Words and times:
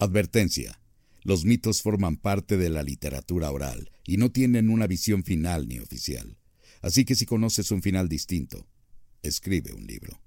Advertencia. 0.00 0.80
Los 1.24 1.44
mitos 1.44 1.82
forman 1.82 2.18
parte 2.18 2.56
de 2.56 2.70
la 2.70 2.84
literatura 2.84 3.50
oral 3.50 3.90
y 4.04 4.16
no 4.16 4.30
tienen 4.30 4.70
una 4.70 4.86
visión 4.86 5.24
final 5.24 5.66
ni 5.66 5.80
oficial. 5.80 6.38
Así 6.82 7.04
que 7.04 7.16
si 7.16 7.26
conoces 7.26 7.72
un 7.72 7.82
final 7.82 8.08
distinto, 8.08 8.68
escribe 9.22 9.72
un 9.72 9.88
libro. 9.88 10.20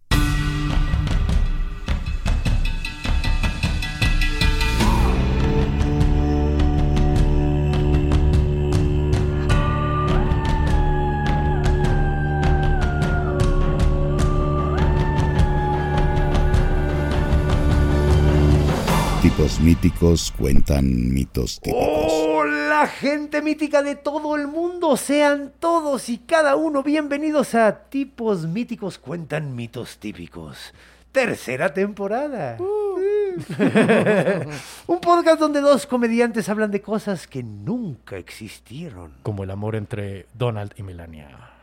Tipos 19.22 19.60
míticos 19.60 20.34
cuentan 20.36 21.14
mitos 21.14 21.62
típicos. 21.62 22.12
Hola 22.12 22.88
gente 22.88 23.44
mítica 23.44 23.84
de 23.84 23.96
todo 23.96 24.36
el 24.36 24.48
mundo, 24.48 24.98
sean 24.98 25.54
todos 25.60 26.10
y 26.10 26.18
cada 26.18 26.56
uno 26.56 26.82
bienvenidos 26.82 27.54
a 27.54 27.84
Tipos 27.90 28.48
Míticos 28.48 28.98
Cuentan 28.98 29.56
Mitos 29.56 30.00
Típicos. 30.00 30.74
Tercera 31.12 31.72
temporada. 31.72 32.58
Un 34.88 35.00
podcast 35.00 35.40
donde 35.40 35.62
dos 35.62 35.86
comediantes 35.86 36.50
hablan 36.50 36.72
de 36.72 36.82
cosas 36.82 37.28
que 37.28 37.44
nunca 37.44 38.18
existieron. 38.18 39.14
Como 39.22 39.44
el 39.44 39.52
amor 39.52 39.76
entre 39.76 40.26
Donald 40.34 40.74
y 40.78 40.82
Melania. 40.82 41.61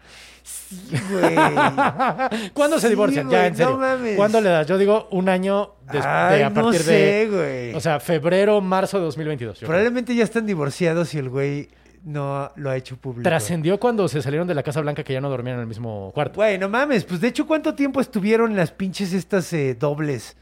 Güey. 1.11 2.51
¿Cuándo 2.53 2.79
se 2.79 2.89
divorcian? 2.89 3.29
ya, 3.31 3.47
en 3.47 3.57
serio. 3.57 3.73
no 3.73 3.79
mames. 3.79 4.17
¿Cuándo 4.17 4.41
le 4.41 4.51
das? 4.51 4.67
Yo 4.67 4.79
digo 4.79 5.09
un 5.11 5.29
año 5.29 5.73
des- 5.93 6.05
Ay, 6.05 6.39
de 6.39 6.45
a 6.45 6.51
no 6.51 6.63
partir 6.65 6.83
sé, 6.83 6.93
de. 6.93 7.29
güey. 7.29 7.75
O 7.75 7.81
sea, 7.81 8.01
febrero, 8.01 8.61
marzo 8.61 8.99
de 8.99 9.05
2022. 9.05 9.55
yo 9.55 9.59
creo. 9.61 9.69
Probablemente 9.69 10.15
ya 10.15 10.25
están 10.25 10.47
divorciados 10.47 11.15
y 11.15 11.19
el 11.19 11.29
güey 11.29 11.69
no 12.05 12.51
lo 12.57 12.71
ha 12.71 12.77
hecho 12.77 12.97
público. 12.97 13.23
Trascendió 13.29 13.79
cuando 13.81 14.07
se 14.09 14.23
salieron 14.23 14.47
de 14.47 14.55
la 14.55 14.63
Casa 14.63 14.81
Blanca 14.81 15.03
que 15.05 15.13
ya 15.13 15.21
no 15.21 15.29
dormían 15.31 15.57
en 15.57 15.63
el 15.63 15.67
mismo 15.67 16.11
cuarto. 16.15 16.37
Güey, 16.37 16.59
no 16.59 16.69
mames, 16.69 17.05
pues 17.05 17.21
de 17.21 17.29
hecho, 17.29 17.47
¿cuánto 17.47 17.75
tiempo 17.75 18.01
estuvieron 18.01 18.57
las 18.57 18.71
pinches 18.71 19.13
estas 19.13 19.53
eh, 19.53 19.75
dobles? 19.79 20.37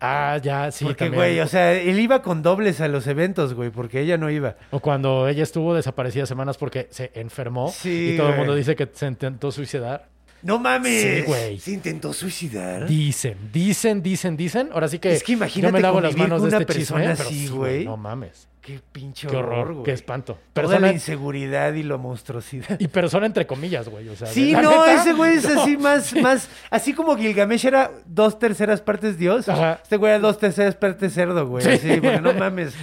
Ah, 0.00 0.38
ya, 0.42 0.70
sí. 0.70 0.84
porque, 0.84 1.04
también. 1.06 1.18
güey, 1.18 1.40
o 1.40 1.46
sea, 1.46 1.72
él 1.72 1.98
iba 1.98 2.20
con 2.22 2.42
dobles 2.42 2.80
a 2.80 2.88
los 2.88 3.06
eventos, 3.06 3.54
güey, 3.54 3.70
porque 3.70 4.00
ella 4.00 4.18
no 4.18 4.30
iba. 4.30 4.56
O 4.70 4.80
cuando 4.80 5.28
ella 5.28 5.42
estuvo 5.42 5.74
desaparecida 5.74 6.26
semanas 6.26 6.58
porque 6.58 6.88
se 6.90 7.10
enfermó 7.14 7.68
Sí, 7.70 8.12
y 8.14 8.16
todo 8.16 8.30
el 8.30 8.36
mundo 8.36 8.54
dice 8.54 8.76
que 8.76 8.88
se 8.92 9.06
intentó 9.06 9.50
suicidar. 9.50 10.08
No 10.42 10.58
mames. 10.58 11.02
Sí, 11.02 11.22
güey. 11.22 11.58
Se 11.58 11.70
intentó 11.72 12.12
suicidar. 12.12 12.86
Dicen, 12.86 13.50
dicen, 13.50 14.02
dicen, 14.02 14.36
dicen. 14.36 14.68
Ahora 14.72 14.88
sí 14.88 14.98
que, 14.98 15.14
Es 15.14 15.22
que 15.22 15.32
imagínate 15.32 15.70
yo 15.70 15.72
me 15.72 15.80
lavo 15.80 16.02
las 16.02 16.14
manos 16.16 16.40
con 16.40 16.50
de 16.50 16.56
una 16.56 16.62
este 16.62 16.74
persona 16.74 17.12
así, 17.12 17.46
sí, 17.46 17.48
güey. 17.48 17.84
No 17.86 17.96
mames. 17.96 18.46
Qué 18.64 18.80
pinche 18.92 19.28
Qué 19.28 19.36
horror, 19.36 19.52
horror, 19.58 19.72
güey. 19.74 19.84
qué 19.84 19.92
espanto. 19.92 20.38
Toda 20.54 20.80
la 20.80 20.90
inseguridad 20.90 21.74
y 21.74 21.82
la 21.82 21.98
monstruosidad. 21.98 22.80
Y 22.80 22.88
persona 22.88 23.26
entre 23.26 23.46
comillas, 23.46 23.88
güey. 23.90 24.08
O 24.08 24.16
sea, 24.16 24.26
Sí, 24.26 24.52
la 24.52 24.62
no, 24.62 24.70
neta, 24.70 24.94
ese 25.02 25.12
güey 25.12 25.34
es 25.36 25.46
no. 25.54 25.60
así 25.60 25.76
más, 25.76 26.14
más, 26.16 26.48
así 26.70 26.94
como 26.94 27.14
Gilgamesh 27.16 27.66
era 27.66 27.90
dos 28.06 28.38
terceras 28.38 28.80
partes 28.80 29.18
Dios, 29.18 29.50
Ajá. 29.50 29.80
este 29.82 29.98
güey 29.98 30.12
era 30.12 30.18
dos 30.20 30.38
terceras 30.38 30.76
partes 30.76 31.12
cerdo, 31.12 31.46
güey. 31.46 31.78
Sí. 31.78 32.00
Porque 32.00 32.20
no 32.22 32.32
mames. 32.32 32.74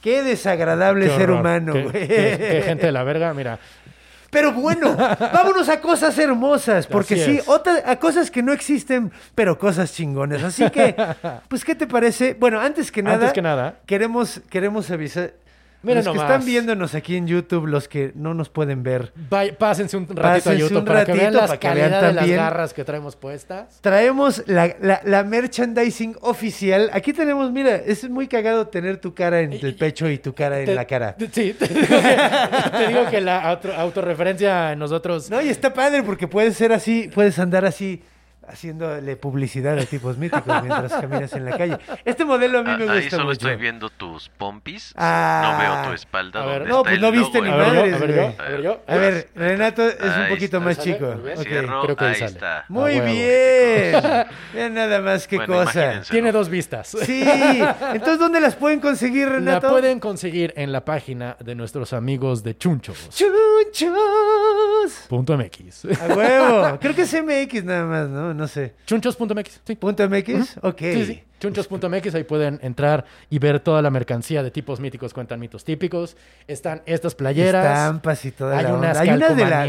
Qué 0.00 0.22
desagradable 0.22 1.06
Qué 1.06 1.16
ser 1.16 1.22
horror. 1.30 1.40
humano, 1.40 1.72
Qué- 1.72 1.82
güey. 1.82 2.06
Qué, 2.08 2.38
qué 2.38 2.62
gente 2.64 2.86
de 2.86 2.92
la 2.92 3.02
verga, 3.02 3.34
mira. 3.34 3.58
Pero 4.30 4.52
bueno, 4.52 4.96
vámonos 5.20 5.68
a 5.68 5.80
cosas 5.80 6.18
hermosas, 6.18 6.86
porque 6.86 7.16
sí, 7.16 7.40
otra- 7.46 7.82
a 7.86 7.96
cosas 7.96 8.30
que 8.30 8.42
no 8.42 8.52
existen, 8.52 9.12
pero 9.34 9.58
cosas 9.58 9.92
chingones. 9.94 10.42
Así 10.42 10.68
que, 10.70 10.94
pues, 11.48 11.64
¿qué 11.64 11.74
te 11.74 11.86
parece? 11.86 12.34
Bueno, 12.38 12.60
antes 12.60 12.90
que 12.90 13.02
nada, 13.02 13.16
Antes 13.16 13.32
que 13.32 13.42
nada. 13.42 13.76
queremos, 13.86 14.40
queremos 14.50 14.90
avisar. 14.90 15.32
Miren 15.86 16.04
los 16.04 16.12
que 16.12 16.18
nomás. 16.18 16.30
están 16.32 16.46
viéndonos 16.46 16.94
aquí 16.94 17.16
en 17.16 17.26
YouTube, 17.26 17.66
los 17.66 17.88
que 17.88 18.12
no 18.14 18.34
nos 18.34 18.48
pueden 18.48 18.82
ver, 18.82 19.12
Vay- 19.30 19.56
pásense 19.56 19.96
un 19.96 20.04
ratito 20.04 20.20
Pásense 20.22 20.50
a 20.50 20.54
YouTube 20.54 20.78
un 20.78 20.84
para 20.84 21.04
que 21.04 21.12
vean 21.12 21.32
ratito 21.34 21.40
la 21.40 21.46
para 21.46 21.58
que 21.58 21.68
vean 21.80 21.90
de 22.06 22.12
las 22.12 22.28
garras 22.28 22.74
que 22.74 22.84
traemos 22.84 23.16
puestas. 23.16 23.80
traemos 23.80 24.42
la, 24.46 24.74
la- 24.80 25.00
la 25.04 25.24
merchandising 25.24 26.16
oficial. 26.20 26.90
Aquí 26.92 27.12
tenemos, 27.12 27.50
mira, 27.52 27.76
es 27.76 28.08
muy 28.10 28.26
cagado 28.28 28.66
tener 28.68 28.98
tu 28.98 29.14
cara 29.14 29.40
en 29.40 29.52
el 29.52 29.74
pecho 29.76 30.08
y 30.10 30.18
tu 30.18 30.34
cara 30.34 30.60
en 30.60 30.66
Te- 30.66 30.74
la 30.74 30.84
cara. 30.86 31.16
Sí, 31.32 31.52
te 31.58 31.66
digo 31.68 31.86
que, 31.86 32.70
te 32.78 32.88
digo 32.88 33.10
que 33.10 33.20
la 33.20 33.40
auto- 33.50 33.72
autorreferencia 33.74 34.72
en 34.72 34.78
nosotros. 34.78 35.30
No, 35.30 35.40
y 35.40 35.48
está 35.48 35.72
padre 35.74 36.02
porque 36.02 36.26
puedes 36.28 36.56
ser 36.56 36.72
así, 36.72 37.10
puedes 37.14 37.38
andar 37.38 37.64
así 37.64 38.02
haciéndole 38.48 39.16
publicidad 39.16 39.78
a 39.78 39.84
tipos 39.84 40.16
míticos 40.18 40.62
mientras 40.62 40.92
caminas 40.92 41.32
en 41.32 41.44
la 41.44 41.56
calle. 41.56 41.78
Este 42.04 42.24
modelo 42.24 42.60
a 42.60 42.62
mí 42.62 42.70
Ah, 42.72 42.76
me 42.78 42.84
gusta 42.84 42.98
ahí 43.00 43.10
solo 43.10 43.24
mucho. 43.24 43.32
estoy 43.32 43.56
viendo 43.56 43.90
tus 43.90 44.28
pompis. 44.28 44.92
Ah. 44.96 45.52
no 45.52 45.58
veo 45.58 45.88
tu 45.88 45.92
espalda. 45.94 46.42
A 46.42 46.46
ver. 46.46 46.58
donde 46.60 46.70
No, 46.70 46.78
está 46.78 46.90
pues 46.90 47.00
no 47.00 47.10
viste 47.12 47.40
ni 47.42 47.48
A 47.48 47.54
¿eh? 47.54 47.58
ver, 47.58 47.66
yo, 47.66 47.74
madres, 47.74 47.94
a 47.94 47.98
ver, 47.98 48.14
yo, 48.14 48.34
a 48.38 48.48
ver, 48.48 48.62
yo. 48.62 48.82
A 48.86 48.96
ver, 48.96 49.28
Renato 49.34 49.86
es 49.88 49.96
un 50.00 50.28
poquito 50.28 50.44
está. 50.44 50.60
más 50.60 50.76
¿Sale? 50.76 50.92
chico. 50.92 51.06
Muy 51.06 51.22
bien. 51.24 51.38
Ok. 51.38 51.46
Cierro, 51.46 51.82
creo 51.82 51.96
que 51.96 52.04
ahí 52.04 52.10
ahí 52.10 52.16
sale. 52.18 52.32
está. 52.32 52.64
Muy 52.68 52.92
huevo. 53.00 53.06
bien. 53.06 54.26
Vean 54.54 54.74
nada 54.74 55.00
más 55.00 55.26
qué 55.28 55.36
Bueno, 55.36 55.54
cosa. 55.64 56.02
Tiene 56.10 56.32
dos 56.32 56.48
vistas. 56.48 56.88
Sí. 56.88 57.22
Entonces, 57.92 58.18
¿dónde 58.18 58.40
las 58.40 58.54
pueden 58.56 58.80
conseguir, 58.80 59.28
La 59.28 59.34
Renato? 59.36 59.68
pueden 59.70 60.00
conseguir 60.00 60.52
en 60.56 60.72
la 60.72 60.84
página 60.84 61.36
de 61.40 61.54
nuestros 61.54 61.92
amigos 61.92 62.42
de 62.42 62.56
chunchos.mx. 62.56 63.16
Chunchos. 63.16 65.06
A 66.00 66.14
huevo. 66.14 66.78
Creo 66.80 66.94
que 66.94 67.02
es 67.02 67.12
MX 67.14 67.64
nada 67.64 67.84
más, 67.84 68.08
¿no? 68.08 68.34
No 68.36 68.46
sé. 68.46 68.74
Chunchos.mx, 68.86 69.60
sí. 69.64 69.76
¿Punto 69.76 70.08
MX? 70.08 70.58
Ok. 70.62 70.80
Sí, 70.80 71.06
sí. 71.06 71.22
Chunchos.mx, 71.40 72.14
ahí 72.14 72.24
pueden 72.24 72.58
entrar 72.62 73.04
y 73.28 73.38
ver 73.38 73.60
toda 73.60 73.82
la 73.82 73.90
mercancía 73.90 74.42
de 74.42 74.50
tipos 74.50 74.80
míticos, 74.80 75.12
cuentan 75.12 75.40
mitos 75.40 75.64
típicos. 75.64 76.16
Están 76.46 76.82
estas 76.86 77.14
playeras. 77.14 77.64
Estampas 77.64 78.24
y 78.24 78.30
toda 78.32 78.58
Hay 78.58 78.64
la 78.64 78.74
unas 78.74 78.98
onda. 78.98 79.00
Hay 79.00 79.16
unas 79.16 79.36
de 79.36 79.44
la, 79.44 79.62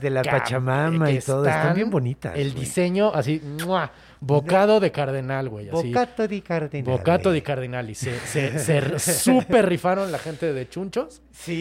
de 0.00 0.10
la, 0.10 0.22
de 0.22 0.30
Pachamama 0.30 1.10
y 1.10 1.20
todo. 1.20 1.46
Están 1.46 1.74
bien 1.74 1.90
bonitas. 1.90 2.34
El 2.36 2.52
güey. 2.52 2.64
diseño, 2.64 3.12
así, 3.14 3.40
¡mua! 3.64 3.90
Bocado 4.20 4.80
de 4.80 4.90
cardenal, 4.92 5.48
güey. 5.48 5.68
Así. 5.68 5.88
Bocato 5.88 6.26
di 6.28 6.40
Cardinale. 6.40 6.96
Bocato 6.96 7.30
di 7.32 7.40
Cardinali. 7.42 7.94
Se, 7.94 8.18
se, 8.20 8.58
se 8.58 8.98
súper 8.98 9.66
rifaron 9.68 10.10
la 10.12 10.18
gente 10.18 10.52
de 10.52 10.68
Chunchos. 10.68 11.20
Sí. 11.32 11.52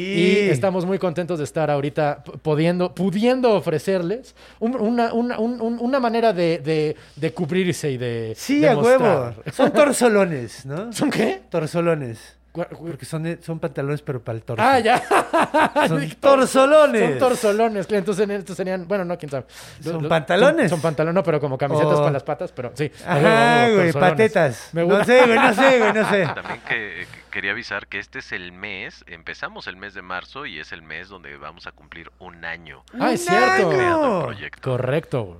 Y 0.45 0.49
estamos 0.49 0.85
muy 0.85 0.99
contentos 0.99 1.39
de 1.39 1.45
estar 1.45 1.69
ahorita 1.71 2.23
pudiendo, 2.41 2.93
pudiendo 2.93 3.53
ofrecerles 3.55 4.35
un- 4.59 4.75
una, 4.75 5.13
una, 5.13 5.39
un- 5.39 5.59
un- 5.61 5.79
una 5.79 5.99
manera 5.99 6.31
de, 6.33 6.59
de, 6.59 6.95
de 7.15 7.33
cubrirse 7.33 7.91
y 7.91 7.97
de. 7.97 8.33
Sí, 8.35 8.59
de 8.59 8.69
a 8.69 8.77
huevo. 8.77 9.33
Son 9.51 9.71
torzolones, 9.73 10.65
¿no? 10.65 10.93
¿Son 10.93 11.09
qué? 11.09 11.41
Torzolones. 11.49 12.37
Porque 12.53 13.03
son, 13.05 13.23
de- 13.23 13.41
son 13.41 13.59
pantalones, 13.59 14.03
pero 14.03 14.21
para 14.21 14.37
el 14.37 14.43
torso. 14.43 14.63
Ah, 14.63 14.77
ya. 14.79 15.01
Son 15.87 15.99
Dije, 15.99 16.15
torzolones. 16.19 17.09
Son 17.09 17.19
torzolones. 17.19 17.87
Entonces 17.91 18.29
estos 18.29 18.55
serían, 18.55 18.87
bueno, 18.87 19.03
no, 19.05 19.17
quién 19.17 19.31
sabe. 19.31 19.45
¿Son 19.81 20.07
pantalones? 20.07 20.69
Son, 20.69 20.77
son 20.77 20.81
pantalones, 20.81 21.15
no, 21.15 21.23
pero 21.23 21.39
como 21.39 21.57
camisetas 21.57 21.93
Oh. 21.93 21.97
para 22.01 22.11
las 22.11 22.23
patas, 22.23 22.51
pero 22.51 22.71
sí. 22.75 22.91
Ajá, 23.07 23.65
huevo, 23.65 23.75
güey, 23.77 23.91
patetas. 23.93 24.69
Me 24.71 24.85
no 24.85 25.03
sé, 25.03 25.25
güey, 25.25 25.39
no 25.39 25.53
sé, 25.55 25.79
güey, 25.79 25.93
no 25.93 26.09
sé. 26.09 26.25
También 26.35 26.59
que, 26.67 27.07
que 27.11 27.21
quería 27.31 27.51
avisar 27.51 27.87
que 27.87 27.97
este 27.97 28.19
es 28.19 28.31
el 28.31 28.51
mes, 28.51 29.03
empezamos 29.07 29.65
el 29.65 29.75
mes 29.75 29.95
de 29.95 30.03
marzo 30.03 30.45
y 30.45 30.59
es 30.59 30.71
el 30.73 30.83
mes 30.83 31.09
donde 31.09 31.35
vamos 31.37 31.65
a 31.65 31.71
cumplir 31.71 32.11
un 32.19 32.45
año 32.45 32.83
Ah, 32.99 33.11
es 33.13 33.21
¡Un 33.21 33.27
cierto. 33.29 33.69
creando 33.71 34.05
año! 34.05 34.17
el 34.19 34.25
proyecto. 34.25 34.61
Correcto. 34.61 35.23
güey. 35.23 35.37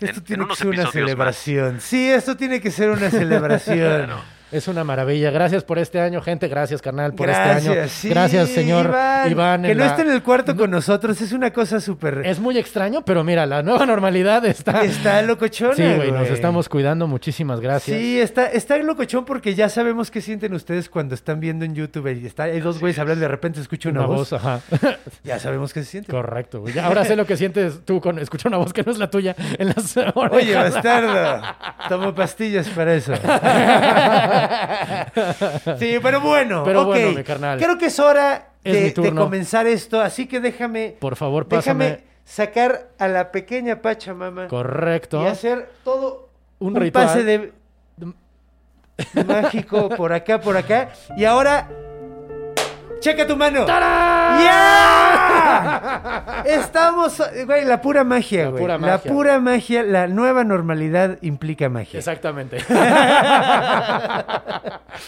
Esto 0.00 0.06
En- 0.06 0.16
en 0.16 0.24
tiene 0.24 0.46
que 0.48 0.56
ser 0.56 0.66
una 0.68 0.82
más. 0.84 0.92
celebración. 0.92 1.80
Sí, 1.82 2.10
esto 2.10 2.36
tiene 2.38 2.60
que 2.62 2.70
ser 2.70 2.88
una 2.90 3.10
celebración. 3.10 3.76
Claro. 4.06 4.20
Es 4.54 4.68
una 4.68 4.84
maravilla. 4.84 5.32
Gracias 5.32 5.64
por 5.64 5.80
este 5.80 5.98
año, 6.00 6.22
gente. 6.22 6.46
Gracias, 6.46 6.80
carnal, 6.80 7.12
por 7.12 7.28
este 7.28 7.42
año. 7.42 7.72
Gracias, 7.72 7.90
sí, 7.90 8.08
Gracias, 8.08 8.48
señor 8.50 8.94
Iván. 9.28 9.62
que 9.62 9.74
no 9.74 9.80
la- 9.84 9.86
esté 9.90 10.02
en 10.02 10.10
el 10.12 10.22
cuarto 10.22 10.54
con 10.56 10.70
nosotros 10.70 11.20
es 11.20 11.32
una 11.32 11.52
cosa 11.52 11.80
súper... 11.80 12.22
Es 12.24 12.38
muy 12.38 12.56
extraño, 12.56 13.02
pero 13.04 13.24
mira, 13.24 13.46
la 13.46 13.64
nueva 13.64 13.84
normalidad 13.84 14.44
está. 14.44 14.84
Está 14.84 15.20
locochona, 15.22 15.74
Sí, 15.74 15.82
güey, 15.96 16.12
nos 16.12 16.28
estamos 16.28 16.68
cuidando. 16.68 17.08
Muchísimas 17.08 17.58
gracias. 17.58 17.98
Sí, 17.98 18.20
está, 18.20 18.46
está 18.46 18.78
locochón 18.78 19.24
porque 19.24 19.56
ya 19.56 19.68
sabemos 19.68 20.12
qué 20.12 20.20
sienten 20.20 20.54
ustedes 20.54 20.88
cuando 20.88 21.16
están 21.16 21.40
viendo 21.40 21.64
en 21.64 21.74
YouTube 21.74 22.06
y 22.16 22.24
está, 22.24 22.44
hay 22.44 22.60
dos 22.60 22.78
güeyes 22.78 23.00
hablando 23.00 23.22
y 23.22 23.22
de 23.22 23.28
repente 23.28 23.60
escucha 23.60 23.88
una, 23.88 24.00
Una 24.00 24.08
voz. 24.08 24.30
voz, 24.30 24.32
ajá. 24.34 24.60
Ya 25.24 25.40
sabemos 25.40 25.72
qué 25.72 25.82
se 25.82 25.90
siente. 25.90 26.12
Correcto, 26.12 26.60
güey. 26.60 26.78
Ahora 26.78 27.04
sé 27.04 27.16
lo 27.16 27.26
que 27.26 27.36
sientes 27.36 27.80
tú 27.84 28.00
con 28.00 28.20
escuchar 28.20 28.50
una 28.50 28.58
voz 28.58 28.72
que 28.72 28.84
no 28.84 28.92
es 28.92 28.98
la 28.98 29.10
tuya 29.10 29.34
en 29.58 29.68
las 29.68 29.96
orejas. 29.96 30.30
Oye, 30.32 30.54
bastardo, 30.54 31.42
tomo 31.88 32.14
pastillas 32.14 32.68
para 32.68 32.94
eso. 32.94 33.14
sí, 35.78 35.98
pero 36.02 36.20
bueno, 36.20 36.62
Pero 36.64 36.84
bueno, 36.84 37.12
mi 37.12 37.24
carnal. 37.24 37.58
Creo 37.58 37.78
que 37.78 37.86
es 37.86 37.98
hora 37.98 38.48
de, 38.62 38.92
comenzar 39.14 39.66
esto, 39.66 40.00
así 40.00 40.26
que 40.26 40.40
déjame, 40.40 40.96
Por 40.98 41.16
favor, 41.16 41.46
déjame 41.48 42.04
sacar 42.24 42.88
a 42.98 43.08
la 43.08 43.30
pequeña 43.30 43.82
Pachamama 43.82 44.48
Correcto. 44.48 45.22
y 45.22 45.26
hacer 45.26 45.68
todo 45.84 46.30
Un 46.58 46.68
un, 46.68 46.82
ritual. 46.82 47.06
pase 47.06 47.24
de 47.24 47.52
mágico 49.26 49.88
por 49.90 50.12
acá, 50.12 50.40
por 50.40 50.56
acá. 50.56 50.90
Y 51.16 51.24
ahora, 51.24 51.68
checa 53.04 53.26
tu 53.26 53.36
mano. 53.36 53.66
¡Ya! 55.26 56.42
Estamos, 56.46 57.20
güey, 57.46 57.64
la 57.64 57.80
pura 57.80 58.02
magia, 58.04 58.44
La 58.44 58.50
güey. 58.50 58.62
pura 58.62 58.74
La 58.74 58.78
magia, 58.78 59.12
pura 59.12 59.38
magia, 59.40 59.82
la 59.82 60.06
nueva 60.06 60.42
normalidad 60.44 61.18
implica 61.22 61.68
magia. 61.68 61.98
Exactamente. 61.98 62.58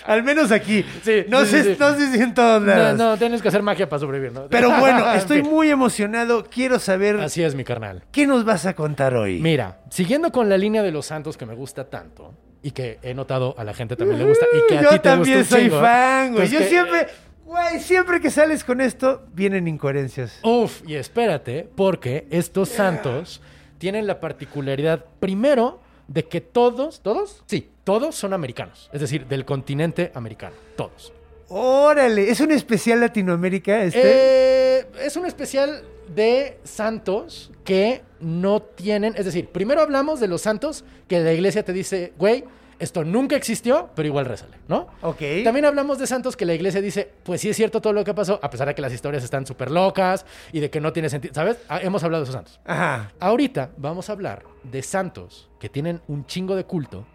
Al 0.07 0.23
menos 0.25 0.51
aquí. 0.53 0.85
Sí, 1.03 1.25
no, 1.29 1.41
sí, 1.45 1.53
sé, 1.53 1.63
sí, 1.65 1.77
no 1.79 1.95
sé 1.95 2.13
si 2.13 2.21
en 2.23 2.35
todos 2.35 2.61
No, 2.63 2.67
lados. 2.75 2.99
no, 2.99 3.17
tienes 3.17 3.41
que 3.43 3.49
hacer 3.49 3.63
magia 3.63 3.89
para 3.89 4.01
sobrevivir, 4.01 4.33
¿no? 4.33 4.47
Pero 4.49 4.71
bueno, 4.79 5.11
En 5.13 5.19
estoy 5.19 5.43
muy 5.43 5.71
emocionado. 5.71 6.45
Quiero 6.45 6.79
saber 6.79 7.19
Así 7.21 7.43
es, 7.43 7.55
mi 7.55 7.65
carnal. 7.65 8.03
qué 8.13 8.27
nos 8.27 8.45
vas 8.45 8.67
a 8.67 8.75
contar 8.75 9.15
hoy. 9.15 9.41
Mira, 9.41 9.79
siguiendo 9.91 10.31
con 10.33 10.49
la 10.49 10.59
línea 10.59 10.83
de 10.83 10.91
los 10.93 11.07
santos 11.07 11.37
que 11.37 11.47
me 11.47 11.55
gusta 11.55 11.85
tanto 11.85 12.35
y 12.63 12.73
que 12.73 12.99
he 13.03 13.15
notado 13.15 13.55
a 13.59 13.65
la 13.65 13.75
gente 13.75 13.95
también 13.97 14.19
le 14.19 14.27
gusta 14.27 14.45
y 14.53 14.67
que 14.73 14.79
a 14.79 14.83
Yo 14.83 14.89
ti 14.91 14.95
te 14.97 15.09
también 15.09 15.39
gusta 15.39 15.57
soy 15.57 15.65
chingo, 15.67 15.81
fan, 15.81 16.27
güey. 16.33 16.37
pues 16.41 16.51
Yo 16.51 16.59
que- 16.59 16.65
siempre, 16.69 17.07
güey, 17.47 17.81
siempre 17.81 18.21
que 18.21 18.31
sales 18.31 18.65
con 18.65 18.81
esto, 18.81 19.27
vienen 19.33 19.69
incoherencias. 19.69 20.41
Uf, 20.43 20.83
y 20.87 20.97
espérate, 20.97 21.69
porque 21.75 22.27
estos 22.31 22.69
santos 22.69 23.41
tienen 23.79 24.07
la 24.07 24.21
particularidad, 24.21 25.05
primero, 25.21 25.81
de 26.09 26.25
que 26.25 26.41
todos, 26.41 27.01
¿todos? 27.01 27.43
Sí, 27.47 27.71
todos 27.85 28.15
son 28.15 28.33
americanos. 28.33 28.91
Es 28.93 29.01
decir, 29.01 29.27
del 29.27 29.45
continente 29.45 30.13
americano. 30.15 30.55
Todos. 30.77 31.13
Órale, 31.49 32.29
¿es 32.31 32.41
un 32.41 32.51
especial 32.51 33.01
Latinoamérica 33.01 33.83
este? 33.85 34.01
Eh, 34.03 34.87
es 35.01 35.17
un 35.17 35.27
especial 35.27 35.85
de 36.15 36.59
santos 36.65 37.53
que 37.65 38.03
no 38.21 38.63
tienen. 38.63 39.15
Es 39.17 39.25
decir, 39.25 39.49
primero 39.49 39.81
hablamos 39.81 40.19
de 40.19 40.29
los 40.29 40.43
santos 40.43 40.85
que 41.09 41.21
la 41.21 41.33
iglesia 41.33 41.65
te 41.65 41.73
dice, 41.73 42.13
güey, 42.19 42.45
esto 42.79 43.05
nunca 43.05 43.37
existió, 43.37 43.91
pero 43.95 44.07
igual 44.09 44.27
rézale, 44.27 44.57
¿no? 44.69 44.87
ok. 45.03 45.21
También 45.45 45.65
hablamos 45.65 45.99
de 45.99 46.07
santos 46.07 46.37
que 46.37 46.45
la 46.45 46.55
iglesia 46.55 46.81
dice, 46.81 47.11
pues 47.23 47.41
sí 47.41 47.49
es 47.49 47.57
cierto 47.57 47.81
todo 47.81 47.93
lo 47.93 48.05
que 48.05 48.13
pasó, 48.15 48.39
a 48.43 48.51
pesar 48.51 48.69
de 48.69 48.75
que 48.75 48.83
las 48.83 48.93
historias 48.93 49.25
están 49.25 49.47
súper 49.47 49.71
locas 49.71 50.27
y 50.53 50.61
de 50.61 50.71
que 50.71 50.81
no 50.81 50.93
tiene 50.93 51.09
sentido. 51.09 51.35
¿Sabes? 51.35 51.57
Ah, 51.69 51.81
Hemos 51.83 52.03
hablado 52.05 52.23
de 52.23 52.31
esos 52.31 52.35
santos. 52.35 52.61
Ajá. 52.65 53.13
Ahorita 53.21 53.71
vamos 53.77 54.09
a 54.11 54.13
hablar 54.13 54.43
de 54.63 54.83
santos 54.83 55.49
que 55.61 55.69
tienen 55.69 56.01
un 56.09 56.27
chingo 56.27 56.55
de 56.57 56.65
culto, 56.65 57.07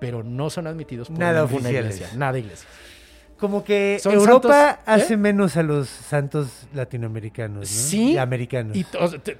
pero 0.00 0.22
no 0.22 0.50
son 0.50 0.66
admitidos 0.66 1.08
por 1.08 1.18
Nada 1.18 1.42
ninguna 1.42 1.56
oficiales. 1.68 1.96
iglesia. 1.96 2.18
Nada 2.18 2.38
iglesia. 2.38 2.68
Como 3.38 3.64
que 3.64 3.98
Son 4.00 4.14
Europa 4.14 4.48
santos, 4.48 4.78
¿eh? 4.78 4.82
hace 4.86 5.16
menos 5.16 5.56
a 5.58 5.62
los 5.62 5.88
santos 5.88 6.66
latinoamericanos, 6.74 7.60
¿no? 7.60 7.66
Sí. 7.66 8.12
Y 8.12 8.18
americanos. 8.18 8.76
Y 8.76 8.84
to- 8.84 8.98
o 9.02 9.08
sea, 9.08 9.18
te- 9.18 9.36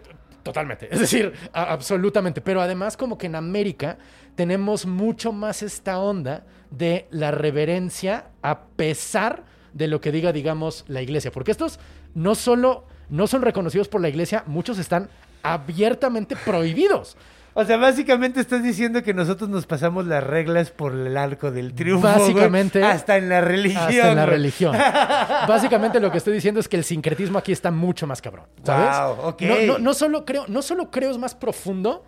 totalmente. 0.47 0.89
Es 0.93 1.01
decir, 1.01 1.33
absolutamente. 1.53 2.41
Pero 2.41 2.61
además, 2.61 2.97
como 2.97 3.19
que 3.19 3.27
en 3.27 3.35
América 3.35 3.99
tenemos 4.35 4.87
mucho 4.87 5.33
más 5.33 5.63
esta 5.63 5.99
onda 5.99 6.45
de 6.71 7.07
la 7.11 7.31
reverencia 7.31 8.31
a 8.43 8.67
pesar 8.77 9.45
de 9.73 9.89
lo 9.89 10.01
que 10.01 10.13
diga, 10.13 10.33
digamos, 10.33 10.85
la 10.89 11.03
iglesia. 11.03 11.31
Porque 11.31 11.51
estos 11.51 11.79
no 12.15 12.35
solo 12.35 12.87
no 13.09 13.27
son 13.27 13.43
reconocidos 13.43 13.89
por 13.89 14.01
la 14.01 14.09
iglesia, 14.09 14.43
muchos 14.47 14.79
están 14.79 15.09
abiertamente 15.43 16.35
prohibidos. 16.37 17.17
O 17.59 17.65
sea, 17.65 17.79
básicamente 17.79 18.39
estás 18.39 18.63
diciendo 18.63 19.03
que 19.03 19.15
nosotros 19.15 19.49
nos 19.49 19.65
pasamos 19.67 20.07
las 20.07 20.23
reglas 20.23 20.71
por 20.71 20.93
el 20.93 21.17
arco 21.17 21.51
del 21.51 21.73
triunfo. 21.75 22.07
güey, 22.07 22.19
Básicamente- 22.21 22.85
hasta 22.85 23.17
en 23.17 23.31
la 23.31 23.41
religión. 23.41 23.83
Hasta 23.83 24.11
en 24.11 24.17
la 24.17 24.25
güey. 24.27 24.37
religión. 24.37 24.77
Básicamente 25.49 25.99
lo 25.99 26.11
que 26.13 26.19
estoy 26.19 26.35
diciendo 26.35 26.61
es 26.61 26.69
que 26.69 26.77
el 26.77 26.85
sincretismo 26.85 27.39
aquí 27.39 27.53
está 27.53 27.71
mucho 27.71 28.07
más 28.07 28.21
cabrón. 28.21 28.45
¿Sabes? 28.63 29.17
Wow, 29.17 29.29
ok. 29.31 29.43
no, 29.43 29.57
no- 29.67 29.79
no 29.79 29.95
solo 29.95 30.25
creo, 30.27 30.45
no 30.49 30.61
solo 30.61 30.91
creo 30.91 31.11
es 31.11 31.19
más 31.19 31.35
profundo. 31.35 32.05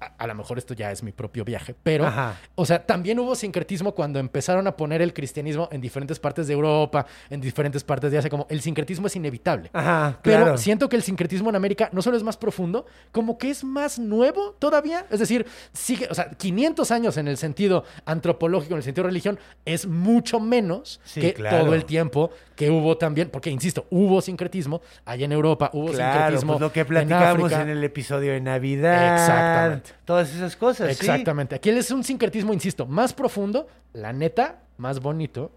A, 0.00 0.06
a 0.18 0.26
lo 0.26 0.34
mejor 0.34 0.56
esto 0.58 0.72
ya 0.74 0.90
es 0.90 1.02
mi 1.02 1.12
propio 1.12 1.44
viaje, 1.44 1.74
pero, 1.82 2.06
Ajá. 2.06 2.36
o 2.54 2.64
sea, 2.64 2.84
también 2.86 3.18
hubo 3.18 3.34
sincretismo 3.34 3.94
cuando 3.94 4.18
empezaron 4.18 4.66
a 4.66 4.76
poner 4.76 5.02
el 5.02 5.12
cristianismo 5.12 5.68
en 5.72 5.80
diferentes 5.80 6.18
partes 6.18 6.46
de 6.46 6.54
Europa, 6.54 7.06
en 7.28 7.40
diferentes 7.40 7.84
partes 7.84 8.10
de 8.10 8.18
Asia, 8.18 8.30
como 8.30 8.46
el 8.48 8.60
sincretismo 8.62 9.06
es 9.08 9.16
inevitable. 9.16 9.70
Ajá, 9.72 10.18
Pero 10.22 10.42
claro. 10.44 10.58
siento 10.58 10.88
que 10.88 10.96
el 10.96 11.02
sincretismo 11.02 11.50
en 11.50 11.56
América 11.56 11.88
no 11.92 12.00
solo 12.02 12.16
es 12.16 12.22
más 12.22 12.36
profundo, 12.36 12.86
como 13.12 13.36
que 13.38 13.50
es 13.50 13.62
más 13.62 13.98
nuevo 13.98 14.56
todavía. 14.58 15.06
Es 15.10 15.20
decir, 15.20 15.46
sigue, 15.72 16.08
o 16.10 16.14
sea, 16.14 16.30
500 16.30 16.90
años 16.90 17.16
en 17.18 17.28
el 17.28 17.36
sentido 17.36 17.84
antropológico, 18.06 18.74
en 18.74 18.78
el 18.78 18.84
sentido 18.84 19.06
religión, 19.06 19.38
es 19.64 19.86
mucho 19.86 20.40
menos 20.40 21.00
Sí, 21.04 21.20
que 21.20 21.34
claro. 21.34 21.64
todo 21.64 21.74
el 21.74 21.84
tiempo 21.84 22.30
que 22.56 22.70
hubo 22.70 22.96
también, 22.96 23.30
porque 23.30 23.50
insisto, 23.50 23.86
hubo 23.90 24.20
sincretismo 24.20 24.80
allá 25.04 25.24
en 25.24 25.32
Europa, 25.32 25.70
hubo 25.72 25.92
Claro, 25.92 26.12
sincretismo 26.20 26.52
pues 26.54 26.60
lo 26.60 26.72
que 26.72 26.80
en 26.80 26.86
platicamos 26.86 27.52
en, 27.52 27.58
África. 27.58 27.72
el 27.72 27.84
episodio 27.84 28.32
de 28.32 28.40
Navidad. 28.40 29.14
Exactamente. 29.14 29.89
Todas 30.04 30.34
esas 30.34 30.56
cosas, 30.56 30.88
sí. 30.96 31.00
Exactamente. 31.00 31.54
Aquí 31.54 31.70
es 31.70 31.90
un 31.90 32.04
sincretismo, 32.04 32.52
insisto, 32.52 32.86
más 32.86 33.12
profundo, 33.12 33.66
la 33.92 34.12
neta, 34.12 34.60
más 34.78 35.00
bonito. 35.00 35.52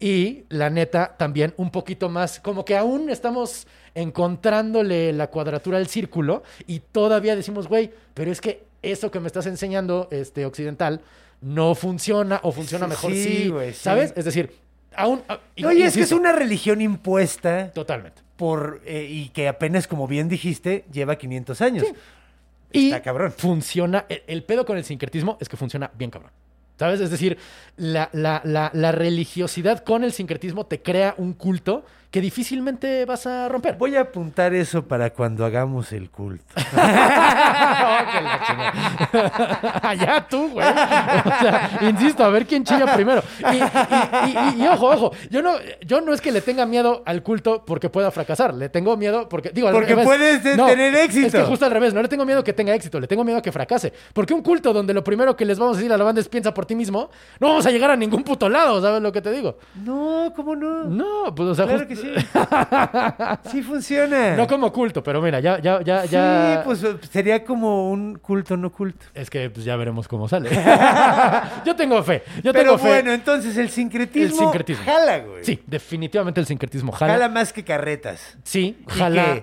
Y 0.00 0.44
la 0.48 0.68
neta, 0.68 1.14
también 1.16 1.54
un 1.56 1.70
poquito 1.70 2.08
más, 2.08 2.40
como 2.40 2.64
que 2.64 2.76
aún 2.76 3.08
estamos 3.08 3.68
encontrándole 3.94 5.12
la 5.12 5.28
cuadratura 5.28 5.78
al 5.78 5.86
círculo 5.88 6.42
y 6.66 6.80
todavía 6.80 7.34
decimos, 7.36 7.68
güey, 7.68 7.90
pero 8.14 8.30
es 8.30 8.40
que 8.40 8.64
eso 8.82 9.10
que 9.10 9.20
me 9.20 9.26
estás 9.26 9.46
enseñando, 9.46 10.08
este 10.10 10.44
occidental, 10.46 11.00
no 11.40 11.74
funciona 11.74 12.40
o 12.42 12.52
funciona 12.52 12.86
Sí, 12.86 12.90
mejor 12.90 13.12
sí, 13.12 13.24
sí, 13.24 13.48
güey, 13.48 13.72
sí. 13.72 13.80
¿sabes? 13.80 14.12
Es 14.16 14.24
decir, 14.24 14.52
aún... 14.94 15.22
ah, 15.28 15.38
y- 15.56 15.64
Oye, 15.64 15.84
es 15.86 15.94
que 15.94 16.02
es 16.02 16.12
una 16.12 16.32
religión 16.32 16.80
impuesta 16.80 17.70
Totalmente. 17.72 18.22
por 18.36 18.80
eh, 18.84 19.06
y 19.08 19.28
que 19.30 19.48
apenas, 19.48 19.86
como 19.88 20.06
bien 20.06 20.28
dijiste, 20.28 20.84
lleva 20.92 21.16
500 21.16 21.60
años. 21.60 21.86
Y 22.72 22.86
Está 22.86 23.02
cabrón. 23.02 23.32
funciona. 23.36 24.06
El, 24.08 24.22
el 24.26 24.42
pedo 24.44 24.64
con 24.64 24.76
el 24.76 24.84
sincretismo 24.84 25.36
es 25.40 25.48
que 25.48 25.56
funciona 25.56 25.90
bien 25.96 26.10
cabrón. 26.10 26.32
¿Sabes? 26.78 27.00
Es 27.00 27.10
decir, 27.10 27.38
la, 27.76 28.08
la- 28.12 28.40
la- 28.44 28.70
la 28.74 28.92
religiosidad 28.92 29.84
con 29.84 30.04
el 30.04 30.12
sincretismo 30.12 30.66
te 30.66 30.82
crea 30.82 31.14
un 31.18 31.32
culto 31.34 31.84
que 32.12 32.20
difícilmente 32.20 33.04
vas 33.06 33.26
a 33.26 33.48
romper. 33.48 33.74
Voy 33.76 33.96
a 33.96 34.02
apuntar 34.02 34.54
eso 34.54 34.84
para 34.86 35.10
cuando 35.10 35.44
hagamos 35.44 35.90
el 35.92 36.10
culto. 36.10 36.44
Allá 39.82 40.26
tú, 40.28 40.48
güey. 40.50 40.66
O 40.68 40.72
sea, 40.72 41.78
insisto, 41.82 42.24
a 42.24 42.28
ver 42.28 42.46
quién 42.46 42.64
chilla 42.64 42.92
primero. 42.94 43.22
Y, 43.52 43.56
y- 43.56 43.58
y- 43.58 44.60
y- 44.60 44.62
y 44.62 44.66
ojo, 44.68 44.88
ojo, 44.90 45.12
yo 45.30 45.42
no, 45.42 45.52
yo 45.86 46.00
no 46.00 46.12
es 46.12 46.20
que 46.20 46.32
le 46.32 46.40
tenga 46.40 46.66
miedo 46.66 47.02
al 47.06 47.22
culto 47.22 47.64
porque 47.66 47.88
pueda 47.88 48.10
fracasar. 48.10 48.54
Le 48.54 48.68
tengo 48.68 48.96
miedo 48.96 49.28
porque, 49.28 49.50
digo, 49.50 49.68
al 49.68 49.74
Porque 49.74 49.90
revés. 49.90 50.04
puedes 50.04 50.44
de- 50.44 50.56
tener 50.56 50.94
éxito. 50.96 51.26
Es 51.28 51.32
que 51.32 51.42
justo 51.44 51.64
al 51.64 51.70
revés, 51.72 51.94
no 51.94 52.02
le 52.02 52.08
tengo 52.08 52.24
miedo 52.24 52.42
que 52.44 52.52
tenga 52.52 52.74
éxito, 52.74 53.00
le 53.00 53.06
tengo 53.06 53.24
miedo 53.24 53.38
a 53.38 53.42
que 53.42 53.52
fracase. 53.52 53.92
Porque 54.12 54.34
un 54.34 54.42
culto 54.42 54.72
donde 54.72 54.94
lo 54.94 55.02
primero 55.02 55.36
que 55.36 55.44
les 55.44 55.58
vamos 55.58 55.76
a 55.76 55.80
decir 55.80 55.92
a 55.92 55.96
la 55.96 56.04
banda 56.04 56.20
es 56.20 56.28
piensa 56.28 56.52
por 56.52 56.66
ti 56.66 56.74
mismo, 56.74 57.10
no 57.40 57.48
vamos 57.48 57.66
a 57.66 57.70
llegar 57.70 57.90
a 57.90 57.96
ningún 57.96 58.22
puto 58.22 58.48
lado, 58.48 58.80
¿sabes 58.82 59.02
lo 59.02 59.12
que 59.12 59.22
te 59.22 59.30
digo? 59.32 59.58
No, 59.76 60.32
¿cómo 60.36 60.54
no? 60.54 60.84
No, 60.84 61.34
pues 61.34 61.48
o 61.48 61.54
sea, 61.54 61.66
Claro 61.66 61.86
just- 61.88 62.01
sí. 62.02 62.12
Sí 63.50 63.62
funciona. 63.62 64.36
no 64.36 64.46
como 64.46 64.72
culto, 64.72 65.02
pero 65.02 65.20
mira, 65.22 65.40
ya, 65.40 65.58
ya, 65.60 65.80
ya, 65.82 66.02
Sí, 66.02 66.08
ya. 66.12 66.62
pues 66.64 66.82
eh, 66.84 66.96
sería 67.10 67.44
como 67.44 67.90
un 67.90 68.18
culto 68.18 68.56
no 68.56 68.70
culto. 68.70 69.06
Es 69.14 69.30
que 69.30 69.48
pues, 69.50 69.64
ya 69.64 69.76
veremos 69.76 70.08
cómo 70.08 70.28
sale. 70.28 70.50
yo 71.64 71.76
tengo 71.76 72.02
fe. 72.02 72.22
Yo 72.42 72.52
Pero 72.52 72.64
tengo 72.64 72.78
fe. 72.78 72.88
bueno, 72.88 73.12
entonces 73.12 73.56
el 73.56 73.68
sincretismo, 73.70 74.36
El 74.36 74.38
sincretismo. 74.38 74.84
jala, 74.84 75.18
güey. 75.18 75.44
Sí, 75.44 75.60
definitivamente 75.66 76.40
el 76.40 76.46
sincretismo 76.46 76.92
jala. 76.92 77.12
Jala 77.14 77.28
más 77.28 77.52
que 77.52 77.64
carretas. 77.64 78.36
Sí, 78.44 78.84
¿Y 78.86 78.90
jala. 78.98 79.42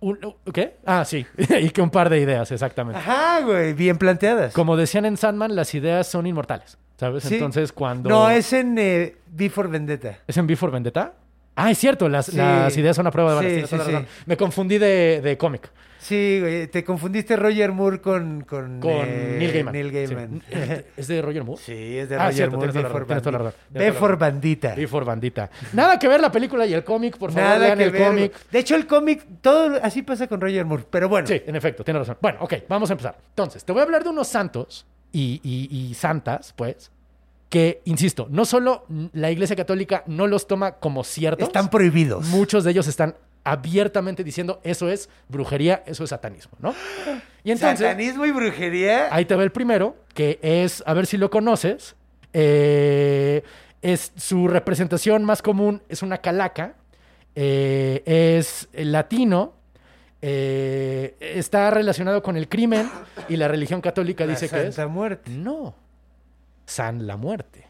un- 0.00 0.18
¿Qué? 0.52 0.76
Ah, 0.84 1.04
sí. 1.04 1.26
y 1.60 1.70
que 1.70 1.80
un 1.82 1.90
par 1.90 2.08
de 2.10 2.20
ideas, 2.20 2.50
exactamente. 2.50 2.98
Ajá, 3.00 3.40
güey, 3.40 3.72
bien 3.74 3.96
planteadas. 3.98 4.52
Como 4.52 4.76
decían 4.76 5.04
en 5.04 5.16
Sandman, 5.16 5.54
las 5.54 5.74
ideas 5.74 6.06
son 6.08 6.26
inmortales. 6.26 6.78
¿Sabes? 6.98 7.22
Sí. 7.22 7.34
Entonces, 7.34 7.70
cuando. 7.72 8.08
No, 8.10 8.28
es 8.28 8.52
en 8.52 8.76
eh, 8.76 9.14
Before 9.28 9.68
Vendetta. 9.68 10.18
¿Es 10.26 10.36
en 10.36 10.46
V 10.46 10.56
for 10.56 10.72
Vendetta? 10.72 11.12
Ah, 11.60 11.70
es 11.70 11.78
cierto, 11.78 12.08
las, 12.08 12.26
Sí. 12.26 12.36
las 12.36 12.76
ideas 12.76 12.94
son 12.96 13.06
a 13.06 13.10
prueba 13.10 13.30
de 13.30 13.36
balas. 13.36 13.68
Sí, 13.68 13.76
tienes 13.76 13.86
sí. 14.06 14.06
Me 14.26 14.36
confundí 14.36 14.78
de, 14.78 15.20
de 15.22 15.36
cómic. 15.36 15.70
Sí, 16.00 16.38
güey, 16.40 16.68
te 16.68 16.84
confundiste 16.84 17.34
Roger 17.36 17.72
Moore 17.72 18.00
con... 18.00 18.42
Con, 18.42 18.78
Con 18.80 18.90
eh, 18.92 19.36
Neil 19.38 19.52
Gaiman. 19.52 19.72
Neil 19.72 19.90
Gaiman. 19.90 20.42
Sí. 20.48 20.84
¿Es 20.96 21.08
de 21.08 21.20
Roger 21.20 21.42
Moore? 21.44 21.60
Sí, 21.60 21.98
es 21.98 22.08
de 22.08 22.14
Ah, 22.14 22.18
Roger 22.20 22.34
cierto, 22.34 22.56
Moore. 22.56 22.72
tienes 22.72 22.72
toda 22.72 22.82
la 22.82 22.88
V 22.88 22.98
razón, 23.00 23.06
tienes 23.08 23.22
toda 23.22 23.32
la 23.32 23.38
razón, 23.38 23.60
tienes 23.72 23.72
B 23.72 23.78
toda 23.78 23.92
la 23.92 23.98
for 23.98 24.10
razón. 24.10 24.18
Bandita. 24.20 24.80
Y 24.80 24.86
for 24.86 25.04
bandita. 25.04 25.50
Nada 25.72 25.98
que 25.98 26.08
ver 26.08 26.20
la 26.20 26.30
película 26.32 26.64
y 26.66 26.72
el 26.74 26.84
cómic, 26.84 27.18
por 27.18 27.32
favor, 27.32 27.44
Nada 27.48 27.58
lean 27.58 27.78
que 27.78 27.84
el 27.84 27.90
ver. 27.90 28.06
cómic. 28.06 28.32
De 28.50 28.58
hecho, 28.60 28.76
el 28.76 28.86
cómic, 28.86 29.24
todo 29.42 29.78
así 29.82 30.02
pasa 30.02 30.28
con 30.28 30.40
Roger 30.40 30.64
Moore. 30.64 30.84
Pero 30.88 31.08
bueno, 31.08 31.26
Sí, 31.26 31.42
en 31.44 31.56
efecto, 31.56 31.82
tiene 31.82 31.98
razón. 31.98 32.16
Bueno, 32.22 32.38
ok, 32.42 32.54
vamos 32.68 32.88
a 32.90 32.92
empezar. 32.92 33.18
Entonces, 33.30 33.64
te 33.64 33.72
voy 33.72 33.80
a 33.80 33.84
hablar 33.84 34.04
de 34.04 34.10
unos 34.10 34.28
santos 34.28 34.86
y, 35.12 35.40
y- 35.42 35.68
y 35.90 35.94
santas, 35.94 36.54
pues, 36.56 36.92
que, 37.48 37.80
insisto, 37.84 38.26
no 38.30 38.44
solo 38.44 38.84
la 39.12 39.30
Iglesia 39.30 39.56
Católica 39.56 40.04
no 40.06 40.26
los 40.26 40.46
toma 40.46 40.72
como 40.72 41.04
ciertos, 41.04 41.48
están 41.48 41.70
prohibidos. 41.70 42.26
muchos 42.26 42.64
de 42.64 42.72
ellos 42.72 42.86
están 42.86 43.16
abiertamente 43.44 44.22
diciendo 44.22 44.60
eso 44.62 44.88
es 44.90 45.08
brujería, 45.28 45.82
eso 45.86 46.04
es 46.04 46.10
satanismo, 46.10 46.52
¿no? 46.60 46.74
Y 47.44 47.52
entonces, 47.52 47.78
Satanismo 47.78 48.26
y 48.26 48.32
brujería. 48.32 49.08
ahí 49.10 49.24
te 49.24 49.34
va 49.34 49.42
el 49.42 49.52
primero, 49.52 49.96
que 50.12 50.38
es, 50.42 50.82
a 50.84 50.92
ver 50.92 51.06
si 51.06 51.16
lo 51.16 51.30
conoces, 51.30 51.94
eh, 52.34 53.42
es 53.80 54.12
su 54.16 54.48
representación 54.48 55.24
más 55.24 55.40
común 55.40 55.80
es 55.88 56.02
una 56.02 56.18
calaca, 56.18 56.74
eh, 57.34 58.02
es 58.04 58.68
latino, 58.72 59.54
eh, 60.20 61.16
está 61.20 61.70
relacionado 61.70 62.22
con 62.22 62.36
el 62.36 62.48
crimen 62.48 62.90
y 63.28 63.36
la 63.36 63.48
religión 63.48 63.80
católica 63.80 64.26
La 64.26 64.32
dice 64.32 64.48
que 64.48 64.66
es... 64.66 64.88
Muerte. 64.88 65.30
No, 65.30 65.74
San 66.68 67.06
la 67.06 67.16
Muerte, 67.16 67.66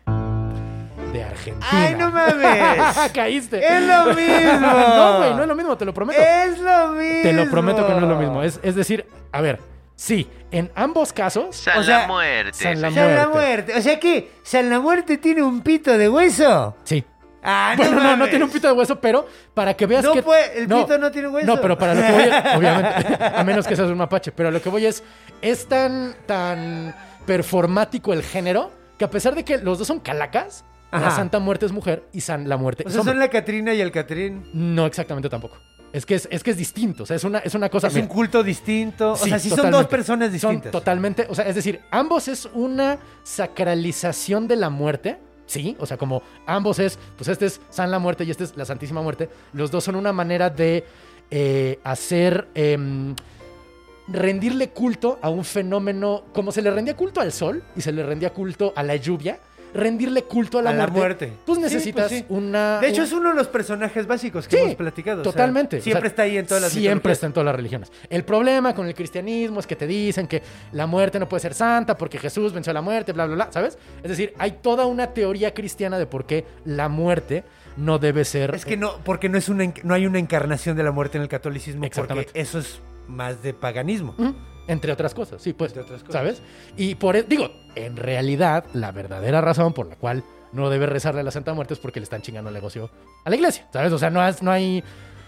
de 1.13 1.23
Argentina. 1.23 1.69
¡Ay, 1.71 1.95
no 1.95 2.11
mames! 2.11 3.11
Caíste. 3.15 3.59
¡Es 3.65 3.83
lo 3.83 4.07
mismo! 4.15 4.61
no, 4.61 5.19
güey, 5.19 5.35
no 5.35 5.43
es 5.43 5.49
lo 5.49 5.55
mismo, 5.55 5.77
te 5.79 5.85
lo 5.85 5.95
prometo. 5.95 6.21
Es 6.21 6.59
lo 6.59 6.89
mismo. 6.89 7.23
Te 7.23 7.33
lo 7.33 7.49
prometo 7.49 7.87
que 7.87 7.93
no 7.93 7.99
es 8.01 8.09
lo 8.09 8.17
mismo. 8.17 8.43
Es, 8.43 8.59
es 8.63 8.75
decir, 8.75 9.07
a 9.31 9.41
ver, 9.41 9.61
sí, 9.95 10.29
en 10.51 10.71
ambos 10.75 11.13
casos, 11.13 11.55
San 11.57 11.79
O 11.79 11.85
sea, 11.85 12.01
la 12.01 12.07
muerte. 12.09 12.53
San 12.55 12.81
la 12.81 12.89
sí. 12.89 12.95
San 12.97 13.15
la 13.15 13.29
muerte. 13.29 13.75
O 13.77 13.81
sea 13.81 14.01
que, 14.01 14.33
¿San 14.43 14.69
la 14.69 14.81
Muerte 14.81 15.17
tiene 15.19 15.43
un 15.43 15.61
pito 15.63 15.97
de 15.97 16.09
hueso? 16.09 16.77
sí. 16.85 17.05
Ah, 17.41 17.75
Bueno, 17.77 17.93
no, 17.99 18.03
no 18.03 18.09
mames. 18.17 18.31
tiene 18.31 18.45
un 18.45 18.51
pito 18.51 18.67
de 18.67 18.73
hueso, 18.75 19.01
pero 19.01 19.25
para 19.55 19.73
que 19.75 19.87
veas 19.87 20.03
No 20.03 20.13
que... 20.13 20.25
puede- 20.25 20.59
el 20.59 20.67
pito 20.67 20.99
no 20.99 21.09
tiene 21.13 21.29
hueso. 21.29 21.47
No, 21.47 21.61
pero 21.61 21.79
para 21.79 21.95
lo 21.95 22.03
que 22.03 22.13
voy 22.13 22.23
es, 22.25 22.35
obviamente, 22.57 23.25
a 23.25 23.45
menos 23.45 23.65
que 23.67 23.77
seas 23.77 23.89
un 23.89 23.97
mapache, 23.97 24.33
pero 24.33 24.49
a 24.49 24.53
lo 24.53 24.61
que 24.61 24.69
voy 24.69 24.85
es, 24.87 25.05
es 25.41 25.69
tan, 25.69 26.17
tan 26.27 26.93
performático 27.25 28.13
el 28.13 28.25
género 28.25 28.73
que 28.99 29.05
a 29.05 29.11
pesar 29.11 29.35
de 29.35 29.45
que 29.45 29.59
los 29.59 29.79
dos 29.79 29.87
son 29.87 30.01
calacas, 30.01 30.65
la. 30.91 31.11
Santa 31.11 31.39
Muerte 31.39 31.67
es 31.67 31.73
mujer 31.73 32.09
y 32.13 32.21
San 32.23 32.49
la 32.49 32.57
Muerte 32.57 32.85
O 32.85 32.89
es 32.89 32.93
sea, 32.95 33.01
hombre. 33.01 33.13
son 33.13 33.21
la 33.21 33.29
Catrina 33.29 33.75
y 33.75 33.81
el 33.81 33.93
Catrín. 33.93 34.49
No 34.53 34.87
exactamente 34.87 35.29
tampoco. 35.29 35.59
Es 35.93 36.05
que 36.05 36.15
es, 36.17 36.29
es 36.31 36.43
que 36.43 36.51
es 36.51 36.57
distinto, 36.59 37.05
o 37.05 37.07
sea, 37.07 37.17
es 37.17 37.25
una, 37.25 37.39
es 37.39 37.55
una 37.55 37.71
cosa... 37.71 37.87
Es 37.87 37.95
mira, 37.95 38.07
un 38.07 38.13
culto 38.13 38.43
distinto. 38.43 39.13
O 39.13 39.17
sea, 39.17 39.39
sí 39.39 39.49
son 39.49 39.71
dos 39.71 39.87
personas 39.87 40.31
distintas. 40.31 40.65
Son 40.65 40.71
totalmente, 40.73 41.27
o 41.31 41.35
sea, 41.35 41.47
es 41.47 41.55
decir, 41.55 41.81
ambos 41.91 42.29
es 42.29 42.47
una 42.53 42.99
sacralización 43.23 44.49
de 44.49 44.57
la 44.57 44.69
muerte. 44.69 45.19
Sí, 45.47 45.77
o 45.81 45.87
sea, 45.87 45.97
como 45.97 46.23
ambos 46.47 46.79
es, 46.79 46.99
pues 47.17 47.29
este 47.29 47.47
es 47.47 47.61
San 47.71 47.91
la 47.91 47.99
Muerte 47.99 48.25
y 48.25 48.31
este 48.31 48.45
es 48.45 48.55
la 48.55 48.67
Santísima 48.67 49.01
Muerte. 49.01 49.31
Los 49.55 49.71
dos 49.71 49.83
son 49.85 49.97
una 49.97 50.13
manera 50.13 50.51
de 50.51 50.85
eh, 51.31 51.79
hacer, 51.85 52.49
em, 52.55 53.15
rendirle 54.13 54.71
culto 54.71 55.19
a 55.23 55.29
un 55.31 55.45
fenómeno, 55.45 56.25
como 56.33 56.53
se 56.53 56.63
le 56.63 56.71
rendía 56.71 56.97
culto 56.97 57.21
al 57.21 57.33
sol 57.33 57.63
y 57.77 57.81
se 57.81 57.93
le 57.93 58.03
rendía 58.05 58.31
culto 58.33 58.73
a 58.75 58.83
la 58.83 58.97
lluvia, 58.97 59.39
rendirle 59.75 60.23
culto 60.23 60.59
a 60.59 60.63
la, 60.63 60.71
A 60.71 60.73
la 60.73 60.87
muerte, 60.87 61.27
muerte. 61.27 61.43
Pues 61.45 61.59
Sí, 61.59 61.63
necesitas 61.65 62.09
pues 62.09 62.21
sí. 62.21 62.27
una... 62.31 62.81
De 62.81 62.89
hecho, 62.89 63.03
un- 63.03 63.07
es 63.07 63.13
uno 63.13 63.29
de 63.29 63.35
los 63.35 63.49
personajes 63.49 64.07
básicos 64.07 64.49
que 64.49 64.57
Sí, 64.57 64.63
hemos 64.63 64.77
platicado. 64.77 65.21
o 65.21 65.25
sea, 65.25 65.33
Totalmente. 65.33 65.77
O 65.77 65.83
siempre 65.83 66.01
sea, 66.03 66.09
está 66.09 66.23
ahí 66.23 66.39
en 66.39 66.47
todas 66.47 66.63
las 66.63 66.73
Siempre 66.73 66.91
mitologías. 66.95 67.13
está 67.19 67.27
en 67.27 67.33
todas 67.35 67.45
las 67.45 67.55
religiones. 67.57 67.93
El 68.09 68.25
problema 68.25 68.75
con 68.75 68.87
el 68.87 68.95
cristianismo 68.95 69.61
es 69.61 69.67
que 69.67 69.77
te 69.77 69.87
dicen 69.87 70.27
que 70.27 70.43
la 70.73 70.87
muerte 70.87 71.19
no 71.21 71.29
puede 71.29 71.43
ser 71.43 71.53
santa 71.53 71.99
porque 71.99 72.17
Jesús 72.19 72.55
venció 72.55 72.71
a 72.71 72.75
la 72.75 72.81
muerte, 72.81 73.13
bla, 73.13 73.27
bla, 73.27 73.35
bla, 73.35 73.53
¿sabes? 73.53 73.77
Es 74.03 74.09
decir, 74.09 74.33
hay 74.39 74.53
toda 74.63 74.87
una 74.87 75.09
teoría 75.09 75.53
cristiana 75.53 75.99
de 75.99 76.07
por 76.07 76.25
qué 76.25 76.47
la 76.65 76.89
muerte 76.89 77.45
no 77.77 77.99
debe 77.99 78.25
ser... 78.25 78.55
Es 78.55 78.65
que 78.65 78.79
no, 78.79 78.93
porque 79.05 79.29
no, 79.29 79.37
es 79.37 79.51
una, 79.51 79.71
no 79.83 79.93
hay 79.93 80.07
una 80.07 80.19
encarnación 80.19 80.79
de 80.79 80.83
la 80.83 80.93
muerte 80.93 81.19
en 81.19 81.23
el 81.23 81.29
catolicismo. 81.29 81.83
Porque 81.83 81.89
Exactamente. 82.01 82.31
eso 82.41 82.59
es 82.59 82.81
más 83.09 83.43
de 83.43 83.55
paganismo. 83.55 84.15
Entre 84.67 84.93
otras 84.93 85.15
cosas, 85.15 85.41
sí, 85.43 85.53
pues. 85.55 85.71
Entre 85.73 85.83
otras 85.85 86.03
cosas. 86.03 86.13
¿Sabes? 86.21 86.43
Y 86.77 86.95
por 86.97 87.17
e- 87.17 87.23
digo, 87.23 87.51
en 87.75 87.97
realidad, 87.97 88.65
la 88.75 88.93
verdadera 88.93 89.41
razón 89.41 89.73
por 89.73 89.87
la 89.89 89.97
cual 89.97 90.23
no 90.53 90.69
debe 90.71 90.87
rezarle 90.87 91.21
a 91.23 91.25
la 91.25 91.31
Santa 91.31 91.55
Muerte 91.55 91.75
es 91.75 91.81
porque 91.81 92.01
le 92.01 92.05
están 92.05 92.21
chingando 92.23 92.49
el 92.51 92.55
negocio 92.55 92.91
a 93.25 93.31
la 93.31 93.37
iglesia, 93.37 93.67
¿sabes? 93.73 93.93
O 93.93 93.99
sea, 93.99 94.11
no, 94.11 94.27
es- 94.27 94.43
no 94.43 94.51
hay. 94.51 94.83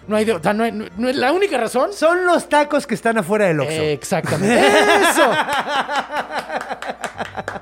No 0.09 0.17
hay. 0.17 0.25
de- 0.25 0.33
o 0.33 0.43
sea, 0.43 0.53
no, 0.53 0.65
hay- 0.65 0.73
no- 0.73 0.87
no 0.97 1.09
es 1.09 1.17
la 1.17 1.33
única 1.33 1.57
razón. 1.59 1.93
Son 1.93 2.27
los 2.27 2.49
tacos 2.49 2.87
que 2.87 2.95
están 2.95 3.19
afuera 3.19 3.47
del 3.47 3.61
Oxxo. 3.61 3.81
Exactamente. 3.83 4.59
¡Eso! 4.59 5.31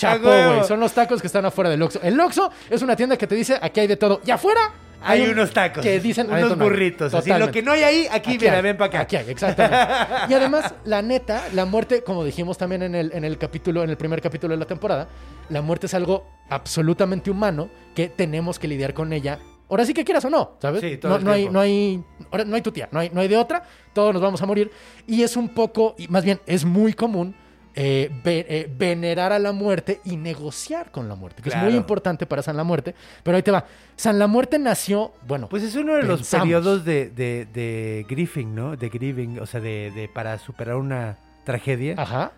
Chapo, 0.00 0.24
güey. 0.24 0.64
Son 0.64 0.80
los 0.80 0.92
tacos 0.92 1.20
que 1.20 1.26
están 1.26 1.44
afuera 1.44 1.70
del 1.70 1.82
Oxxo. 1.82 2.00
El 2.02 2.18
Oxxo 2.20 2.50
es 2.68 2.82
una 2.82 2.96
tienda 2.96 3.16
que 3.16 3.26
te 3.26 3.34
dice 3.34 3.58
aquí 3.60 3.80
hay 3.80 3.86
de 3.86 3.96
todo. 3.96 4.20
Y 4.24 4.30
afuera 4.30 4.60
hay 5.02 5.22
un- 5.22 5.30
unos 5.30 5.50
tacos. 5.52 5.82
que 5.82 5.98
dicen 6.00 6.30
unos 6.30 6.58
burritos. 6.58 7.14
Así, 7.14 7.30
lo 7.32 7.50
que 7.50 7.62
no 7.62 7.72
hay 7.72 7.82
ahí, 7.82 8.06
aquí, 8.10 8.36
mira, 8.38 8.56
hay, 8.56 8.62
ven 8.62 8.76
para 8.76 8.88
acá. 8.88 9.00
Aquí 9.00 9.16
hay, 9.16 9.30
exactamente. 9.30 9.76
Y 10.28 10.34
además, 10.34 10.74
la 10.84 11.00
neta, 11.02 11.44
la 11.54 11.64
muerte, 11.64 12.02
como 12.04 12.24
dijimos 12.24 12.58
también 12.58 12.82
en 12.82 12.94
el, 12.94 13.12
en 13.12 13.24
el 13.24 13.38
capítulo, 13.38 13.82
en 13.82 13.90
el 13.90 13.96
primer 13.96 14.20
capítulo 14.20 14.52
de 14.54 14.58
la 14.58 14.66
temporada, 14.66 15.08
la 15.48 15.62
muerte 15.62 15.86
es 15.86 15.94
algo 15.94 16.26
absolutamente 16.50 17.30
humano 17.30 17.70
que 17.94 18.08
tenemos 18.08 18.58
que 18.58 18.68
lidiar 18.68 18.92
con 18.94 19.12
ella. 19.12 19.38
Ahora 19.70 19.84
sí 19.86 19.94
que 19.94 20.04
quieras 20.04 20.24
o 20.24 20.30
no, 20.30 20.56
¿sabes? 20.60 20.80
Sí, 20.80 20.96
todo 20.96 21.12
no, 21.12 21.16
el 21.18 21.24
no 21.24 21.32
hay, 21.32 21.48
no 21.48 21.60
hay, 21.60 22.04
ahora 22.32 22.44
no 22.44 22.56
hay 22.56 22.62
tu 22.62 22.72
tía, 22.72 22.88
no 22.90 22.98
hay, 23.00 23.08
no 23.10 23.20
hay 23.20 23.28
de 23.28 23.36
otra, 23.36 23.62
todos 23.92 24.12
nos 24.12 24.20
vamos 24.20 24.42
a 24.42 24.46
morir. 24.46 24.70
Y 25.06 25.22
es 25.22 25.36
un 25.36 25.48
poco, 25.48 25.94
y 25.96 26.08
más 26.08 26.24
bien, 26.24 26.40
es 26.46 26.64
muy 26.64 26.92
común 26.92 27.34
eh, 27.82 28.10
ve- 28.22 28.44
eh, 28.46 28.70
venerar 28.76 29.32
a 29.32 29.38
la 29.38 29.52
muerte 29.52 30.00
y 30.04 30.16
negociar 30.18 30.90
con 30.90 31.08
la 31.08 31.14
muerte, 31.14 31.40
que 31.42 31.48
es 31.48 31.56
muy 31.56 31.74
importante 31.74 32.26
para 32.26 32.42
San 32.42 32.54
la 32.56 32.64
Muerte. 32.64 32.94
Pero 33.22 33.36
ahí 33.38 33.42
te 33.42 33.50
va. 33.50 33.64
San 33.96 34.18
la 34.18 34.26
Muerte 34.26 34.58
nació, 34.58 35.14
bueno, 35.26 35.48
Pues 35.48 35.62
es 35.62 35.74
uno 35.76 35.94
de 35.94 36.02
los 36.02 36.28
periodos 36.28 36.84
de, 36.84 37.08
de, 37.08 37.46
de 37.46 38.04
grieving, 38.08 38.54
¿no? 38.54 38.76
De 38.76 38.88
grieving, 38.90 39.38
o 39.40 39.46
sea, 39.46 39.60
de, 39.60 39.90
de 39.94 40.08
para 40.08 40.38
superar 40.38 40.76
una 40.76 41.16
tragedia. 41.44 41.94
ajá. 41.96 42.32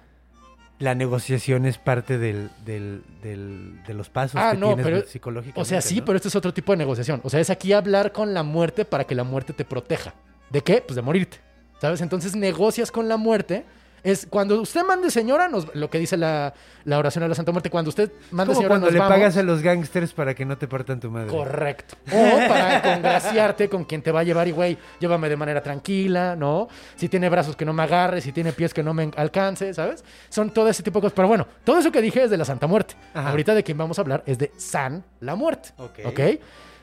La 0.78 0.94
negociación 0.96 1.64
es 1.66 1.78
parte 1.78 2.18
del, 2.18 2.50
del, 2.64 3.02
del- 3.22 3.82
de 3.87 3.94
los 3.94 4.08
pasos 4.11 4.40
Ah, 4.42 4.50
que 4.52 4.58
no, 4.58 4.66
tienes 4.75 4.84
pero- 4.84 5.06
psicológicamente. 5.06 5.61
O 5.61 5.64
sea, 5.64 5.80
sí, 5.80 5.99
¿no? 6.00 6.04
pero 6.04 6.16
este 6.16 6.26
es 6.28 6.34
otro 6.37 6.52
tipo 6.52 6.72
de 6.72 6.78
negociación. 6.78 7.20
O 7.22 7.30
sea, 7.30 7.38
es 7.40 7.50
aquí 7.50 7.72
hablar 7.72 8.11
con 8.12 8.34
la 8.34 8.42
muerte 8.42 8.84
para 8.84 9.04
que 9.04 9.14
la 9.14 9.22
muerte 9.22 9.52
te 9.52 9.64
proteja. 9.64 10.14
¿De 10.50 10.61
qué? 10.62 10.82
Pues 10.84 10.96
de 10.96 11.02
morirte. 11.02 11.38
¿Sabes? 11.80 12.00
Entonces 12.00 12.34
negocias 12.37 12.90
con 12.90 13.08
la 13.08 13.16
muerte. 13.16 13.64
Es 14.04 14.26
cuando 14.28 14.61
usted 14.61 14.82
mande 14.85 15.11
señora, 15.12 15.49
nos, 15.49 15.73
lo 15.76 15.88
que 15.88 15.99
dice 15.99 16.16
la, 16.16 16.52
la 16.85 16.99
oración 16.99 17.23
a 17.23 17.28
la 17.28 17.35
Santa 17.37 17.52
Muerte, 17.52 17.71
cuando 17.71 17.88
usted 17.90 18.11
mande 18.32 18.52
señora, 18.54 18.68
cuando 18.71 18.87
nos 18.87 18.94
le 18.94 18.99
vamos. 18.99 19.14
pagas 19.14 19.37
a 19.37 19.42
los 19.44 19.62
gangsters 19.62 20.12
para 20.12 20.35
que 20.35 20.44
no 20.44 20.59
te 20.59 20.66
partan 20.66 20.99
tu 20.99 21.09
madre. 21.11 21.28
Correcto. 21.28 21.94
O 22.11 22.49
para 22.49 22.82
congraciarte 22.94 23.68
con 23.68 23.85
quien 23.85 24.02
te 24.02 24.11
va 24.11 24.21
a 24.21 24.25
llevar 24.25 24.49
y, 24.49 24.50
güey, 24.50 24.76
llévame 24.99 25.28
de 25.28 25.37
manera 25.37 25.62
tranquila, 25.62 26.35
¿no? 26.35 26.66
Si 26.97 27.09
tiene 27.09 27.28
brazos 27.28 27.54
que 27.54 27.64
no 27.64 27.73
me 27.73 27.85
agarre, 27.85 28.21
si 28.21 28.32
tiene 28.32 28.52
pies 28.52 28.75
que 28.75 28.82
no 28.82 28.92
me 28.92 29.09
alcance, 29.16 29.73
¿sabes? 29.73 30.02
Son 30.30 30.50
todo 30.50 30.68
ese 30.68 30.82
tipo 30.82 30.99
de 30.99 31.02
cosas. 31.02 31.14
Pero 31.14 31.28
bueno, 31.28 31.47
todo 31.64 31.78
eso 31.78 31.92
que 31.92 32.02
dije 32.02 32.25
es 32.25 32.30
de 32.30 32.37
la 32.38 32.44
Santa 32.44 32.66
Muerte. 32.66 32.97
Ajá. 33.14 33.30
Ahorita 33.30 33.54
de 33.54 33.62
quien 33.62 33.78
vamos 33.78 33.99
a 33.99 34.02
hablar 34.02 34.25
es 34.26 34.37
de 34.38 34.50
San 34.56 35.04
la 35.21 35.37
Muerte. 35.37 35.71
Ok. 35.78 36.00
¿Ok? 36.06 36.21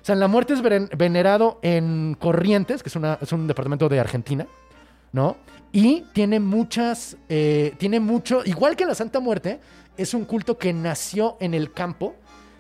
San 0.01 0.21
la 0.21 0.29
Muerte 0.29 0.53
es 0.53 0.61
venerado 0.97 1.59
en 1.61 2.15
Corrientes, 2.17 2.81
que 2.81 2.87
es, 2.87 2.95
una- 2.95 3.17
es 3.21 3.31
un 3.33 3.45
departamento 3.47 3.89
de 3.89 3.99
Argentina, 3.99 4.47
¿no? 5.11 5.37
Y 5.71 6.01
tiene 6.13 6.39
muchas, 6.39 7.17
eh, 7.29 7.73
tiene 7.77 7.99
mucho, 7.99 8.41
igual 8.45 8.75
que 8.75 8.85
la 8.85 8.95
Santa 8.95 9.19
Muerte, 9.19 9.59
es 9.97 10.13
un 10.13 10.25
culto 10.25 10.57
que 10.57 10.73
nació 10.73 11.37
en 11.39 11.53
el 11.53 11.73
campo, 11.73 12.15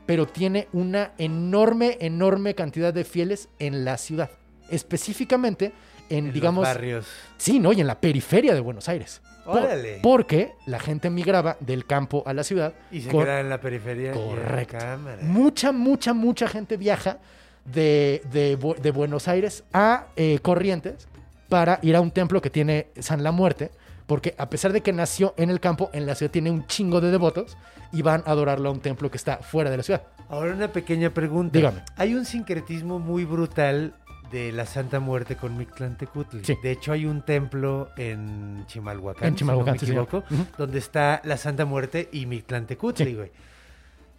pero 0.05 0.27
tiene 0.27 0.67
una 0.73 1.11
enorme, 1.17 1.97
enorme 2.01 2.53
cantidad 2.55 2.93
de 2.93 3.03
fieles 3.05 3.49
en 3.59 3.85
la 3.85 3.97
ciudad. 3.97 4.29
Específicamente 4.69 5.71
en, 6.09 6.27
En 6.27 6.33
digamos, 6.33 6.63
los 6.65 6.73
barrios. 6.75 7.05
sí, 7.37 7.59
¿no? 7.59 7.71
Y 7.73 7.81
en 7.81 7.87
la 7.87 7.99
periferia 7.99 8.53
de 8.53 8.59
Buenos 8.59 8.89
Aires. 8.89 9.21
Órale. 9.45 9.99
porque 10.03 10.51
la 10.67 10.79
gente 10.79 11.09
migraba 11.09 11.57
del 11.59 11.87
campo 11.87 12.21
a 12.27 12.33
la 12.33 12.43
ciudad. 12.43 12.73
Y 12.91 13.01
se 13.01 13.09
con- 13.09 13.23
queda 13.25 13.39
en 13.39 13.49
la 13.49 13.59
periferia. 13.59 14.13
y 14.13 14.15
en 14.15 14.21
la 14.21 14.23
Correcto. 14.35 14.77
Mucha, 15.21 15.71
mucha, 15.71 16.13
mucha 16.13 16.47
gente 16.47 16.77
viaja 16.77 17.17
de, 17.65 18.21
de 18.31 18.59
Bu- 18.59 18.77
de 18.77 18.91
Buenos 18.91 19.27
Aires 19.27 19.63
a 19.73 20.05
eh, 20.15 20.37
Corrientes 20.43 21.07
para 21.49 21.79
ir 21.81 21.95
a 21.95 22.01
un 22.01 22.11
templo 22.11 22.41
que 22.41 22.49
tiene 22.49 22.87
San 22.99 23.23
la 23.23 23.31
Muerte, 23.31 23.71
porque 24.07 24.35
a 24.37 24.49
pesar 24.49 24.71
de 24.73 24.81
que 24.81 24.93
nació 24.93 25.33
en 25.37 25.49
el 25.49 25.59
campo, 25.59 25.89
en 25.93 26.05
la 26.05 26.15
ciudad 26.15 26.31
tiene 26.31 26.49
un 26.51 26.65
chingo 26.67 27.01
de 27.01 27.11
devotos 27.11 27.57
y 27.91 28.01
van 28.01 28.23
a 28.25 28.31
adorarlo 28.31 28.69
a 28.69 28.71
un 28.71 28.79
templo 28.79 29.09
que 29.11 29.17
está 29.17 29.37
fuera 29.37 29.69
de 29.69 29.77
la 29.77 29.83
ciudad. 29.83 30.03
Ahora 30.29 30.53
una 30.53 30.71
pequeña 30.71 31.09
pregunta. 31.11 31.57
Dígame. 31.57 31.81
Hay 31.97 32.13
un 32.15 32.25
sincretismo 32.25 32.99
muy 32.99 33.25
brutal 33.25 33.93
de 34.31 34.51
la 34.51 34.67
Santa 34.67 34.99
Muerte 34.99 35.35
con 35.35 35.57
Mictlantecutli. 35.57 36.45
Sí. 36.45 36.55
De 36.61 36.69
hecho, 36.71 36.91
hay 36.91 37.05
un 37.07 37.23
templo 37.23 37.89
en 37.97 38.63
Chimalhuacán, 38.67 39.29
En 39.29 39.35
Chimalhuacán, 39.35 39.79
si 39.79 39.87
no 39.87 39.95
me 39.95 40.01
equivoco, 40.03 40.23
donde 40.55 40.77
está 40.77 41.19
la 41.23 41.35
Santa 41.37 41.65
Muerte 41.65 42.09
y 42.11 42.27
Mictlantecutli, 42.27 43.05
Sí. 43.05 43.15
güey. 43.15 43.31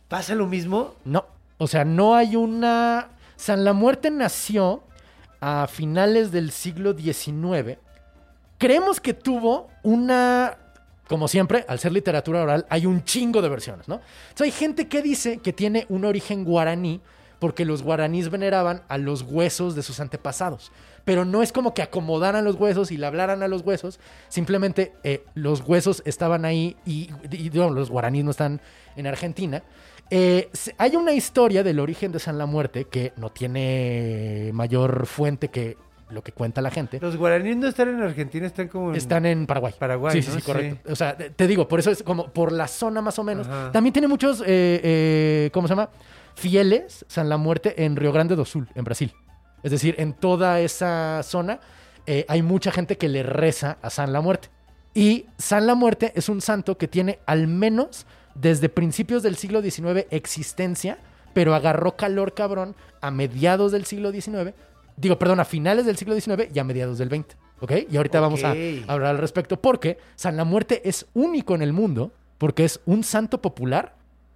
¿Pasa 0.09 0.35
lo 0.35 0.49
mismo? 0.49 0.95
No, 1.05 1.25
o 1.59 1.69
sea, 1.69 1.85
no 1.85 2.17
hay 2.17 2.35
una... 2.35 3.09
San 3.37 3.65
la 3.65 3.73
Muerte 3.73 4.11
nació 4.11 4.83
a 5.41 5.67
finales 5.67 6.33
del 6.33 6.51
siglo 6.51 6.93
XIX 6.93 7.79
creemos 8.61 9.01
que 9.01 9.15
tuvo 9.15 9.69
una. 9.83 10.59
Como 11.09 11.27
siempre, 11.27 11.65
al 11.67 11.81
ser 11.81 11.91
literatura 11.91 12.43
oral, 12.43 12.67
hay 12.69 12.87
un 12.87 13.03
chingo 13.03 13.43
de 13.43 13.49
versiones, 13.49 13.89
¿no? 13.89 14.01
Entonces 14.29 14.45
hay 14.45 14.53
gente 14.53 14.87
que 14.87 15.03
dice 15.03 15.39
que 15.39 15.53
tiene 15.53 15.85
un 15.89 16.05
origen 16.05 16.45
guaraní 16.45 17.01
porque 17.41 17.65
los 17.65 17.83
guaraníes 17.83 18.31
veneraban 18.31 18.83
a 18.87 18.97
los 18.97 19.23
huesos 19.23 19.75
de 19.75 19.83
sus 19.83 19.99
antepasados. 19.99 20.71
Pero 21.05 21.25
no 21.25 21.43
es 21.43 21.51
como 21.51 21.75
que 21.75 21.83
acomodaran 21.83 22.45
los 22.45 22.55
huesos 22.55 22.93
y 22.93 22.97
le 22.97 23.07
hablaran 23.07 23.43
a 23.43 23.49
los 23.49 23.63
huesos. 23.63 23.99
Simplemente 24.29 24.93
eh, 25.03 25.25
los 25.35 25.63
huesos 25.67 26.03
estaban 26.05 26.45
ahí 26.45 26.77
y, 26.87 27.11
los 27.53 27.91
guaraníes 27.91 28.25
no 28.25 28.31
están 28.31 28.61
en 28.95 29.09
Argentina. 29.09 29.65
Eh, 30.11 30.51
hay 30.79 30.97
una 30.97 31.13
historia 31.13 31.63
del 31.63 31.79
origen 31.79 32.11
de 32.13 32.19
San 32.19 32.37
La 32.37 32.47
Muerte 32.47 32.87
que 32.87 33.13
no 33.17 33.31
tiene 33.31 34.51
mayor 34.53 35.07
fuente 35.07 35.49
que 35.49 35.77
lo 36.11 36.23
que 36.23 36.33
cuenta 36.33 36.61
la 36.61 36.71
gente. 36.71 36.99
Los 37.01 37.17
guaraníes 37.17 37.57
no 37.57 37.69
están 37.69 37.89
en 37.89 38.03
Argentina, 38.03 38.47
están 38.47 38.67
como 38.69 38.91
en... 38.91 38.97
Están 38.97 39.27
en 39.27 39.47
Paraguay. 39.47 39.73
Paraguay, 39.79 40.15
Sí, 40.15 40.23
sí, 40.23 40.31
¿no? 40.33 40.41
sí, 40.41 40.43
correcto. 40.43 40.93
O 40.93 40.97
sea, 40.97 41.17
te 41.17 41.31
te 41.31 41.47
digo, 41.47 41.69
por 41.69 41.79
eso 41.79 41.91
es 41.93 42.03
como 42.03 42.33
por 42.33 42.51
la 42.51 42.67
zona 42.67 43.01
más 43.01 43.19
o 43.19 43.25
menos. 43.25 43.47
Ajá. 43.47 43.71
También 43.73 43.93
tiene 43.93 44.09
muchos, 44.09 44.41
eh, 44.41 44.45
eh, 44.83 45.51
¿cómo 45.53 45.69
se 45.69 45.73
llama? 45.73 45.91
Fieles 46.35 47.05
San 47.09 47.29
La 47.29 47.37
Muerte 47.37 47.85
en 47.85 47.97
Río 47.97 48.13
Grande 48.13 48.35
do 48.35 48.45
Sul, 48.45 48.69
en 48.75 48.85
Brasil. 48.85 49.13
Es 49.63 49.71
decir, 49.71 49.95
en 49.99 50.15
toda 50.15 50.61
esa 50.61 51.23
zona 51.23 51.61
eh, 52.07 52.25
hay 52.29 52.43
mucha 52.43 52.73
gente 52.73 52.97
que 52.97 53.09
le 53.09 53.23
reza 53.23 53.79
a 53.83 53.91
San 53.91 54.13
La 54.13 54.21
Muerte. 54.21 54.49
Y 54.95 55.27
San 55.39 55.67
La 55.67 55.77
Muerte 55.77 56.13
es 56.17 56.29
un 56.29 56.41
santo 56.41 56.77
que 56.77 56.89
tiene 56.89 57.21
al 57.27 57.47
menos 57.47 58.07
desde 58.35 58.69
principios 58.69 59.23
del 59.23 59.37
siglo 59.37 59.63
XIX 59.63 60.07
existencia, 60.11 60.99
pero 61.33 61.55
agarró 61.55 61.97
calor 61.97 62.35
cabrón 62.35 62.75
a 63.01 63.11
mediados 63.11 63.73
del 63.73 63.85
siglo 63.85 64.13
XIX. 64.13 64.55
Digo, 64.97 65.19
perdón, 65.19 65.41
a 65.41 65.45
finales 65.45 65.87
del 65.87 65.97
siglo 65.97 66.19
XIX 66.19 66.55
y 66.55 66.59
a 66.59 66.65
mediados 66.65 66.99
del 66.99 67.09
XX. 67.09 67.37
¿Ok? 67.61 67.73
Y 67.91 67.97
ahorita 67.97 68.21
vamos 68.21 68.43
a 68.43 68.55
hablar 68.87 69.11
al 69.11 69.19
respecto 69.19 69.61
porque 69.61 69.99
San 70.17 70.37
La 70.37 70.45
Muerte 70.45 70.81
es 70.89 71.07
único 71.13 71.55
en 71.55 71.63
el 71.63 71.73
mundo 71.73 72.13
porque 72.39 72.65
es 72.65 72.81
un 72.87 73.05
santo 73.05 73.43
popular 73.43 73.95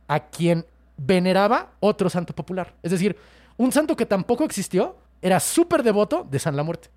a 0.09 0.29
quien 0.29 0.67
veneraba 0.97 1.73
otro 1.81 2.11
santo 2.11 2.35
popular. 2.35 2.75
Es 2.83 2.91
decir, 2.91 3.17
un 3.57 3.73
santo 3.73 3.97
que 3.97 4.07
tampoco 4.07 4.45
existió 4.45 4.97
era 5.23 5.41
súper 5.41 5.83
devoto 5.83 6.27
de 6.31 6.39
San 6.39 6.55
La 6.55 6.63
Muerte. 6.63 6.91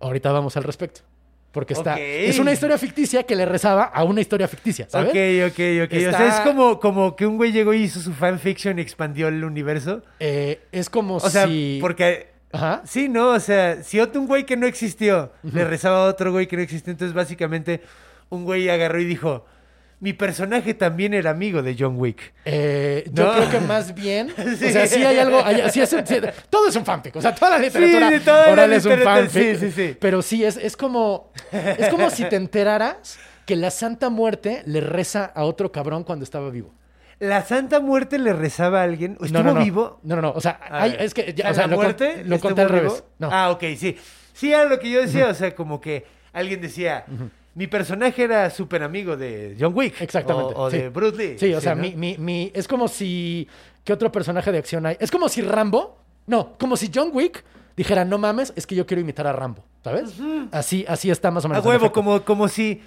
Ahorita 0.00 0.32
vamos 0.32 0.56
al 0.56 0.64
respecto. 0.64 1.02
Porque 1.56 1.72
está. 1.72 1.94
Ok. 1.94 2.00
Es 2.02 2.38
una 2.38 2.52
historia 2.52 2.76
ficticia 2.76 3.22
que 3.22 3.34
le 3.34 3.46
rezaba 3.46 3.84
a 3.84 4.04
una 4.04 4.20
historia 4.20 4.46
ficticia, 4.46 4.86
¿sabes? 4.90 5.08
Ok, 5.08 5.16
ok, 5.52 5.58
ok. 5.86 5.92
O 5.92 5.96
Está- 5.96 6.18
sea, 6.18 6.28
es 6.28 6.40
como, 6.40 6.78
como 6.78 7.16
que 7.16 7.24
un 7.24 7.38
güey 7.38 7.50
llegó 7.50 7.72
y 7.72 7.84
hizo 7.84 7.98
su 7.98 8.12
fanfiction 8.12 8.78
y 8.78 8.82
expandió 8.82 9.28
el 9.28 9.42
universo. 9.42 10.02
Eh, 10.20 10.60
es 10.70 10.90
como 10.90 11.16
O 11.16 11.30
sea, 11.30 11.46
si. 11.46 11.78
porque... 11.80 12.28
Ajá. 12.52 12.82
Sí, 12.84 13.08
¿no? 13.08 13.30
O 13.30 13.40
sea, 13.40 13.82
si 13.82 14.00
otro 14.00 14.20
un 14.20 14.26
güey 14.26 14.44
que 14.44 14.58
no 14.58 14.66
existió 14.66 15.32
le 15.42 15.64
rezaba 15.64 16.04
a 16.04 16.08
otro 16.10 16.30
güey 16.30 16.46
que 16.46 16.56
no 16.56 16.62
existió, 16.62 16.90
entonces 16.90 17.14
básicamente 17.14 17.80
un 18.28 18.44
güey 18.44 18.68
agarró 18.68 19.00
y 19.00 19.06
dijo, 19.06 19.46
mi 19.98 20.12
personaje 20.12 20.74
también 20.74 21.14
era 21.14 21.30
amigo 21.30 21.62
de 21.62 21.74
John 21.78 21.94
Wick. 21.98 22.32
Eh, 22.44 23.08
yo 23.12 23.24
¿No? 23.24 23.32
creo 23.32 23.50
que 23.50 23.60
más 23.60 23.94
bien. 23.94 24.28
Sí. 24.36 24.66
O 24.66 24.70
sea, 24.70 24.86
sí 24.86 25.02
hay 25.04 25.18
algo. 25.18 25.42
hay- 25.44 25.70
sí 25.70 25.80
es 25.80 25.92
un- 25.92 26.06
sí, 26.06 26.16
todo 26.50 26.68
es 26.68 26.76
un 26.76 26.84
fanfic. 26.84 27.16
O 27.16 27.22
sea, 27.22 27.34
toda 27.34 27.52
la 27.52 27.58
literatura 27.58 28.10
sí, 28.10 28.20
toda 28.20 28.46
la 28.46 28.52
oral 28.52 28.72
es 28.74 28.84
un 28.84 28.98
fanfic. 28.98 29.30
sí, 29.42 29.56
sí, 29.56 29.72
sí. 29.72 29.96
Pero 29.98 30.20
sí, 30.22 30.44
es, 30.44 30.56
es 30.58 30.76
como. 30.76 31.32
Es 31.52 31.88
como 31.88 32.10
si 32.10 32.24
te 32.26 32.36
enteraras 32.36 33.18
que 33.46 33.56
la 33.56 33.70
Santa 33.70 34.10
Muerte 34.10 34.62
le 34.66 34.80
reza 34.80 35.24
a 35.34 35.44
otro 35.44 35.72
cabrón 35.72 36.04
cuando 36.04 36.24
estaba 36.24 36.50
vivo. 36.50 36.74
¿La 37.18 37.42
Santa 37.42 37.80
Muerte 37.80 38.18
le 38.18 38.34
rezaba 38.34 38.80
a 38.80 38.84
alguien? 38.84 39.12
¿Estuvo 39.22 39.38
no, 39.38 39.42
no, 39.44 39.54
no. 39.54 39.64
vivo? 39.64 40.00
No, 40.02 40.16
no, 40.16 40.22
no. 40.22 40.32
O 40.32 40.40
sea, 40.42 40.60
hay- 40.68 40.96
es 40.98 41.14
que. 41.14 41.32
ya, 41.32 41.44
¿San 41.44 41.52
o 41.52 41.54
sea, 41.54 41.62
la 41.62 41.68
lo, 41.68 41.76
con- 41.76 41.84
muerte 41.86 42.22
lo 42.26 42.38
conté 42.40 42.60
al 42.60 42.68
revés. 42.68 43.04
No. 43.18 43.30
Ah, 43.32 43.50
ok, 43.50 43.64
sí. 43.78 43.96
Sí, 44.34 44.52
era 44.52 44.64
lo 44.66 44.78
que 44.78 44.90
yo 44.90 45.00
decía, 45.00 45.28
o 45.28 45.34
sea, 45.34 45.54
como 45.54 45.80
que 45.80 46.04
alguien 46.34 46.60
decía, 46.60 47.06
mi 47.56 47.66
personaje 47.66 48.22
era 48.22 48.48
súper 48.50 48.82
amigo 48.84 49.16
de 49.16 49.56
John 49.58 49.72
Wick. 49.74 50.00
Exactamente, 50.00 50.54
O, 50.54 50.62
o 50.62 50.70
sí. 50.70 50.76
de 50.78 50.88
Bruce 50.90 51.16
Lee. 51.16 51.36
Sí, 51.38 51.52
o 51.54 51.60
sea, 51.60 51.74
¿no? 51.74 51.82
mi, 51.82 51.96
mi, 51.96 52.16
mi- 52.18 52.52
es 52.54 52.68
como 52.68 52.86
si. 52.86 53.48
¿Qué 53.82 53.92
otro 53.92 54.12
personaje 54.12 54.52
de 54.52 54.58
acción 54.58 54.86
hay? 54.86 54.96
Es 55.00 55.10
como 55.10 55.28
si 55.28 55.42
Rambo. 55.42 55.98
No, 56.26 56.56
como 56.58 56.76
si 56.76 56.90
John 56.94 57.10
Wick 57.12 57.44
dijera, 57.76 58.04
no 58.04 58.18
mames, 58.18 58.52
es 58.56 58.66
que 58.66 58.74
yo 58.74 58.86
quiero 58.86 59.00
imitar 59.00 59.26
a 59.26 59.32
Rambo. 59.32 59.64
¿Sabes? 59.82 60.14
Así, 60.50 60.84
así 60.88 61.10
está 61.10 61.30
más 61.30 61.44
o 61.44 61.46
A 61.46 61.50
menos. 61.50 61.64
en 61.64 61.70
huevo, 61.70 61.92
como, 61.92 62.24
como 62.24 62.48
si 62.48 62.82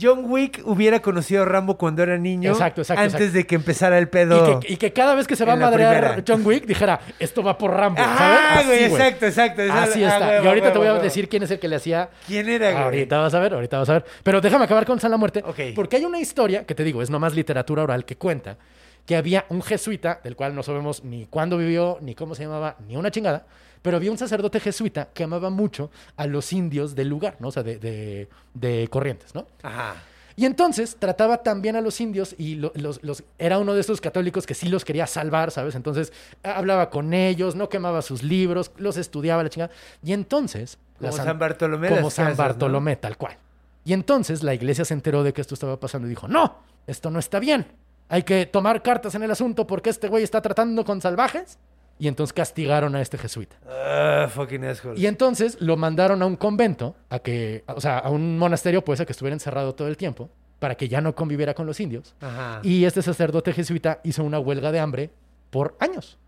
John 0.00 0.24
Wick 0.30 0.62
hubiera 0.64 1.00
conocido 1.00 1.42
a 1.42 1.44
Rambo 1.44 1.76
cuando 1.76 2.02
era 2.02 2.16
niño. 2.16 2.52
Exacto, 2.52 2.80
exacto, 2.80 3.02
Antes 3.02 3.14
exacto. 3.20 3.36
de 3.36 3.46
que 3.46 3.54
empezara 3.56 3.98
el 3.98 4.08
pedo. 4.08 4.58
Y 4.60 4.66
que, 4.66 4.72
y 4.72 4.76
que 4.78 4.92
cada 4.92 5.14
vez 5.14 5.26
que 5.26 5.36
se 5.36 5.44
va 5.44 5.52
a 5.52 5.56
madrear. 5.56 6.24
John 6.26 6.44
Wick 6.46 6.64
dijera, 6.66 7.00
esto 7.18 7.42
va 7.42 7.58
por 7.58 7.72
Rambo, 7.72 7.98
¿sabes? 8.02 8.18
Ah, 8.20 8.54
Así, 8.58 8.66
güey, 8.66 8.84
exacto, 8.84 9.26
exacto. 9.26 9.62
esa- 9.62 9.82
Así 9.82 10.02
ah, 10.02 10.08
está. 10.14 10.28
huevo, 10.28 10.44
y 10.44 10.48
ahorita 10.48 10.72
te 10.72 10.78
voy 10.78 10.86
a 10.88 10.92
huevo. 10.92 11.04
decir 11.04 11.28
quién 11.28 11.42
es 11.42 11.50
el 11.50 11.58
que 11.58 11.68
le 11.68 11.76
hacía. 11.76 12.08
¿Quién 12.26 12.48
era, 12.48 12.70
güey? 12.72 12.82
Ahorita 12.84 13.18
vas 13.18 13.34
a 13.34 13.40
ver, 13.40 13.52
ahorita 13.54 13.78
vas 13.78 13.88
a 13.90 13.92
ver. 13.94 14.04
Pero 14.22 14.40
déjame 14.40 14.64
acabar 14.64 14.86
con 14.86 14.98
San 14.98 15.10
la 15.10 15.16
Muerte. 15.18 15.44
Porque 15.74 15.96
hay 15.96 16.04
una 16.06 16.18
historia, 16.20 16.64
que 16.64 16.74
te 16.74 16.84
digo, 16.84 17.02
es 17.02 17.10
nomás 17.10 17.34
literatura 17.34 17.82
oral, 17.82 18.04
que 18.06 18.16
cuenta 18.16 18.56
que 19.04 19.16
había 19.16 19.44
un 19.48 19.62
jesuita, 19.62 20.20
del 20.22 20.36
cual 20.36 20.54
no 20.54 20.62
sabemos 20.62 21.02
ni 21.04 21.26
cuándo 21.26 21.58
vivió, 21.58 21.98
ni 22.00 22.14
cómo 22.14 22.34
se 22.36 22.44
llamaba, 22.44 22.76
ni 22.86 22.96
una 22.96 23.10
chingada, 23.10 23.44
pero 23.82 23.96
había 23.96 24.10
un 24.10 24.18
sacerdote 24.18 24.60
jesuita 24.60 25.08
que 25.12 25.24
amaba 25.24 25.50
mucho 25.50 25.90
a 26.16 26.26
los 26.26 26.52
indios 26.52 26.94
del 26.94 27.08
lugar, 27.08 27.36
¿no? 27.40 27.48
O 27.48 27.52
sea, 27.52 27.62
de, 27.62 27.78
de- 27.78 28.28
de 28.54 28.88
Corrientes, 28.88 29.34
¿no? 29.34 29.46
Ajá. 29.62 29.96
Y 30.34 30.46
entonces 30.46 30.96
trataba 30.98 31.42
también 31.42 31.76
a 31.76 31.82
los 31.82 32.00
indios 32.00 32.34
y 32.38 32.54
lo- 32.54 32.72
los, 32.74 33.02
los- 33.02 33.22
era 33.38 33.58
uno 33.58 33.74
de 33.74 33.80
esos 33.82 34.00
católicos 34.00 34.46
que 34.46 34.54
sí 34.54 34.68
los 34.68 34.84
quería 34.84 35.06
salvar, 35.06 35.50
¿sabes? 35.50 35.74
Entonces 35.74 36.12
hablaba 36.42 36.88
con 36.88 37.12
ellos, 37.12 37.54
no 37.54 37.68
quemaba 37.68 38.00
sus 38.00 38.22
libros, 38.22 38.70
los 38.78 38.96
estudiaba 38.96 39.42
la 39.42 39.50
chingada. 39.50 39.72
Y 40.02 40.12
entonces... 40.14 40.78
Como 40.98 41.12
San 41.12 41.38
Bartolomé 41.38 41.88
Como 41.88 42.10
San 42.10 42.26
Casas, 42.26 42.38
¿no? 42.38 42.44
Bartolomé, 42.44 42.96
tal 42.96 43.16
cual. 43.18 43.36
Y 43.84 43.92
entonces 43.92 44.42
la 44.44 44.54
iglesia 44.54 44.84
se 44.84 44.94
enteró 44.94 45.22
de 45.24 45.32
que 45.32 45.40
esto 45.40 45.54
estaba 45.54 45.78
pasando 45.80 46.06
y 46.06 46.10
dijo, 46.10 46.28
no, 46.28 46.60
esto 46.86 47.10
no 47.10 47.18
está 47.18 47.38
bien. 47.40 47.66
Hay 48.08 48.22
que 48.22 48.46
tomar 48.46 48.80
cartas 48.82 49.14
en 49.16 49.24
el 49.24 49.30
asunto 49.32 49.66
porque 49.66 49.90
este 49.90 50.08
güey 50.08 50.22
está 50.24 50.40
tratando 50.40 50.84
con 50.84 51.00
salvajes. 51.00 51.58
Y 51.98 52.08
entonces 52.08 52.32
castigaron 52.32 52.96
a 52.96 53.00
este 53.00 53.16
jesuita. 53.18 53.56
Ah, 53.68 54.28
fucking 54.28 54.64
asshole. 54.64 54.98
Y 54.98 55.06
entonces 55.06 55.60
lo 55.60 55.76
mandaron 55.76 56.20
a 56.22 56.26
un 56.26 56.36
convento, 56.36 56.96
a 57.10 57.20
que, 57.20 57.64
o 57.66 57.80
sea, 57.80 57.98
a 57.98 58.10
un 58.10 58.38
monasterio, 58.38 58.84
pues, 58.84 59.00
a 59.00 59.06
que 59.06 59.12
estuviera 59.12 59.34
encerrado 59.34 59.74
todo 59.74 59.88
el 59.88 59.96
tiempo, 59.96 60.28
para 60.58 60.74
que 60.74 60.88
ya 60.88 61.00
no 61.00 61.14
conviviera 61.14 61.54
con 61.54 61.66
los 61.66 61.78
indios. 61.80 62.14
Ajá. 62.20 62.60
Y 62.62 62.84
este 62.84 63.02
sacerdote 63.02 63.52
jesuita 63.52 64.00
hizo 64.04 64.24
una 64.24 64.38
huelga 64.38 64.72
de 64.72 64.80
hambre 64.80 65.10
por 65.50 65.76
años. 65.80 66.18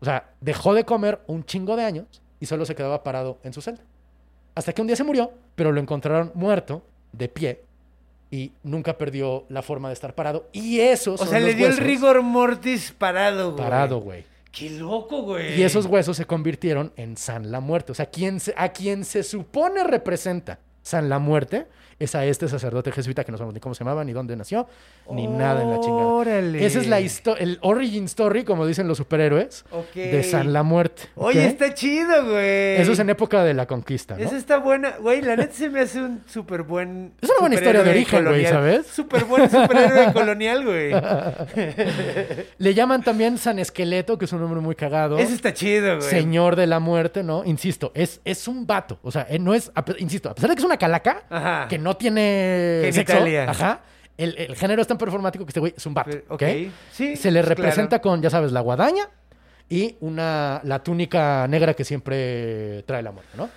O 0.00 0.04
sea, 0.04 0.30
dejó 0.40 0.74
de 0.74 0.84
comer 0.84 1.20
un 1.26 1.44
chingo 1.44 1.76
de 1.76 1.84
años 1.84 2.22
y 2.40 2.46
solo 2.46 2.64
se 2.64 2.74
quedaba 2.74 3.02
parado 3.02 3.38
en 3.44 3.52
su 3.52 3.60
celda. 3.60 3.82
Hasta 4.54 4.72
que 4.72 4.80
un 4.80 4.86
día 4.86 4.96
se 4.96 5.04
murió, 5.04 5.32
pero 5.54 5.72
lo 5.72 5.80
encontraron 5.80 6.32
muerto, 6.34 6.82
de 7.12 7.28
pie, 7.28 7.60
y 8.30 8.52
nunca 8.62 8.96
perdió 8.96 9.44
la 9.48 9.62
forma 9.62 9.88
de 9.88 9.94
estar 9.94 10.14
parado. 10.14 10.48
Y 10.52 10.80
esos 10.80 11.20
o 11.20 11.26
sea, 11.26 11.40
le 11.40 11.54
dio 11.54 11.66
el 11.66 11.76
rigor 11.76 12.22
mortis 12.22 12.92
parado, 12.96 13.52
güey. 13.52 13.64
Parado, 13.64 14.00
güey. 14.00 14.24
Qué 14.52 14.70
loco, 14.70 15.22
güey. 15.22 15.58
Y 15.60 15.62
esos 15.62 15.86
huesos 15.86 16.16
se 16.16 16.24
convirtieron 16.26 16.92
en 16.96 17.16
San 17.16 17.50
la 17.52 17.60
Muerte. 17.60 17.92
O 17.92 17.94
sea, 17.94 18.06
quien 18.06 18.40
se- 18.40 18.54
a 18.56 18.70
quien 18.70 19.04
se 19.04 19.22
supone 19.22 19.84
representa 19.84 20.58
San 20.82 21.08
la 21.08 21.18
Muerte 21.18 21.68
es 22.00 22.14
a 22.16 22.24
este 22.24 22.48
sacerdote 22.48 22.90
jesuita 22.90 23.22
que 23.22 23.30
no 23.30 23.38
sabemos 23.38 23.54
ni 23.54 23.60
cómo 23.60 23.74
se 23.76 23.84
llamaba, 23.84 24.02
ni 24.02 24.12
dónde 24.12 24.34
nació, 24.34 24.66
ni 25.12 25.28
nada 25.28 25.62
en 25.62 25.70
la 25.70 25.78
chingada. 25.80 26.10
Esa 26.58 26.80
es 26.80 26.88
la 26.88 27.00
histo- 27.00 27.36
el 27.38 27.58
origin 27.62 28.06
story, 28.06 28.42
como 28.42 28.66
dicen 28.66 28.88
los 28.88 28.98
superhéroes, 28.98 29.64
de 29.94 30.22
San 30.24 30.52
la 30.52 30.62
Muerte. 30.64 31.02
Oye, 31.14 31.46
está 31.46 31.72
chido, 31.74 32.24
güey. 32.24 32.76
Eso 32.80 32.92
es 32.92 32.98
en 32.98 33.10
época 33.10 33.44
de 33.44 33.54
la 33.54 33.66
conquista, 33.66 34.16
¿no? 34.16 34.24
Esa 34.24 34.36
está 34.36 34.58
buena. 34.58 34.96
Güey, 35.00 35.22
la 35.22 35.36
neta 35.36 35.52
se 35.54 35.70
me 35.70 35.80
hace 35.80 36.00
un 36.02 36.22
súper 36.26 36.62
buen. 36.64 37.12
Es 37.20 37.28
una 37.28 37.38
buena 37.40 37.54
historia 37.54 37.82
de 37.84 37.90
origen, 37.90 38.24
güey. 38.24 38.46
¿sabes? 38.46 38.86
Súper 38.86 39.24
buen 39.26 39.48
superhéroe 39.50 40.12
colonial, 40.12 40.64
güey. 40.64 40.92
Le 42.58 42.74
llaman 42.74 43.02
también 43.02 43.38
San 43.38 43.58
Esqueleto, 43.58 44.18
que 44.18 44.24
es 44.24 44.32
un 44.32 44.40
nombre 44.40 44.60
muy 44.60 44.74
cagado. 44.74 45.18
Ese 45.18 45.34
está 45.34 45.52
chido, 45.52 45.96
güey. 45.98 46.08
Señor 46.08 46.56
de 46.56 46.66
la 46.66 46.80
muerte, 46.80 47.22
¿no? 47.22 47.44
Insisto, 47.44 47.92
es, 47.94 48.20
es 48.24 48.48
un 48.48 48.66
vato. 48.66 48.98
O 49.02 49.10
sea, 49.10 49.26
eh, 49.28 49.38
no 49.38 49.54
es, 49.54 49.70
insisto, 49.98 50.30
a 50.30 50.34
pesar 50.34 50.50
de 50.50 50.56
que 50.56 50.60
es 50.60 50.66
una 50.66 50.76
calaca, 50.78 51.24
Ajá. 51.28 51.68
que 51.68 51.78
no 51.78 51.89
tiene 51.96 52.90
Genitalia. 52.92 53.46
sexo, 53.46 53.64
ajá, 53.64 53.80
el, 54.16 54.34
el 54.36 54.56
género 54.56 54.82
es 54.82 54.88
tan 54.88 54.98
performático 54.98 55.44
que 55.44 55.50
este 55.50 55.60
güey 55.60 55.74
es 55.76 55.86
un 55.86 55.94
vato, 55.94 56.16
¿ok? 56.28 56.42
Sí, 56.92 57.16
Se 57.16 57.30
le 57.30 57.42
representa 57.42 58.00
claro. 58.00 58.02
con, 58.02 58.22
ya 58.22 58.30
sabes, 58.30 58.52
la 58.52 58.60
guadaña 58.60 59.08
y 59.68 59.96
una, 60.00 60.60
la 60.64 60.82
túnica 60.82 61.46
negra 61.48 61.74
que 61.74 61.84
siempre 61.84 62.82
trae 62.86 63.02
la 63.02 63.12
muerte, 63.12 63.30
¿no? 63.36 63.48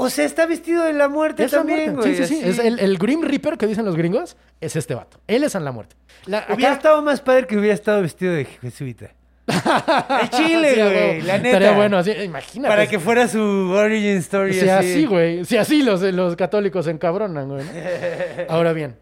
O 0.00 0.08
sea, 0.10 0.24
está 0.24 0.46
vestido 0.46 0.84
de 0.84 0.92
la 0.92 1.08
muerte 1.08 1.44
Es 1.44 1.50
también, 1.50 1.92
muerte. 1.94 2.10
güey. 2.12 2.16
Sí, 2.16 2.24
sí, 2.26 2.40
sí. 2.42 2.48
Es 2.48 2.58
el, 2.60 2.78
el 2.78 2.98
Grim 2.98 3.22
Reaper 3.22 3.58
que 3.58 3.66
dicen 3.66 3.84
los 3.84 3.96
gringos, 3.96 4.36
es 4.60 4.76
este 4.76 4.94
vato. 4.94 5.18
Él 5.26 5.42
es 5.42 5.52
San 5.52 5.64
la 5.64 5.72
muerte. 5.72 5.96
La- 6.26 6.46
Hubiera 6.50 6.70
acá- 6.72 6.76
estado 6.78 7.02
más 7.02 7.20
padre 7.20 7.46
que 7.48 7.56
hubiera 7.58 7.74
estado 7.74 8.00
vestido 8.02 8.32
de 8.32 8.44
jesuita. 8.44 9.10
El 9.48 10.30
chile, 10.30 10.74
Sí, 10.74 10.80
güey. 10.80 11.22
La 11.22 11.38
neta. 11.38 11.48
Estaría 11.48 11.72
bueno, 11.72 11.98
así, 11.98 12.10
imagínate. 12.12 12.68
Para 12.68 12.86
que 12.86 12.98
fuera 12.98 13.26
su 13.28 13.40
origin 13.40 14.18
story. 14.18 14.54
Si 14.54 14.68
así, 14.68 15.06
güey. 15.06 15.44
Si 15.44 15.56
así 15.56 15.82
los, 15.82 16.02
los 16.02 16.36
católicos 16.36 16.84
se 16.84 16.90
encabronan, 16.90 17.48
güey. 17.48 17.64
¿no? 17.64 17.70
Ahora 18.48 18.72
bien, 18.72 18.96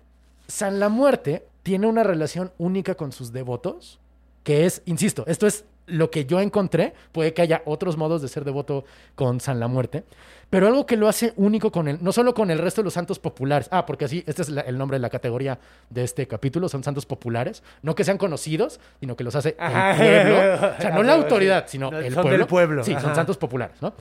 San 0.47 0.79
la 0.79 0.89
Muerte 0.89 1.45
tiene 1.63 1.87
una 1.87 2.05
relación 2.05 2.53
única 2.59 2.95
con 2.95 3.11
sus 3.13 3.33
devotos, 3.33 3.99
que 4.45 4.67
es, 4.67 4.83
insisto, 4.85 5.25
esto 5.27 5.47
es 5.47 5.65
lo 5.87 6.11
que 6.11 6.25
yo 6.27 6.41
encontré, 6.41 6.95
puede 7.13 7.33
que 7.33 7.43
haya 7.43 7.63
otros 7.65 7.97
modos 7.97 8.23
de 8.23 8.29
ser 8.29 8.45
devoto 8.45 8.85
con 9.15 9.41
San 9.41 9.61
la 9.61 9.69
Muerte, 9.69 10.05
pero 10.49 10.69
algo 10.69 10.87
que 10.87 10.97
lo 10.97 11.09
hace 11.09 11.33
único 11.37 11.73
con 11.73 11.89
el, 11.89 11.99
no 12.03 12.13
solo 12.13 12.33
con 12.35 12.51
el 12.51 12.59
resto 12.59 12.81
de 12.81 12.85
los 12.85 12.95
santos 12.95 13.19
populares, 13.19 13.69
ah, 13.73 13.85
porque 13.85 14.05
así, 14.05 14.23
este 14.27 14.43
es 14.43 14.49
la- 14.49 14.61
el 14.63 14.79
nombre 14.79 14.97
de 14.97 15.01
la 15.01 15.11
categoría 15.11 15.59
de 15.91 16.05
este 16.05 16.27
capítulo, 16.29 16.69
son 16.69 16.85
santos 16.85 17.05
populares, 17.07 17.63
no 17.83 17.95
que 17.95 18.05
sean 18.05 18.17
conocidos, 18.19 18.79
sino 19.01 19.17
que 19.17 19.25
los 19.25 19.35
hace 19.35 19.57
el 19.59 19.97
pueblo, 19.97 20.37
o 20.79 20.81
sea, 20.81 20.91
no 20.91 21.03
la 21.03 21.15
autoridad, 21.15 21.65
sino 21.67 21.91
No, 21.91 21.99
el 21.99 22.15
son 22.15 22.23
pueblo. 22.23 22.39
del 22.39 22.47
pueblo, 22.47 22.85
Sí, 22.85 22.93
son 22.95 23.07
ajá. 23.07 23.15
santos 23.17 23.37
populares, 23.37 23.77
¿no? 23.83 23.93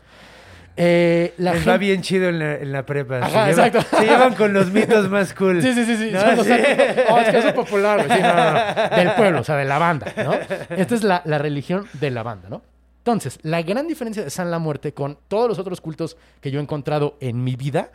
Eh, 0.77 1.34
la 1.38 1.51
Les 1.51 1.60
gente- 1.62 1.69
va 1.71 1.77
bien 1.77 2.01
chido 2.01 2.27
en 2.27 2.38
la, 2.39 2.55
en 2.55 2.71
la 2.73 2.86
prepa. 2.86 3.19
Ajá, 3.19 3.45
se, 3.45 3.51
llevan, 3.51 3.67
exacto. 3.67 3.97
se 3.97 4.05
llevan 4.05 4.34
con 4.36 4.51
los 4.53 4.71
mitos 4.71 5.10
más 5.10 5.34
cool. 5.34 5.62
Sí, 5.62 5.73
sí, 5.73 5.86
sí, 5.86 5.95
sí. 5.95 6.12
No, 6.12 6.19
son 6.19 6.36
los 6.36 6.45
sí. 6.45 6.51
santos- 6.51 7.05
Oh, 7.12 7.19
es 7.19 7.29
que 7.29 7.38
eso 7.38 7.47
es 7.47 7.53
popular. 7.53 8.01
Sí, 8.01 8.21
no, 8.21 8.36
no, 8.36 8.89
no. 8.89 8.95
Del 8.97 9.12
pueblo, 9.13 9.39
o 9.39 9.43
sea, 9.45 9.55
de 9.55 9.63
la 9.65 9.77
banda, 9.79 10.12
¿no? 10.17 10.34
Esta 10.75 10.95
es 10.95 11.03
la, 11.03 11.21
la 11.23 11.38
religión 11.38 11.88
de 11.93 12.12
la 12.12 12.23
banda, 12.23 12.49
¿no? 12.49 12.62
Entonces, 13.06 13.38
la 13.44 13.62
gran 13.62 13.88
diferencia 13.88 14.24
de 14.24 14.32
San 14.32 14.50
la 14.50 14.58
Muerte 14.58 14.96
con 14.96 15.20
todos 15.28 15.48
los 15.48 15.60
otros 15.60 15.80
cultos 15.80 16.18
que 16.41 16.50
yo 16.50 16.60
he 16.60 16.63
encontrado 16.63 17.18
en 17.20 17.44
mi 17.44 17.56
vida 17.56 17.91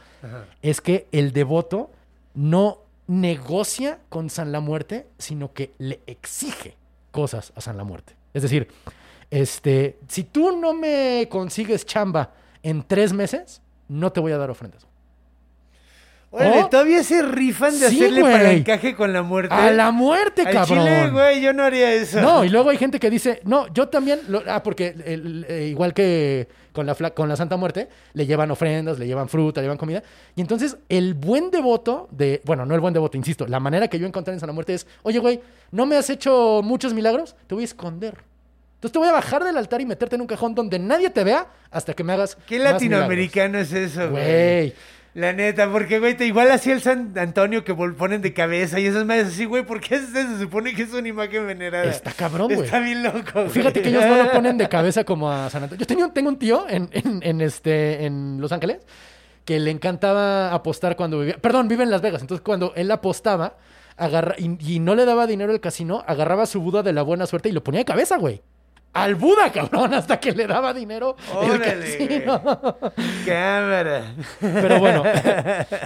es 0.62 0.80
que 0.80 1.08
el 1.10 1.32
devoto 1.32 1.90
no 2.34 2.82
negocia 3.08 3.98
con 4.08 4.30
San 4.30 4.52
la 4.52 4.60
Muerte, 4.60 5.08
sino 5.18 5.52
que 5.52 5.74
le 5.78 5.98
exige 6.06 6.76
cosas 7.10 7.52
a 7.56 7.60
San 7.60 7.76
la 7.76 7.82
Muerte. 7.82 8.14
Es 8.34 8.42
decir, 8.42 8.68
este, 9.32 9.98
si 10.06 10.22
tú 10.22 10.56
no 10.56 10.74
me 10.74 11.26
consigues 11.28 11.84
chamba 11.84 12.32
en 12.62 12.84
tres 12.84 13.12
meses, 13.12 13.62
no 13.88 14.12
te 14.12 14.20
voy 14.20 14.30
a 14.30 14.38
dar 14.38 14.48
ofrendas. 14.48 14.86
Órale, 16.32 16.62
Oh. 16.62 16.68
todavía 16.68 17.02
se 17.02 17.22
rifan 17.22 17.72
de 17.80 17.88
Sí, 17.88 17.96
hacerle 17.96 18.20
güey. 18.20 18.32
para 18.32 18.52
encaje 18.52 18.94
con 18.94 19.12
la 19.12 19.22
muerte. 19.22 19.52
A 19.52 19.72
la 19.72 19.90
muerte, 19.90 20.42
Al 20.42 20.52
cabrón. 20.52 20.78
chile, 20.84 21.10
güey, 21.10 21.40
yo 21.40 21.52
no 21.52 21.64
haría 21.64 21.92
eso. 21.92 22.20
No, 22.20 22.44
y 22.44 22.48
luego 22.48 22.70
hay 22.70 22.76
gente 22.78 23.00
que 23.00 23.10
dice, 23.10 23.40
no, 23.44 23.66
yo 23.74 23.88
también, 23.88 24.20
lo- 24.28 24.40
ah, 24.46 24.62
porque 24.62 24.94
el- 25.04 25.44
eh, 25.48 25.66
igual 25.68 25.92
que 25.92 26.46
con 26.72 26.86
la, 26.86 26.94
fla- 26.94 27.12
con 27.12 27.28
la 27.28 27.34
Santa 27.34 27.56
Muerte, 27.56 27.88
le 28.12 28.26
llevan 28.26 28.48
ofrendas, 28.52 28.96
le 29.00 29.08
llevan 29.08 29.28
fruta, 29.28 29.60
le 29.60 29.64
llevan 29.64 29.76
comida. 29.76 30.04
Y 30.36 30.40
entonces 30.40 30.76
el 30.88 31.14
buen 31.14 31.50
devoto 31.50 32.06
de, 32.12 32.40
bueno, 32.44 32.64
no 32.64 32.76
el 32.76 32.80
buen 32.80 32.94
devoto, 32.94 33.16
insisto, 33.16 33.48
la 33.48 33.58
manera 33.58 33.88
que 33.88 33.98
yo 33.98 34.06
encontré 34.06 34.32
en 34.32 34.38
Santa 34.38 34.52
Muerte 34.52 34.74
es, 34.74 34.86
oye, 35.02 35.18
güey, 35.18 35.40
¿no 35.72 35.84
me 35.84 35.96
has 35.96 36.08
hecho 36.10 36.60
muchos 36.62 36.94
milagros? 36.94 37.34
Te 37.48 37.56
voy 37.56 37.62
a 37.62 37.66
esconder. 37.66 38.14
Entonces 38.76 38.92
te 38.92 38.98
voy 39.00 39.08
a 39.08 39.12
bajar 39.12 39.42
del 39.42 39.56
altar 39.56 39.80
y 39.80 39.84
meterte 39.86 40.14
en 40.14 40.20
un 40.20 40.28
cajón 40.28 40.54
donde 40.54 40.78
nadie 40.78 41.10
te 41.10 41.24
vea 41.24 41.48
hasta 41.72 41.92
que 41.92 42.04
me 42.04 42.12
hagas 42.12 42.36
¿Qué 42.46 42.58
más 42.60 42.72
latinoamericano 42.74 43.58
es 43.58 43.72
eso, 43.72 43.98
milagros. 43.98 44.10
güey? 44.12 44.24
Güey. 44.70 44.74
La 45.12 45.32
neta, 45.32 45.68
porque, 45.72 45.98
güey, 45.98 46.16
te 46.16 46.24
igual 46.24 46.50
así 46.52 46.70
el 46.70 46.80
San 46.80 47.12
Antonio 47.18 47.64
que 47.64 47.74
ponen 47.74 48.22
de 48.22 48.32
cabeza 48.32 48.78
y 48.78 48.86
esas 48.86 49.04
madres 49.04 49.26
así, 49.28 49.44
güey, 49.44 49.64
¿por 49.66 49.80
qué? 49.80 49.98
Se 50.12 50.38
supone 50.38 50.72
que 50.74 50.82
es 50.82 50.92
una 50.92 51.08
imagen 51.08 51.46
venerada. 51.48 51.84
Está 51.86 52.12
cabrón, 52.12 52.46
güey. 52.54 52.60
Está 52.66 52.78
bien 52.78 53.02
loco, 53.02 53.20
güey. 53.34 53.48
Fíjate 53.48 53.82
que 53.82 53.88
ellos 53.88 54.04
no 54.06 54.16
lo 54.22 54.30
ponen 54.32 54.56
de 54.56 54.68
cabeza 54.68 55.02
como 55.04 55.30
a 55.30 55.50
San 55.50 55.64
Antonio. 55.64 55.80
Yo 55.80 55.86
tenía 55.86 56.08
tengo 56.12 56.28
un 56.28 56.38
tío 56.38 56.66
en, 56.68 56.88
en- 56.92 57.20
en 57.24 57.40
este, 57.40 58.04
en 58.06 58.40
Los 58.40 58.52
Ángeles 58.52 58.78
que 59.44 59.58
le 59.58 59.70
encantaba 59.72 60.54
apostar 60.54 60.94
cuando 60.94 61.18
vivía. 61.18 61.38
Perdón, 61.38 61.66
vive 61.66 61.82
en 61.82 61.90
Las 61.90 62.02
Vegas. 62.02 62.20
Entonces, 62.22 62.42
cuando 62.44 62.72
él 62.76 62.88
apostaba 62.90 63.56
agarra, 63.96 64.34
y, 64.38 64.74
y 64.74 64.78
no 64.78 64.94
le 64.94 65.04
daba 65.06 65.26
dinero 65.26 65.50
al 65.52 65.60
casino, 65.60 66.04
agarraba 66.06 66.46
su 66.46 66.60
Buda 66.60 66.82
de 66.84 66.92
la 66.92 67.02
buena 67.02 67.26
suerte 67.26 67.48
y 67.48 67.52
lo 67.52 67.64
ponía 67.64 67.80
de 67.80 67.84
cabeza, 67.84 68.16
güey. 68.16 68.42
Al 68.92 69.14
Buda, 69.14 69.52
cabrón, 69.52 69.94
hasta 69.94 70.18
que 70.18 70.32
le 70.32 70.48
daba 70.48 70.74
dinero 70.74 71.16
Órale. 71.32 72.24
Cámara. 73.24 74.14
Pero 74.40 74.78
bueno. 74.80 75.02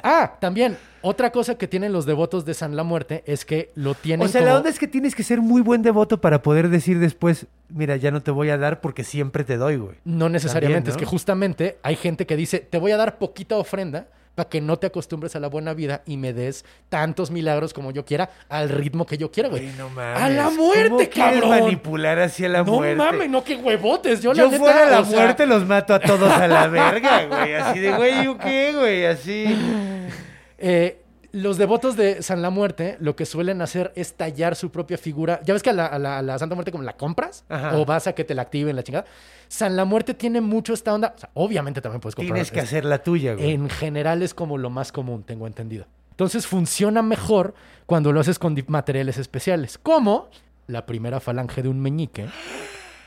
Ah, 0.02 0.36
también, 0.40 0.76
otra 1.02 1.30
cosa 1.30 1.56
que 1.56 1.68
tienen 1.68 1.92
los 1.92 2.06
devotos 2.06 2.44
de 2.44 2.54
San 2.54 2.76
la 2.76 2.82
Muerte 2.82 3.22
es 3.26 3.44
que 3.44 3.70
lo 3.74 3.94
tienen 3.94 4.26
O 4.26 4.28
sea, 4.30 4.40
como... 4.40 4.52
la 4.52 4.56
onda 4.58 4.70
es 4.70 4.78
que 4.78 4.86
tienes 4.86 5.14
que 5.14 5.22
ser 5.22 5.40
muy 5.40 5.60
buen 5.60 5.82
devoto 5.82 6.20
para 6.20 6.42
poder 6.42 6.68
decir 6.68 6.98
después, 6.98 7.46
mira, 7.68 7.96
ya 7.96 8.10
no 8.10 8.22
te 8.22 8.30
voy 8.30 8.50
a 8.50 8.58
dar 8.58 8.80
porque 8.80 9.04
siempre 9.04 9.44
te 9.44 9.56
doy, 9.56 9.76
güey. 9.76 9.96
No 10.04 10.28
necesariamente, 10.28 10.90
También, 10.90 10.94
¿no? 10.94 10.96
es 10.96 10.96
que 10.96 11.04
justamente 11.10 11.78
hay 11.82 11.96
gente 11.96 12.26
que 12.26 12.36
dice, 12.36 12.60
te 12.60 12.78
voy 12.78 12.92
a 12.92 12.96
dar 12.96 13.18
poquita 13.18 13.56
ofrenda 13.56 14.08
para 14.34 14.48
que 14.48 14.60
no 14.60 14.76
te 14.78 14.86
acostumbres 14.88 15.36
a 15.36 15.40
la 15.40 15.48
buena 15.48 15.74
vida 15.74 16.02
y 16.06 16.16
me 16.16 16.32
des 16.32 16.64
tantos 16.88 17.30
milagros 17.30 17.72
como 17.72 17.90
yo 17.92 18.04
quiera 18.04 18.30
al 18.48 18.68
ritmo 18.68 19.06
que 19.06 19.16
yo 19.16 19.30
quiera, 19.30 19.48
güey. 19.48 19.66
No 19.78 19.88
mames. 19.90 20.22
A 20.22 20.28
la 20.28 20.44
¿Cómo 20.46 20.56
muerte, 20.66 21.08
cabrón. 21.08 21.50
manipular 21.50 22.18
hacia 22.18 22.48
la 22.48 22.64
no 22.64 22.72
muerte? 22.72 22.96
mames, 22.96 23.28
no 23.30 23.44
que 23.44 23.56
huevotes. 23.56 24.22
Yo, 24.22 24.32
Yo 24.32 24.44
la 24.46 24.50
neta, 24.50 24.58
fuera 24.64 24.86
la 24.90 25.00
o 25.00 25.04
sea, 25.04 25.18
muerte 25.20 25.46
los 25.46 25.64
mato 25.66 25.94
a 25.94 26.00
todos 26.00 26.32
a 26.32 26.48
la 26.48 26.66
verga, 26.66 27.26
güey. 27.26 27.54
Así 27.54 27.78
de, 27.78 27.92
güey, 27.96 28.24
¿yo 28.24 28.36
qué, 28.38 28.72
güey? 28.76 29.06
Así. 29.06 29.44
eh, 30.58 31.00
los 31.34 31.58
devotos 31.58 31.96
de 31.96 32.22
San 32.22 32.42
la 32.42 32.50
Muerte 32.50 32.96
lo 33.00 33.16
que 33.16 33.26
suelen 33.26 33.60
hacer 33.60 33.92
es 33.96 34.14
tallar 34.14 34.54
su 34.56 34.70
propia 34.70 34.96
figura. 34.96 35.40
Ya 35.44 35.52
ves 35.52 35.62
que 35.62 35.70
a 35.70 35.72
la, 35.72 35.86
a 35.86 35.98
la- 35.98 36.18
a 36.18 36.22
la 36.22 36.38
Santa 36.38 36.54
Muerte 36.54 36.70
como 36.70 36.84
la 36.84 36.96
compras 36.96 37.44
Ajá. 37.48 37.76
o 37.76 37.84
vas 37.84 38.06
a 38.06 38.12
que 38.14 38.22
te 38.24 38.34
la 38.34 38.42
activen 38.42 38.76
la 38.76 38.82
chingada. 38.84 39.04
San 39.48 39.74
la 39.76 39.84
Muerte 39.84 40.14
tiene 40.14 40.40
mucho 40.40 40.72
esta 40.72 40.94
onda. 40.94 41.12
O 41.16 41.18
sea, 41.18 41.30
obviamente 41.34 41.80
también 41.80 42.00
puedes 42.00 42.14
comprar. 42.14 42.34
Tienes 42.34 42.52
que 42.52 42.60
hacer 42.60 42.84
la 42.84 42.98
tuya, 43.02 43.34
güey. 43.34 43.50
En 43.50 43.68
general 43.68 44.22
es 44.22 44.32
como 44.32 44.58
lo 44.58 44.70
más 44.70 44.92
común, 44.92 45.24
tengo 45.24 45.46
entendido. 45.46 45.86
Entonces 46.10 46.46
funciona 46.46 47.02
mejor 47.02 47.54
cuando 47.86 48.12
lo 48.12 48.20
haces 48.20 48.38
con 48.38 48.56
materiales 48.68 49.18
especiales, 49.18 49.76
como 49.78 50.28
la 50.68 50.86
primera 50.86 51.18
falange 51.18 51.62
de 51.62 51.68
un 51.68 51.80
meñique, 51.80 52.26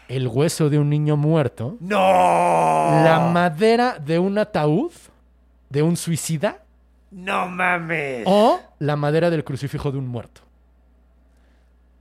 el 0.10 0.28
hueso 0.28 0.70
de 0.70 0.78
un 0.80 0.90
niño 0.90 1.16
muerto, 1.16 1.78
¡No! 1.80 1.98
la 1.98 3.30
madera 3.34 3.98
de 4.00 4.20
un 4.20 4.38
ataúd 4.38 4.92
de 5.70 5.82
un 5.82 5.96
suicida 5.98 6.63
¡No 7.12 7.48
mames! 7.48 8.24
o 8.26 8.60
la 8.80 8.96
madera 8.96 9.30
del 9.30 9.43
crucifijo 9.43 9.91
de 9.91 9.98
un 9.98 10.08
muerto. 10.08 10.41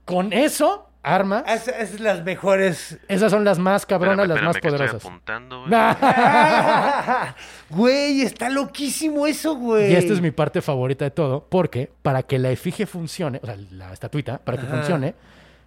Con 0.05 0.31
eso, 0.31 0.89
armas, 1.03 1.43
Es, 1.47 1.67
es 1.67 1.99
las 1.99 2.23
mejores. 2.23 2.97
esas 3.07 3.29
son 3.31 3.43
las 3.43 3.59
más 3.59 3.85
cabronas, 3.85 4.19
Espérame, 4.25 4.35
las 4.35 4.43
más 4.45 4.55
espérame, 4.55 4.77
poderosas. 4.77 4.95
Estoy 4.95 5.09
apuntando, 5.11 5.59
güey. 5.61 5.71
Güey, 7.69 8.21
está 8.21 8.49
loquísimo 8.49 9.27
eso, 9.27 9.55
güey. 9.55 9.91
Y 9.91 9.95
esta 9.95 10.13
es 10.13 10.21
mi 10.21 10.31
parte 10.31 10.61
favorita 10.61 11.03
de 11.05 11.11
todo, 11.11 11.45
porque 11.49 11.91
para 12.01 12.23
que 12.23 12.39
la 12.39 12.49
efigie 12.51 12.85
funcione, 12.85 13.39
o 13.43 13.45
sea, 13.45 13.57
la 13.71 13.91
estatuita, 13.91 14.37
para 14.39 14.57
que 14.57 14.65
Ajá. 14.67 14.77
funcione, 14.77 15.15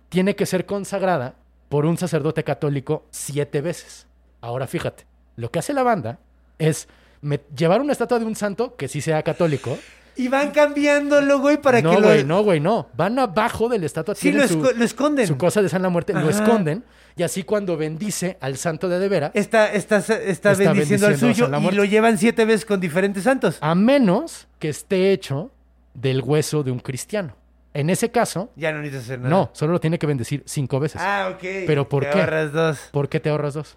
tiene 0.09 0.35
que 0.35 0.47
ser 0.47 0.65
consagrada 0.67 1.35
por 1.69 1.85
un 1.87 1.99
sacerdote 1.99 2.43
católico 2.45 3.05
siete 3.11 3.61
veces. 3.61 4.07
Ahora 4.41 4.67
fíjate, 4.67 5.05
lo 5.37 5.51
que 5.51 5.59
hace 5.59 5.75
la 5.75 5.83
banda 5.83 6.19
es 6.59 6.89
me- 7.23 7.41
llevar 7.57 7.81
una 7.81 7.93
estatua 7.93 8.19
de 8.19 8.25
un 8.25 8.35
santo 8.37 8.77
que 8.77 8.89
sí 8.89 9.01
sea 9.01 9.23
católico. 9.23 9.79
Y 10.17 10.29
van 10.29 10.51
cambiándolo, 10.51 11.39
güey, 11.39 11.57
para 11.63 11.81
no, 11.81 11.91
que 11.95 12.01
lo. 12.01 12.07
güey, 12.09 12.25
no, 12.25 12.43
güey, 12.43 12.61
no. 12.61 12.89
Van 12.95 13.19
abajo 13.19 13.69
de 13.69 13.79
la 13.79 13.87
estatua, 13.87 14.15
Sí, 14.15 14.33
lo, 14.33 14.47
su, 14.47 14.61
esco- 14.61 14.75
lo 14.75 14.85
esconden. 14.85 15.27
su 15.27 15.39
cosa 15.39 15.63
de 15.63 15.69
San 15.69 15.83
la 15.83 15.89
Muerte, 15.89 16.13
lo 16.13 16.29
esconden, 16.29 16.85
y 17.17 17.23
así 17.23 17.43
cuando 17.45 17.77
bendice 17.77 18.37
al 18.41 18.57
santo 18.59 18.89
de 18.89 18.99
de 18.99 19.09
veras, 19.09 19.31
Está, 19.35 19.73
está, 19.73 19.99
está, 19.99 20.55
bendiciendo 20.55 21.07
al 21.07 21.13
bendiciendo 21.15 21.57
suyo 21.57 21.71
y 21.71 21.75
lo 21.75 21.85
llevan 21.85 22.19
siete 22.19 22.45
veces 22.45 22.67
con 22.67 22.81
diferentes 22.81 23.23
santos. 23.23 23.57
a 23.61 23.75
menos 23.75 24.47
que 24.59 24.69
esté 24.69 25.13
hecho 25.13 25.51
del 25.95 26.21
hueso 26.23 26.63
de 26.63 26.71
un 26.73 26.81
cristiano. 26.81 27.35
En 27.73 27.89
ese 27.89 28.11
caso, 28.11 28.51
Ya 28.57 28.73
no 28.73 28.79
necesitas 28.79 29.05
hacer 29.05 29.19
nada. 29.21 29.31
No, 29.31 29.51
solo 29.53 29.73
lo 29.75 29.81
tiene 29.81 29.99
que 29.99 30.07
bendecir 30.07 30.43
cinco 30.45 30.81
veces. 30.81 31.01
Ah, 31.01 31.31
ok. 31.33 31.41
¿Pero 31.67 31.89
por 31.89 32.05
Te 32.05 32.11
qué? 32.11 32.21
ahorras 32.21 32.53
dos. 32.53 32.79
¿Por 32.91 33.09
qué 33.09 33.21
te 33.21 33.31
ahorras 33.31 33.55
dos? 33.55 33.77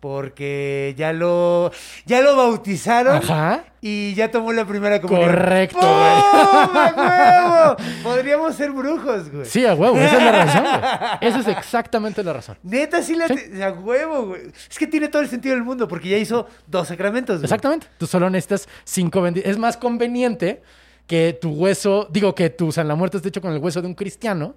Porque 0.00 0.94
ya 0.96 1.12
lo. 1.12 1.72
Ya 2.06 2.20
lo 2.20 2.36
bautizaron. 2.36 3.16
Ajá. 3.16 3.64
Y 3.80 4.14
ya 4.14 4.30
tomó 4.30 4.52
la 4.52 4.64
primera 4.64 5.00
comunión. 5.00 5.28
Correcto, 5.30 5.78
¡Pum! 5.78 5.88
güey. 5.88 6.84
¡A 6.96 7.76
huevo! 7.76 7.76
Podríamos 8.02 8.54
ser 8.56 8.70
brujos, 8.72 9.30
güey. 9.30 9.44
Sí, 9.46 9.64
a 9.66 9.74
huevo, 9.74 9.96
esa 9.98 10.16
es 10.16 10.22
la 10.22 10.32
razón, 10.32 10.62
güey. 10.64 11.10
Esa 11.28 11.38
es 11.40 11.48
exactamente 11.48 12.22
la 12.24 12.32
razón. 12.32 12.56
Neta, 12.62 13.02
sí 13.02 13.14
la. 13.14 13.28
Sí. 13.28 13.34
te- 13.36 13.62
A 13.64 13.72
huevo, 13.72 14.26
güey. 14.26 14.42
Es 14.70 14.78
que 14.78 14.86
tiene 14.86 15.08
todo 15.08 15.22
el 15.22 15.28
sentido 15.28 15.54
del 15.54 15.64
mundo 15.64 15.86
porque 15.88 16.08
ya 16.08 16.16
hizo 16.16 16.46
dos 16.66 16.88
sacramentos, 16.88 17.36
güey. 17.36 17.44
Exactamente. 17.44 17.86
Tú 17.98 18.06
solo 18.06 18.28
necesitas 18.30 18.68
cinco 18.84 19.22
bendiciones. 19.22 19.52
Es 19.56 19.58
más 19.60 19.76
conveniente 19.76 20.62
que 21.06 21.38
tu 21.40 21.50
hueso, 21.50 22.06
digo 22.10 22.34
que 22.34 22.50
tu 22.50 22.70
San 22.72 22.86
la 22.88 22.94
Muerte 22.94 23.16
esté 23.16 23.30
hecho 23.30 23.40
con 23.40 23.52
el 23.52 23.58
hueso 23.58 23.80
de 23.80 23.86
un 23.88 23.94
cristiano, 23.94 24.54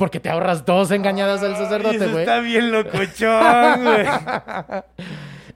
porque 0.00 0.18
te 0.18 0.30
ahorras 0.30 0.64
dos 0.64 0.90
engañadas 0.90 1.42
del 1.42 1.54
sacerdote, 1.56 1.96
eso 1.96 2.08
güey. 2.10 2.20
está 2.22 2.40
bien 2.40 2.72
locochón, 2.72 3.84
güey. 3.84 4.06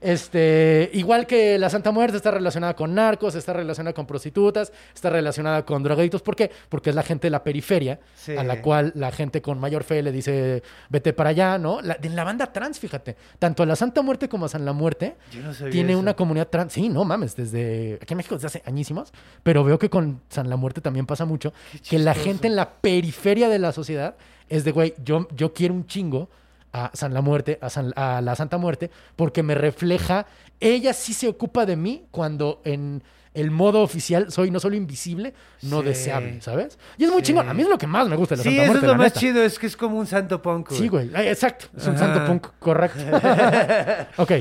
Este, 0.00 0.90
igual 0.92 1.26
que 1.26 1.58
la 1.58 1.70
Santa 1.70 1.90
Muerte 1.90 2.18
está 2.18 2.30
relacionada 2.30 2.74
con 2.76 2.94
narcos, 2.94 3.34
está 3.36 3.54
relacionada 3.54 3.94
con 3.94 4.06
prostitutas, 4.06 4.70
está 4.94 5.08
relacionada 5.08 5.64
con 5.64 5.82
drogadictos. 5.82 6.20
¿Por 6.20 6.36
qué? 6.36 6.50
Porque 6.68 6.90
es 6.90 6.96
la 6.96 7.02
gente 7.02 7.28
de 7.28 7.30
la 7.30 7.42
periferia, 7.42 8.00
Sí. 8.14 8.36
a 8.36 8.44
la 8.44 8.60
cual 8.60 8.92
la 8.96 9.10
gente 9.12 9.40
con 9.40 9.58
mayor 9.58 9.82
fe 9.82 10.02
le 10.02 10.12
dice, 10.12 10.62
vete 10.90 11.14
para 11.14 11.30
allá, 11.30 11.56
¿no? 11.56 11.80
La, 11.80 11.96
en 12.02 12.14
la 12.16 12.24
banda 12.24 12.52
trans, 12.52 12.78
fíjate, 12.78 13.16
tanto 13.38 13.62
a 13.62 13.66
la 13.66 13.76
Santa 13.76 14.02
Muerte 14.02 14.28
como 14.28 14.44
a 14.44 14.48
San 14.50 14.66
la 14.66 14.74
Muerte, 14.74 15.16
no 15.42 15.70
tiene 15.70 15.92
eso. 15.92 16.00
una 16.00 16.12
comunidad 16.14 16.48
trans. 16.48 16.74
Sí, 16.74 16.90
no 16.90 17.04
mames, 17.06 17.34
desde 17.34 17.98
aquí 18.02 18.12
en 18.12 18.18
México 18.18 18.34
desde 18.34 18.48
hace 18.48 18.62
añísimos, 18.66 19.10
pero 19.42 19.64
veo 19.64 19.78
que 19.78 19.88
con 19.88 20.20
San 20.28 20.50
la 20.50 20.56
Muerte 20.56 20.82
también 20.82 21.06
pasa 21.06 21.24
mucho, 21.24 21.54
que 21.88 21.98
la 21.98 22.12
gente 22.12 22.46
en 22.46 22.56
la 22.56 22.72
periferia 22.72 23.48
de 23.48 23.58
la 23.58 23.72
sociedad 23.72 24.16
es 24.48 24.64
de, 24.64 24.72
güey, 24.72 24.94
yo, 25.04 25.26
yo 25.34 25.52
quiero 25.52 25.74
un 25.74 25.86
chingo 25.86 26.28
a 26.72 26.90
San 26.94 27.14
la 27.14 27.20
Muerte, 27.20 27.58
a, 27.62 27.70
San- 27.70 27.92
a 27.96 28.20
la 28.20 28.34
Santa 28.36 28.58
Muerte, 28.58 28.90
porque 29.16 29.42
me 29.42 29.54
refleja, 29.54 30.26
ella 30.60 30.92
sí 30.92 31.14
se 31.14 31.28
ocupa 31.28 31.66
de 31.66 31.76
mí 31.76 32.04
cuando 32.10 32.60
en, 32.64 33.02
el 33.32 33.50
modo 33.50 33.80
oficial, 33.82 34.30
soy 34.30 34.50
no 34.52 34.60
solo 34.60 34.76
invisible, 34.76 35.34
no 35.62 35.80
Sí. 35.80 35.86
deseable, 35.86 36.40
¿sabes? 36.40 36.78
Y 36.96 37.02
es 37.04 37.10
muy 37.10 37.18
Sí. 37.20 37.26
chingón. 37.26 37.48
A 37.48 37.54
mí 37.54 37.62
es 37.62 37.68
lo 37.68 37.76
que 37.78 37.86
más 37.88 38.08
me 38.08 38.14
gusta 38.14 38.36
de 38.36 38.38
la 38.38 38.42
Sí, 38.44 38.48
Santa 38.50 38.62
eso 38.62 38.70
Muerte, 38.72 38.86
es 38.86 38.92
lo 38.92 38.96
más 38.98 39.06
neta. 39.06 39.20
chido, 39.20 39.42
es 39.42 39.58
que 39.58 39.66
es 39.66 39.76
como 39.76 39.98
un 39.98 40.06
santo 40.06 40.40
punk. 40.40 40.70
Sí, 40.70 40.86
güey. 40.86 41.10
Exacto. 41.26 41.66
Es 41.76 41.84
un 41.88 41.96
Ajá. 41.96 42.06
santo 42.14 42.26
punk, 42.26 42.46
correcto. 42.60 43.00
ok. 44.22 44.32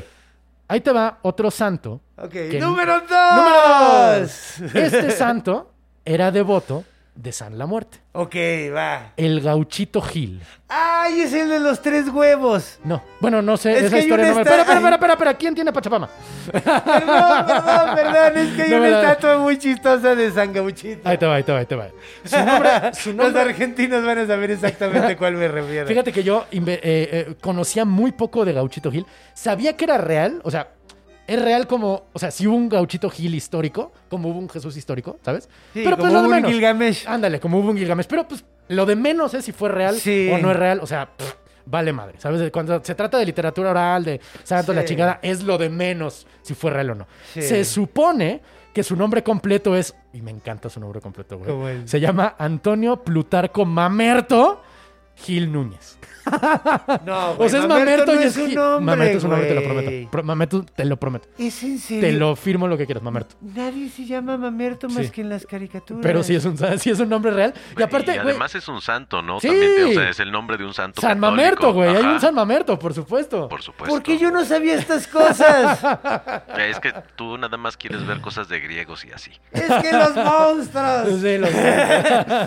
Ahí 0.68 0.82
te 0.82 0.92
va 0.92 1.18
otro 1.24 1.50
santo. 1.52 2.02
Ok, 2.18 2.30
que- 2.32 2.60
número 2.60 3.00
dos. 3.02 3.10
Número 3.10 4.20
dos. 4.20 4.60
Este 4.76 5.12
santo 5.12 5.72
era 6.06 6.32
devoto 6.32 6.84
de 7.16 7.32
San 7.32 7.58
la 7.58 7.66
Muerte. 7.66 8.00
Ok, 8.14 8.36
va. 8.76 9.14
El 9.18 9.42
gauchito 9.42 10.02
Gil. 10.02 10.42
¡Ay, 10.68 11.22
es 11.22 11.34
el 11.34 11.50
de 11.50 11.60
los 11.60 11.82
tres 11.82 12.10
huevos! 12.10 12.80
No, 12.84 13.04
bueno, 13.20 13.42
no 13.42 13.58
sé, 13.58 13.72
Es 13.74 13.84
esa 13.84 13.98
que 13.98 14.02
historia 14.04 14.28
no 14.28 14.36
me... 14.36 14.42
Espera, 14.42 14.62
espera, 14.62 14.78
espera, 14.80 14.96
espera, 14.96 15.14
espera, 15.14 15.34
¿quién 15.36 15.54
tiene 15.56 15.72
Pachapama? 15.72 16.10
Perdón, 16.52 17.46
perdón, 17.46 17.96
perdón, 17.96 18.38
es 18.38 18.56
que 18.56 18.62
hay 18.64 18.72
No 18.72 18.78
una 18.78 18.88
estatua 19.02 19.38
muy 19.38 19.58
chistosa 19.58 20.16
de 20.16 20.32
San 20.32 20.52
Gauchito. 20.54 21.08
Ahí 21.08 21.18
te 21.18 21.26
va, 21.26 21.36
ahí 21.36 21.44
te 21.44 21.52
va, 21.52 21.60
ahí 21.60 21.66
te 21.66 21.76
va. 21.76 21.90
Su 22.26 22.38
nombre, 22.38 22.70
su 22.94 23.10
Los 23.14 23.26
nombre 23.26 23.42
argentinos 23.42 24.06
van 24.06 24.18
a 24.18 24.28
saber 24.28 24.52
exactamente 24.52 25.16
cuál 25.16 25.36
me 25.36 25.48
refiero. 25.48 25.88
Fíjate 25.94 26.12
que 26.12 26.24
yo 26.24 26.46
eh, 26.52 26.62
eh, 26.84 27.36
conocía 27.42 27.86
muy 27.86 28.12
poco 28.12 28.46
de 28.46 28.54
Gauchito 28.54 28.92
Gil. 28.92 29.06
Sabía 29.34 29.78
que 29.78 29.86
era 29.86 29.98
real, 29.98 30.42
o 30.44 30.52
sea, 30.52 30.70
es 31.28 31.42
real 31.42 31.68
como, 31.68 32.06
o 32.14 32.20
sea, 32.20 32.32
si 32.32 32.48
hubo 32.48 32.56
un 32.56 32.70
Gauchito 32.70 33.10
Gil 33.10 33.34
histórico, 33.36 33.92
como 34.10 34.30
hubo 34.30 34.40
un 34.40 34.50
Jesús 34.50 34.76
histórico, 34.78 35.18
¿sabes? 35.24 35.46
Sí, 35.74 35.82
Pero 35.84 35.98
pues 35.98 36.08
como 36.10 36.14
lo 36.14 36.20
de 36.22 36.26
un 36.28 36.32
menos. 36.36 36.52
Gilgamesh. 36.52 37.08
Ándale, 37.08 37.40
como 37.40 37.60
hubo 37.60 37.70
un 37.72 37.78
Gilgamesh. 37.78 38.08
Pero 38.08 38.28
pues 38.28 38.44
lo 38.68 38.86
de 38.86 38.96
menos 38.96 39.34
es 39.34 39.46
si 39.46 39.52
fue 39.52 39.70
real 39.70 39.96
Sí. 39.96 40.30
o 40.34 40.38
no 40.38 40.52
es 40.52 40.58
real. 40.58 40.80
O 40.82 40.88
sea, 40.88 41.10
pff, 41.16 41.34
vale 41.66 41.94
madre. 41.94 42.16
¿Sabes? 42.20 42.52
Cuando 42.52 42.84
se 42.84 42.94
trata 42.96 43.18
de 43.18 43.26
literatura 43.26 43.72
oral, 43.72 44.04
de 44.04 44.20
santo, 44.44 44.72
Sí. 44.72 44.76
la 44.76 44.86
chingada, 44.86 45.20
es 45.22 45.44
lo 45.44 45.58
de 45.58 45.70
menos 45.70 46.28
si 46.42 46.54
fue 46.54 46.72
real 46.72 46.90
o 46.92 46.96
no. 46.96 47.08
Sí. 47.34 47.42
Se 47.42 47.64
supone 47.66 48.42
que 48.74 48.84
su 48.84 48.96
nombre 48.96 49.22
completo 49.24 49.76
es, 49.78 49.96
y 50.14 50.22
me 50.22 50.32
encanta 50.32 50.68
su 50.70 50.80
nombre 50.80 51.00
completo, 51.00 51.38
güey. 51.38 51.50
¿Cómo 51.50 51.70
es? 51.70 51.90
Se 51.90 52.00
llama 52.00 52.36
Antonio 52.40 53.04
Plutarco 53.04 53.66
Mamerto 53.66 54.62
Gil 55.16 55.52
Núñez. 55.52 55.98
No, 57.06 57.32
O 57.38 57.50
sea, 57.50 57.60
es 57.62 57.68
Mamerto 57.68 57.68
Mamerto 57.68 58.14
no 58.16 58.22
y 58.22 58.24
es 58.24 58.38
es 58.38 58.44
un 58.48 58.54
nombre, 58.54 58.86
Mamerto 58.96 59.18
es 59.18 59.24
un 59.24 59.30
nombre, 59.32 59.48
te 59.50 59.56
lo 59.56 59.62
güey. 59.62 59.74
prometo. 59.84 60.12
Pro- 60.12 60.24
Mamerto, 60.24 60.66
te 60.76 60.86
lo 60.86 60.98
prometo. 60.98 61.28
¿Es 61.38 61.64
en 61.64 61.80
serio? 61.80 62.02
Te 62.02 62.12
lo 62.14 62.36
firmo 62.36 62.68
lo 62.68 62.78
que 62.78 62.86
quieras, 62.86 63.04
Mamerto. 63.04 63.36
Nadie 63.42 63.90
se 63.90 64.06
llama 64.06 64.38
Mamerto 64.38 64.88
más 64.90 65.06
Sí. 65.06 65.12
que 65.12 65.22
en 65.22 65.30
las 65.30 65.46
caricaturas. 65.46 66.02
Pero 66.04 66.24
sí 66.24 66.36
es 66.36 66.46
un, 66.46 66.58
sí 66.80 66.90
es 66.90 67.00
un 67.00 67.10
nombre 67.10 67.32
real. 67.32 67.54
Y 67.78 67.82
aparte, 67.82 68.12
y 68.12 68.16
güey, 68.16 68.30
además 68.30 68.56
es 68.56 68.68
un 68.68 68.82
santo, 68.82 69.22
¿no? 69.22 69.40
Sí. 69.40 69.48
También, 69.48 69.88
o 69.88 69.92
sea, 69.94 70.10
es 70.10 70.20
el 70.20 70.32
nombre 70.32 70.58
de 70.58 70.66
un 70.66 70.74
santo 70.74 71.02
San 71.02 71.20
católico. 71.20 71.32
Mamerto, 71.32 71.74
güey. 71.74 71.90
Hay 71.96 72.04
un 72.06 72.20
San 72.20 72.34
Mamerto, 72.36 72.80
por 72.80 72.94
supuesto. 72.94 73.48
Por 73.50 73.62
supuesto. 73.62 73.94
¿Por 73.94 74.04
qué 74.04 74.18
yo 74.18 74.32
no 74.32 74.44
sabía 74.46 74.76
estas 74.76 75.08
cosas? 75.08 75.80
Es 76.74 76.80
que 76.80 76.94
tú 77.16 77.38
nada 77.38 77.58
más 77.58 77.76
quieres 77.78 78.06
ver 78.08 78.20
cosas 78.22 78.48
de 78.48 78.60
griegos 78.60 79.04
y 79.06 79.12
así. 79.12 79.32
es 79.52 79.64
que 79.82 79.92
los 79.92 80.16
monstruos. 80.16 81.22
Sí. 81.24 81.40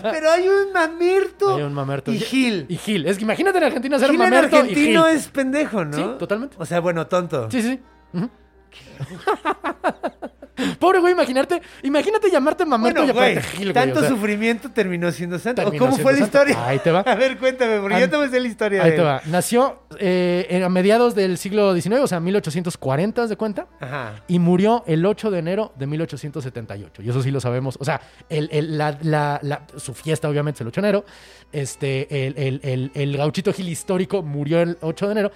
Pero 0.02 0.30
hay 0.30 0.48
un 0.48 0.72
Mamerto. 0.72 1.56
Hay 1.56 1.62
un 1.62 1.72
Mamerto. 1.74 2.12
Y 2.12 2.18
Gil. 2.18 2.66
Y 2.68 2.76
Gil. 2.76 3.06
Es 3.06 3.18
que 3.18 3.24
imagínate 3.24 3.60
en 3.66 3.72
Argentina 3.72 3.98
ser 3.98 4.10
Gil 4.10 4.20
en 4.20 4.30
Mamerto 4.30 4.56
y 4.56 4.60
Gil. 4.60 4.68
argentino 4.70 5.06
es 5.08 5.28
pendejo, 5.28 5.84
¿no? 5.84 5.96
Sí, 5.96 6.04
totalmente. 6.18 6.56
O 6.58 6.66
sea, 6.66 6.80
bueno, 6.80 7.06
tonto. 7.06 7.50
Sí, 7.50 7.62
sí, 7.62 7.68
sí. 7.70 7.80
Ujú. 8.18 8.30
Pobre 10.78 11.00
güey, 11.00 11.12
imagínate, 11.12 11.60
imagínate 11.82 12.30
llamarte 12.30 12.64
Mamerto 12.64 13.00
Bueno, 13.02 13.12
y 13.12 13.16
güey, 13.16 13.32
aparte 13.38 13.48
Gil, 13.56 13.64
güey. 13.66 13.74
tanto 13.74 13.98
o 13.98 14.02
sea, 14.02 14.08
sufrimiento 14.10 14.70
terminó 14.70 15.10
siendo 15.12 15.38
santo. 15.38 15.62
¿O 15.62 15.64
Terminó 15.66 15.84
¿Cómo 15.86 15.96
fue 15.98 16.12
la 16.12 16.18
santo. 16.20 16.38
historia? 16.38 16.66
Ahí 16.66 16.78
te 16.78 16.90
va. 16.90 17.00
A 17.06 17.14
ver, 17.14 17.36
cuéntame, 17.38 17.78
porque 17.80 17.94
An- 17.96 18.00
yo 18.00 18.10
te 18.10 18.18
me 18.18 18.28
sé 18.28 18.40
la 18.40 18.48
historia 18.48 18.82
Ahí 18.82 18.90
de 18.90 18.96
te 18.96 19.02
él. 19.02 19.06
va. 19.08 19.22
Nació 19.26 19.82
eh, 19.98 20.62
a 20.64 20.68
mediados 20.68 21.14
del 21.14 21.38
siglo 21.38 21.74
XIX, 21.74 22.00
o 22.00 22.06
sea, 22.06 22.20
1840, 22.20 23.22
¿haz 23.22 23.28
de 23.28 23.36
cuenta? 23.36 23.66
Ajá. 23.80 24.22
Y 24.28 24.38
murió 24.38 24.82
el 24.86 25.04
8 25.04 25.30
de 25.30 25.38
enero 25.38 25.72
de 25.76 25.86
1878. 25.86 27.02
Y 27.02 27.10
eso 27.10 27.22
sí 27.22 27.30
lo 27.30 27.40
sabemos. 27.40 27.76
O 27.80 27.84
sea, 27.84 28.00
el- 28.28 28.48
el- 28.52 28.78
la- 28.78 28.98
la- 29.02 29.38
la- 29.42 29.66
su 29.76 29.94
fiesta 29.94 30.28
obviamente 30.28 30.58
es 30.58 30.60
el 30.62 30.68
8 30.68 30.80
de 30.80 30.88
enero. 30.88 31.04
Este, 31.52 32.26
el- 32.28 32.90
el 32.94 33.16
gauchito 33.16 33.52
Gil 33.52 33.68
histórico 33.68 34.22
murió 34.22 34.60
el 34.60 34.78
8 34.80 35.06
de 35.06 35.12
enero. 35.12 35.30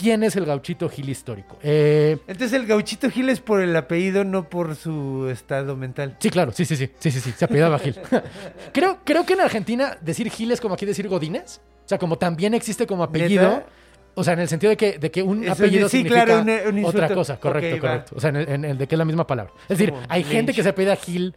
¿Quién 0.00 0.22
es 0.22 0.34
el 0.36 0.46
gauchito 0.46 0.88
Gil 0.88 1.08
histórico? 1.10 1.58
Eh, 1.62 2.16
Entonces 2.26 2.58
el 2.58 2.66
gauchito 2.66 3.10
Gil 3.10 3.28
es 3.28 3.40
por 3.40 3.60
el 3.60 3.76
apellido, 3.76 4.24
no 4.24 4.48
por 4.48 4.74
su 4.76 5.28
estado 5.30 5.76
mental. 5.76 6.16
sí, 6.20 6.30
claro, 6.30 6.52
sí, 6.52 6.64
sí, 6.64 6.74
sí, 6.76 6.90
sí, 6.98 7.10
sí, 7.10 7.20
sí, 7.20 7.32
se 7.36 7.44
apellidaba 7.44 7.78
Gil. 7.78 7.96
creo, 8.72 8.98
creo 9.04 9.26
que 9.26 9.34
en 9.34 9.40
Argentina 9.42 9.98
decir 10.00 10.30
Gil 10.30 10.50
es 10.52 10.60
como 10.60 10.74
aquí 10.74 10.86
decir 10.86 11.06
Godínez. 11.08 11.60
O 11.84 11.88
sea, 11.90 11.98
como 11.98 12.16
también 12.16 12.54
existe 12.54 12.86
como 12.86 13.02
apellido. 13.02 13.42
¿Neta? 13.50 13.66
O 14.14 14.24
sea, 14.24 14.32
en 14.32 14.40
el 14.40 14.48
sentido 14.48 14.70
de 14.70 14.76
que, 14.76 14.98
de 14.98 15.10
que 15.10 15.22
un 15.22 15.44
Eso 15.44 15.52
apellido 15.52 15.88
sí, 15.88 15.98
significa 15.98 16.24
claro, 16.24 16.40
un- 16.42 16.50
un 16.50 16.78
insulto. 16.78 16.88
otra 17.04 17.14
cosa. 17.14 17.38
Correcto, 17.38 17.74
va. 17.76 17.80
correcto. 17.80 18.14
O 18.16 18.20
sea, 18.20 18.30
en 18.30 18.36
el, 18.36 18.48
en 18.48 18.64
el 18.64 18.78
de 18.78 18.86
que 18.86 18.94
es 18.94 18.98
la 18.98 19.04
misma 19.04 19.26
palabra. 19.26 19.52
Es 19.68 19.78
decir, 19.78 19.92
hay 20.08 20.24
gente 20.24 20.52
que 20.54 20.62
se 20.62 20.68
apellida 20.70 20.96
Gil 20.96 21.34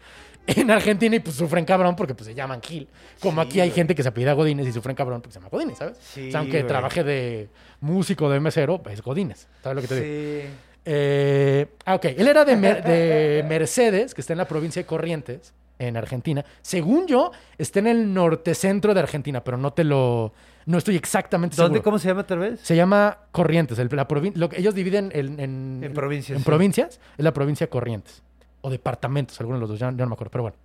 en 0.47 0.71
Argentina 0.71 1.15
y 1.15 1.19
pues 1.19 1.35
sufren 1.35 1.65
cabrón 1.65 1.95
porque 1.95 2.13
pues 2.15 2.27
se 2.27 2.33
llaman 2.35 2.61
Gil. 2.61 2.87
Como 3.19 3.41
Sí, 3.43 3.47
aquí 3.47 3.59
hay 3.61 3.69
güey. 3.69 3.75
gente 3.75 3.95
que 3.95 4.03
se 4.03 4.09
apellida 4.09 4.33
Godínez 4.33 4.67
y 4.67 4.71
sufren 4.73 4.95
cabrón 4.95 5.21
porque 5.21 5.33
se 5.33 5.39
llama 5.39 5.49
Godínez, 5.49 5.77
¿sabes? 5.77 5.97
Sí, 6.01 6.27
o 6.27 6.31
sea, 6.31 6.39
aunque 6.41 6.57
güey. 6.59 6.67
trabaje 6.67 7.03
de 7.03 7.49
músico, 7.81 8.29
de 8.29 8.39
mesero, 8.39 8.81
es 8.89 9.01
Godínez. 9.01 9.47
¿Sabes 9.61 9.75
lo 9.75 9.81
que 9.81 9.87
te 9.87 9.95
digo? 10.01 10.05
Sí. 10.47 10.53
Eh, 10.85 11.67
ah, 11.85 11.95
ok. 11.95 12.05
Él 12.17 12.27
era 12.27 12.43
de, 12.45 12.55
Mer- 12.57 12.83
de 12.83 13.45
Mercedes, 13.47 14.13
que 14.13 14.21
está 14.21 14.33
en 14.33 14.37
la 14.37 14.47
provincia 14.47 14.81
de 14.81 14.85
Corrientes, 14.85 15.53
en 15.79 15.97
Argentina. 15.97 16.43
Según 16.61 17.07
yo, 17.07 17.31
está 17.57 17.79
en 17.79 17.87
el 17.87 18.13
norte 18.13 18.53
centro 18.53 18.93
de 18.93 18.99
Argentina, 18.99 19.43
pero 19.43 19.57
no 19.57 19.71
te 19.73 19.83
lo. 19.83 20.33
No 20.65 20.77
estoy 20.77 20.95
exactamente 20.95 21.55
¿Dónde? 21.57 21.75
seguro. 21.77 21.83
¿Cómo 21.83 21.99
se 21.99 22.07
llama 22.07 22.25
tal 22.25 22.39
vez? 22.39 22.59
Se 22.61 22.75
llama 22.75 23.17
Corrientes. 23.31 23.79
el- 23.79 23.89
la 23.91 24.07
lo 24.35 24.49
que 24.49 24.59
ellos 24.59 24.75
dividen 24.75 25.11
en, 25.13 25.39
en, 25.39 25.81
En 25.83 25.93
provincias, 25.93 26.35
En 26.37 26.39
sí. 26.43 26.45
provincias. 26.45 26.99
Es 27.17 27.23
la 27.23 27.33
provincia 27.33 27.67
Corrientes. 27.69 28.21
O 28.63 28.69
departamentos, 28.69 29.39
algunos 29.39 29.59
de 29.59 29.61
los 29.61 29.69
dos, 29.69 29.79
ya, 29.79 29.87
ya 29.91 30.03
no 30.03 30.07
me 30.07 30.13
acuerdo, 30.13 30.31
pero 30.31 30.41
bueno. 30.43 30.57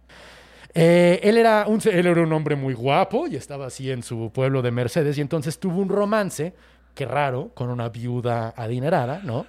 Eh, 0.74 1.20
él, 1.22 1.36
era 1.36 1.66
un, 1.66 1.80
él 1.84 2.06
era 2.06 2.22
un 2.22 2.32
hombre 2.32 2.56
muy 2.56 2.74
guapo 2.74 3.26
y 3.26 3.36
estaba 3.36 3.66
así 3.66 3.90
en 3.90 4.02
su 4.02 4.30
pueblo 4.32 4.62
de 4.62 4.70
Mercedes 4.70 5.18
y 5.18 5.20
entonces 5.20 5.58
tuvo 5.58 5.80
un 5.80 5.88
romance, 5.88 6.54
qué 6.94 7.06
raro, 7.06 7.50
con 7.54 7.70
una 7.70 7.88
viuda 7.88 8.54
adinerada, 8.56 9.20
¿no? 9.24 9.46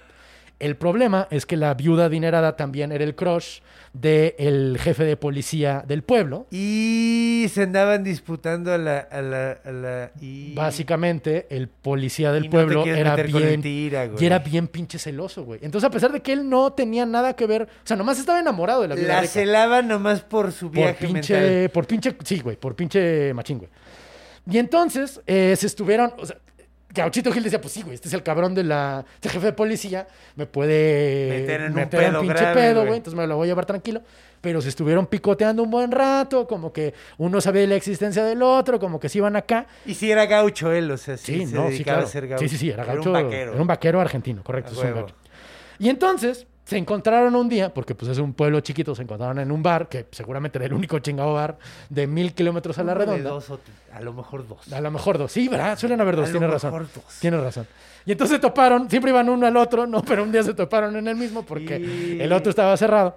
El 0.60 0.76
problema 0.76 1.26
es 1.30 1.46
que 1.46 1.56
la 1.56 1.72
viuda 1.74 2.04
adinerada 2.04 2.54
también 2.54 2.92
era 2.92 3.02
el 3.02 3.14
crush 3.14 3.60
del 3.94 4.78
jefe 4.78 5.04
de 5.04 5.16
policía 5.16 5.82
del 5.88 6.02
pueblo. 6.02 6.46
Y 6.50 7.46
se 7.52 7.62
andaban 7.62 8.04
disputando 8.04 8.72
a 8.72 8.78
la... 8.78 8.98
A 8.98 9.22
la, 9.22 9.52
a 9.64 9.70
la 9.72 10.10
y... 10.20 10.54
Básicamente, 10.54 11.46
el 11.50 11.68
policía 11.68 12.30
del 12.30 12.44
Y 12.44 12.48
no 12.48 12.50
pueblo 12.52 12.84
era 12.84 13.16
bien 13.16 13.62
tira, 13.62 14.06
güey. 14.06 14.22
y 14.22 14.26
era 14.26 14.38
bien 14.38 14.68
pinche 14.68 14.98
celoso, 14.98 15.44
güey. 15.44 15.60
Entonces, 15.62 15.88
a 15.88 15.90
pesar 15.90 16.12
de 16.12 16.20
que 16.20 16.32
él 16.32 16.48
no 16.48 16.72
tenía 16.74 17.06
nada 17.06 17.34
que 17.34 17.46
ver, 17.46 17.62
o 17.62 17.66
sea, 17.86 17.96
nomás 17.96 18.18
estaba 18.18 18.38
enamorado 18.38 18.82
de 18.82 18.88
la 18.88 18.94
viuda 18.94 19.08
La 19.08 19.20
rica. 19.22 19.32
celaba 19.32 19.82
nomás 19.82 20.20
por 20.20 20.52
su 20.52 20.66
por 20.66 20.74
viaje 20.76 21.06
pinche, 21.06 21.40
mental. 21.40 21.70
por 21.70 21.86
pinche, 21.86 22.16
sí, 22.22 22.40
güey, 22.40 22.56
por 22.56 22.76
pinche 22.76 23.32
machín, 23.34 23.58
güey. 23.58 23.70
Y 24.50 24.58
entonces 24.58 25.20
eh, 25.26 25.54
se 25.56 25.66
estuvieron, 25.66 26.12
o 26.18 26.26
sea, 26.26 26.36
Gauchito 26.92 27.30
Gil 27.32 27.42
decía, 27.44 27.60
pues 27.60 27.72
sí, 27.72 27.82
güey, 27.82 27.94
este 27.94 28.08
es 28.08 28.14
el 28.14 28.22
cabrón 28.22 28.54
de 28.54 28.64
la, 28.64 29.04
este 29.14 29.28
jefe 29.28 29.46
de 29.46 29.52
policía, 29.52 30.08
me 30.36 30.46
puede 30.46 31.38
Meter 31.40 31.60
en 31.62 31.78
un 31.78 31.88
pedo 31.88 32.20
pinche 32.20 32.34
grave, 32.38 32.54
pedo, 32.60 32.80
güey. 32.84 32.96
entonces 32.96 33.16
me 33.16 33.26
lo 33.26 33.36
voy 33.36 33.46
a 33.46 33.48
llevar 33.48 33.66
tranquilo. 33.66 34.02
Pero 34.40 34.62
se 34.62 34.70
estuvieron 34.70 35.06
picoteando 35.06 35.62
un 35.62 35.70
buen 35.70 35.92
rato, 35.92 36.46
como 36.46 36.72
que 36.72 36.94
uno 37.18 37.40
sabía 37.42 37.66
la 37.66 37.74
existencia 37.74 38.24
del 38.24 38.42
otro, 38.42 38.80
como 38.80 38.98
que 38.98 39.08
se 39.10 39.18
iban 39.18 39.36
acá. 39.36 39.66
Y 39.84 39.92
si 39.94 40.10
era 40.10 40.24
gaucho 40.24 40.72
él, 40.72 40.90
o 40.90 40.96
sea, 40.96 41.18
sí, 41.18 41.40
Sí, 41.40 41.46
se 41.46 41.54
no, 41.54 41.70
sí, 41.70 41.84
claro. 41.84 42.04
a 42.04 42.06
ser 42.06 42.26
gaucho. 42.26 42.42
Sí, 42.44 42.48
sí, 42.48 42.56
sí, 42.56 42.70
era 42.70 42.84
gaucho. 42.84 43.10
un 43.10 43.22
vaquero. 43.22 43.52
Era 43.52 43.60
un 43.60 43.66
vaquero 43.66 44.00
argentino, 44.00 44.42
correcto. 44.42 44.72
Es 44.72 44.78
un. 44.78 45.06
Y 45.78 45.90
entonces 45.90 46.46
se 46.70 46.76
encontraron 46.78 47.34
un 47.34 47.48
día, 47.48 47.74
porque 47.74 47.96
pues 47.96 48.12
es 48.12 48.18
un 48.18 48.32
pueblo 48.32 48.60
chiquito, 48.60 48.94
se 48.94 49.02
encontraron 49.02 49.40
en 49.40 49.50
un 49.50 49.60
bar, 49.60 49.88
que 49.88 50.06
seguramente 50.12 50.56
era 50.58 50.66
el 50.66 50.72
único 50.72 51.00
chingado 51.00 51.34
bar 51.34 51.58
de 51.88 52.06
mil 52.06 52.32
kilómetros 52.32 52.78
a 52.78 52.84
la 52.84 52.92
Uno 52.92 53.00
de 53.00 53.06
redonda. 53.06 53.30
dos 53.30 53.50
o 53.50 53.58
a 53.92 54.00
lo 54.00 54.12
mejor 54.12 54.46
dos. 54.46 54.72
A 54.72 54.80
lo 54.80 54.90
mejor 54.92 55.18
dos. 55.18 55.32
Sí, 55.32 55.48
¿verdad? 55.48 55.76
Suelen 55.76 56.00
haber 56.00 56.14
dos, 56.14 56.30
tienes 56.30 56.48
razón. 56.48 56.88
dos. 56.94 57.18
Tienes 57.20 57.40
razón. 57.42 57.66
Y 58.06 58.12
entonces 58.12 58.36
se 58.36 58.40
toparon, 58.40 58.88
siempre 58.88 59.10
iban 59.10 59.28
uno 59.28 59.48
al 59.48 59.56
otro, 59.56 59.84
¿no? 59.88 60.00
Pero 60.04 60.22
un 60.22 60.30
día 60.30 60.44
se 60.44 60.54
toparon 60.54 60.94
en 60.94 61.08
el 61.08 61.16
mismo 61.16 61.42
porque 61.44 61.80
Y- 61.80 62.20
el 62.20 62.32
otro 62.32 62.50
estaba 62.50 62.76
cerrado. 62.76 63.16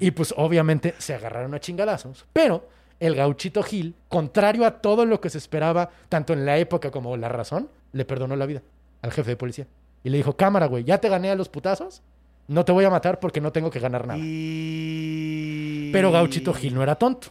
Y 0.00 0.10
pues 0.10 0.34
obviamente 0.36 0.94
se 0.98 1.14
agarraron 1.14 1.54
a 1.54 1.60
chingadazos. 1.60 2.26
Pero 2.32 2.68
el 2.98 3.14
gauchito 3.14 3.62
Gil, 3.62 3.94
contrario 4.08 4.66
a 4.66 4.72
todo 4.80 5.06
lo 5.06 5.20
que 5.20 5.30
se 5.30 5.38
esperaba, 5.38 5.90
tanto 6.08 6.32
en 6.32 6.44
la 6.44 6.58
época 6.58 6.90
como 6.90 7.16
la 7.16 7.28
razón, 7.28 7.68
le 7.92 8.04
perdonó 8.04 8.34
la 8.34 8.46
vida 8.46 8.62
al 9.02 9.12
jefe 9.12 9.30
de 9.30 9.36
policía. 9.36 9.66
Y 10.02 10.10
le 10.10 10.16
dijo, 10.16 10.36
cámara, 10.36 10.66
güey, 10.66 10.82
ya 10.82 10.98
te 10.98 11.08
gané 11.08 11.30
a 11.30 11.36
los 11.36 11.48
putazos, 11.48 12.02
no 12.48 12.64
te 12.64 12.72
voy 12.72 12.84
a 12.84 12.90
matar 12.90 13.20
porque 13.20 13.40
no 13.40 13.52
tengo 13.52 13.70
que 13.70 13.78
ganar 13.78 14.06
nada. 14.06 14.18
Y... 14.22 15.90
Pero 15.92 16.10
Gauchito 16.10 16.52
Gil 16.54 16.74
no 16.74 16.82
era 16.82 16.96
tonto. 16.96 17.28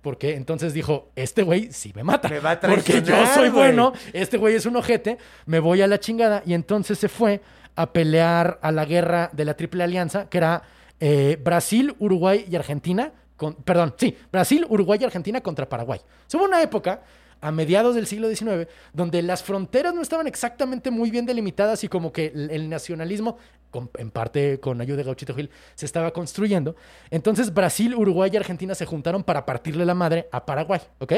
Porque 0.00 0.34
entonces 0.34 0.74
dijo, 0.74 1.10
este 1.16 1.42
güey 1.42 1.72
sí 1.72 1.92
me 1.94 2.04
mata. 2.04 2.28
Me 2.28 2.38
va 2.38 2.52
a 2.52 2.60
porque 2.60 3.00
yo 3.02 3.26
soy 3.26 3.48
bueno, 3.48 3.94
este 4.12 4.36
güey 4.36 4.54
es 4.54 4.66
un 4.66 4.76
ojete, 4.76 5.16
me 5.46 5.60
voy 5.60 5.80
a 5.80 5.86
la 5.86 5.98
chingada. 5.98 6.42
Y 6.44 6.52
entonces 6.52 6.98
se 6.98 7.08
fue 7.08 7.40
a 7.74 7.90
pelear 7.90 8.58
a 8.60 8.70
la 8.70 8.84
guerra 8.84 9.30
de 9.32 9.46
la 9.46 9.54
Triple 9.54 9.82
Alianza, 9.82 10.28
que 10.28 10.38
era 10.38 10.62
eh, 11.00 11.38
Brasil, 11.42 11.94
Uruguay 11.98 12.44
y 12.50 12.54
Argentina. 12.54 13.12
Con, 13.36 13.54
perdón, 13.54 13.94
sí, 13.96 14.14
Brasil, 14.30 14.66
Uruguay 14.68 14.98
y 15.00 15.04
Argentina 15.04 15.40
contra 15.40 15.68
Paraguay. 15.68 16.00
Hubo 16.34 16.44
una 16.44 16.62
época, 16.62 17.02
a 17.40 17.50
mediados 17.50 17.94
del 17.94 18.06
siglo 18.06 18.28
XIX, 18.28 18.68
donde 18.92 19.22
las 19.22 19.42
fronteras 19.42 19.94
no 19.94 20.02
estaban 20.02 20.26
exactamente 20.26 20.90
muy 20.90 21.10
bien 21.10 21.24
delimitadas 21.24 21.82
y 21.82 21.88
como 21.88 22.12
que 22.12 22.26
el 22.34 22.68
nacionalismo, 22.68 23.38
con- 23.74 23.90
en 23.98 24.10
parte 24.12 24.60
con 24.60 24.80
ayuda 24.80 24.98
de 24.98 25.02
Gauchito 25.02 25.34
Gil, 25.34 25.50
se 25.74 25.84
estaba 25.84 26.12
construyendo. 26.12 26.76
Entonces 27.10 27.52
Brasil, 27.52 27.92
Uruguay 27.96 28.30
y 28.32 28.36
Argentina 28.36 28.72
se 28.76 28.86
juntaron 28.86 29.24
para 29.24 29.44
partirle 29.44 29.84
la 29.84 29.94
madre 29.94 30.28
a 30.30 30.46
Paraguay, 30.46 30.80
¿ok? 31.00 31.12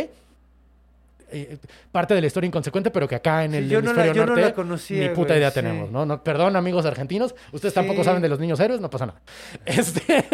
Eh, 1.29 1.59
parte 1.90 2.14
de 2.14 2.21
la 2.21 2.29
historia 2.29 2.47
inconsecuente, 2.47 2.88
pero 2.92 3.09
que 3.09 3.16
acá 3.16 3.42
en 3.45 3.51
Sí, 3.51 3.57
el 3.57 3.69
yo 3.69 3.83
no 3.83 3.87
la- 3.92 4.03
hemisferio 4.05 4.12
yo 4.14 4.21
no 4.27 4.27
norte 4.35 4.42
la 4.42 4.55
conocía, 4.55 5.03
ni 5.03 5.09
puta 5.09 5.31
güey, 5.31 5.38
idea 5.40 5.51
sí. 5.51 5.55
tenemos, 5.57 5.90
¿no? 5.90 6.07
No, 6.07 6.23
Perdón, 6.23 6.55
amigos 6.55 6.87
argentinos, 6.87 7.35
ustedes 7.51 7.75
Sí. 7.75 7.81
tampoco 7.81 8.05
saben 8.05 8.23
de 8.23 8.29
los 8.29 8.38
niños 8.38 8.61
héroes, 8.61 8.81
no 8.81 8.88
pasa 8.88 9.07
nada. 9.07 9.21
Este, 9.66 10.25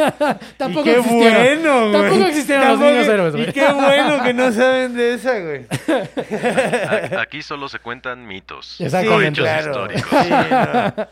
tampoco 0.58 0.82
y 0.90 0.92
qué 0.92 0.98
existieron. 0.98 1.62
bueno, 1.62 1.80
güey. 1.80 1.92
Tampoco 1.92 2.26
existieron 2.28 2.64
los 2.68 2.72
Tampoco- 2.78 2.90
niños 2.92 3.08
héroes, 3.08 3.32
güey. 3.36 3.48
Y 3.48 3.52
qué 3.54 3.72
bueno 3.72 4.22
que 4.22 4.34
no 4.34 4.52
saben 4.52 4.94
de 4.94 5.14
esa, 5.14 5.38
güey. 5.40 5.66
Aquí 7.22 7.40
solo 7.42 7.70
se 7.70 7.78
cuentan 7.78 8.26
mitos. 8.26 8.78
Exactamente. 8.78 9.40
Hechos 9.40 9.44
claro. 9.44 9.86
históricos. 9.94 10.24
Sí, 10.24 10.30
no. 10.30 11.06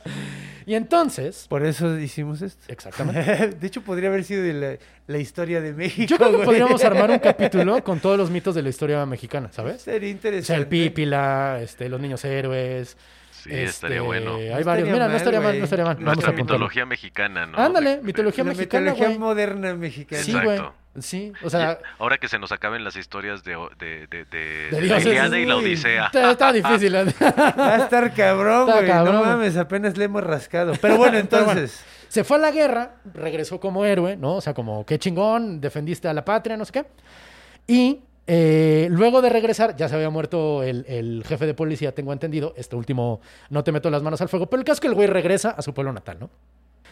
Y 0.67 0.75
entonces, 0.75 1.47
Por 1.49 1.65
eso 1.65 1.99
hicimos 1.99 2.43
esto. 2.43 2.63
exactamente. 2.69 3.49
De 3.61 3.67
hecho, 3.67 3.83
podría 3.83 4.09
haber 4.09 4.25
sido 4.25 4.43
de 4.43 4.53
la, 4.53 4.77
la 5.07 5.19
historia 5.19 5.61
de 5.61 5.73
México. 5.73 6.07
Yo 6.09 6.17
creo 6.17 6.31
que 6.31 6.37
güey. 6.37 6.47
podríamos 6.47 6.85
armar 6.85 7.11
un 7.11 7.19
capítulo 7.21 7.83
con 7.83 8.01
todos 8.01 8.19
los 8.19 8.31
mitos 8.31 8.55
de 8.55 8.63
la 8.63 8.69
historia 8.69 9.05
mexicana, 9.07 9.51
¿sabes? 9.53 9.83
Sería 9.83 9.99
O 9.99 10.01
sea, 10.01 10.09
interesante. 10.11 10.61
el 10.63 10.67
Pípila, 10.69 11.59
este, 11.63 11.89
los 11.89 12.01
niños 12.01 12.25
héroes. 12.25 12.97
Sí, 13.31 13.51
estaría 13.55 13.97
este, 13.97 14.01
bueno. 14.01 14.35
Hay 14.37 14.49
No 14.51 14.65
varios. 14.65 14.89
estaría 14.89 14.93
Mira, 14.93 15.05
no 15.05 15.09
mal, 15.09 15.17
estaría 15.17 15.41
mal, 15.41 15.59
no 15.59 15.65
estaría 15.65 15.85
mal. 15.87 15.95
Vamos 15.97 16.09
a 16.11 16.15
Nuestra 16.15 16.33
mitología 16.33 16.85
mexicana, 16.87 17.47
¿no? 17.47 17.59
Ándale, 17.59 18.01
mitología 18.03 18.45
La 18.45 18.51
mexicana, 18.51 18.91
mitología 18.93 19.07
güey. 19.07 19.19
moderna 19.19 19.75
mexicana. 19.75 20.23
Sí, 20.23 20.33
güey. 20.33 20.61
Sí, 20.99 21.33
o 21.45 21.49
sea, 21.49 21.79
Ahora 22.01 22.19
que 22.19 22.27
se 22.27 22.39
nos 22.41 22.51
acaben 22.51 22.83
las 22.83 22.97
historias 22.97 23.45
de, 23.45 23.57
de, 23.79 24.07
de, 24.09 24.25
de- 24.25 24.69
De 24.71 24.83
la. 24.83 24.99
Ilíada 25.01 25.39
y 25.39 25.47
la. 25.47 25.57
Odisea. 25.57 26.07
está, 26.07 26.31
está 26.33 26.53
difícil. 26.53 26.95
¿eh? 26.97 27.05
Va 27.23 27.75
a 27.75 27.79
estar 27.85 28.13
cabrón, 28.13 28.67
güey. 28.71 28.87
cabrón. 28.89 29.15
No 29.15 29.25
mames, 29.25 29.57
apenas 29.57 29.97
le 29.97 30.07
hemos 30.07 30.25
rascado. 30.25 30.73
Pero 30.81 30.97
bueno, 30.97 31.13
Pero 31.31 31.45
bueno, 31.45 31.61
entonces. 31.61 31.85
se 32.09 32.25
fue 32.25 32.39
a 32.39 32.41
la 32.41 32.51
guerra, 32.51 32.97
regresó 33.15 33.61
como 33.61 33.85
héroe, 33.85 34.17
¿no? 34.17 34.35
O 34.37 34.41
sea, 34.41 34.53
como 34.53 34.85
qué 34.85 34.99
chingón, 34.99 35.61
defendiste 35.61 36.09
a 36.09 36.13
la 36.13 36.25
patria, 36.25 36.57
no 36.57 36.65
sé 36.65 36.73
qué. 36.73 36.85
Y 37.69 38.01
eh, 38.27 38.89
luego 38.91 39.23
de 39.23 39.29
regresar, 39.31 39.77
ya 39.77 39.89
se 39.89 39.95
había 39.95 40.11
muerto 40.11 40.65
el, 40.65 40.85
el 40.89 41.23
jefe 41.25 41.47
de 41.47 41.55
policía, 41.55 41.95
tengo 41.95 42.13
entendido. 42.13 42.53
Este 42.57 42.75
último, 42.75 43.21
no 43.49 43.63
te 43.63 43.71
meto 43.71 43.91
las 43.91 44.03
manos 44.03 44.21
al 44.23 44.29
fuego. 44.29 44.47
Pero 44.51 44.59
el 44.61 44.65
caso 44.65 44.75
es 44.75 44.81
que 44.81 44.87
el 44.89 44.95
güey 44.95 45.07
regresa 45.07 45.51
a 45.51 45.63
su 45.63 45.73
pueblo 45.73 45.93
natal, 45.93 46.17
¿no? 46.19 46.31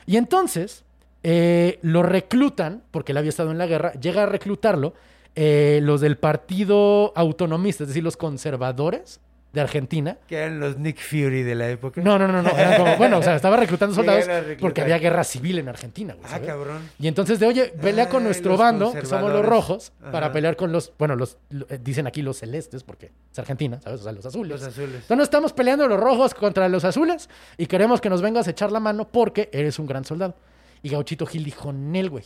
Y 0.07 0.17
entonces 0.17 0.85
eh, 1.23 1.79
lo 1.83 2.03
reclutan, 2.03 2.83
porque 2.91 3.13
él 3.13 3.19
había 3.19 3.31
estado 3.31 3.51
en 3.51 3.59
la 3.59 3.67
guerra, 3.67 3.93
llega 3.95 4.23
a 4.25 4.27
reclutarlo 4.27 4.95
eh, 5.35 5.81
los 5.83 6.01
del 6.01 6.17
Partido 6.19 7.13
Autonomista, 7.17 7.85
es 7.85 7.89
decir, 7.89 8.03
los 8.03 8.17
conservadores 8.17 9.21
de 9.53 9.63
Argentina. 9.63 10.19
Que 10.29 10.37
eran 10.37 10.61
los 10.61 10.77
Nick 10.79 10.99
Fury 11.01 11.43
de 11.43 11.55
la 11.55 11.71
época. 11.71 12.03
No, 12.03 12.19
no, 12.19 12.29
no, 12.29 12.43
no. 12.43 12.51
eran 12.51 12.77
como- 12.77 12.97
bueno, 12.99 13.19
o 13.19 13.23
sea, 13.23 13.35
estaba 13.35 13.57
reclutando 13.57 13.95
soldados 13.95 14.27
porque 14.61 14.83
había 14.83 14.99
guerra 14.99 15.25
civil 15.25 15.59
en 15.59 15.69
Argentina, 15.71 16.15
güey. 16.15 16.27
Ah, 16.31 16.39
cabrón. 16.41 16.83
Y 16.99 17.09
entonces 17.09 17.39
de, 17.41 17.47
oye, 17.47 17.67
pelea 17.81 18.09
con 18.11 18.25
nuestro 18.25 18.57
bando, 18.59 18.93
que 18.93 19.07
somos 19.07 19.33
los 19.33 19.45
rojos, 19.47 19.93
para 20.13 20.33
pelear 20.33 20.55
con 20.57 20.71
los, 20.71 20.93
bueno, 20.99 21.17
los, 21.17 21.39
lo- 21.51 21.67
eh, 21.71 21.79
dicen 21.83 22.07
aquí 22.07 22.21
los 22.21 22.39
celestes, 22.39 22.83
porque 22.83 23.11
es 23.33 23.39
Argentina, 23.39 23.81
¿sabes? 23.83 24.01
O 24.01 24.03
sea, 24.05 24.13
los 24.13 24.27
azules. 24.27 24.61
Los 24.61 24.69
azules. 24.69 24.97
Entonces 25.03 25.25
estamos 25.25 25.53
peleando 25.55 25.89
los 25.89 25.99
rojos 25.99 26.35
contra 26.35 26.69
los 26.69 26.85
azules 26.85 27.31
y 27.57 27.67
queremos 27.67 28.01
que 28.03 28.11
nos 28.11 28.21
vengas 28.21 28.47
a 28.49 28.51
echar 28.51 28.71
la 28.71 28.81
mano 28.81 29.09
porque 29.09 29.49
eres 29.53 29.79
un 29.79 29.87
gran 29.87 30.05
soldado. 30.05 30.35
Y 30.83 30.89
Gauchito 30.91 31.27
Gil 31.27 31.45
dijo, 31.45 31.73
Nel, 31.73 32.11
güey, 32.11 32.25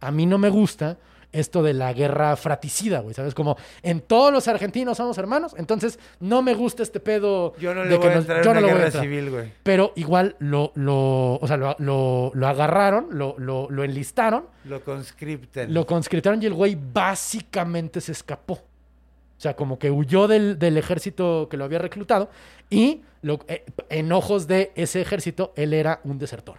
a 0.00 0.10
mí 0.10 0.26
no 0.26 0.38
me 0.38 0.48
gusta 0.50 0.98
esto 1.32 1.64
de 1.64 1.72
la 1.74 1.92
guerra 1.92 2.36
fratricida, 2.36 3.00
güey, 3.00 3.12
¿sabes? 3.12 3.34
Como 3.34 3.56
en 3.82 4.00
todos 4.02 4.32
los 4.32 4.46
argentinos 4.46 4.98
somos 4.98 5.18
hermanos, 5.18 5.52
entonces 5.58 5.98
no 6.20 6.42
me 6.42 6.54
gusta 6.54 6.84
este 6.84 7.00
pedo 7.00 7.56
Yo 7.58 7.74
no 7.74 7.80
de 7.82 7.86
le 7.88 7.94
que 7.94 7.98
voy 7.98 8.06
a 8.06 8.14
nos- 8.14 8.20
entrar 8.24 8.44
yo 8.44 8.54
no 8.54 8.60
guerra 8.64 8.90
civil, 8.92 9.30
güey. 9.30 9.52
Pero 9.64 9.92
igual 9.96 10.36
lo, 10.38 10.70
lo, 10.76 11.34
o 11.34 11.46
sea, 11.48 11.56
lo, 11.56 11.74
lo- 11.80 12.30
lo 12.34 12.46
agarraron, 12.46 13.08
lo, 13.10 13.34
lo, 13.38 13.68
lo 13.68 13.82
enlistaron, 13.82 14.46
Lo 14.64 14.84
conscriptan. 14.84 15.74
lo 15.74 15.84
conscriptaron 15.86 16.40
y 16.40 16.46
el 16.46 16.54
güey 16.54 16.78
básicamente 17.24 18.00
se 18.00 18.12
escapó. 18.12 18.54
O 18.54 19.40
sea, 19.44 19.56
como 19.56 19.78
que 19.78 19.90
huyó 19.90 20.28
del, 20.28 20.58
del 20.60 20.76
ejército 20.78 21.48
que 21.50 21.56
lo 21.56 21.64
había 21.64 21.80
reclutado 21.80 22.30
y 22.70 23.02
lo- 23.22 23.40
eh, 23.48 23.64
en 23.88 24.12
ojos 24.12 24.46
de 24.46 24.70
ese 24.76 25.00
ejército 25.00 25.52
él 25.56 25.72
era 25.74 26.00
un 26.04 26.18
desertor. 26.18 26.58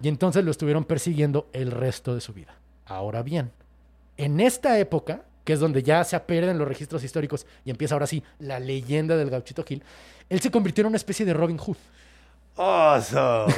Y 0.00 0.08
entonces 0.08 0.44
lo 0.44 0.50
estuvieron 0.50 0.84
persiguiendo 0.84 1.48
el 1.52 1.70
resto 1.70 2.14
de 2.14 2.20
su 2.20 2.32
vida. 2.32 2.54
Ahora 2.84 3.22
bien, 3.22 3.50
en 4.16 4.40
esta 4.40 4.78
época, 4.78 5.22
que 5.44 5.52
es 5.52 5.60
donde 5.60 5.82
ya 5.82 6.04
se 6.04 6.18
pierden 6.20 6.58
los 6.58 6.68
registros 6.68 7.04
históricos 7.04 7.46
y 7.64 7.70
empieza 7.70 7.94
ahora 7.94 8.06
sí 8.06 8.22
la 8.38 8.58
leyenda 8.58 9.16
del 9.16 9.30
gauchito 9.30 9.64
Gil, 9.64 9.82
él 10.28 10.40
se 10.40 10.50
convirtió 10.50 10.82
en 10.82 10.88
una 10.88 10.96
especie 10.96 11.24
de 11.24 11.32
Robin 11.32 11.58
Hood. 11.58 11.76
Awesome. 12.56 13.52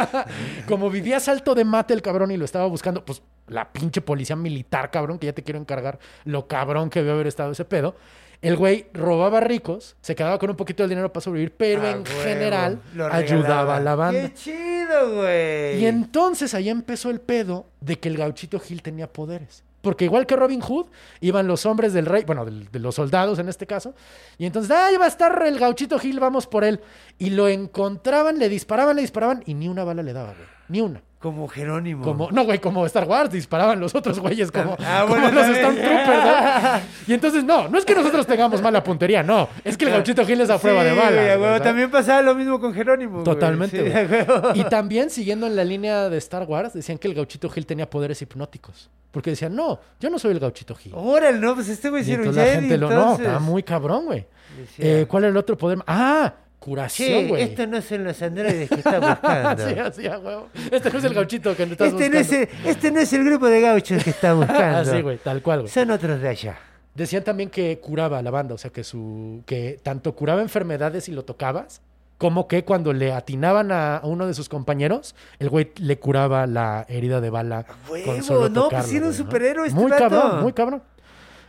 Como 0.68 0.88
vivía 0.90 1.20
salto 1.20 1.54
de 1.54 1.64
mate 1.64 1.92
el 1.92 2.02
cabrón 2.02 2.30
y 2.30 2.36
lo 2.36 2.44
estaba 2.44 2.66
buscando, 2.66 3.04
pues 3.04 3.22
la 3.48 3.70
pinche 3.70 4.00
policía 4.00 4.36
militar, 4.36 4.90
cabrón, 4.90 5.18
que 5.18 5.26
ya 5.26 5.32
te 5.32 5.42
quiero 5.42 5.60
encargar 5.60 5.98
lo 6.24 6.48
cabrón 6.48 6.88
que 6.88 7.00
debió 7.00 7.14
haber 7.14 7.26
estado 7.26 7.52
ese 7.52 7.64
pedo. 7.64 7.96
El 8.42 8.56
güey 8.56 8.86
robaba 8.94 9.40
ricos, 9.40 9.96
se 10.00 10.14
quedaba 10.14 10.38
con 10.38 10.48
un 10.50 10.56
poquito 10.56 10.82
de 10.82 10.88
dinero 10.88 11.12
para 11.12 11.22
sobrevivir, 11.22 11.52
pero 11.56 11.82
Ah, 11.82 11.90
en 11.90 12.06
general 12.06 12.80
ayudaba 13.12 13.76
a 13.76 13.80
la 13.80 13.94
banda. 13.94 14.20
¡Qué 14.28 14.32
chido, 14.34 15.14
güey! 15.16 15.78
Y 15.82 15.86
entonces 15.86 16.54
ahí 16.54 16.70
empezó 16.70 17.10
el 17.10 17.20
pedo 17.20 17.66
de 17.80 17.98
que 17.98 18.08
el 18.08 18.16
gauchito 18.16 18.58
Gil 18.58 18.82
tenía 18.82 19.12
poderes. 19.12 19.62
Porque 19.82 20.04
igual 20.06 20.26
que 20.26 20.36
Robin 20.36 20.60
Hood, 20.60 20.86
iban 21.20 21.46
los 21.46 21.64
hombres 21.64 21.92
del 21.94 22.04
rey, 22.06 22.24
bueno, 22.24 22.44
del- 22.44 22.70
de, 22.70 22.78
los 22.80 22.94
soldados 22.94 23.38
en 23.38 23.48
este 23.48 23.66
caso, 23.66 23.94
y 24.36 24.44
entonces, 24.46 24.70
¡ah, 24.70 24.86
ahí 24.86 24.96
va 24.98 25.06
a 25.06 25.08
estar 25.08 25.42
el 25.46 25.58
gauchito 25.58 25.98
Gil, 25.98 26.20
vamos 26.20 26.46
por 26.46 26.64
él! 26.64 26.80
Y 27.18 27.30
lo 27.30 27.48
encontraban, 27.48 28.38
le 28.38 28.48
disparaban, 28.50 28.96
le 28.96 29.02
disparaban, 29.02 29.42
y 29.46 29.54
ni 29.54 29.68
una 29.68 29.84
bala 29.84 30.02
le 30.02 30.12
daba, 30.12 30.34
güey. 30.34 30.48
Ni 30.68 30.80
una. 30.82 31.02
Como 31.20 31.46
Jerónimo. 31.48 32.02
Como, 32.02 32.30
no, 32.30 32.44
güey, 32.44 32.58
como 32.60 32.86
Star 32.86 33.06
Wars, 33.06 33.30
disparaban 33.30 33.78
los 33.78 33.94
otros 33.94 34.18
güeyes 34.18 34.50
como, 34.52 34.74
Ah, 34.80 35.04
como 35.06 35.20
bueno, 35.20 35.30
los 35.30 35.44
también. 35.60 35.84
Stormtroopers, 35.84 36.24
¿no? 36.24 36.80
Y 37.06 37.12
entonces, 37.12 37.44
no, 37.44 37.68
no 37.68 37.78
es 37.78 37.84
que 37.84 37.94
nosotros 37.94 38.26
tengamos 38.26 38.62
mala 38.62 38.82
puntería, 38.82 39.22
no. 39.22 39.46
Es 39.62 39.76
que 39.76 39.84
el 39.84 39.90
gauchito 39.90 40.24
Gil 40.24 40.40
es 40.40 40.48
a 40.48 40.58
prueba 40.58 40.82
Sí, 40.82 40.88
de 40.88 41.36
bala. 41.36 41.62
También 41.62 41.90
pasaba 41.90 42.22
lo 42.22 42.34
mismo 42.34 42.58
con 42.58 42.72
Jerónimo. 42.72 43.22
Totalmente. 43.22 43.82
Güey. 43.82 44.24
Y 44.54 44.64
también, 44.64 45.10
siguiendo 45.10 45.46
en 45.46 45.56
la 45.56 45.64
línea 45.64 46.08
de 46.08 46.16
Star 46.18 46.44
Wars, 46.44 46.72
decían 46.72 46.96
que 46.96 47.06
el 47.08 47.14
gauchito 47.14 47.50
Gil 47.50 47.66
tenía 47.66 47.88
poderes 47.90 48.22
hipnóticos. 48.22 48.88
Porque 49.10 49.28
decían, 49.30 49.54
no, 49.54 49.78
yo 50.00 50.08
no 50.08 50.18
soy 50.18 50.30
el 50.32 50.38
gauchito 50.40 50.74
Gil. 50.74 50.92
Órale, 50.94 51.38
no, 51.38 51.54
pues 51.54 51.68
este 51.68 51.90
güey 51.90 52.02
Y 52.08 52.14
un 52.14 52.20
entonces 52.20 52.46
la 52.46 52.52
gente 52.60 52.78
lo... 52.78 52.88
No, 52.88 52.96
entonces. 52.96 53.26
estaba 53.26 53.40
muy 53.40 53.62
cabrón, 53.62 54.06
güey. 54.06 54.26
Decía, 54.58 55.00
Eh, 55.00 55.06
¿Cuál 55.06 55.24
era 55.24 55.30
el 55.32 55.36
otro 55.36 55.58
poder? 55.58 55.78
Ah, 55.86 56.32
curación, 56.60 57.28
güey. 57.28 57.42
estos 57.42 57.66
no 57.66 57.82
son 57.82 58.04
los 58.04 58.22
androides 58.22 58.68
que 58.68 58.76
está 58.76 59.00
buscando. 59.00 59.68
Sí, 59.68 59.78
así, 59.78 60.06
huevo. 60.06 60.48
Este 60.70 60.90
no 60.90 60.98
es 60.98 61.04
el 61.04 61.14
gauchito 61.14 61.56
que 61.56 61.62
estás 61.64 61.88
este, 61.88 62.10
no 62.10 62.18
es 62.18 62.28
buscando. 62.28 62.52
el, 62.62 62.68
este 62.70 62.90
no 62.92 63.00
es 63.00 63.12
el 63.12 63.24
grupo 63.24 63.46
de 63.46 63.60
gauchos 63.60 64.04
que 64.04 64.10
está 64.10 64.34
buscando. 64.34 64.78
Así, 64.78 65.02
güey, 65.02 65.18
tal 65.18 65.42
cual, 65.42 65.62
güey. 65.62 65.72
Son 65.72 65.90
otros 65.90 66.20
de 66.20 66.28
allá. 66.28 66.58
Decían 66.94 67.24
también 67.24 67.50
que 67.50 67.78
curaba 67.80 68.18
a 68.18 68.22
la 68.22 68.30
banda, 68.30 68.54
o 68.54 68.58
sea, 68.58 68.70
que 68.70 68.84
su 68.84 69.42
que 69.46 69.80
tanto 69.82 70.14
curaba 70.14 70.42
enfermedades 70.42 71.08
y 71.08 71.12
lo 71.12 71.24
tocabas, 71.24 71.80
como 72.18 72.46
que 72.46 72.64
cuando 72.64 72.92
le 72.92 73.12
atinaban 73.12 73.72
a 73.72 73.96
a 73.96 74.06
uno 74.06 74.26
de 74.26 74.34
sus 74.34 74.48
compañeros, 74.48 75.14
el 75.38 75.48
güey 75.48 75.72
le 75.76 75.98
curaba 75.98 76.46
la 76.46 76.84
herida 76.88 77.20
de 77.22 77.30
bala 77.30 77.64
huevo, 77.88 78.04
con 78.04 78.22
solo 78.22 78.48
no, 78.48 78.68
pues 78.68 78.82
tocarlo, 78.82 78.88
sí 78.88 78.96
era 78.96 79.06
un 79.06 79.12
güey, 79.12 79.18
¿no? 79.18 79.24
superhéroe 79.24 79.66
este 79.68 79.80
Muy 79.80 79.90
cabrón, 79.92 80.42
muy 80.42 80.52
cabrón. 80.52 80.82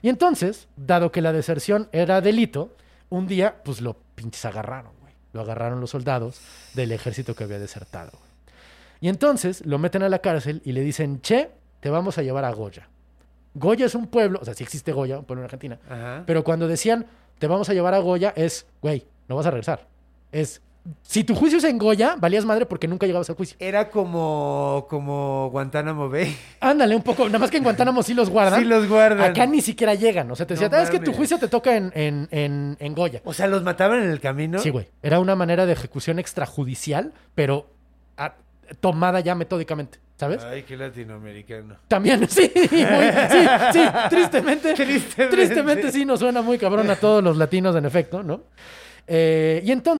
Y 0.01 0.09
entonces, 0.09 0.67
dado 0.77 1.11
que 1.11 1.21
la 1.21 1.33
deserción 1.33 1.89
era 1.91 2.21
delito, 2.21 2.75
un 3.09 3.27
día, 3.27 3.61
pues 3.65 3.81
lo 3.81 3.97
pinches 4.15 4.45
agarraron. 4.45 5.00
Lo 5.33 5.41
agarraron 5.41 5.79
los 5.79 5.91
soldados 5.91 6.41
del 6.73 6.91
ejército 6.91 7.35
que 7.35 7.43
había 7.43 7.59
desertado. 7.59 8.11
Y 8.99 9.07
entonces 9.09 9.65
lo 9.65 9.79
meten 9.79 10.03
a 10.03 10.09
la 10.09 10.19
cárcel 10.19 10.61
y 10.65 10.73
le 10.73 10.81
dicen, 10.81 11.21
che, 11.21 11.49
te 11.79 11.89
vamos 11.89 12.17
a 12.17 12.21
llevar 12.21 12.45
a 12.45 12.51
Goya. 12.51 12.87
Goya 13.53 13.85
es 13.85 13.95
un 13.95 14.07
pueblo, 14.07 14.39
o 14.41 14.45
sea, 14.45 14.53
sí 14.53 14.63
existe 14.63 14.91
Goya, 14.91 15.19
un 15.19 15.25
pueblo 15.25 15.41
en 15.41 15.45
Argentina, 15.45 15.79
Ajá. 15.89 16.23
pero 16.25 16.43
cuando 16.43 16.67
decían, 16.67 17.05
te 17.39 17.47
vamos 17.47 17.69
a 17.69 17.73
llevar 17.73 17.93
a 17.93 17.99
Goya, 17.99 18.33
es, 18.35 18.65
güey, 18.81 19.05
no 19.27 19.35
vas 19.35 19.45
a 19.45 19.51
regresar. 19.51 19.87
Es, 20.31 20.61
si 21.03 21.23
tu 21.23 21.35
juicio 21.35 21.59
es 21.59 21.63
en 21.65 21.77
Goya, 21.77 22.15
valías 22.17 22.43
madre 22.43 22.65
porque 22.65 22.87
nunca 22.87 23.05
llegabas 23.05 23.29
al 23.29 23.35
juicio. 23.35 23.55
Era 23.59 23.89
como, 23.89 24.87
como 24.89 25.49
Guantánamo 25.51 26.09
Bay. 26.09 26.35
Ándale 26.59 26.95
un 26.95 27.03
poco, 27.03 27.27
nada 27.27 27.37
más 27.39 27.51
que 27.51 27.57
en 27.57 27.63
Guantánamo 27.63 28.01
sí 28.01 28.13
los 28.15 28.29
guardan. 28.29 28.59
Sí 28.59 28.65
los 28.65 28.87
guardan. 28.89 29.29
Acá 29.31 29.45
ni 29.45 29.61
siquiera 29.61 29.93
llegan. 29.93 30.31
O 30.31 30.35
sea, 30.35 30.47
te 30.47 30.55
decía, 30.55 30.69
No 30.69 30.77
"Ah, 30.77 30.81
es 30.83 30.89
que 30.89 30.99
tu 30.99 31.13
juicio 31.13 31.37
te 31.37 31.47
toca 31.47 31.75
en, 31.77 31.91
en, 31.95 32.27
en, 32.31 32.77
en 32.79 32.95
Goya. 32.95 33.21
O 33.25 33.33
sea, 33.33 33.45
los 33.47 33.61
mataban 33.63 34.01
en 34.01 34.09
el 34.09 34.19
camino. 34.19 34.57
Sí, 34.59 34.69
güey. 34.71 34.87
Era 35.03 35.19
una 35.19 35.35
manera 35.35 35.65
de 35.67 35.73
ejecución 35.73 36.17
extrajudicial, 36.17 37.13
pero 37.35 37.67
ah, 38.17 38.33
tomada 38.79 39.19
ya 39.19 39.35
metódicamente, 39.35 39.99
¿sabes? 40.17 40.43
Ay, 40.43 40.63
qué 40.63 40.77
latinoamericano. 40.77 41.75
También, 41.87 42.27
sí, 42.29 42.51
muy- 42.55 42.69
sí, 42.71 43.47
sí, 43.73 43.79
tristemente, 44.09 44.73
Tristemente. 44.75 45.27
tristemente 45.37 45.91
sí 45.91 46.05
nos 46.05 46.19
suena 46.19 46.41
muy 46.41 46.57
cabrón 46.57 46.89
a 46.89 46.95
todos 46.95 47.23
los 47.23 47.37
latinos, 47.37 47.75
en 47.75 47.85
efecto, 47.85 48.23
¿no? 48.23 48.41
Eh, 49.07 49.61
y 49.65 49.71
entonces, 49.71 49.99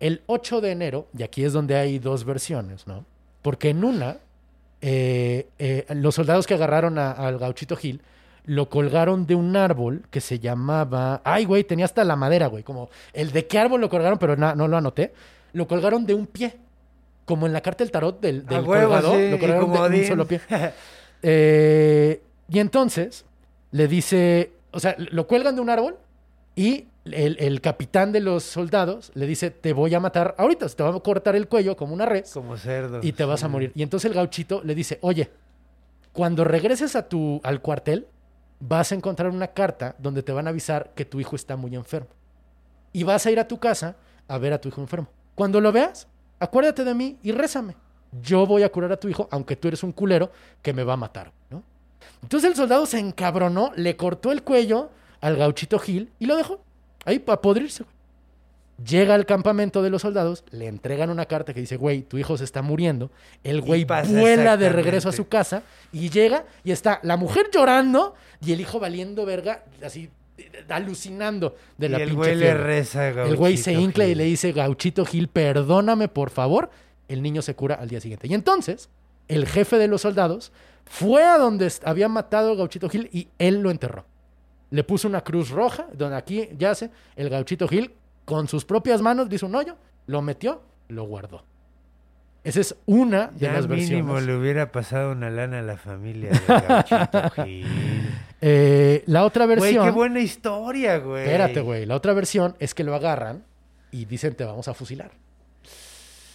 El 0.00 0.22
8 0.26 0.60
de 0.60 0.70
enero, 0.72 1.08
y 1.16 1.22
aquí 1.22 1.44
es 1.44 1.52
donde 1.52 1.76
hay 1.76 1.98
dos 1.98 2.24
versiones, 2.24 2.86
¿no? 2.86 3.04
Porque 3.42 3.70
en 3.70 3.84
una, 3.84 4.18
eh, 4.80 5.48
eh, 5.58 5.84
los 5.90 6.14
soldados 6.14 6.46
que 6.46 6.54
agarraron 6.54 6.98
a- 6.98 7.12
al 7.12 7.38
gauchito 7.38 7.76
Gil 7.76 8.02
lo 8.44 8.68
colgaron 8.68 9.26
de 9.26 9.34
un 9.34 9.56
árbol 9.56 10.04
que 10.10 10.20
se 10.20 10.38
llamaba... 10.38 11.20
Ay, 11.24 11.44
güey, 11.46 11.64
tenía 11.64 11.84
hasta 11.84 12.04
la 12.04 12.14
madera, 12.14 12.46
güey. 12.46 12.62
Como 12.62 12.90
el 13.12 13.32
de 13.32 13.46
qué 13.46 13.58
árbol 13.58 13.80
lo 13.80 13.88
colgaron, 13.88 14.18
pero 14.18 14.36
na- 14.36 14.54
no 14.54 14.68
lo 14.68 14.76
anoté. 14.76 15.12
Lo 15.52 15.66
colgaron 15.66 16.06
de 16.06 16.14
un 16.14 16.26
pie. 16.26 16.54
Como 17.24 17.46
en 17.46 17.52
la 17.52 17.60
carta 17.60 17.82
del 17.82 17.90
tarot 17.90 18.20
del, 18.20 18.46
del 18.46 18.62
huevo, 18.64 19.00
sí, 19.00 19.30
lo 19.30 19.38
colgaron 19.40 19.72
de 19.90 20.00
un 20.00 20.06
solo 20.06 20.26
pie. 20.26 20.40
Eh, 21.22 22.20
y 22.48 22.58
entonces 22.60 23.24
le 23.72 23.88
dice, 23.88 24.52
o 24.70 24.78
sea, 24.78 24.94
lo 24.98 25.26
cuelgan 25.26 25.56
de 25.56 25.60
un 25.62 25.70
árbol 25.70 25.96
y 26.54 26.84
el, 27.14 27.36
el 27.38 27.60
capitán 27.60 28.12
de 28.12 28.20
los 28.20 28.42
soldados 28.44 29.10
le 29.14 29.26
dice, 29.26 29.50
te 29.50 29.72
voy 29.72 29.94
a 29.94 30.00
matar 30.00 30.34
ahorita, 30.38 30.68
te 30.68 30.82
va 30.82 30.90
a 30.90 31.00
cortar 31.00 31.36
el 31.36 31.48
cuello 31.48 31.76
como 31.76 31.94
una 31.94 32.06
res 32.06 32.32
Como 32.32 32.56
cerdo. 32.56 33.00
y 33.02 33.12
te 33.12 33.24
vas 33.24 33.42
a 33.44 33.48
morir. 33.48 33.72
Y 33.74 33.82
entonces 33.82 34.08
el 34.10 34.14
gauchito 34.14 34.62
le 34.64 34.74
dice, 34.74 34.98
oye, 35.02 35.30
cuando 36.12 36.44
regreses 36.44 36.96
a 36.96 37.08
tu, 37.08 37.40
al 37.44 37.60
cuartel, 37.60 38.06
vas 38.60 38.92
a 38.92 38.94
encontrar 38.94 39.30
una 39.30 39.48
carta 39.48 39.94
donde 39.98 40.22
te 40.22 40.32
van 40.32 40.46
a 40.46 40.50
avisar 40.50 40.92
que 40.94 41.04
tu 41.04 41.20
hijo 41.20 41.36
está 41.36 41.56
muy 41.56 41.74
enfermo. 41.74 42.08
Y 42.92 43.02
vas 43.02 43.26
a 43.26 43.30
ir 43.30 43.38
a 43.38 43.46
tu 43.46 43.58
casa 43.58 43.96
a 44.28 44.38
ver 44.38 44.52
a 44.52 44.60
tu 44.60 44.68
hijo 44.68 44.80
enfermo. 44.80 45.08
Cuando 45.34 45.60
lo 45.60 45.70
veas, 45.72 46.08
acuérdate 46.40 46.84
de 46.84 46.94
mí 46.94 47.18
y 47.22 47.32
rézame. 47.32 47.76
Yo 48.22 48.46
voy 48.46 48.62
a 48.62 48.70
curar 48.70 48.92
a 48.92 48.96
tu 48.96 49.08
hijo, 49.08 49.28
aunque 49.30 49.56
tú 49.56 49.68
eres 49.68 49.82
un 49.82 49.92
culero 49.92 50.30
que 50.62 50.72
me 50.72 50.84
va 50.84 50.94
a 50.94 50.96
matar, 50.96 51.32
¿no? 51.50 51.62
Entonces 52.22 52.48
el 52.50 52.56
soldado 52.56 52.86
se 52.86 52.98
encabronó, 52.98 53.72
le 53.76 53.96
cortó 53.96 54.32
el 54.32 54.42
cuello 54.42 54.90
al 55.20 55.36
gauchito 55.36 55.78
Gil 55.78 56.10
y 56.18 56.24
lo 56.26 56.36
dejó 56.36 56.60
ahí 57.06 57.18
para 57.18 57.40
podrirse. 57.40 57.82
güey. 57.82 57.96
Llega 58.84 59.14
al 59.14 59.24
campamento 59.24 59.82
de 59.82 59.88
los 59.88 60.02
soldados, 60.02 60.44
le 60.50 60.66
entregan 60.66 61.08
una 61.08 61.24
carta 61.24 61.54
que 61.54 61.60
dice, 61.60 61.78
güey, 61.78 62.02
tu 62.02 62.18
hijo 62.18 62.36
se 62.36 62.44
está 62.44 62.60
muriendo. 62.60 63.10
El 63.42 63.62
güey 63.62 63.84
vuela 63.84 64.58
de 64.58 64.68
regreso 64.68 65.08
a 65.08 65.12
su 65.12 65.28
casa 65.28 65.62
y 65.92 66.10
llega 66.10 66.44
y 66.62 66.72
está 66.72 67.00
la 67.02 67.16
mujer 67.16 67.46
llorando 67.50 68.14
y 68.44 68.52
el 68.52 68.60
hijo 68.60 68.78
valiendo 68.78 69.24
verga, 69.24 69.64
así 69.82 70.10
alucinando 70.68 71.56
de 71.78 71.88
la 71.88 71.98
y 71.98 72.02
el 72.02 72.08
pinche 72.10 72.18
güey 72.18 72.36
le 72.36 72.54
reza 72.54 73.00
a 73.00 73.08
El 73.08 73.36
güey 73.36 73.56
se 73.56 73.72
Gauchito 73.72 73.88
incla 73.88 74.06
y 74.06 74.14
le 74.14 74.24
dice, 74.24 74.52
Gauchito 74.52 75.06
Gil, 75.06 75.28
perdóname 75.28 76.08
por 76.08 76.28
favor. 76.28 76.70
El 77.08 77.22
niño 77.22 77.40
se 77.40 77.54
cura 77.54 77.76
al 77.76 77.88
día 77.88 78.00
siguiente. 78.00 78.26
Y 78.26 78.34
entonces, 78.34 78.90
el 79.28 79.46
jefe 79.46 79.78
de 79.78 79.88
los 79.88 80.02
soldados 80.02 80.52
fue 80.84 81.24
a 81.24 81.38
donde 81.38 81.72
había 81.84 82.08
matado 82.08 82.52
a 82.52 82.56
Gauchito 82.56 82.90
Gil 82.90 83.08
y 83.12 83.28
él 83.38 83.60
lo 83.60 83.70
enterró. 83.70 84.04
Le 84.70 84.82
puso 84.84 85.06
una 85.08 85.22
cruz 85.22 85.50
roja, 85.50 85.86
donde 85.92 86.16
aquí 86.16 86.48
yace 86.58 86.90
el 87.14 87.28
Gauchito 87.30 87.68
Gil, 87.68 87.92
con 88.24 88.48
sus 88.48 88.64
propias 88.64 89.00
manos, 89.02 89.28
hizo 89.30 89.46
un 89.46 89.54
hoyo, 89.54 89.76
lo 90.06 90.22
metió, 90.22 90.60
lo 90.88 91.04
guardó. 91.04 91.44
Esa 92.42 92.60
es 92.60 92.76
una 92.86 93.28
de 93.28 93.46
Ya 93.46 93.52
las 93.54 93.68
mínimo 93.68 94.14
versiones. 94.14 94.26
le 94.26 94.36
hubiera 94.36 94.70
pasado 94.72 95.12
una 95.12 95.30
lana 95.30 95.58
a 95.58 95.62
la 95.62 95.76
familia 95.76 96.30
de 96.30 96.40
Gauchito 96.46 97.30
Gil. 97.44 97.66
Eh, 98.40 99.02
la 99.06 99.24
otra 99.24 99.46
Güey, 99.46 99.60
versión... 99.60 99.84
qué 99.84 99.90
buena 99.90 100.20
historia, 100.20 100.98
güey. 100.98 101.24
Espérate, 101.24 101.60
güey. 101.60 101.86
La 101.86 101.96
otra 101.96 102.12
versión 102.12 102.54
es 102.60 102.74
que 102.74 102.84
lo 102.84 102.94
agarran 102.94 103.44
y 103.90 104.04
dicen 104.04 104.34
te 104.34 104.44
vamos 104.44 104.68
a 104.68 104.74
fusilar. 104.74 105.10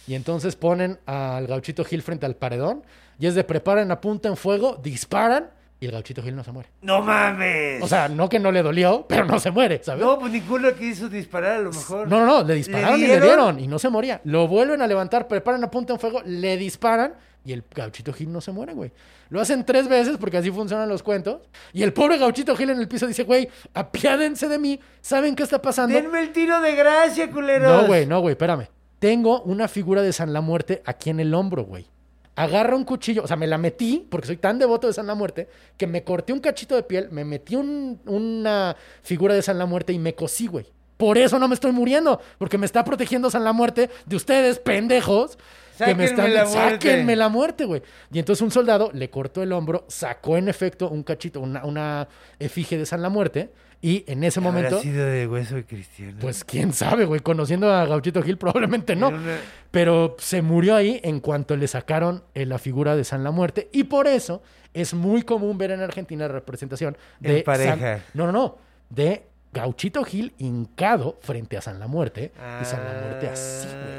Y 0.06 0.14
entonces 0.14 0.56
ponen 0.56 0.98
al 1.06 1.46
gauchito 1.46 1.84
Gil 1.84 2.02
frente 2.02 2.26
al 2.26 2.34
paredón 2.36 2.82
y 3.18 3.26
es 3.26 3.34
de 3.34 3.44
preparan, 3.44 3.90
apuntan 3.90 4.36
fuego, 4.36 4.78
disparan 4.82 5.50
y 5.82 5.86
el 5.86 5.90
gauchito 5.90 6.22
Gil 6.22 6.36
no 6.36 6.44
se 6.44 6.52
muere. 6.52 6.68
¡No 6.80 7.02
mames! 7.02 7.82
O 7.82 7.88
sea, 7.88 8.08
no 8.08 8.28
que 8.28 8.38
no 8.38 8.52
le 8.52 8.62
dolió, 8.62 9.04
pero 9.08 9.24
no 9.24 9.40
se 9.40 9.50
muere, 9.50 9.80
¿sabes? 9.82 10.04
no, 10.04 10.16
pues 10.16 10.30
ninguno 10.30 10.72
quiso 10.76 11.08
disparar 11.08 11.56
a 11.56 11.58
lo 11.58 11.72
mejor. 11.72 12.06
No, 12.06 12.20
no, 12.20 12.26
no, 12.26 12.44
le 12.44 12.54
dispararon 12.54 13.00
y 13.00 13.00
le 13.00 13.06
dieron? 13.08 13.26
dieron 13.26 13.58
y 13.58 13.66
no 13.66 13.80
se 13.80 13.88
moría. 13.88 14.20
Lo 14.22 14.46
vuelven 14.46 14.80
a 14.80 14.86
levantar, 14.86 15.26
preparan, 15.26 15.64
apuntan 15.64 15.98
fuego, 15.98 16.22
le 16.24 16.56
disparan 16.56 17.14
y 17.44 17.52
el 17.52 17.64
gauchito 17.74 18.12
Gil 18.12 18.30
no 18.30 18.40
se 18.40 18.52
muere, 18.52 18.74
güey. 18.74 18.92
Lo 19.28 19.40
hacen 19.40 19.64
tres 19.64 19.88
veces 19.88 20.18
porque 20.18 20.36
así 20.36 20.52
funcionan 20.52 20.88
los 20.88 21.02
cuentos. 21.02 21.40
Y 21.72 21.82
el 21.82 21.92
pobre 21.92 22.16
gauchito 22.16 22.54
Gil 22.54 22.70
en 22.70 22.78
el 22.78 22.86
piso 22.86 23.08
dice, 23.08 23.24
güey, 23.24 23.48
apiádense 23.74 24.46
de 24.46 24.60
mí, 24.60 24.78
¿saben 25.00 25.34
qué 25.34 25.42
está 25.42 25.60
pasando? 25.60 25.96
Denme 25.96 26.20
el 26.20 26.30
tiro 26.30 26.60
de 26.60 26.76
gracia, 26.76 27.28
culeros. 27.28 27.82
No, 27.82 27.88
güey, 27.88 28.06
no, 28.06 28.20
güey, 28.20 28.34
espérame. 28.34 28.68
Tengo 29.00 29.42
una 29.42 29.66
figura 29.66 30.00
de 30.00 30.12
San 30.12 30.32
la 30.32 30.42
Muerte 30.42 30.80
aquí 30.86 31.10
en 31.10 31.18
el 31.18 31.34
hombro, 31.34 31.64
güey. 31.64 31.88
Agarra 32.34 32.74
un 32.76 32.84
cuchillo, 32.84 33.24
o 33.24 33.26
sea, 33.26 33.36
me 33.36 33.46
la 33.46 33.58
metí, 33.58 34.06
porque 34.10 34.26
soy 34.26 34.38
tan 34.38 34.58
devoto 34.58 34.86
de 34.86 34.94
San 34.94 35.06
la 35.06 35.14
Muerte, 35.14 35.48
que 35.76 35.86
me 35.86 36.02
corté 36.02 36.32
un 36.32 36.40
cachito 36.40 36.74
de 36.74 36.82
piel, 36.82 37.10
me 37.10 37.24
metí 37.24 37.56
un- 37.56 38.00
una 38.06 38.74
figura 39.02 39.34
de 39.34 39.42
San 39.42 39.58
la 39.58 39.66
Muerte 39.66 39.92
y 39.92 39.98
me 39.98 40.14
cosí, 40.14 40.46
güey. 40.46 40.66
Por 40.96 41.18
eso 41.18 41.38
no 41.38 41.46
me 41.48 41.54
estoy 41.54 41.72
muriendo, 41.72 42.20
porque 42.38 42.56
me 42.58 42.64
está 42.66 42.84
protegiendo 42.84 43.28
San 43.30 43.44
la 43.44 43.52
Muerte 43.52 43.90
de 44.06 44.16
ustedes, 44.16 44.58
pendejos. 44.58 45.36
que 45.78 45.94
me 45.96 46.04
están, 46.04 46.32
la. 46.32 46.46
Sáquenme 46.46 47.16
la 47.16 47.28
muerte, 47.28 47.64
güey. 47.64 47.82
Y 48.12 48.18
entonces 48.20 48.40
un 48.42 48.50
soldado 48.52 48.90
le 48.94 49.10
cortó 49.10 49.42
el 49.42 49.52
hombro, 49.52 49.84
sacó 49.88 50.36
en 50.36 50.48
efecto 50.48 50.88
un 50.88 51.02
cachito, 51.02 51.40
una, 51.40 51.64
una 51.64 52.06
efigie 52.38 52.78
de 52.78 52.86
San 52.86 53.02
la 53.02 53.08
Muerte, 53.08 53.50
y 53.82 54.04
en 54.06 54.22
ese 54.24 54.38
¿Habrá 54.40 54.52
momento... 54.52 54.80
sido 54.80 55.04
de 55.04 55.26
hueso 55.26 55.58
y 55.58 55.64
cristiano? 55.64 56.16
Pues 56.20 56.44
quién 56.44 56.72
sabe, 56.72 57.04
güey. 57.04 57.20
Conociendo 57.20 57.70
a 57.72 57.84
Gauchito 57.84 58.22
Gil, 58.22 58.38
probablemente 58.38 58.94
no. 58.96 59.08
Una- 59.08 59.38
Pero 59.70 60.16
se 60.18 60.40
murió 60.40 60.76
ahí 60.76 61.00
en 61.02 61.18
cuanto 61.20 61.56
le 61.56 61.66
sacaron 61.66 62.22
eh, 62.34 62.46
la 62.46 62.58
figura 62.58 62.94
de 62.96 63.02
San 63.04 63.24
la 63.24 63.32
Muerte. 63.32 63.68
Y 63.72 63.84
por 63.84 64.06
eso 64.06 64.40
es 64.72 64.94
muy 64.94 65.22
común 65.22 65.58
ver 65.58 65.72
en 65.72 65.80
Argentina 65.80 66.26
la 66.28 66.32
representación 66.32 66.96
de. 67.20 67.38
En 67.38 67.44
pareja. 67.44 67.76
San- 67.76 68.02
no, 68.14 68.26
no, 68.26 68.32
no. 68.32 68.58
De 68.88 69.24
Gauchito 69.52 70.04
Gil 70.04 70.32
hincado 70.38 71.18
frente 71.20 71.56
a 71.56 71.60
San 71.60 71.78
la 71.80 71.86
Muerte. 71.88 72.32
Y 72.60 72.64
San 72.64 72.84
la 72.84 72.92
Muerte 73.02 73.28
así, 73.28 73.66
güey. 73.66 73.92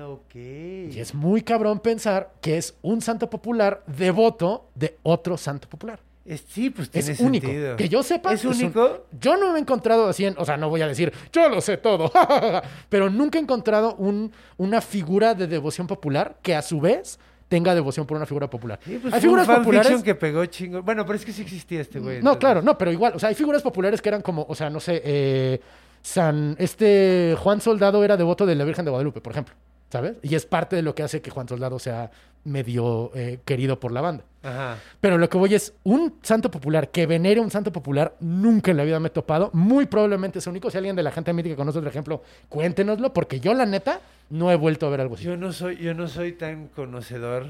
Ah, 0.00 0.06
ok. 0.08 0.34
Y 0.34 0.98
es 1.00 1.14
muy 1.14 1.42
cabrón 1.42 1.80
pensar 1.80 2.32
que 2.40 2.56
es 2.58 2.76
un 2.82 3.00
santo 3.02 3.30
popular 3.30 3.82
devoto 3.86 4.68
de 4.74 4.96
otro 5.02 5.36
santo 5.36 5.68
popular. 5.68 6.00
Es- 6.28 6.44
sí, 6.48 6.70
pues 6.70 6.90
Es 6.92 7.18
único. 7.20 7.46
sentido. 7.46 7.76
Que 7.76 7.88
yo 7.88 8.02
sepa. 8.02 8.32
¿Es 8.32 8.44
un- 8.44 8.52
único? 8.54 9.06
yo 9.18 9.36
no 9.36 9.52
me 9.52 9.58
he 9.58 9.62
encontrado 9.62 10.08
así 10.08 10.24
en. 10.26 10.34
O 10.38 10.44
sea, 10.44 10.56
no 10.56 10.68
voy 10.68 10.82
a 10.82 10.88
decir, 10.88 11.12
yo 11.32 11.48
lo 11.48 11.60
sé 11.60 11.76
todo. 11.78 12.12
pero 12.88 13.08
nunca 13.10 13.38
he 13.38 13.42
encontrado 13.42 13.94
un, 13.96 14.30
una 14.56 14.80
figura 14.80 15.34
de 15.34 15.46
devoción 15.46 15.86
popular 15.86 16.36
que 16.42 16.54
a 16.54 16.62
su 16.62 16.80
vez 16.80 17.18
tenga 17.48 17.74
devoción 17.74 18.06
por 18.06 18.16
una 18.18 18.26
figura 18.26 18.50
popular. 18.50 18.78
Sí, 18.84 18.98
pues 19.00 19.14
hay 19.14 19.20
figuras 19.22 19.46
populares. 19.48 20.02
que 20.02 20.14
pegó 20.14 20.44
chingo. 20.46 20.82
Bueno, 20.82 21.06
pero 21.06 21.16
es 21.16 21.24
que 21.24 21.32
sí 21.32 21.42
existía 21.42 21.80
este 21.80 21.98
güey. 21.98 22.16
No, 22.16 22.18
entonces- 22.32 22.38
claro, 22.40 22.62
no, 22.62 22.76
pero 22.76 22.92
igual. 22.92 23.14
O 23.16 23.18
sea, 23.18 23.30
hay 23.30 23.34
figuras 23.34 23.62
populares 23.62 24.02
que 24.02 24.08
eran 24.10 24.20
como, 24.20 24.44
o 24.48 24.54
sea, 24.54 24.68
no 24.68 24.80
sé, 24.80 25.00
eh, 25.04 25.60
San. 26.02 26.54
Este 26.58 27.34
Juan 27.38 27.60
Soldado 27.60 28.04
era 28.04 28.16
devoto 28.16 28.44
de 28.46 28.54
la 28.54 28.64
Virgen 28.64 28.84
de 28.84 28.90
Guadalupe, 28.90 29.20
por 29.20 29.32
ejemplo. 29.32 29.54
¿Sabes? 29.90 30.16
Y 30.22 30.34
es 30.34 30.44
parte 30.44 30.76
de 30.76 30.82
lo 30.82 30.94
que 30.94 31.02
hace 31.02 31.22
que 31.22 31.30
Juan 31.30 31.48
Soldado 31.48 31.78
sea 31.78 32.10
medio 32.48 33.10
eh, 33.14 33.38
querido 33.44 33.78
por 33.78 33.92
la 33.92 34.00
banda. 34.00 34.24
Ajá. 34.42 34.78
Pero 35.00 35.18
lo 35.18 35.28
que 35.28 35.36
voy 35.36 35.54
es, 35.54 35.74
un 35.84 36.18
santo 36.22 36.50
popular 36.50 36.90
que 36.90 37.06
venere 37.06 37.40
un 37.40 37.50
santo 37.50 37.72
popular, 37.72 38.14
nunca 38.20 38.70
en 38.70 38.76
la 38.76 38.84
vida 38.84 39.00
me 39.00 39.08
he 39.08 39.10
topado. 39.10 39.50
Muy 39.52 39.86
probablemente 39.86 40.38
es 40.38 40.46
único. 40.46 40.70
Si 40.70 40.76
alguien 40.76 40.96
de 40.96 41.02
la 41.02 41.10
gente 41.10 41.32
mítica 41.32 41.56
conoce 41.56 41.78
otro 41.78 41.90
ejemplo, 41.90 42.22
cuéntenoslo, 42.48 43.12
porque 43.12 43.40
yo, 43.40 43.52
la 43.54 43.66
neta, 43.66 44.00
no 44.30 44.52
he 44.52 44.56
vuelto 44.56 44.86
a 44.86 44.90
ver 44.90 45.00
algo 45.00 45.14
así. 45.14 45.24
Yo 45.24 45.36
no 45.36 45.52
soy, 45.52 45.76
yo 45.76 45.94
no 45.94 46.08
soy 46.08 46.32
tan 46.32 46.68
conocedor. 46.68 47.46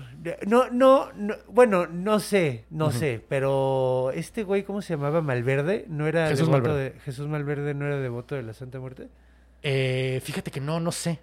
No, 0.46 0.70
no, 0.70 1.12
no, 1.14 1.34
bueno, 1.48 1.86
no 1.86 2.20
sé, 2.20 2.64
no 2.70 2.90
sé, 2.90 3.22
pero 3.28 4.10
este 4.14 4.42
güey, 4.44 4.62
¿cómo 4.62 4.82
se 4.82 4.94
llamaba? 4.94 5.20
Malverde, 5.20 5.86
¿no 5.88 6.06
era 6.06 6.28
Jesús 6.28 6.46
devoto 6.46 6.68
Malverde. 6.68 6.90
de 6.90 7.00
Jesús 7.00 7.26
Malverde 7.26 7.74
no 7.74 7.86
era 7.86 7.98
devoto 7.98 8.34
de 8.34 8.42
la 8.42 8.52
Santa 8.52 8.78
Muerte? 8.80 9.08
Eh, 9.62 10.20
fíjate 10.22 10.50
que 10.50 10.60
no, 10.60 10.80
no 10.80 10.92
sé. 10.92 11.20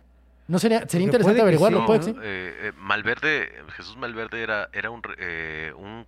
No 0.48 0.60
sería, 0.60 0.88
sería 0.88 1.06
interesante 1.06 1.42
averiguarlo, 1.42 1.86
puede 1.86 2.00
¿no? 2.00 2.06
sí. 2.06 2.12
Eh, 2.22 2.54
eh, 2.68 2.72
Malverde, 2.78 3.50
Jesús 3.76 3.98
Malverde 3.98 4.42
era, 4.44 4.70
era 4.74 4.90
un, 4.92 5.02
re- 5.02 5.16
eh, 5.18 5.74
un, 5.76 6.06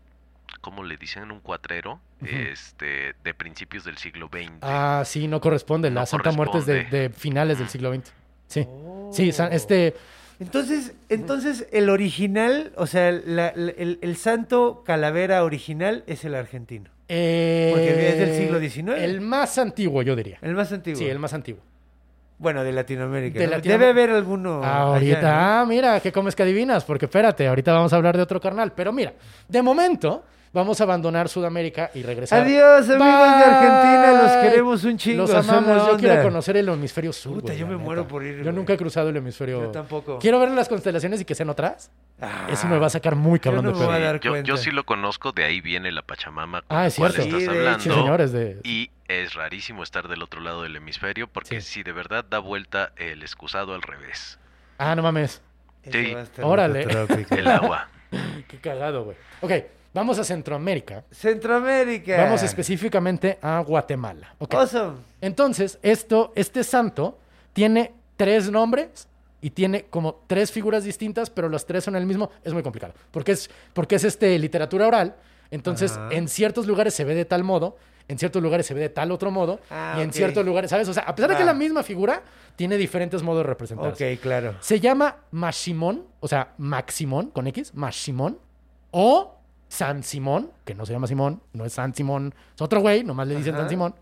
¿cómo 0.61 0.83
le 0.83 0.95
dicen? 0.97 1.31
Un 1.31 1.39
cuatrero, 1.39 1.99
este, 2.23 3.15
de 3.23 3.33
principios 3.33 3.83
del 3.83 3.97
siglo 3.97 4.29
XX. 4.31 4.51
Ah, 4.61 5.03
sí, 5.05 5.27
no 5.27 5.41
corresponde. 5.41 5.89
La 5.89 6.01
No 6.01 6.05
Santa 6.05 6.31
Muerte 6.31 6.59
es 6.59 6.65
de, 6.65 7.09
finales 7.09 7.57
del 7.59 7.69
siglo 7.69 7.93
XX. 7.93 8.11
Sí. 8.47 8.65
Oh. 8.67 9.09
Sí, 9.13 9.29
este. 9.51 9.95
Entonces, 10.39 10.93
entonces 11.09 11.67
el 11.71 11.89
original, 11.89 12.71
o 12.75 12.85
sea, 12.85 13.11
la- 13.11 13.53
la- 13.55 13.71
el, 13.71 13.97
el 14.03 14.17
santo 14.17 14.83
calavera 14.85 15.43
original 15.43 16.03
es 16.05 16.25
el 16.25 16.35
argentino, 16.35 16.91
eh, 17.09 17.71
Porque 17.73 18.09
es 18.09 18.19
del 18.19 18.35
siglo 18.35 18.59
XIX. 18.59 19.01
El 19.03 19.21
más 19.21 19.57
antiguo, 19.57 20.03
yo 20.03 20.15
diría. 20.15 20.38
el 20.43 20.53
más 20.53 20.71
antiguo. 20.71 20.99
Sí, 20.99 21.05
el 21.07 21.17
más 21.17 21.33
antiguo. 21.33 21.61
Bueno, 22.39 22.63
de 22.63 22.71
Latinoamérica. 22.71 23.39
De 23.39 23.47
¿no? 23.47 23.57
Latinoam- 23.57 23.63
Debe 23.63 23.89
haber 23.89 24.09
alguno. 24.11 24.63
Ahorita, 24.63 25.17
allá, 25.19 25.31
¿no? 25.55 25.61
ah, 25.61 25.65
mira, 25.67 25.99
¿qué 25.99 26.11
comes 26.11 26.35
que 26.35 26.43
adivinas? 26.43 26.83
Porque 26.85 27.05
espérate, 27.05 27.47
ahorita 27.47 27.73
vamos 27.73 27.91
a 27.93 27.95
hablar 27.95 28.15
de 28.15 28.23
otro 28.23 28.39
carnal. 28.39 28.73
Pero 28.75 28.93
mira, 28.93 29.13
de 29.47 29.61
momento 29.61 30.23
vamos 30.53 30.79
a 30.81 30.83
abandonar 30.85 31.29
Sudamérica 31.29 31.91
y 31.93 32.03
regresar. 32.03 32.41
Adiós, 32.43 32.89
amigos 32.89 33.37
de 33.39 33.45
Argentina, 33.45 34.21
los 34.23 34.31
queremos 34.43 34.83
un 34.83 34.97
chingo, 34.97 35.21
Los 35.27 35.33
amamos. 35.33 35.87
Yo 35.87 35.97
quiero 35.97 36.23
conocer 36.23 36.57
el 36.57 36.69
hemisferio 36.69 37.13
sur. 37.13 37.33
Puta, 37.35 37.47
güey, 37.47 37.57
yo 37.59 37.65
me 37.67 37.73
neta. 37.73 37.83
muero 37.83 38.07
por 38.07 38.23
ir, 38.23 38.37
Yo 38.37 38.43
güey. 38.43 38.55
nunca 38.55 38.73
he 38.73 38.77
cruzado 38.77 39.09
el 39.09 39.17
hemisferio. 39.17 39.63
Yo 39.63 39.71
tampoco. 39.71 40.19
Quiero 40.19 40.39
ver 40.39 40.49
las 40.51 40.67
constelaciones 40.69 41.21
y 41.21 41.25
que 41.25 41.35
sean 41.35 41.49
otras. 41.49 41.91
Ah, 42.21 42.47
Eso 42.49 42.67
me 42.67 42.79
va 42.79 42.87
a 42.87 42.89
sacar 42.89 43.15
muy 43.15 43.39
cabrón 43.39 43.65
no 43.65 43.71
de 43.71 43.79
me 43.79 43.85
voy 43.85 43.93
a 43.93 43.97
pedo. 43.97 44.05
dar 44.07 44.19
Yo, 44.19 44.37
yo 44.37 44.57
sí 44.57 44.71
lo 44.71 44.85
conozco, 44.85 45.31
de 45.33 45.43
ahí 45.43 45.61
viene 45.61 45.91
la 45.91 46.01
Pachamama 46.01 46.63
con 46.63 46.75
Ah, 46.77 46.87
es 46.87 46.95
cual 46.95 47.11
cierto. 47.13 47.37
estás 47.37 47.41
Sí, 47.53 47.57
hablando. 47.59 47.79
Sí, 47.79 47.89
señores, 47.91 48.31
de... 48.31 48.59
Y 48.63 48.89
es 49.07 49.35
rarísimo 49.35 49.83
estar 49.83 50.07
del 50.07 50.23
otro 50.23 50.41
lado 50.41 50.63
del 50.63 50.75
hemisferio 50.75 51.27
porque 51.27 51.61
Sí. 51.61 51.73
si 51.73 51.83
de 51.83 51.91
verdad 51.91 52.25
da 52.27 52.39
vuelta 52.39 52.91
el 52.97 53.21
excusado 53.21 53.75
al 53.75 53.81
revés. 53.83 54.39
Ah, 54.79 54.95
no 54.95 55.03
mames. 55.03 55.41
Sí. 55.91 56.15
Órale. 56.41 56.87
El 57.29 57.47
agua. 57.47 57.87
Qué 58.47 58.57
cagado, 58.59 59.03
güey. 59.05 59.17
Ok, 59.41 59.51
vamos 59.93 60.19
a 60.19 60.23
Centroamérica. 60.23 61.03
Centroamérica. 61.11 62.17
Vamos 62.23 62.43
específicamente 62.43 63.38
a 63.41 63.59
Guatemala. 63.59 64.35
Awesome. 64.49 64.97
Entonces, 65.21 65.79
esto, 65.81 66.31
este 66.35 66.63
santo 66.63 67.17
tiene 67.53 67.93
tres 68.15 68.49
nombres 68.51 69.07
y 69.41 69.51
tiene 69.51 69.85
como 69.85 70.21
tres 70.27 70.51
figuras 70.51 70.83
distintas, 70.83 71.29
pero 71.29 71.49
las 71.49 71.65
tres 71.65 71.83
son 71.83 71.95
el 71.95 72.05
mismo. 72.05 72.29
Es 72.43 72.53
muy 72.53 72.63
complicado. 72.63 72.93
Porque 73.11 73.31
es, 73.33 73.49
porque 73.73 73.95
es 73.95 74.03
este, 74.03 74.38
literatura 74.39 74.88
oral. 74.88 75.15
Entonces, 75.51 75.93
Ajá. 75.93 76.09
en 76.11 76.27
ciertos 76.27 76.67
lugares 76.67 76.93
se 76.93 77.03
ve 77.03 77.15
de 77.15 77.25
tal 77.25 77.43
modo, 77.43 77.77
en 78.09 78.17
ciertos 78.17 78.41
lugares 78.41 78.65
se 78.65 78.73
ve 78.73 78.81
de 78.81 78.89
tal 78.89 79.11
otro 79.11 79.31
modo, 79.31 79.59
Ah, 79.69 79.95
y 79.97 80.01
en 80.01 80.11
ciertos 80.11 80.45
lugares, 80.45 80.69
¿sabes? 80.69 80.88
O 80.89 80.93
sea, 80.93 81.03
a 81.03 81.15
pesar 81.15 81.29
de 81.29 81.35
que 81.35 81.41
es 81.43 81.45
la 81.47 81.53
misma 81.53 81.83
figura, 81.83 82.21
tiene 82.55 82.77
diferentes 82.77 83.21
modos 83.23 83.39
de 83.39 83.49
representarse. 83.49 84.13
Ok, 84.15 84.21
claro. 84.21 84.55
Se 84.59 84.79
llama 84.79 85.17
Mashimón, 85.31 86.05
o 86.19 86.27
sea, 86.27 86.53
Maximón 86.57 87.27
con 87.31 87.47
X, 87.47 87.73
Mashimón, 87.75 88.39
o 88.91 89.36
San 89.68 90.03
Simón, 90.03 90.51
que 90.65 90.74
no 90.76 90.86
se 90.86 90.93
llama 90.93 91.07
Simón, 91.07 91.41
no 91.53 91.65
es 91.65 91.74
San 91.74 91.93
Simón, 91.93 92.34
es 92.55 92.61
otro 92.61 92.80
güey, 92.82 93.03
nomás 93.03 93.28
le 93.28 93.36
dicen 93.36 93.53
Ajá. 93.53 93.63
San 93.63 93.70
Simón, 93.70 93.95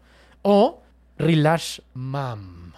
o 0.43 0.81
Rilash 1.17 1.79
Mam. 1.93 2.73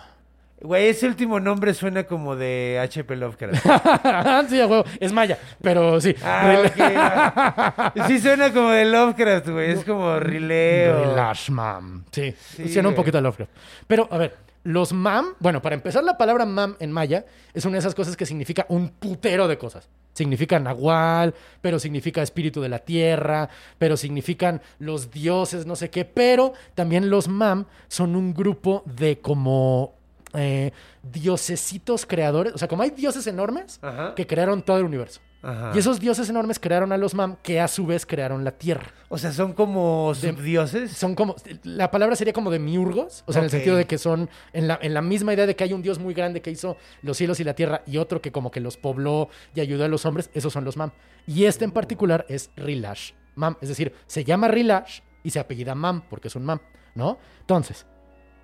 Güey, 0.59 0.87
ese 0.87 1.05
último 1.07 1.39
nombre 1.39 1.71
suena 1.75 2.05
como 2.05 2.35
de 2.35 2.79
H.P. 2.81 3.15
Lovecraft. 3.15 3.63
sí, 4.49 4.59
a 4.59 4.65
huevo, 4.65 4.85
es 4.99 5.13
maya, 5.13 5.37
pero 5.61 6.01
sí. 6.01 6.15
Ah. 6.23 7.93
Sí 8.07 8.19
suena 8.19 8.51
como 8.51 8.69
de 8.71 8.85
Lovecraft, 8.85 9.49
güey. 9.49 9.71
Es 9.71 9.83
como 9.83 10.19
rileo. 10.19 11.11
Rilash 11.11 11.51
Mam. 11.51 12.05
Sí, 12.11 12.33
Sí, 12.55 12.69
suena 12.69 12.89
un 12.89 12.95
güey. 12.95 13.03
poquito 13.03 13.19
a 13.19 13.21
Lovecraft. 13.21 13.51
Pero, 13.85 14.07
a 14.11 14.17
ver, 14.17 14.35
los 14.67 14.91
mam, 14.91 15.27
bueno, 15.39 15.61
para 15.61 15.75
empezar, 15.75 16.03
la 16.03 16.17
palabra 16.17 16.45
mam 16.45 16.75
en 16.81 16.91
maya 16.91 17.25
es 17.53 17.63
una 17.63 17.75
de 17.75 17.79
esas 17.79 17.95
cosas 17.95 18.17
que 18.17 18.25
significa 18.25 18.65
un 18.67 18.89
putero 18.89 19.47
de 19.47 19.57
cosas. 19.57 19.87
Significa 20.11 20.59
nahual, 20.59 21.33
pero 21.61 21.79
significa 21.79 22.21
espíritu 22.21 22.59
de 22.61 22.67
la 22.67 22.79
tierra, 22.79 23.47
pero 23.77 23.95
significan 23.95 24.61
los 24.77 25.09
dioses, 25.09 25.65
no 25.65 25.77
sé 25.77 25.89
qué. 25.89 26.03
Pero 26.03 26.51
también 26.75 27.09
los 27.09 27.29
mam 27.29 27.65
son 27.87 28.17
un 28.17 28.33
grupo 28.33 28.83
de 28.85 29.19
como 29.19 29.93
eh, 30.33 30.73
diosesitos 31.01 32.05
creadores. 32.05 32.53
O 32.53 32.57
sea, 32.57 32.67
como 32.67 32.83
hay 32.83 32.89
dioses 32.89 33.25
enormes 33.25 33.79
Ajá. 33.81 34.15
que 34.15 34.27
crearon 34.27 34.63
todo 34.63 34.79
el 34.79 34.83
universo. 34.83 35.21
Ajá. 35.47 35.71
Y 35.73 35.79
esos 35.79 35.99
dioses 35.99 36.29
enormes 36.29 36.59
crearon 36.59 36.91
a 36.91 36.97
los 36.97 37.13
mam, 37.15 37.37
que 37.41 37.61
a 37.61 37.67
su 37.69 37.85
vez 37.85 38.05
crearon 38.05 38.43
la 38.43 38.51
tierra. 38.51 38.87
O 39.07 39.17
sea, 39.17 39.31
son 39.31 39.53
como 39.53 40.13
De- 40.13 40.31
subdioses. 40.33 40.91
Son 40.91 41.15
como. 41.15 41.35
La 41.63 41.89
palabra 41.89 42.15
sería 42.17 42.33
como 42.33 42.51
de 42.51 42.59
miurgos. 42.59 43.23
O 43.27 43.31
sea, 43.31 43.39
en 43.39 43.45
el 43.45 43.51
sentido 43.51 43.75
de 43.77 43.85
que 43.85 43.97
son. 43.97 44.29
En 44.51 44.67
la, 44.67 44.77
en 44.81 44.93
la 44.93 45.01
misma 45.01 45.33
idea 45.33 45.45
de 45.45 45.55
que 45.55 45.63
hay 45.63 45.71
un 45.71 45.81
dios 45.81 45.99
muy 45.99 46.13
grande 46.13 46.41
que 46.41 46.51
hizo 46.51 46.75
los 47.01 47.15
cielos 47.15 47.39
y 47.39 47.45
la 47.45 47.53
tierra 47.53 47.81
y 47.87 47.97
otro 47.97 48.21
que 48.21 48.31
como 48.33 48.51
que 48.51 48.59
los 48.59 48.75
pobló 48.75 49.29
y 49.55 49.61
ayudó 49.61 49.85
a 49.85 49.87
los 49.87 50.05
hombres. 50.05 50.29
Esos 50.33 50.51
son 50.51 50.65
los 50.65 50.75
mam. 50.75 50.91
Y 51.25 51.45
este 51.45 51.63
en 51.65 51.71
particular 51.71 52.25
es 52.27 52.51
Rilash 52.57 53.11
Mam. 53.35 53.55
Es 53.61 53.69
decir, 53.69 53.93
se 54.05 54.23
llama 54.25 54.47
Rilash 54.49 54.99
y 55.23 55.29
se 55.29 55.39
apellida 55.39 55.75
Mam 55.75 56.01
porque 56.09 56.27
es 56.27 56.35
un 56.35 56.43
mam, 56.45 56.59
¿no? 56.95 57.17
Entonces. 57.39 57.85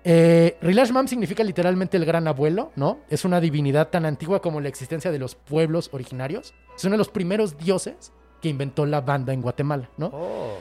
Eh, 0.04 0.58
Rilash 0.60 0.90
Mam 0.90 1.08
significa 1.08 1.42
literalmente 1.42 1.96
el 1.96 2.04
gran 2.04 2.28
abuelo, 2.28 2.72
¿no? 2.76 3.00
Es 3.08 3.24
una 3.24 3.40
divinidad 3.40 3.88
tan 3.88 4.04
antigua 4.04 4.42
como 4.42 4.60
la 4.60 4.68
existencia 4.68 5.10
de 5.10 5.18
los 5.18 5.34
pueblos 5.34 5.88
originarios. 5.92 6.54
Es 6.76 6.84
uno 6.84 6.92
de 6.92 6.98
los 6.98 7.08
primeros 7.08 7.56
dioses 7.56 8.12
que 8.42 8.50
inventó 8.50 8.84
la 8.84 9.00
banda 9.00 9.32
en 9.32 9.40
Guatemala, 9.40 9.88
¿no? 9.96 10.10
Oh. 10.12 10.58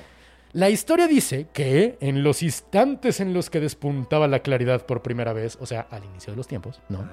La 0.54 0.70
historia 0.70 1.08
dice 1.08 1.48
que 1.52 1.98
en 2.00 2.24
los 2.24 2.44
instantes 2.44 3.20
en 3.20 3.34
los 3.34 3.50
que 3.50 3.60
despuntaba 3.60 4.28
la 4.28 4.39
claridad 4.39 4.86
por 4.86 5.02
primera 5.02 5.34
vez, 5.34 5.58
o 5.60 5.66
sea, 5.66 5.88
al 5.89 6.06
inicio 6.06 6.32
de 6.32 6.38
los 6.38 6.48
tiempos, 6.48 6.80
¿no? 6.89 7.10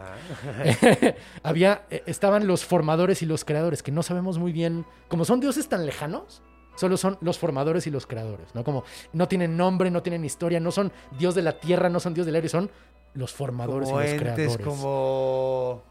había, 1.43 1.87
eh, 1.89 2.03
estaban 2.05 2.47
los 2.47 2.67
formadores 2.67 3.23
y 3.23 3.27
los 3.27 3.47
creadores, 3.47 3.83
que 3.83 3.93
no 3.93 4.03
sabemos 4.03 4.39
muy 4.39 4.53
bien, 4.53 4.85
como 5.09 5.25
son 5.25 5.41
dioses 5.41 5.71
tan 5.71 5.87
lejanos, 5.87 6.43
solo 6.77 6.97
son 6.97 7.19
los 7.21 7.39
formadores 7.39 7.87
y 7.87 7.91
los 7.91 8.07
creadores, 8.07 8.55
¿no? 8.55 8.65
Como 8.65 8.85
no 9.13 9.29
tienen 9.29 9.57
nombre, 9.57 9.91
no 9.91 10.03
tienen 10.03 10.25
historia, 10.25 10.61
no 10.61 10.73
son 10.73 10.93
dios 11.19 11.35
de 11.35 11.43
la 11.43 11.59
tierra, 11.59 11.89
no 11.89 12.01
son 12.01 12.15
dios 12.15 12.27
del 12.27 12.35
aire, 12.37 12.49
son 12.49 12.71
los 13.15 13.33
formadores 13.33 13.89
Como 13.89 14.01
y 14.01 14.05
los 14.05 14.13
entes, 14.13 14.35
creadores. 14.35 14.67
como... 14.67 15.83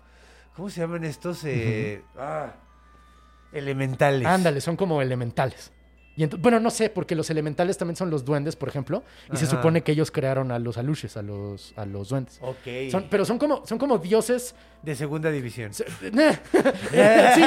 ¿Cómo 0.56 0.70
se 0.70 0.82
llaman 0.82 1.06
estos? 1.06 1.44
Eh, 1.46 2.04
ah, 2.18 2.54
elementales. 3.54 4.28
Ándale, 4.28 4.60
son 4.62 4.76
como 4.76 5.02
elementales. 5.02 5.72
Y 6.20 6.26
bueno, 6.26 6.60
no 6.60 6.70
sé, 6.70 6.90
porque 6.90 7.16
los 7.16 7.30
elementales 7.30 7.78
también 7.78 7.96
son 7.96 8.10
los 8.10 8.26
duendes, 8.26 8.58
por 8.58 8.68
ejemplo, 8.68 9.04
y 9.32 9.38
se 9.38 9.46
supone 9.46 9.84
que 9.84 9.94
ellos 9.94 10.12
crearon 10.12 10.52
a 10.52 10.60
los 10.60 10.78
aluches, 10.78 11.16
a 11.16 11.22
los, 11.22 11.72
a 11.78 11.86
los 11.86 12.10
duendes. 12.10 12.40
Ok. 12.42 12.92
Son- 12.92 13.08
pero 13.10 13.24
son 13.24 13.38
como, 13.40 13.66
son 13.66 13.78
como 13.78 13.98
dioses. 14.00 14.54
De 14.84 14.96
segunda 14.98 15.32
división. 15.32 15.72
Eh, 16.02 16.38
sí, 17.36 17.42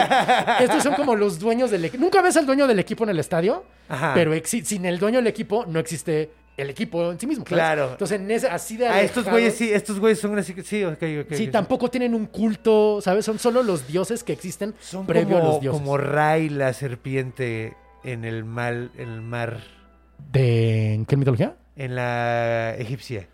estos 0.64 0.82
son 0.82 0.94
como 0.94 1.14
los 1.14 1.38
dueños 1.38 1.70
del 1.70 1.84
equipo. 1.84 2.02
Nunca 2.02 2.22
ves 2.22 2.34
al 2.38 2.46
dueño 2.46 2.66
del 2.66 2.78
equipo 2.78 3.04
en 3.04 3.10
el 3.10 3.18
estadio, 3.18 3.62
Ajá. 3.90 4.12
pero 4.14 4.32
sin 4.46 4.86
el 4.86 4.98
dueño 4.98 5.18
del 5.18 5.26
equipo 5.26 5.66
no 5.66 5.78
existe 5.78 6.30
el 6.56 6.70
equipo 6.70 7.12
en 7.12 7.20
sí 7.20 7.26
mismo. 7.26 7.44
¿sabes? 7.44 7.54
Claro. 7.58 7.90
Entonces, 7.90 8.20
en 8.20 8.30
ese, 8.30 8.48
así 8.48 8.78
de. 8.78 8.86
Ah, 8.88 9.02
estos 9.02 9.26
güeyes 9.28 9.54
sí, 9.54 9.70
estos 9.70 10.00
güeyes 10.00 10.18
son 10.18 10.38
así 10.38 10.54
que 10.54 10.62
sí, 10.62 10.82
ok, 10.82 11.02
ok. 11.26 11.34
Sí, 11.34 11.48
tampoco 11.48 11.90
tienen 11.90 12.14
un 12.14 12.24
culto, 12.24 13.00
¿sabes? 13.02 13.26
Son 13.26 13.38
solo 13.38 13.62
los 13.62 13.86
dioses 13.86 14.24
que 14.24 14.32
existen 14.32 14.74
Son 14.80 15.04
previo 15.06 15.36
como, 15.36 15.48
a 15.50 15.52
los 15.52 15.60
dioses. 15.60 15.78
como 15.80 15.98
Ray, 15.98 16.48
la 16.48 16.72
serpiente 16.72 17.74
en 18.04 18.24
el 18.24 18.44
mal, 18.44 18.90
en 18.96 19.08
el 19.08 19.20
mar, 19.22 19.58
¿De 20.32 20.94
en 20.94 21.04
qué 21.06 21.16
mitología? 21.16 21.54
en 21.76 21.94
la 21.94 22.74
egipcia. 22.76 23.28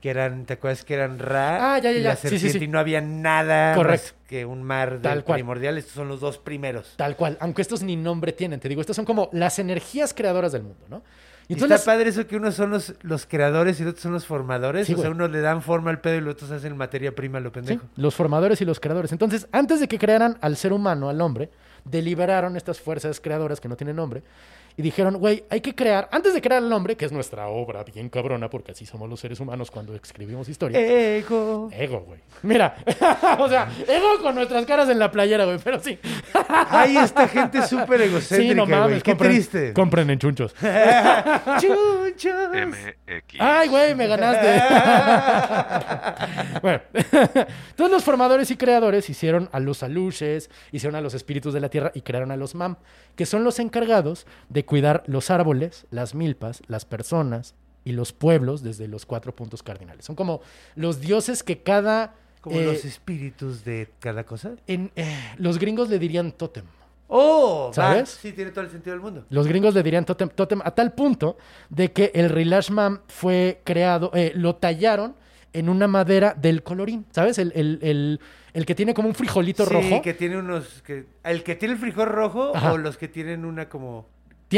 Que 0.00 0.10
eran, 0.10 0.44
¿te 0.44 0.52
acuerdas 0.54 0.84
que 0.84 0.92
eran 0.92 1.18
Ra 1.18 1.74
Ah, 1.74 1.78
ya, 1.78 1.90
ya, 1.90 1.98
y 1.98 2.02
ya. 2.02 2.08
la 2.10 2.16
Sí, 2.16 2.28
sí, 2.28 2.38
serpiente 2.38 2.58
sí. 2.58 2.64
y 2.66 2.68
no 2.68 2.78
había 2.78 3.00
nada 3.00 3.74
Correcto. 3.74 4.12
más 4.12 4.28
que 4.28 4.44
un 4.44 4.62
mar 4.62 4.98
Tal 5.00 5.24
cual. 5.24 5.36
primordial? 5.38 5.78
Estos 5.78 5.94
son 5.94 6.08
los 6.08 6.20
dos 6.20 6.36
primeros. 6.36 6.92
Tal 6.96 7.16
cual, 7.16 7.38
aunque 7.40 7.62
estos 7.62 7.82
ni 7.82 7.96
nombre 7.96 8.32
tienen, 8.32 8.60
te 8.60 8.68
digo, 8.68 8.82
estos 8.82 8.96
son 8.96 9.06
como 9.06 9.30
las 9.32 9.58
energías 9.58 10.12
creadoras 10.12 10.52
del 10.52 10.62
mundo, 10.64 10.84
¿no? 10.90 11.02
Y 11.48 11.54
entonces 11.54 11.78
está 11.80 11.92
padre 11.92 12.08
eso 12.10 12.26
que 12.26 12.36
unos 12.36 12.54
son 12.54 12.70
los, 12.70 12.94
los 13.02 13.24
creadores 13.26 13.78
y 13.80 13.84
los 13.84 13.90
otros 13.92 14.02
son 14.02 14.12
los 14.12 14.26
formadores. 14.26 14.86
Sí, 14.86 14.94
o 14.94 14.98
sea, 14.98 15.10
unos 15.10 15.30
le 15.30 15.40
dan 15.40 15.62
forma 15.62 15.90
al 15.90 16.00
pedo 16.02 16.16
y 16.16 16.20
los 16.20 16.34
otros 16.34 16.50
hacen 16.50 16.76
materia 16.76 17.14
prima 17.14 17.40
lo 17.40 17.48
Sí, 17.50 17.54
pendejo. 17.54 17.84
los 17.96 18.14
formadores 18.14 18.60
y 18.60 18.64
los 18.66 18.80
creadores. 18.80 19.10
Entonces, 19.12 19.46
antes 19.52 19.80
de 19.80 19.88
que 19.88 19.98
crearan 19.98 20.36
al 20.42 20.56
ser 20.56 20.72
humano, 20.74 21.08
al 21.10 21.20
hombre, 21.22 21.50
deliberaron 21.84 22.56
estas 22.56 22.80
fuerzas 22.80 23.20
creadoras 23.20 23.60
que 23.60 23.68
no 23.68 23.76
tienen 23.76 23.96
nombre 23.96 24.22
y 24.76 24.82
dijeron, 24.82 25.16
güey, 25.18 25.44
hay 25.50 25.60
que 25.60 25.74
crear, 25.74 26.08
antes 26.10 26.34
de 26.34 26.40
crear 26.40 26.62
el 26.62 26.72
hombre, 26.72 26.96
que 26.96 27.04
es 27.04 27.12
nuestra 27.12 27.46
obra 27.48 27.84
bien 27.84 28.08
cabrona, 28.08 28.50
porque 28.50 28.72
así 28.72 28.84
somos 28.86 29.08
los 29.08 29.20
seres 29.20 29.38
humanos 29.40 29.70
cuando 29.70 29.94
escribimos 29.94 30.48
historia. 30.48 30.80
Ego. 30.80 31.68
Ego, 31.72 32.00
güey. 32.00 32.20
Mira, 32.42 32.76
o 33.38 33.48
sea, 33.48 33.68
ego 33.88 34.20
con 34.22 34.34
nuestras 34.34 34.66
caras 34.66 34.88
en 34.90 34.98
la 34.98 35.10
playera, 35.12 35.44
güey, 35.44 35.58
pero 35.62 35.78
sí. 35.80 35.98
Hay 36.70 36.96
esta 36.96 37.28
gente 37.28 37.66
súper 37.66 38.00
Sí, 38.00 38.06
egocéntrica, 38.06 38.54
no 38.54 38.66
güey. 38.66 38.78
mames, 38.80 39.02
Qué 39.02 39.12
compren, 39.12 39.32
triste. 39.32 39.72
compren 39.72 40.10
en 40.10 40.18
chunchos. 40.18 40.54
Chunchos. 41.60 42.48
MX. 42.52 43.36
Ay, 43.40 43.68
güey, 43.68 43.94
me 43.94 44.06
ganaste. 44.06 44.60
bueno, 46.62 46.80
todos 47.76 47.90
los 47.90 48.04
formadores 48.04 48.50
y 48.50 48.56
creadores 48.56 49.08
hicieron 49.10 49.48
a 49.52 49.60
los 49.60 49.82
aluches, 49.82 50.50
hicieron 50.72 50.96
a 50.96 51.00
los 51.00 51.14
espíritus 51.14 51.54
de 51.54 51.60
la 51.60 51.68
tierra 51.68 51.92
y 51.94 52.00
crearon 52.02 52.30
a 52.30 52.36
los 52.36 52.54
mam, 52.54 52.76
que 53.16 53.26
son 53.26 53.44
los 53.44 53.58
encargados 53.58 54.26
de 54.48 54.63
cuidar 54.64 55.02
los 55.06 55.30
árboles, 55.30 55.86
las 55.90 56.14
milpas, 56.14 56.62
las 56.66 56.84
personas 56.84 57.54
y 57.84 57.92
los 57.92 58.12
pueblos 58.12 58.62
desde 58.62 58.88
los 58.88 59.04
cuatro 59.06 59.34
puntos 59.34 59.62
cardinales. 59.62 60.04
Son 60.04 60.16
como 60.16 60.40
los 60.74 61.00
dioses 61.00 61.42
que 61.42 61.62
cada... 61.62 62.14
Como 62.40 62.60
eh, 62.60 62.64
los 62.66 62.84
espíritus 62.84 63.64
de 63.64 63.88
cada 64.00 64.24
cosa. 64.24 64.52
en, 64.66 64.90
eh, 64.96 65.16
los 65.38 65.58
gringos 65.58 65.88
le 65.88 65.98
dirían 65.98 66.32
tótem. 66.32 66.64
¡Oh! 67.08 67.66
va. 67.68 67.74
¿Sabes? 67.74 68.08
Sí, 68.20 68.32
tiene 68.32 68.50
todo 68.50 68.64
el 68.64 68.70
sentido 68.70 68.92
del 68.94 69.00
mundo. 69.02 69.24
Los 69.30 69.46
gringos 69.46 69.74
le 69.74 69.82
dirían 69.82 70.04
tótem, 70.04 70.28
tótem 70.28 70.60
a 70.64 70.70
tal 70.70 70.92
punto 70.94 71.36
de 71.70 71.92
que 71.92 72.10
el 72.14 72.30
Rilash 72.30 72.70
Mam 72.70 73.00
fue 73.08 73.60
creado, 73.64 74.10
eh, 74.14 74.32
lo 74.34 74.56
tallaron 74.56 75.14
en 75.52 75.68
una 75.68 75.86
madera 75.86 76.34
del 76.34 76.62
colorín, 76.62 77.06
¿sabes? 77.12 77.38
El, 77.38 77.52
el- 77.54 77.78
el- 77.82 78.20
el 78.54 78.66
que 78.66 78.74
tiene 78.74 78.94
como 78.94 79.08
un 79.08 79.14
frijolito 79.14 79.64
sí, 79.66 79.72
rojo. 79.72 80.02
que 80.02 80.14
tiene 80.14 80.36
unos... 80.38 80.82
Que, 80.82 81.06
el 81.24 81.42
que 81.44 81.54
tiene 81.56 81.74
el 81.74 81.80
frijol 81.80 82.08
rojo 82.08 82.52
Ajá. 82.54 82.72
o 82.72 82.78
los 82.78 82.96
que 82.96 83.08
tienen 83.08 83.44
una 83.44 83.68
como... 83.68 84.06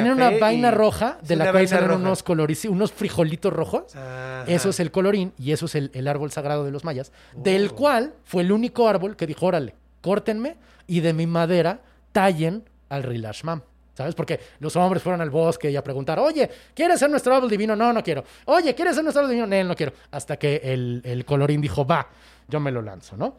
Tienen 0.03 0.13
una 0.13 0.31
vaina 0.39 0.71
roja 0.71 1.19
de 1.23 1.37
la 1.37 1.51
cual 1.53 1.69
salen 1.69 1.91
unos 1.91 2.23
colores, 2.23 2.65
unos 2.67 2.93
frijolitos 2.93 3.53
rojos. 3.53 3.95
Ajá. 3.97 4.45
Eso 4.47 4.71
es 4.71 4.81
el 4.81 4.91
colorín 4.91 5.33
y 5.39 5.53
eso 5.53 5.67
es 5.67 5.75
el, 5.75 5.91
el 5.95 6.09
árbol 6.09 6.31
sagrado 6.33 6.65
de 6.65 6.71
los 6.71 6.85
mayas, 6.85 7.13
Oh. 7.35 7.41
del 7.43 7.73
cual 7.73 8.15
fue 8.25 8.43
el 8.43 8.53
único 8.53 8.89
árbol 8.89 9.17
que 9.17 9.27
dijo, 9.27 9.47
órale, 9.47 9.75
córtenme 10.01 10.57
y 10.87 11.01
de 11.01 11.13
mi 11.13 11.27
madera 11.27 11.81
tallen 12.13 12.65
al 12.89 13.03
Rilashmam. 13.03 13.61
¿Sabes? 13.95 14.15
Porque 14.15 14.39
los 14.61 14.77
hombres 14.77 15.03
fueron 15.03 15.23
al 15.23 15.31
bosque 15.31 15.71
y 15.71 15.77
a 15.77 15.83
preguntar, 15.83 16.19
oye, 16.19 16.51
¿quieres 16.75 16.99
ser 17.01 17.09
nuestro 17.09 17.35
árbol 17.35 17.49
divino? 17.49 17.75
No, 17.75 17.95
no 17.95 18.03
quiero. 18.03 18.25
Oye, 18.45 18.75
¿quieres 18.75 18.95
ser 18.95 19.03
nuestro 19.03 19.23
árbol 19.23 19.31
divino? 19.31 19.47
No, 19.47 19.65
no 19.65 19.75
quiero. 19.75 19.95
Hasta 20.11 20.37
que 20.37 20.61
el, 20.63 21.01
el 21.03 21.25
colorín 21.25 21.63
dijo, 21.63 21.87
va, 21.87 22.07
yo 22.47 22.61
me 22.61 22.71
lo 22.71 22.83
lanzo, 22.83 23.17
¿no? 23.17 23.39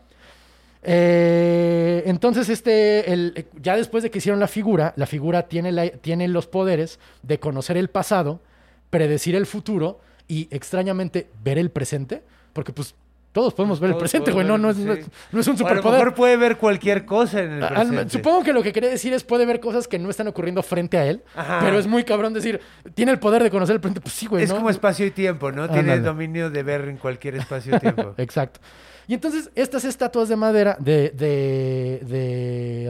Eh, 0.89 2.03
entonces, 2.05 2.47
este, 2.49 3.11
el- 3.11 3.33
eh, 3.35 3.45
ya 3.61 3.75
después 3.75 4.03
de 4.03 4.09
que 4.09 4.19
hicieron 4.19 4.39
la 4.39 4.47
figura, 4.47 4.93
la 4.95 5.05
figura 5.05 5.43
tiene, 5.43 5.71
la- 5.71 5.89
tiene 5.89 6.27
los 6.29 6.47
poderes 6.47 6.99
de 7.23 7.39
conocer 7.39 7.75
el 7.77 7.89
pasado, 7.89 8.39
predecir 8.89 9.35
el 9.35 9.45
futuro 9.45 9.99
y 10.27 10.47
extrañamente 10.49 11.27
ver 11.43 11.57
el 11.57 11.71
presente, 11.71 12.23
porque 12.53 12.71
pues 12.71 12.95
todos 13.33 13.53
podemos 13.53 13.79
ver 13.79 13.91
el 13.91 13.97
presente, 13.97 14.31
güey, 14.31 14.47
no, 14.47 14.57
no, 14.57 14.69
es, 14.71 14.77
no 14.77 14.93
es- 14.93 15.05
sí. 15.05 15.11
no 15.31 15.41
es 15.41 15.47
un 15.47 15.53
O 15.53 15.57
a 15.57 15.59
lo 15.59 15.67
superpoder. 15.67 15.99
mejor 15.99 16.15
puede 16.15 16.38
ver 16.38 16.57
cualquier 16.57 17.05
cosa 17.05 17.41
en 17.43 17.51
el 17.51 17.63
A- 17.63 17.67
al- 17.67 17.88
presente. 17.89 18.13
supongo 18.17 18.43
que 18.43 18.53
lo 18.53 18.63
que 18.63 18.73
quería 18.73 18.89
decir 18.89 19.13
es 19.13 19.23
puede 19.23 19.45
ver 19.45 19.59
cosas 19.59 19.88
que 19.88 19.99
no 19.99 20.09
están 20.09 20.27
ocurriendo 20.27 20.63
frente 20.63 20.97
a 20.97 21.05
él, 21.05 21.21
Ajá. 21.35 21.59
pero 21.61 21.77
es 21.77 21.85
muy 21.85 22.03
cabrón 22.03 22.33
decir, 22.33 22.59
tiene 22.95 23.11
el 23.11 23.19
poder 23.19 23.43
de 23.43 23.51
conocer 23.51 23.75
el 23.75 23.81
presente, 23.81 24.01
pues 24.01 24.13
sí, 24.15 24.25
güey, 24.25 24.43
es 24.45 24.49
¿no? 24.49 24.55
como 24.55 24.69
espacio 24.69 25.05
y 25.05 25.11
tiempo, 25.11 25.51
¿no? 25.51 25.69
Tiene 25.69 25.93
el 25.93 26.03
dominio 26.03 26.49
de 26.49 26.63
ver 26.63 26.88
en 26.88 26.97
cualquier 26.97 27.35
espacio 27.35 27.75
y 27.75 27.79
tiempo. 27.79 28.13
Exacto. 28.17 28.59
Y 29.08 29.14
entonces 29.14 29.49
estas 29.55 29.86
estatuas 29.86 30.28
de 30.28 30.36
madera 30.36 30.78
de, 30.80 31.12
de, 31.12 32.01
de 32.03 32.89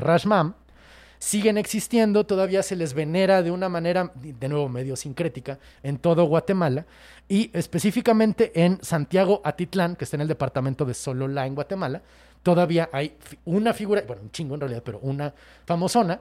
siguen 1.19 1.57
existiendo, 1.57 2.25
todavía 2.25 2.63
se 2.63 2.75
les 2.75 2.93
venera 2.93 3.41
de 3.43 3.51
una 3.51 3.69
manera, 3.69 4.11
de 4.15 4.47
nuevo, 4.47 4.69
medio 4.69 4.95
sincrética 4.95 5.59
en 5.83 5.97
todo 5.97 6.25
Guatemala 6.25 6.85
y 7.27 7.49
específicamente 7.53 8.51
en 8.63 8.83
Santiago 8.83 9.41
Atitlán, 9.43 9.95
que 9.95 10.05
está 10.05 10.17
en 10.17 10.21
el 10.21 10.27
departamento 10.27 10.85
de 10.85 10.93
Sololá, 10.93 11.45
en 11.45 11.55
Guatemala, 11.55 12.01
todavía 12.43 12.89
hay 12.91 13.15
una 13.45 13.73
figura, 13.73 14.03
bueno, 14.07 14.23
un 14.23 14.31
chingo 14.31 14.55
en 14.55 14.61
realidad, 14.61 14.83
pero 14.83 14.99
una 14.99 15.33
famosona, 15.65 16.19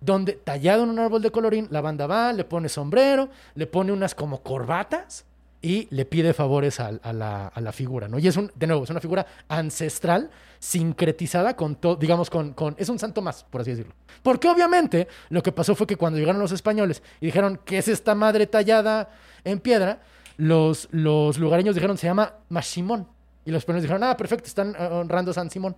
donde 0.00 0.34
tallado 0.34 0.84
en 0.84 0.90
un 0.90 0.98
árbol 0.98 1.22
de 1.22 1.30
colorín, 1.30 1.68
la 1.70 1.80
banda 1.80 2.06
va, 2.06 2.32
le 2.32 2.44
pone 2.44 2.68
sombrero, 2.68 3.28
le 3.54 3.66
pone 3.66 3.92
unas 3.92 4.14
como 4.14 4.42
corbatas 4.42 5.24
y 5.62 5.88
le 5.90 6.04
pide 6.04 6.32
favores 6.32 6.80
a, 6.80 6.92
la, 6.92 7.48
a 7.48 7.60
la 7.60 7.72
figura, 7.72 8.08
¿no? 8.08 8.18
Y 8.18 8.28
es 8.28 8.36
un, 8.36 8.52
de 8.54 8.66
nuevo, 8.66 8.84
es 8.84 8.90
una 8.90 9.00
figura 9.00 9.26
ancestral, 9.48 10.30
sincretizada 10.58 11.56
con 11.56 11.76
todo, 11.76 11.96
digamos, 11.96 12.30
con, 12.30 12.52
con, 12.52 12.74
es 12.78 12.88
un 12.88 12.98
santo 12.98 13.22
más, 13.22 13.44
por 13.44 13.62
así 13.62 13.70
decirlo. 13.70 13.94
Porque 14.22 14.48
obviamente 14.48 15.08
lo 15.30 15.42
que 15.42 15.52
pasó 15.52 15.74
fue 15.74 15.86
que 15.86 15.96
cuando 15.96 16.18
llegaron 16.18 16.40
los 16.40 16.52
españoles 16.52 17.02
y 17.20 17.26
dijeron, 17.26 17.60
¿qué 17.64 17.78
es 17.78 17.88
esta 17.88 18.14
madre 18.14 18.46
tallada 18.46 19.10
en 19.44 19.60
piedra? 19.60 20.00
Los, 20.36 20.88
los 20.90 21.38
lugareños 21.38 21.74
dijeron, 21.74 21.96
se 21.96 22.06
llama 22.06 22.34
Mashimón. 22.48 23.08
Y 23.44 23.50
los 23.50 23.60
españoles 23.60 23.84
dijeron, 23.84 24.02
ah, 24.04 24.16
perfecto, 24.16 24.46
están 24.46 24.74
eh, 24.78 24.88
honrando 24.90 25.30
a 25.30 25.34
San 25.34 25.50
Simón. 25.50 25.76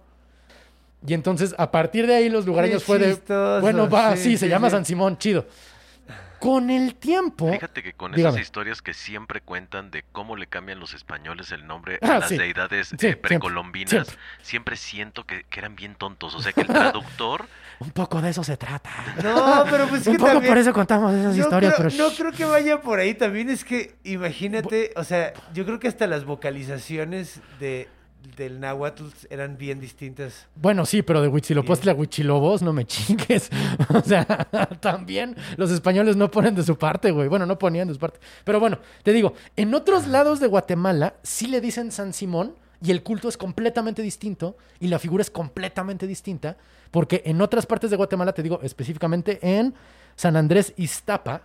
Y 1.07 1.15
entonces, 1.15 1.55
a 1.59 1.71
partir 1.71 2.07
de 2.07 2.15
ahí, 2.15 2.29
los 2.29 2.45
lugareños 2.45 2.83
fue 2.83 2.99
de, 2.99 3.15
bueno, 3.61 3.89
va, 3.89 4.17
sí, 4.17 4.23
sí, 4.23 4.37
se 4.39 4.47
sí, 4.47 4.51
llama 4.51 4.69
sí. 4.69 4.73
San 4.73 4.85
Simón, 4.85 5.17
chido. 5.19 5.47
Con 6.41 6.71
el 6.71 6.95
tiempo... 6.95 7.51
Fíjate 7.53 7.83
que 7.83 7.93
con 7.93 8.13
Dígame. 8.13 8.37
esas 8.37 8.43
historias 8.43 8.81
que 8.83 8.95
siempre 8.95 9.41
cuentan 9.41 9.91
de 9.91 10.05
cómo 10.13 10.37
le 10.37 10.47
cambian 10.47 10.79
los 10.81 10.95
españoles 10.95 11.51
el 11.53 11.67
nombre 11.67 11.99
Ah, 12.03 12.17
a 12.17 12.19
las 12.21 12.29
sí. 12.29 12.37
deidades 12.39 12.89
Sí, 12.99 13.07
eh, 13.09 13.17
precolombinas, 13.17 13.91
siempre. 13.91 14.17
siempre, 14.43 14.77
siento 14.77 15.25
que, 15.25 15.45
que 15.45 15.61
eran 15.61 15.75
bien 15.77 15.95
tontos. 15.95 16.35
O 16.35 16.41
sea, 16.43 16.53
que 16.53 16.61
el 16.63 16.67
traductor 16.69 17.47
Un 17.81 17.91
poco 17.91 18.21
de 18.23 18.31
eso 18.31 18.43
se 18.45 18.57
trata. 18.57 18.91
No, 19.23 19.65
pero 19.71 19.87
pues 19.89 20.03
es 20.03 20.07
Un 20.09 20.13
que 20.15 20.19
poco 20.19 20.33
también... 20.33 20.53
por 20.53 20.59
eso 20.59 20.73
contamos 20.73 21.15
esas 21.15 21.37
no 21.37 21.43
historias, 21.43 21.75
creo, 21.77 21.89
pero... 21.91 22.09
no 22.09 22.15
creo 22.17 22.33
que 22.33 22.45
vaya 22.45 22.81
por 22.81 22.99
ahí. 23.01 23.15
También 23.15 23.51
es 23.51 23.65
que, 23.65 23.97
imagínate, 24.05 24.93
o 24.97 25.05
sea, 25.05 25.33
yo 25.55 25.65
creo 25.65 25.79
que 25.81 25.89
hasta 25.89 26.07
las 26.07 26.25
vocalizaciones 26.25 27.41
de, 27.61 27.89
del 28.37 28.61
náhuatl 28.61 29.05
eran 29.31 29.57
bien 29.57 29.81
distintas. 29.81 30.47
Bueno, 30.55 30.87
sí, 30.87 31.03
pero 31.03 31.23
de 31.23 31.29
Huitzilopochtli 31.29 31.91
a 31.91 31.95
Huichilobos 31.95 32.63
no 32.63 32.73
me 32.73 32.85
chingues. 32.85 33.51
O 33.95 34.01
sea, 34.03 34.25
también 34.81 35.37
los 35.57 35.71
españoles 35.71 36.17
no 36.17 36.31
ponen 36.31 36.55
de 36.55 36.63
su 36.63 36.77
parte, 36.77 37.11
güey. 37.11 37.29
Bueno, 37.29 37.47
no 37.47 37.59
ponían 37.59 37.89
de 37.89 37.95
su 37.95 38.01
parte. 38.01 38.21
Pero 38.45 38.61
bueno, 38.61 38.79
te 39.03 39.13
digo, 39.13 39.35
en 39.57 39.75
otros 39.75 40.07
lados 40.07 40.41
de 40.41 40.47
Guatemala 40.47 41.15
sí 41.23 41.47
le 41.47 41.61
dicen 41.61 41.91
San 41.91 42.13
Simón 42.13 42.55
y 42.83 42.91
el 42.91 43.03
culto 43.03 43.29
es 43.29 43.37
completamente 43.37 44.03
distinto 44.03 44.57
y 44.79 44.89
la 44.89 44.99
figura 44.99 45.23
es 45.23 45.31
completamente 45.31 46.07
distinta 46.07 46.57
porque 46.91 47.23
en 47.25 47.41
otras 47.41 47.67
partes 47.67 47.91
de 47.91 47.97
Guatemala, 47.97 48.33
te 48.33 48.43
digo, 48.43 48.61
específicamente 48.63 49.39
en 49.43 49.75
San 50.17 50.37
Andrés 50.37 50.75
Iztapa, 50.77 51.43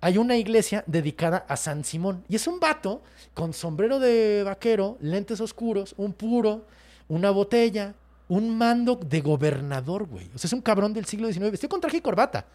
hay 0.00 0.18
una 0.18 0.36
iglesia 0.36 0.84
dedicada 0.86 1.44
a 1.48 1.56
San 1.56 1.84
Simón. 1.84 2.24
Y 2.28 2.36
es 2.36 2.46
un 2.46 2.60
vato 2.60 3.02
con 3.34 3.52
sombrero 3.52 3.98
de 3.98 4.42
vaquero, 4.44 4.98
lentes 5.00 5.40
oscuros, 5.40 5.94
un 5.96 6.12
puro, 6.12 6.66
una 7.08 7.30
botella, 7.30 7.94
un 8.28 8.56
mando 8.56 8.96
de 8.96 9.20
gobernador, 9.20 10.06
güey. 10.06 10.30
O 10.34 10.38
sea, 10.38 10.48
es 10.48 10.52
un 10.52 10.62
cabrón 10.62 10.92
del 10.92 11.06
siglo 11.06 11.28
XIX, 11.28 11.50
vestido 11.50 11.70
con 11.70 11.80
traje 11.80 11.98
y 11.98 12.00
corbata. 12.00 12.46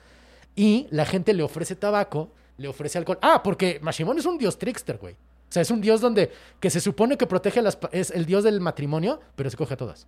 Y 0.55 0.87
la 0.91 1.05
gente 1.05 1.33
le 1.33 1.43
ofrece 1.43 1.75
tabaco, 1.75 2.29
le 2.57 2.67
ofrece 2.67 2.97
alcohol. 2.97 3.19
Ah, 3.21 3.41
porque 3.43 3.79
Mashimón 3.81 4.17
es 4.17 4.25
un 4.25 4.37
dios 4.37 4.57
trickster, 4.57 4.97
güey. 4.97 5.13
O 5.13 5.53
sea, 5.53 5.61
es 5.61 5.71
un 5.71 5.81
dios 5.81 5.99
donde 5.99 6.31
que 6.59 6.69
se 6.69 6.79
supone 6.79 7.17
que 7.17 7.27
protege 7.27 7.59
a 7.59 7.63
las... 7.63 7.77
Es 7.91 8.11
el 8.11 8.25
dios 8.25 8.43
del 8.43 8.61
matrimonio, 8.61 9.19
pero 9.35 9.49
se 9.49 9.57
coge 9.57 9.73
a 9.73 9.77
todas. 9.77 10.07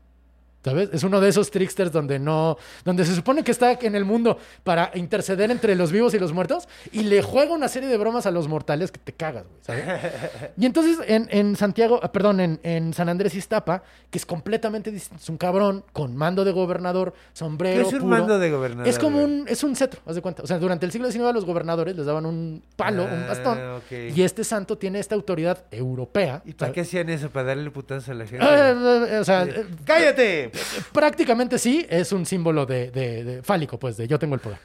¿Sabes? 0.64 0.90
Es 0.94 1.04
uno 1.04 1.20
de 1.20 1.30
esos 1.30 1.52
tricksters 1.52 1.92
donde 1.92 2.20
no. 2.20 2.58
donde 2.86 3.06
se 3.06 3.16
supone 3.16 3.44
que 3.44 3.52
está 3.52 3.74
en 3.74 3.96
el 3.96 4.06
mundo 4.06 4.38
para 4.64 4.92
interceder 4.96 5.52
entre 5.52 5.76
los 5.76 5.92
vivos 5.92 6.14
y 6.14 6.20
los 6.20 6.32
muertos 6.32 6.68
y 6.92 7.04
le 7.04 7.22
juega 7.22 7.54
una 7.54 7.68
serie 7.68 7.90
de 7.90 7.98
bromas 7.98 8.26
a 8.26 8.32
los 8.32 8.48
mortales 8.48 8.92
que 8.92 9.00
te 9.00 9.14
cagas, 9.14 9.46
güey, 9.48 9.62
¿sabes? 9.62 9.84
Y 10.58 10.66
entonces 10.66 10.98
en, 11.08 11.28
en 11.32 11.56
Santiago, 11.56 12.00
ah, 12.02 12.12
perdón, 12.12 12.40
en, 12.40 12.60
en 12.64 12.94
San 12.94 13.10
Andrés 13.10 13.36
Iztapa, 13.36 13.84
que 14.10 14.18
es 14.18 14.26
completamente 14.26 14.92
distinto, 14.92 15.22
es 15.22 15.30
un 15.30 15.38
cabrón 15.38 15.84
con 15.92 16.16
mando 16.16 16.46
de 16.46 16.52
gobernador, 16.52 17.14
¿Qué 17.14 17.20
sombrero. 17.34 17.82
es 17.82 17.94
un 17.94 18.00
puro. 18.00 18.06
mando 18.06 18.40
de 18.40 18.52
gobernador? 18.52 18.88
Es 18.88 19.00
como 19.00 19.22
un, 19.24 19.46
es 19.48 19.64
un 19.64 19.76
cetro, 19.76 20.02
haz 20.06 20.16
de 20.16 20.22
cuenta. 20.22 20.44
O 20.44 20.48
sea, 20.48 20.60
durante 20.60 20.86
el 20.86 20.92
siglo 20.92 21.12
XIX 21.12 21.26
a 21.26 21.34
los 21.34 21.46
gobernadores 21.46 21.96
les 21.96 22.06
daban 22.06 22.26
un 22.26 22.64
palo, 22.76 23.04
un 23.04 23.28
bastón. 23.28 23.58
Ah, 23.60 23.78
ok. 23.78 24.16
Y 24.16 24.22
este 24.22 24.44
santo 24.44 24.78
tiene 24.78 25.00
esta 25.00 25.16
autoridad 25.16 25.66
europea. 25.72 26.42
¿Y 26.46 26.54
para 26.54 26.72
qué 26.72 26.82
hacían 26.82 27.10
eso? 27.10 27.30
¿Para 27.30 27.48
darle 27.48 27.70
putazo 27.72 28.12
a 28.12 28.16
la 28.16 28.26
gente? 28.26 28.46
Eh, 28.46 29.16
eh, 29.16 29.20
o 29.20 29.24
sea, 29.26 29.44
eh, 29.44 29.66
¡Cállate! 29.86 30.52
prácticamente 30.94 31.58
sí, 31.58 31.86
es 31.90 32.12
un 32.12 32.26
símbolo 32.26 32.66
de, 32.66 32.92
de- 32.92 33.24
de- 33.24 33.44
fálico, 33.44 33.78
pues, 33.80 33.98
de 33.98 34.08
yo 34.08 34.20
tengo 34.20 34.36
el 34.36 34.42
poder. 34.42 34.60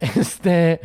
Este. 0.00 0.80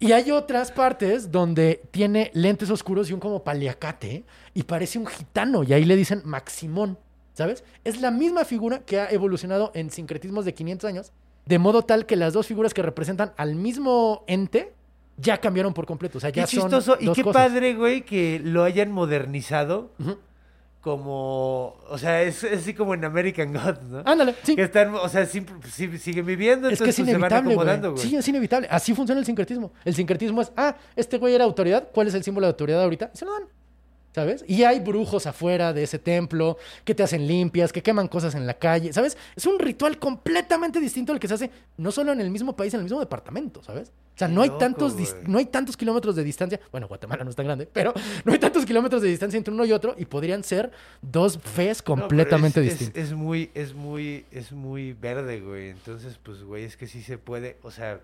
Y 0.00 0.12
hay 0.12 0.30
otras 0.32 0.70
partes 0.72 1.30
donde 1.30 1.80
tiene 1.90 2.30
lentes 2.34 2.68
oscuros 2.70 3.08
y 3.08 3.12
un 3.12 3.20
como 3.20 3.42
paliacate 3.44 4.24
y 4.52 4.62
parece 4.64 4.98
un 4.98 5.06
gitano 5.06 5.62
y 5.62 5.72
ahí 5.72 5.84
le 5.84 5.96
dicen 5.96 6.20
Maximón, 6.24 6.98
¿sabes? 7.32 7.64
Es 7.84 8.00
la 8.00 8.10
misma 8.10 8.44
figura 8.44 8.80
que 8.80 8.98
ha 9.00 9.08
evolucionado 9.10 9.70
en 9.74 9.90
sincretismos 9.90 10.44
de 10.44 10.52
500 10.52 10.88
años, 10.88 11.12
de 11.46 11.58
modo 11.58 11.82
tal 11.82 12.06
que 12.06 12.16
las 12.16 12.32
dos 12.34 12.46
figuras 12.46 12.74
que 12.74 12.82
representan 12.82 13.32
al 13.36 13.54
mismo 13.54 14.24
ente 14.26 14.72
ya 15.16 15.38
cambiaron 15.40 15.72
por 15.72 15.86
completo, 15.86 16.18
o 16.18 16.20
sea, 16.20 16.32
Qué 16.32 16.40
ya 16.40 16.46
son 16.48 16.62
chistoso 16.62 16.96
y 17.00 17.06
dos 17.06 17.16
qué 17.16 17.22
cosas. 17.22 17.42
padre, 17.46 17.74
güey, 17.74 18.02
que 18.02 18.40
lo 18.44 18.64
hayan 18.64 18.90
modernizado. 18.90 19.92
Como... 20.84 21.76
O 21.88 21.96
sea, 21.96 22.22
es, 22.22 22.44
es 22.44 22.60
así 22.60 22.74
como 22.74 22.92
en 22.92 23.02
American 23.06 23.54
Gods, 23.54 23.82
¿no? 23.84 24.02
Ándale, 24.04 24.34
sí. 24.42 24.54
Que 24.54 24.64
están, 24.64 24.94
o 24.94 25.08
sea, 25.08 25.24
siguen 25.24 26.26
viviendo, 26.26 26.68
Es 26.68 26.78
que 26.78 26.84
entonces 26.84 26.88
es 26.90 26.96
pues, 26.96 26.96
se 26.96 27.02
van 27.02 27.20
inevitable, 27.20 27.52
acomodando, 27.54 27.92
güey. 27.92 28.02
Sí, 28.06 28.14
es 28.14 28.28
inevitable. 28.28 28.68
Así 28.70 28.94
funciona 28.94 29.18
el 29.18 29.24
sincretismo. 29.24 29.72
El 29.82 29.94
sincretismo 29.94 30.42
es, 30.42 30.52
ah, 30.58 30.76
este 30.94 31.16
güey 31.16 31.34
era 31.34 31.44
autoridad. 31.44 31.88
¿Cuál 31.90 32.08
es 32.08 32.14
el 32.14 32.22
símbolo 32.22 32.46
de 32.46 32.50
autoridad 32.50 32.82
ahorita? 32.82 33.10
Y 33.14 33.16
se 33.16 33.24
lo 33.24 33.32
dan. 33.32 33.44
¿Sabes? 34.14 34.44
Y 34.46 34.62
hay 34.62 34.78
brujos 34.78 35.26
afuera 35.26 35.72
de 35.72 35.84
ese 35.84 35.98
templo 35.98 36.58
que 36.84 36.94
te 36.94 37.02
hacen 37.02 37.26
limpias, 37.26 37.72
que 37.72 37.82
queman 37.82 38.06
cosas 38.06 38.34
en 38.34 38.46
la 38.46 38.54
calle, 38.54 38.92
¿sabes? 38.92 39.16
Es 39.34 39.46
un 39.46 39.58
ritual 39.58 39.98
completamente 39.98 40.80
distinto 40.80 41.12
al 41.12 41.18
que 41.18 41.28
se 41.28 41.34
hace 41.34 41.50
no 41.78 41.90
solo 41.90 42.12
en 42.12 42.20
el 42.20 42.30
mismo 42.30 42.54
país, 42.54 42.74
en 42.74 42.80
el 42.80 42.84
mismo 42.84 43.00
departamento, 43.00 43.62
¿sabes? 43.62 43.90
O 44.14 44.16
sea, 44.18 44.28
no 44.28 44.42
hay 44.42 44.48
loco, 44.48 44.58
tantos 44.60 44.96
no 45.26 45.38
hay 45.38 45.46
tantos 45.46 45.76
kilómetros 45.76 46.14
de 46.14 46.22
distancia. 46.22 46.60
Bueno, 46.70 46.86
Guatemala 46.86 47.24
no 47.24 47.30
es 47.30 47.36
tan 47.36 47.46
grande, 47.46 47.68
pero 47.72 47.92
no 48.24 48.32
hay 48.32 48.38
tantos 48.38 48.64
kilómetros 48.64 49.02
de 49.02 49.08
distancia 49.08 49.36
entre 49.36 49.52
uno 49.52 49.64
y 49.64 49.72
otro 49.72 49.94
y 49.98 50.04
podrían 50.04 50.44
ser 50.44 50.70
dos 51.02 51.38
fes 51.42 51.82
completamente 51.82 52.60
es, 52.60 52.66
es- 52.74 52.78
distintas. 52.78 53.02
Es, 53.04 53.12
muy, 53.12 53.50
es 53.54 53.74
muy, 53.74 54.24
es 54.30 54.52
muy 54.52 54.92
verde, 54.92 55.40
güey. 55.40 55.70
Entonces, 55.70 56.18
pues, 56.22 56.42
güey, 56.44 56.62
es 56.64 56.76
que 56.76 56.86
sí 56.86 57.02
se 57.02 57.18
puede, 57.18 57.56
o 57.62 57.72
sea, 57.72 57.98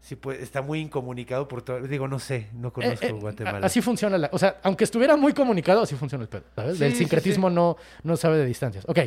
sí 0.00 0.16
puede, 0.16 0.42
está 0.42 0.62
muy 0.62 0.80
incomunicado 0.80 1.46
por 1.46 1.60
todo. 1.62 1.80
Digo, 1.82 2.08
no 2.08 2.18
sé, 2.18 2.48
no 2.54 2.72
conozco 2.72 3.04
Eh, 3.04 3.10
eh, 3.10 3.12
Guatemala. 3.12 3.66
Así 3.66 3.82
funciona 3.82 4.16
la. 4.16 4.30
O 4.32 4.38
sea, 4.38 4.60
aunque 4.62 4.84
estuviera 4.84 5.16
muy 5.16 5.34
comunicado, 5.34 5.82
así 5.82 5.94
funciona 5.94 6.22
el 6.22 6.28
pedo. 6.28 6.44
¿Sabes? 6.56 6.78
Sí, 6.78 6.84
el 6.84 6.92
sí, 6.92 6.98
sincretismo 6.98 7.50
No, 7.50 7.76
no 8.02 8.16
sabe 8.16 8.38
de 8.38 8.46
distancias. 8.46 8.84
Ok. 8.88 8.98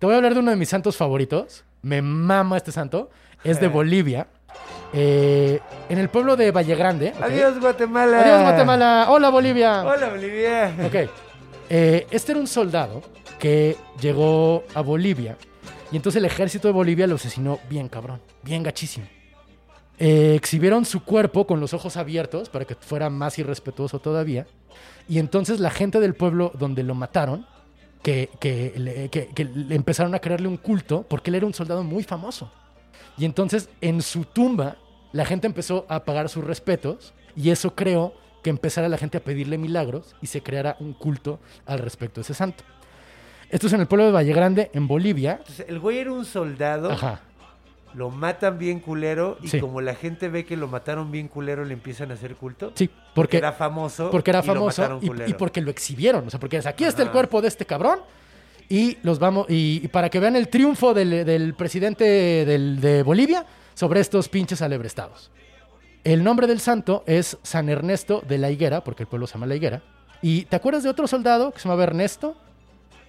Te 0.00 0.06
voy 0.06 0.14
a 0.14 0.16
hablar 0.16 0.34
de 0.34 0.40
uno 0.40 0.50
de 0.50 0.56
mis 0.56 0.68
santos 0.68 0.96
favoritos. 0.96 1.62
Me 1.82 2.02
mama 2.02 2.56
este 2.56 2.72
santo. 2.72 3.10
Es 3.44 3.60
de 3.60 3.68
Bolivia. 3.78 4.26
Eh, 4.96 5.60
en 5.88 5.98
el 5.98 6.08
pueblo 6.08 6.36
de 6.36 6.52
Valle 6.52 6.74
Grande. 6.76 7.12
Adiós, 7.20 7.58
Guatemala. 7.60 8.20
Adiós, 8.20 8.42
Guatemala. 8.42 9.06
Hola, 9.08 9.28
Bolivia. 9.30 9.82
Hola, 9.84 10.08
Bolivia. 10.10 10.72
Ok. 10.86 11.10
Eh, 11.68 12.06
este 12.10 12.32
era 12.32 12.40
un 12.40 12.46
soldado 12.46 13.02
que 13.38 13.76
llegó 14.00 14.62
a 14.74 14.80
Bolivia. 14.82 15.36
Y 15.90 15.96
entonces 15.96 16.18
el 16.20 16.24
ejército 16.26 16.68
de 16.68 16.72
Bolivia 16.74 17.06
lo 17.06 17.16
asesinó 17.16 17.58
bien 17.68 17.88
cabrón. 17.88 18.20
Bien 18.42 18.62
gachísimo. 18.62 19.06
eh, 19.98 20.34
exhibieron 20.34 20.84
su 20.84 21.04
cuerpo 21.04 21.46
con 21.46 21.60
los 21.60 21.72
ojos 21.72 21.96
abiertos 21.96 22.48
para 22.48 22.64
que 22.64 22.74
fuera 22.74 23.10
más 23.10 23.38
irrespetuoso 23.38 24.00
todavía. 24.00 24.44
Y 25.08 25.18
entonces 25.20 25.60
la 25.60 25.70
gente 25.70 26.00
del 26.00 26.14
pueblo 26.14 26.50
donde 26.58 26.82
lo 26.82 26.94
mataron, 26.96 27.46
que, 28.02 28.28
que 28.40 29.08
que- 29.12 29.28
que 29.28 29.44
le 29.44 29.74
empezaron 29.76 30.12
a 30.14 30.18
crearle 30.18 30.48
un 30.48 30.56
culto 30.56 31.04
porque 31.08 31.30
él 31.30 31.36
era 31.36 31.46
un 31.46 31.54
soldado 31.54 31.84
muy 31.84 32.02
famoso. 32.02 32.50
Y 33.16 33.24
entonces 33.24 33.68
en 33.80 34.02
su 34.02 34.24
tumba 34.24 34.76
la 35.14 35.24
gente 35.24 35.46
empezó 35.46 35.86
a 35.88 36.04
pagar 36.04 36.28
sus 36.28 36.44
respetos 36.44 37.14
y 37.34 37.48
eso 37.50 37.74
creó 37.74 38.12
que 38.42 38.50
empezara 38.50 38.88
la 38.90 38.98
gente 38.98 39.16
a 39.16 39.20
pedirle 39.20 39.56
milagros 39.56 40.14
y 40.20 40.26
se 40.26 40.42
creara 40.42 40.76
un 40.80 40.92
culto 40.92 41.38
al 41.64 41.78
respecto 41.78 42.16
de 42.20 42.22
ese 42.24 42.34
santo. 42.34 42.62
Esto 43.48 43.68
es 43.68 43.72
en 43.72 43.80
el 43.80 43.86
pueblo 43.86 44.04
de 44.06 44.12
Valle 44.12 44.32
Grande, 44.34 44.70
en 44.74 44.86
Bolivia. 44.86 45.36
Entonces, 45.38 45.64
el 45.68 45.78
güey 45.78 45.98
era 45.98 46.12
un 46.12 46.24
soldado, 46.24 46.90
Ajá. 46.90 47.20
lo 47.94 48.10
matan 48.10 48.58
bien 48.58 48.80
culero 48.80 49.38
y 49.40 49.48
Sí. 49.48 49.60
como 49.60 49.80
la 49.80 49.94
gente 49.94 50.28
ve 50.28 50.44
que 50.44 50.56
lo 50.56 50.66
mataron 50.68 51.10
bien 51.12 51.28
culero, 51.28 51.64
le 51.64 51.72
empiezan 51.74 52.10
a 52.10 52.14
hacer 52.14 52.34
culto. 52.34 52.72
Sí, 52.74 52.90
porque 53.14 53.36
era 53.38 53.52
famoso. 53.52 54.10
porque 54.10 54.30
era 54.32 54.40
y 54.42 54.46
lo 54.48 54.54
famoso 54.54 54.98
y, 55.00 55.06
culero. 55.06 55.30
y 55.30 55.34
porque 55.34 55.60
lo 55.60 55.70
exhibieron. 55.70 56.26
O 56.26 56.30
sea, 56.30 56.40
porque 56.40 56.56
es, 56.58 56.66
aquí 56.66 56.84
está 56.84 57.02
el 57.02 57.10
cuerpo 57.12 57.40
de 57.40 57.48
este 57.48 57.64
cabrón 57.64 58.00
y 58.68 58.98
los 59.02 59.18
vamos 59.20 59.46
y, 59.48 59.80
y 59.84 59.88
para 59.88 60.10
que 60.10 60.18
vean 60.18 60.34
el 60.36 60.48
triunfo 60.48 60.92
del, 60.92 61.24
del 61.24 61.54
presidente 61.54 62.04
del- 62.44 62.80
de 62.80 63.02
Bolivia 63.04 63.46
sobre 63.74 64.00
estos 64.00 64.28
pinches 64.28 64.62
alebrestados. 64.62 65.30
El 66.04 66.22
nombre 66.22 66.46
del 66.46 66.60
santo 66.60 67.02
es 67.06 67.38
San 67.42 67.68
Ernesto 67.68 68.22
de 68.26 68.38
la 68.38 68.50
Higuera, 68.50 68.82
porque 68.84 69.04
el 69.04 69.08
pueblo 69.08 69.26
se 69.26 69.34
llama 69.34 69.46
La 69.46 69.54
Higuera. 69.54 69.82
¿Y 70.22 70.44
te 70.46 70.56
acuerdas 70.56 70.82
de 70.82 70.90
otro 70.90 71.06
soldado 71.06 71.50
que 71.52 71.58
se 71.60 71.64
llamaba 71.68 71.84
Ernesto? 71.84 72.36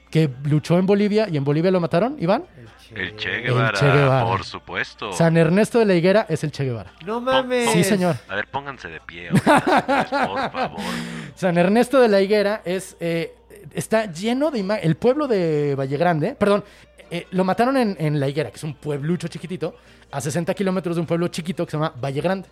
Que 0.10 0.30
luchó 0.44 0.78
en 0.78 0.86
Bolivia 0.86 1.28
y 1.30 1.36
en 1.36 1.44
Bolivia 1.44 1.72
lo 1.72 1.80
mataron, 1.82 2.16
Iván. 2.20 2.46
El 2.94 3.16
Che 3.18 3.38
El 3.38 3.44
Guevara, 3.44 3.78
Che 3.78 3.86
Guevara. 3.86 4.26
por 4.26 4.46
supuesto. 4.46 5.12
San 5.12 5.36
Ernesto 5.36 5.80
de 5.80 5.86
la 5.86 5.94
Higuera 5.96 6.26
es 6.30 6.44
el 6.46 6.52
Che 6.52 6.64
Guevara. 6.64 6.94
No 7.06 7.20
mames. 7.20 7.72
Sí, 7.72 7.84
señor. 7.84 8.16
A 8.30 8.36
ver, 8.36 8.48
pónganse 8.48 8.88
de 8.88 9.02
pie, 9.02 9.30
señores, 9.30 9.64
por 10.10 10.52
favor. 10.52 10.80
San 11.36 11.58
Ernesto 11.58 12.00
de 12.00 12.08
la 12.08 12.22
Higuera 12.22 12.62
es, 12.64 12.96
eh, 13.02 13.36
está 13.74 14.06
lleno 14.12 14.52
de 14.52 14.60
imágenes. 14.60 14.86
El 14.88 14.96
pueblo 14.96 15.28
de 15.28 15.76
Valle 15.76 15.98
Grande, 15.98 16.36
perdón, 16.36 16.64
eh, 17.12 17.28
lo 17.32 17.44
mataron 17.44 17.78
en, 17.78 17.96
en 18.00 18.20
La 18.20 18.28
Higuera, 18.28 18.50
que 18.50 18.58
es 18.58 18.64
un 18.64 18.76
pueblucho 18.76 19.28
chiquitito, 19.28 19.76
a 20.12 20.22
60 20.22 20.54
kilómetros 20.54 20.96
de 20.96 21.02
un 21.02 21.08
pueblo 21.08 21.28
chiquito 21.28 21.66
que 21.66 21.72
se 21.72 21.78
llama 21.78 21.94
Valle 22.02 22.22
Grande. 22.22 22.48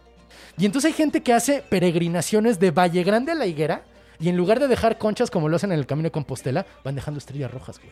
Y 0.58 0.66
entonces 0.66 0.92
hay 0.92 0.98
gente 0.98 1.22
que 1.22 1.34
hace 1.34 1.64
peregrinaciones 1.68 2.60
de 2.60 2.72
Valle 2.72 3.04
Grande 3.04 3.32
a 3.32 3.36
La 3.36 3.46
Higuera 3.46 3.84
y 4.20 4.30
en 4.30 4.38
lugar 4.38 4.60
de 4.60 4.68
dejar 4.68 4.98
conchas 4.98 5.32
como 5.32 5.50
lo 5.50 5.56
hacen 5.56 5.72
en 5.72 5.80
el 5.80 5.86
Camino 5.86 6.08
de 6.08 6.12
Compostela, 6.12 6.66
van 6.84 6.96
dejando 6.96 7.18
estrellas 7.18 7.52
rojas, 7.52 7.80
güey. 7.80 7.92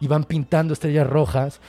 Y 0.00 0.06
van 0.06 0.24
pintando 0.24 0.72
estrellas 0.72 1.06
rojas. 1.06 1.60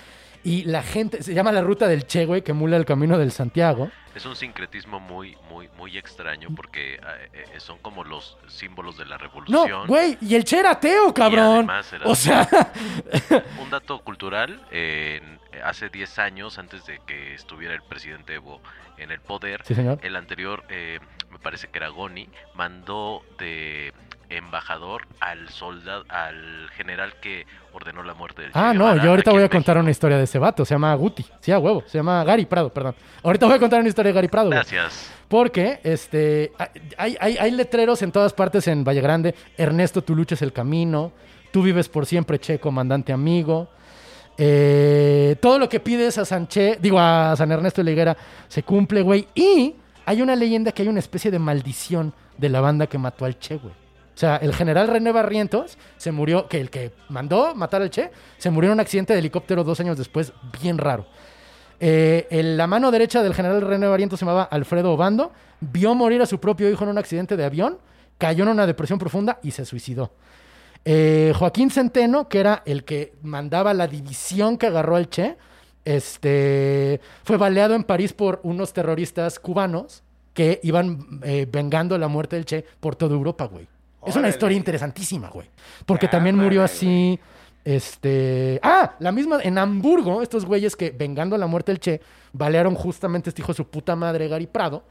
Y 0.44 0.64
la 0.64 0.82
gente, 0.84 1.22
se 1.24 1.34
llama 1.34 1.52
la 1.52 1.62
ruta 1.62 1.88
del 1.88 2.06
Che, 2.08 2.26
güey, 2.26 2.42
que 2.42 2.54
mula 2.54 2.78
el 2.78 2.86
camino 2.86 3.18
del 3.18 3.32
Santiago. 3.32 3.92
Es 4.16 4.26
un 4.26 4.36
sincretismo 4.36 5.00
muy, 5.00 5.38
muy, 5.50 5.70
muy 5.78 5.98
extraño 5.98 6.50
porque 6.56 6.96
eh, 6.96 7.00
eh, 7.34 7.60
son 7.60 7.78
como 7.80 8.04
los 8.04 8.38
símbolos 8.48 8.98
de 8.98 9.06
la 9.06 9.18
No, 9.18 9.24
revolución. 9.24 9.88
güey, 9.88 10.18
y 10.20 10.36
el 10.36 10.44
Che 10.44 10.60
era 10.60 10.72
ateo, 10.72 11.14
cabrón. 11.14 11.70
era- 11.70 12.06
O 12.06 12.16
sea, 12.16 12.48
Un 13.62 13.70
dato 13.70 14.00
cultural, 14.02 14.60
eh, 14.72 15.22
hace 15.64 15.90
10 15.90 16.20
años, 16.20 16.58
antes 16.58 16.86
de 16.86 17.00
que 17.06 17.34
estuviera 17.36 17.74
el 17.74 17.84
presidente 17.84 18.34
Evo 18.36 18.62
en 18.98 19.12
el 19.12 19.22
poder, 19.22 19.62
Sí, 19.66 19.76
señor. 19.76 20.00
el 20.04 20.16
anterior, 20.16 20.64
eh, 20.70 21.00
me 21.32 21.40
parece 21.40 21.68
que 21.70 21.78
era 21.78 21.88
Goni, 21.90 22.28
mandó 22.56 23.24
de 23.40 23.94
embajador 24.38 25.04
al 25.20 25.50
soldado, 25.50 26.04
al 26.10 26.70
general 26.76 27.14
que 27.22 27.46
ordenó 27.74 28.04
la 28.04 28.14
muerte 28.14 28.42
del 28.44 28.52
Ah, 28.54 28.74
no, 28.74 28.96
yo 28.98 29.10
ahorita 29.12 29.32
voy 29.32 29.44
a 29.44 29.50
contar 29.50 29.78
una 29.78 29.92
historia 29.92 30.18
de 30.18 30.24
ese 30.24 30.40
vato. 30.40 30.66
Se 30.66 30.74
llama 30.74 30.94
Guti. 30.96 31.26
Sí, 31.40 31.52
a 31.52 31.60
huevo. 31.60 31.84
Se 31.88 31.98
llama 31.98 32.24
Gary 32.24 32.46
Prado, 32.46 32.70
perdón. 32.72 32.96
Ahorita 33.24 33.46
voy 33.46 33.56
a 33.56 33.60
contar 33.60 33.80
una 33.80 33.90
historia 33.90 34.10
de 34.12 34.16
Gary 34.16 34.28
Prado. 34.28 34.48
güey. 34.48 34.58
Gracias. 34.58 35.12
Porque 35.28 35.80
este, 35.84 36.52
hay, 36.98 37.16
hay, 37.20 37.38
hay 37.38 37.52
letreros 37.52 38.02
en 38.02 38.12
todas 38.12 38.34
partes 38.34 38.68
en 38.68 38.84
Valle 38.84 39.02
Grande. 39.02 39.36
Ernesto, 39.58 40.02
tu 40.04 40.16
lucha 40.16 40.36
es 40.36 40.42
el 40.42 40.52
camino. 40.54 41.12
Tú 41.52 41.62
vives 41.64 41.88
por 41.90 42.06
siempre, 42.06 42.40
Che, 42.40 42.60
comandante 42.60 43.14
amigo. 43.14 43.70
Eh, 44.38 45.36
todo 45.42 45.60
lo 45.60 45.70
que 45.70 45.80
pides 45.80 46.18
a 46.18 46.26
San 46.26 46.48
Che, 46.48 46.78
digo 46.82 46.98
a 47.00 47.36
San 47.36 47.52
Ernesto 47.52 47.82
de 47.82 47.86
la 47.86 47.92
Higuera, 47.92 48.18
se 48.48 48.64
cumple, 48.64 49.02
güey. 49.02 49.28
Y 49.36 49.76
hay 50.06 50.22
una 50.22 50.36
leyenda 50.36 50.72
que 50.72 50.82
hay 50.82 50.88
una 50.88 51.00
especie 51.00 51.30
de 51.32 51.40
maldición 51.40 52.14
de 52.38 52.50
la 52.50 52.60
banda 52.62 52.88
que 52.88 52.98
mató 52.98 53.26
al 53.26 53.38
Che, 53.38 53.58
güey. 53.58 53.74
O 54.14 54.18
sea, 54.22 54.38
el 54.38 54.54
general 54.54 54.88
René 54.88 55.12
Barrientos 55.12 55.78
se 55.98 56.12
murió, 56.12 56.48
que 56.48 56.60
el 56.60 56.70
que 56.70 56.92
mandó 57.10 57.56
matar 57.56 57.82
al 57.82 57.90
Che, 57.90 58.12
se 58.38 58.50
murió 58.50 58.70
en 58.70 58.74
un 58.74 58.80
accidente 58.80 59.14
de 59.14 59.20
helicóptero 59.20 59.64
dos 59.64 59.80
años 59.80 59.98
después, 59.98 60.34
bien 60.62 60.78
raro. 60.78 61.06
Eh, 61.80 62.28
la 62.56 62.68
mano 62.68 62.92
derecha 62.92 63.24
del 63.24 63.34
general 63.34 63.62
René 63.62 63.88
Barrientos 63.88 64.20
se 64.20 64.26
llamaba 64.26 64.44
Alfredo 64.44 64.94
Obando, 64.94 65.32
vio 65.60 65.96
morir 65.96 66.22
a 66.22 66.26
su 66.26 66.40
propio 66.40 66.70
hijo 66.70 66.84
en 66.84 66.92
un 66.92 66.98
accidente 66.98 67.36
de 67.38 67.46
avión, 67.46 67.80
cayó 68.18 68.44
en 68.44 68.50
una 68.50 68.68
depresión 68.68 69.00
profunda 69.00 69.40
y 69.42 69.52
se 69.52 69.66
suicidó. 69.66 70.12
Eh, 70.86 71.34
Joaquín 71.36 71.72
Centeno, 71.72 72.28
que 72.28 72.40
era 72.40 72.64
el 72.66 72.84
que 72.84 73.14
mandaba 73.24 73.74
la 73.74 73.88
división 73.88 74.58
que 74.58 74.68
agarró 74.68 74.96
al 74.96 75.10
Che, 75.10 75.38
este, 75.86 77.02
fue 77.24 77.38
baleado 77.38 77.74
en 77.74 77.84
París 77.84 78.14
por 78.14 78.40
unos 78.44 78.74
terroristas 78.74 79.40
cubanos 79.40 80.04
que 80.34 80.60
iban 80.64 81.22
eh, 81.24 81.48
vengando 81.52 81.98
la 81.98 82.08
muerte 82.08 82.36
del 82.36 82.46
Che 82.46 82.66
por 82.80 82.96
toda 82.96 83.16
Europa, 83.16 83.46
güey. 83.46 83.68
Es 84.06 84.16
una 84.16 84.30
historia 84.30 84.58
interesantísima, 84.58 85.30
güey. 85.30 85.48
Porque 85.86 86.08
también 86.08 86.36
murió 86.36 86.64
así. 86.64 87.20
Este. 87.64 88.60
Ah, 88.64 88.96
la 89.00 89.12
misma. 89.12 89.40
En 89.44 89.58
Hamburgo, 89.58 90.22
estos 90.22 90.46
güeyes 90.46 90.76
que 90.76 90.92
vengando 90.92 91.38
la 91.38 91.48
muerte 91.48 91.72
del 91.72 91.80
Che, 91.80 92.02
balearon 92.34 92.76
justamente 92.76 93.30
a 93.30 93.32
este 93.32 93.42
hijo 93.42 93.52
de 93.52 93.58
su 93.58 93.68
puta 93.68 93.96
madre, 93.96 94.28
Gary 94.28 94.48
Prado. 94.48 94.84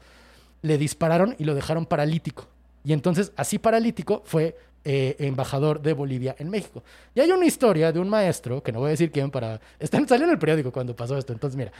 Le 0.61 0.77
dispararon 0.77 1.35
y 1.37 1.43
lo 1.43 1.55
dejaron 1.55 1.85
paralítico. 1.85 2.47
Y 2.83 2.93
entonces, 2.93 3.31
así 3.35 3.59
paralítico, 3.59 4.21
fue 4.25 4.55
eh, 4.83 5.15
embajador 5.19 5.81
de 5.81 5.93
Bolivia 5.93 6.35
en 6.39 6.49
México. 6.49 6.83
Y 7.13 7.19
hay 7.19 7.31
una 7.31 7.45
historia 7.45 7.91
de 7.91 7.99
un 7.99 8.09
maestro, 8.09 8.63
que 8.63 8.71
no 8.71 8.79
voy 8.79 8.87
a 8.87 8.91
decir 8.91 9.11
quién, 9.11 9.29
para. 9.29 9.59
Está, 9.79 10.05
salió 10.07 10.25
en 10.25 10.31
el 10.31 10.39
periódico 10.39 10.71
cuando 10.71 10.95
pasó 10.95 11.17
esto. 11.17 11.33
Entonces, 11.33 11.57
mira. 11.57 11.71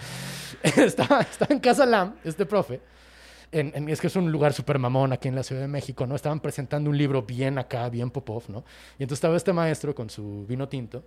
Estaba, 0.64 1.22
estaba 1.22 1.54
en 1.54 1.60
Casa 1.60 1.86
Lam, 1.86 2.16
este 2.24 2.46
profe. 2.46 2.82
Es 3.52 4.02
que 4.02 4.08
es 4.08 4.16
un 4.16 4.32
lugar 4.32 4.54
súper 4.54 4.80
mamón 4.80 5.12
aquí 5.14 5.28
en 5.28 5.36
la 5.36 5.44
Ciudad 5.44 5.62
de 5.62 5.68
México, 5.68 6.08
¿no? 6.08 6.16
Estaban 6.16 6.40
presentando 6.40 6.90
un 6.90 6.98
libro 6.98 7.24
bien 7.24 7.58
acá, 7.58 7.90
bien 7.90 8.10
Popov, 8.10 8.44
¿no? 8.50 8.64
Y 8.98 9.04
entonces 9.04 9.18
estaba 9.18 9.36
este 9.38 9.54
maestro 9.54 9.94
con 9.94 10.10
su 10.10 10.46
vino 10.48 10.68
tinto. 10.70 11.04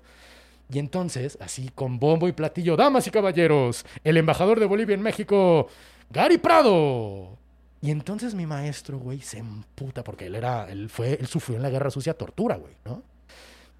Y 0.70 0.78
entonces, 0.78 1.36
así 1.40 1.70
con 1.74 1.98
bombo 1.98 2.26
y 2.28 2.32
platillo, 2.32 2.76
damas 2.76 3.06
y 3.06 3.10
caballeros, 3.10 3.84
el 4.02 4.16
embajador 4.16 4.58
de 4.60 4.66
Bolivia 4.66 4.94
en 4.94 5.02
México, 5.02 5.68
Gary 6.10 6.38
Prado. 6.38 7.38
Y 7.82 7.90
entonces 7.90 8.34
mi 8.34 8.46
maestro, 8.46 8.98
güey, 8.98 9.20
se 9.20 9.38
emputa 9.38 10.02
porque 10.02 10.26
él 10.26 10.34
era, 10.34 10.66
él 10.70 10.88
fue, 10.88 11.18
él 11.20 11.26
sufrió 11.26 11.56
en 11.56 11.62
la 11.62 11.68
guerra 11.70 11.90
sucia 11.90 12.14
tortura, 12.14 12.56
güey, 12.56 12.74
¿no? 12.84 13.02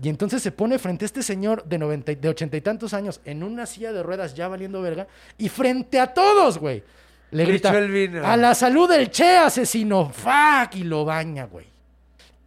Y 0.02 0.08
entonces 0.10 0.42
se 0.42 0.52
pone 0.52 0.78
frente 0.78 1.04
a 1.04 1.06
este 1.06 1.22
señor 1.22 1.64
de, 1.64 1.78
90, 1.78 2.12
y- 2.12 2.16
de 2.16 2.28
ochenta 2.28 2.56
y 2.56 2.60
tantos 2.60 2.92
años 2.92 3.20
en 3.24 3.42
una 3.42 3.64
silla 3.64 3.92
de 3.92 4.02
ruedas 4.02 4.34
ya 4.34 4.48
valiendo 4.48 4.82
verga 4.82 5.06
y 5.38 5.48
frente 5.48 6.00
a 6.00 6.12
todos, 6.12 6.58
güey. 6.58 6.82
Le 7.30 7.44
Le 7.44 7.50
grita, 7.50 7.70
echó 7.70 7.78
el 7.78 7.90
vino. 7.90 8.24
a 8.24 8.36
la 8.36 8.54
salud 8.54 8.88
del 8.88 9.10
Che, 9.10 9.36
asesino, 9.38 10.10
fuck, 10.10 10.74
y 10.76 10.84
lo 10.84 11.04
baña, 11.04 11.44
güey. 11.46 11.66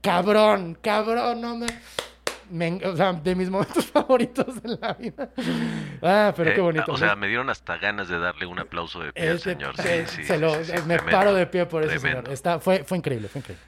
Cabrón, 0.01 0.78
cabrón, 0.82 1.41
no 1.41 1.57
me... 1.57 1.67
o 2.86 2.95
sea, 2.95 3.11
de 3.13 3.36
mis 3.36 3.49
momentos 3.49 3.86
favoritos 3.91 4.61
de 4.61 4.78
la 4.80 4.93
vida. 4.93 5.30
Ah, 6.01 6.34
pero 6.36 6.51
qué 6.53 6.59
Eh, 6.59 6.61
bonito. 6.61 6.91
O 6.93 6.97
sea, 6.97 7.15
me 7.15 7.28
dieron 7.28 7.49
hasta 7.49 7.78
ganas 7.78 8.07
de 8.07 8.17
darle 8.17 8.45
un 8.45 8.59
aplauso 8.59 9.01
de 9.01 9.11
pie 9.11 9.30
al 9.30 9.39
señor. 9.39 9.75
se- 9.75 10.05
Sí, 10.07 10.15
sí, 10.17 10.23
se 10.23 10.38
lo- 10.38 10.53
sí, 10.55 10.65
sí, 10.65 10.71
me 10.86 10.95
tremendo, 10.95 11.11
paro 11.11 11.34
de 11.34 11.45
pie 11.47 11.65
por 11.65 11.84
ese 11.84 11.99
señor. 11.99 12.30
Está, 12.30 12.59
fue, 12.59 12.84
fue 12.86 12.97
increíble, 12.99 13.28
fue 13.28 13.39
increíble. 13.39 13.63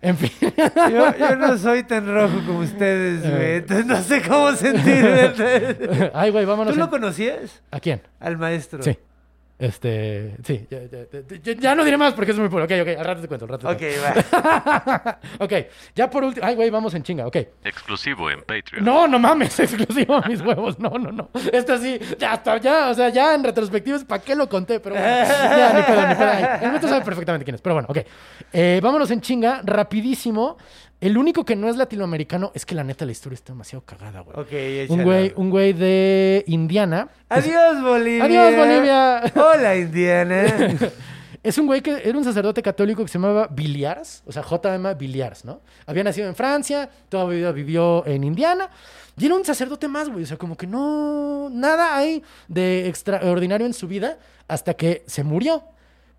En 0.00 0.16
fin. 0.18 0.30
Yo, 0.92 1.16
yo 1.16 1.36
no 1.36 1.56
soy 1.56 1.82
tan 1.84 2.06
rojo 2.06 2.34
como 2.46 2.58
ustedes, 2.58 3.22
güey. 3.22 3.42
Eh. 3.42 3.56
Entonces 3.56 3.86
no 3.86 4.02
sé 4.02 4.20
cómo 4.22 4.52
sentirme. 4.52 5.32
Ay, 6.14 6.30
güey, 6.30 6.44
vámonos. 6.44 6.74
¿Tú 6.74 6.78
lo 6.78 6.90
conocías? 6.90 7.62
¿A 7.70 7.80
quién? 7.80 8.02
Al 8.20 8.36
maestro. 8.36 8.82
Sí. 8.82 8.98
Este, 9.56 10.34
sí, 10.44 10.66
ya, 10.68 10.78
ya- 10.90 11.06
ya- 11.12 11.38
ya- 11.42 11.52
ya 11.60 11.74
no 11.76 11.84
diré 11.84 11.96
más 11.96 12.12
porque 12.12 12.32
es 12.32 12.38
muy 12.38 12.48
puro. 12.48 12.64
Ok, 12.64 12.72
ok, 12.82 12.88
al 12.98 13.04
rato 13.04 13.20
te 13.22 13.28
cuento, 13.28 13.44
al 13.46 13.50
rato 13.52 13.68
te 13.68 13.74
Ok, 13.74 13.94
cuento. 14.02 14.38
va. 14.42 15.18
ok, 15.38 15.52
ya 15.94 16.10
por 16.10 16.24
último. 16.24 16.44
Ay, 16.44 16.56
güey, 16.56 16.70
vamos 16.70 16.92
en 16.94 17.04
chinga, 17.04 17.24
ok. 17.26 17.36
Exclusivo 17.62 18.30
en 18.32 18.40
Patreon. 18.40 18.84
No, 18.84 19.06
no 19.06 19.18
mames, 19.20 19.58
exclusivo 19.60 20.16
a 20.16 20.26
mis 20.28 20.40
huevos. 20.40 20.78
No, 20.80 20.90
no, 20.90 21.12
no. 21.12 21.30
Esto 21.52 21.78
sí, 21.78 22.00
ya 22.18 22.34
está, 22.34 22.56
ya, 22.58 22.88
o 22.90 22.94
sea, 22.94 23.10
ya 23.10 23.32
en 23.34 23.44
retrospectiva 23.44 23.96
es 23.96 24.04
para 24.04 24.22
qué 24.22 24.34
lo 24.34 24.48
conté, 24.48 24.80
pero 24.80 24.96
bueno. 24.96 25.08
Ya, 25.54 25.72
ni 25.72 25.82
pedo, 25.82 26.06
ni 26.08 26.14
pedo. 26.16 26.30
Ay, 26.32 26.44
El 26.62 26.70
Beto 26.72 26.88
sabe 26.88 27.04
perfectamente 27.04 27.44
quién 27.44 27.54
es, 27.54 27.62
pero 27.62 27.74
bueno, 27.76 27.88
ok. 27.90 27.98
Eh, 28.52 28.80
vámonos 28.82 29.10
en 29.12 29.20
chinga, 29.20 29.60
rapidísimo. 29.64 30.56
El 31.00 31.18
único 31.18 31.44
que 31.44 31.56
no 31.56 31.68
es 31.68 31.76
latinoamericano 31.76 32.50
es 32.54 32.64
que 32.64 32.74
la 32.74 32.84
neta 32.84 33.04
la 33.04 33.12
historia 33.12 33.34
está 33.34 33.52
demasiado 33.52 33.84
cagada, 33.84 34.20
güey. 34.20 34.36
Ok, 34.38 34.90
Un 34.90 35.02
güey, 35.02 35.32
un 35.36 35.50
güey 35.50 35.72
de 35.72 36.44
Indiana. 36.46 37.08
Adiós, 37.28 37.82
Bolivia. 37.82 38.24
Adiós, 38.24 38.56
Bolivia. 38.56 39.32
Hola, 39.34 39.76
Indiana. 39.76 40.44
Es 41.44 41.58
un 41.58 41.66
güey 41.66 41.82
que 41.82 42.00
era 42.02 42.16
un 42.16 42.24
sacerdote 42.24 42.62
católico 42.62 43.02
que 43.02 43.08
se 43.08 43.18
llamaba 43.18 43.48
Biliars, 43.48 44.22
o 44.24 44.32
sea, 44.32 44.42
J.M. 44.42 44.94
Biliars, 44.94 45.44
¿no? 45.44 45.60
Había 45.84 46.02
nacido 46.02 46.26
en 46.26 46.34
Francia, 46.34 46.88
toda 47.10 47.26
vida 47.26 47.52
vivió 47.52 48.02
en 48.06 48.24
Indiana, 48.24 48.70
y 49.18 49.26
era 49.26 49.34
un 49.34 49.44
sacerdote 49.44 49.86
más, 49.86 50.08
güey. 50.08 50.24
O 50.24 50.26
sea, 50.26 50.36
como 50.36 50.56
que 50.56 50.66
no. 50.66 51.50
Nada 51.50 51.96
hay 51.96 52.22
de 52.48 52.88
extraordinario 52.88 53.66
en 53.66 53.74
su 53.74 53.86
vida 53.86 54.18
hasta 54.48 54.74
que 54.74 55.04
se 55.06 55.22
murió. 55.22 55.62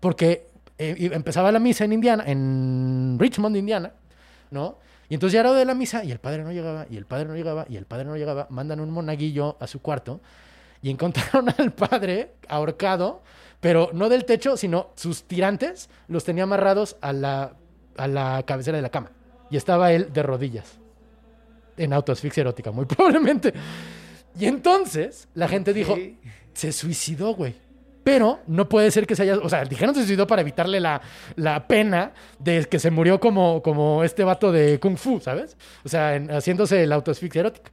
Porque 0.00 0.46
eh, 0.78 1.10
empezaba 1.12 1.50
la 1.52 1.58
misa 1.58 1.84
en 1.84 1.92
Indiana, 1.92 2.24
en 2.26 3.16
Richmond, 3.18 3.56
Indiana, 3.56 3.92
¿no? 4.50 4.78
Y 5.08 5.14
entonces 5.14 5.34
ya 5.34 5.40
era 5.40 5.52
de 5.52 5.64
la 5.64 5.74
misa 5.74 6.04
y 6.04 6.12
el 6.12 6.18
padre 6.18 6.42
no 6.42 6.52
llegaba, 6.52 6.86
y 6.90 6.96
el 6.96 7.06
padre 7.06 7.26
no 7.26 7.36
llegaba, 7.36 7.66
y 7.68 7.76
el 7.76 7.86
padre 7.86 8.04
no 8.06 8.16
llegaba. 8.16 8.46
Mandan 8.50 8.80
un 8.80 8.90
monaguillo 8.90 9.56
a 9.60 9.66
su 9.66 9.80
cuarto 9.80 10.20
y 10.82 10.90
encontraron 10.90 11.48
al 11.58 11.72
padre 11.72 12.32
ahorcado 12.48 13.22
pero 13.60 13.90
no 13.92 14.08
del 14.08 14.24
techo, 14.24 14.56
sino 14.56 14.90
sus 14.94 15.24
tirantes 15.24 15.88
los 16.08 16.24
tenía 16.24 16.44
amarrados 16.44 16.96
a 17.00 17.12
la, 17.12 17.56
a 17.96 18.06
la 18.06 18.42
cabecera 18.46 18.76
de 18.76 18.82
la 18.82 18.90
cama. 18.90 19.10
Y 19.50 19.56
estaba 19.56 19.92
él 19.92 20.12
de 20.12 20.22
rodillas. 20.22 20.78
En 21.76 21.92
autoasfixia 21.92 22.42
erótica, 22.42 22.70
muy 22.70 22.84
probablemente. 22.86 23.52
Y 24.38 24.46
entonces 24.46 25.28
la 25.34 25.48
gente 25.48 25.72
dijo, 25.72 25.96
se 26.52 26.72
suicidó, 26.72 27.34
güey. 27.34 27.54
Pero 28.06 28.38
no 28.46 28.68
puede 28.68 28.92
ser 28.92 29.04
que 29.04 29.16
se 29.16 29.24
haya. 29.24 29.36
O 29.38 29.48
sea, 29.48 29.64
dijeron 29.64 29.92
se 29.92 30.02
suicidó 30.02 30.28
para 30.28 30.40
evitarle 30.40 30.78
la, 30.78 31.02
la, 31.34 31.66
pena 31.66 32.12
de 32.38 32.64
que 32.66 32.78
se 32.78 32.92
murió 32.92 33.18
como, 33.18 33.60
como 33.62 34.04
este 34.04 34.22
vato 34.22 34.52
de 34.52 34.78
Kung 34.78 34.96
Fu, 34.96 35.18
¿sabes? 35.18 35.56
O 35.84 35.88
sea, 35.88 36.14
haciéndose 36.30 36.86
la 36.86 36.94
autoasfixia 36.94 37.40
erótica. 37.40 37.72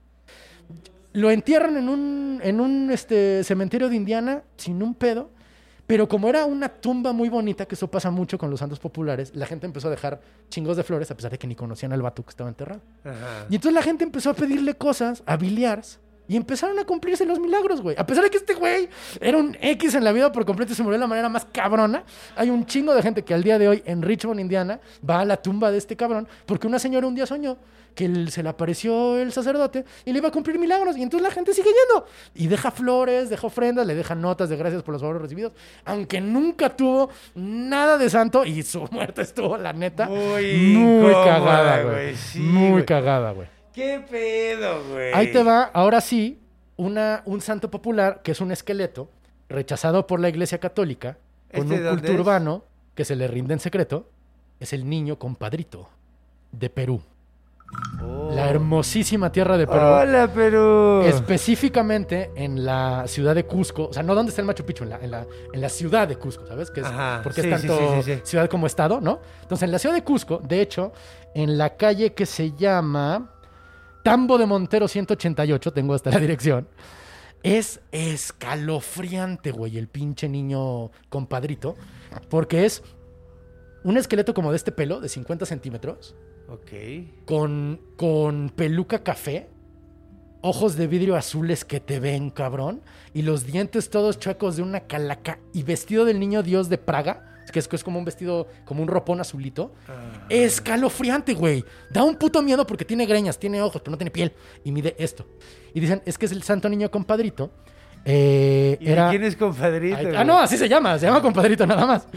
Lo 1.11 1.29
entierran 1.29 1.77
en 1.77 1.87
un, 1.87 2.41
en 2.43 2.61
un 2.61 2.89
este, 2.89 3.43
cementerio 3.43 3.89
de 3.89 3.95
Indiana 3.95 4.41
sin 4.57 4.81
un 4.81 4.95
pedo. 4.95 5.29
Pero 5.85 6.07
como 6.07 6.27
era 6.27 6.45
una 6.45 6.67
tumba 6.67 7.13
muy 7.13 7.29
bonita, 7.29 7.67
que 7.67 7.75
eso 7.75 7.91
pasa 7.91 8.09
mucho 8.09 8.39
con 8.39 8.49
los 8.49 8.59
santos 8.59 8.79
populares, 8.79 9.35
la 9.35 9.45
gente 9.45 9.67
empezó 9.67 9.89
a 9.89 9.91
dejar 9.91 10.19
chingos 10.49 10.77
de 10.77 10.83
flores 10.83 11.11
a 11.11 11.15
pesar 11.15 11.29
de 11.29 11.37
que 11.37 11.45
ni 11.45 11.53
conocían 11.53 11.93
al 11.93 12.01
vato 12.01 12.23
que 12.23 12.31
estaba 12.31 12.49
enterrado. 12.49 12.81
Y 13.49 13.55
entonces 13.55 13.73
la 13.73 13.83
gente 13.83 14.03
empezó 14.03 14.31
a 14.31 14.33
pedirle 14.33 14.73
cosas 14.73 15.21
a 15.27 15.37
Biliars 15.37 15.99
y 16.27 16.35
empezaron 16.35 16.77
a 16.79 16.85
cumplirse 16.85 17.25
los 17.25 17.39
milagros, 17.39 17.81
güey. 17.81 17.95
A 17.97 18.05
pesar 18.05 18.23
de 18.23 18.29
que 18.29 18.37
este 18.37 18.53
güey 18.53 18.89
era 19.19 19.37
un 19.37 19.57
X 19.59 19.95
en 19.95 20.03
la 20.03 20.11
vida 20.11 20.31
por 20.31 20.45
completo 20.45 20.73
y 20.73 20.75
se 20.75 20.83
murió 20.83 20.97
de 20.97 21.01
la 21.01 21.07
manera 21.07 21.29
más 21.29 21.45
cabrona, 21.45 22.03
hay 22.35 22.49
un 22.49 22.65
chingo 22.65 22.93
de 22.93 23.01
gente 23.01 23.23
que 23.23 23.33
al 23.33 23.43
día 23.43 23.59
de 23.59 23.67
hoy 23.67 23.83
en 23.85 24.01
Richmond, 24.01 24.39
Indiana, 24.39 24.79
va 25.07 25.19
a 25.19 25.25
la 25.25 25.37
tumba 25.37 25.71
de 25.71 25.77
este 25.77 25.95
cabrón 25.95 26.27
porque 26.45 26.67
una 26.67 26.79
señora 26.79 27.07
un 27.07 27.15
día 27.15 27.25
soñó 27.25 27.57
que 27.93 28.27
se 28.29 28.43
le 28.43 28.49
apareció 28.49 29.17
el 29.17 29.31
sacerdote 29.31 29.85
y 30.05 30.11
le 30.11 30.17
iba 30.17 30.29
a 30.29 30.31
cumplir 30.31 30.57
milagros. 30.59 30.97
Y 30.97 31.03
entonces 31.03 31.27
la 31.27 31.33
gente 31.33 31.53
sigue 31.53 31.69
yendo. 31.69 32.05
Y 32.33 32.47
deja 32.47 32.71
flores, 32.71 33.29
deja 33.29 33.47
ofrendas, 33.47 33.85
le 33.85 33.95
deja 33.95 34.15
notas 34.15 34.49
de 34.49 34.57
gracias 34.57 34.83
por 34.83 34.93
los 34.93 35.01
favores 35.01 35.21
recibidos. 35.21 35.53
Aunque 35.85 36.19
nunca 36.19 36.75
tuvo 36.75 37.09
nada 37.35 37.97
de 37.97 38.09
santo 38.09 38.45
y 38.45 38.63
su 38.63 38.87
muerte 38.91 39.21
estuvo, 39.21 39.57
la 39.57 39.73
neta, 39.73 40.07
muy, 40.07 41.13
cagada, 41.23 41.83
güey. 41.83 42.15
muy 42.37 42.83
cagada, 42.83 43.31
güey. 43.31 43.47
¿Qué 43.73 44.03
pedo, 44.09 44.83
güey? 44.91 45.11
Ahí 45.13 45.31
te 45.31 45.41
va, 45.43 45.63
ahora 45.63 45.99
sí, 45.99 46.39
una, 46.77 47.23
un 47.25 47.41
santo 47.41 47.71
popular 47.71 48.21
que 48.23 48.31
es 48.31 48.41
un 48.41 48.51
esqueleto 48.51 49.09
rechazado 49.49 50.05
por 50.07 50.19
la 50.19 50.29
iglesia 50.29 50.59
católica 50.59 51.17
con 51.53 51.71
¿Este 51.71 51.89
un 51.89 51.97
culto 51.97 52.13
urbano 52.13 52.63
que 52.95 53.05
se 53.05 53.15
le 53.15 53.27
rinde 53.27 53.53
en 53.53 53.59
secreto. 53.59 54.09
Es 54.59 54.73
el 54.73 54.87
niño 54.87 55.17
compadrito 55.17 55.89
de 56.51 56.69
Perú. 56.69 57.01
La 58.29 58.49
hermosísima 58.49 59.31
tierra 59.31 59.57
de 59.57 59.65
Perú. 59.65 59.81
Hola, 59.81 60.31
Perú. 60.31 61.01
Específicamente 61.03 62.31
en 62.35 62.63
la 62.63 63.05
ciudad 63.07 63.33
de 63.33 63.45
Cusco. 63.45 63.87
O 63.87 63.93
sea, 63.93 64.03
no 64.03 64.13
donde 64.13 64.29
está 64.29 64.41
el 64.41 64.47
Machu 64.47 64.63
Picchu, 64.63 64.83
en 64.83 64.91
la, 64.91 64.99
en 64.99 65.11
la, 65.11 65.25
en 65.51 65.61
la 65.61 65.69
ciudad 65.69 66.07
de 66.07 66.15
Cusco, 66.15 66.45
¿sabes? 66.45 66.69
Que 66.69 66.81
es, 66.81 66.87
porque 67.23 67.41
es 67.41 67.49
tanto 67.49 68.03
ciudad 68.23 68.47
como 68.47 68.67
estado, 68.67 69.01
¿no? 69.01 69.19
Entonces, 69.41 69.63
en 69.63 69.71
la 69.71 69.79
ciudad 69.79 69.95
de 69.95 70.03
Cusco, 70.03 70.37
de 70.37 70.61
hecho, 70.61 70.93
en 71.33 71.57
la 71.57 71.75
calle 71.75 72.13
que 72.13 72.27
se 72.27 72.51
llama 72.51 73.31
Tambo 74.03 74.37
de 74.37 74.45
Montero 74.45 74.87
188, 74.87 75.73
tengo 75.73 75.93
hasta 75.93 76.11
la 76.11 76.19
dirección. 76.19 76.67
Es 77.41 77.81
escalofriante, 77.91 79.51
güey, 79.51 79.77
el 79.77 79.87
pinche 79.87 80.29
niño 80.29 80.91
compadrito. 81.09 81.75
Porque 82.29 82.65
es 82.65 82.83
un 83.83 83.97
esqueleto 83.97 84.33
como 84.33 84.51
de 84.51 84.57
este 84.57 84.71
pelo, 84.71 84.99
de 84.99 85.09
50 85.09 85.45
centímetros 85.45 86.15
Ok. 86.47 86.71
Con, 87.25 87.79
con 87.95 88.49
peluca 88.49 89.03
café, 89.03 89.49
ojos 90.41 90.75
de 90.75 90.87
vidrio 90.87 91.15
azules 91.15 91.65
que 91.65 91.79
te 91.79 91.99
ven, 91.99 92.29
cabrón, 92.29 92.81
y 93.13 93.21
los 93.21 93.45
dientes 93.45 93.89
todos 93.89 94.19
chuecos 94.19 94.57
de 94.57 94.63
una 94.63 94.81
calaca, 94.81 95.39
y 95.53 95.63
vestido 95.63 96.05
del 96.05 96.19
niño 96.19 96.43
Dios 96.43 96.69
de 96.69 96.77
Praga, 96.77 97.32
que 97.51 97.59
es, 97.59 97.67
que 97.67 97.75
es 97.75 97.83
como 97.83 97.99
un 97.99 98.05
vestido, 98.05 98.47
como 98.65 98.81
un 98.81 98.87
ropón 98.87 99.19
azulito. 99.19 99.73
Ah. 99.87 100.25
Escalofriante, 100.29 101.33
güey. 101.33 101.63
Da 101.89 102.03
un 102.03 102.15
puto 102.15 102.41
miedo 102.41 102.65
porque 102.65 102.85
tiene 102.85 103.05
greñas, 103.05 103.37
tiene 103.39 103.61
ojos, 103.61 103.81
pero 103.81 103.91
no 103.91 103.97
tiene 103.97 104.11
piel. 104.11 104.33
Y 104.63 104.71
mide 104.71 104.95
esto. 104.97 105.25
Y 105.73 105.79
dicen, 105.79 106.01
es 106.05 106.17
que 106.17 106.25
es 106.25 106.31
el 106.31 106.43
santo 106.43 106.69
niño 106.69 106.89
compadrito. 106.89 107.51
Eh, 108.05 108.77
¿Y 108.79 108.89
era... 108.89 109.09
quién 109.09 109.23
es 109.23 109.35
compadrito? 109.35 109.97
ah, 110.15 110.23
no, 110.23 110.39
así 110.39 110.57
se 110.57 110.67
llama, 110.67 110.99
se 110.99 111.05
llama 111.05 111.21
compadrito 111.21 111.65
nada 111.65 111.85
más. 111.85 112.07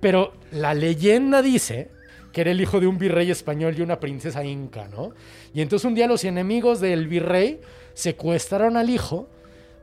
Pero 0.00 0.34
la 0.52 0.74
leyenda 0.74 1.42
dice 1.42 1.90
que 2.32 2.42
era 2.42 2.50
el 2.50 2.60
hijo 2.60 2.80
de 2.80 2.86
un 2.86 2.98
virrey 2.98 3.30
español 3.30 3.74
y 3.76 3.82
una 3.82 4.00
princesa 4.00 4.44
inca, 4.44 4.88
¿no? 4.88 5.12
Y 5.54 5.60
entonces 5.62 5.84
un 5.86 5.94
día 5.94 6.06
los 6.06 6.24
enemigos 6.24 6.80
del 6.80 7.08
virrey 7.08 7.60
secuestraron 7.94 8.76
al 8.76 8.90
hijo, 8.90 9.28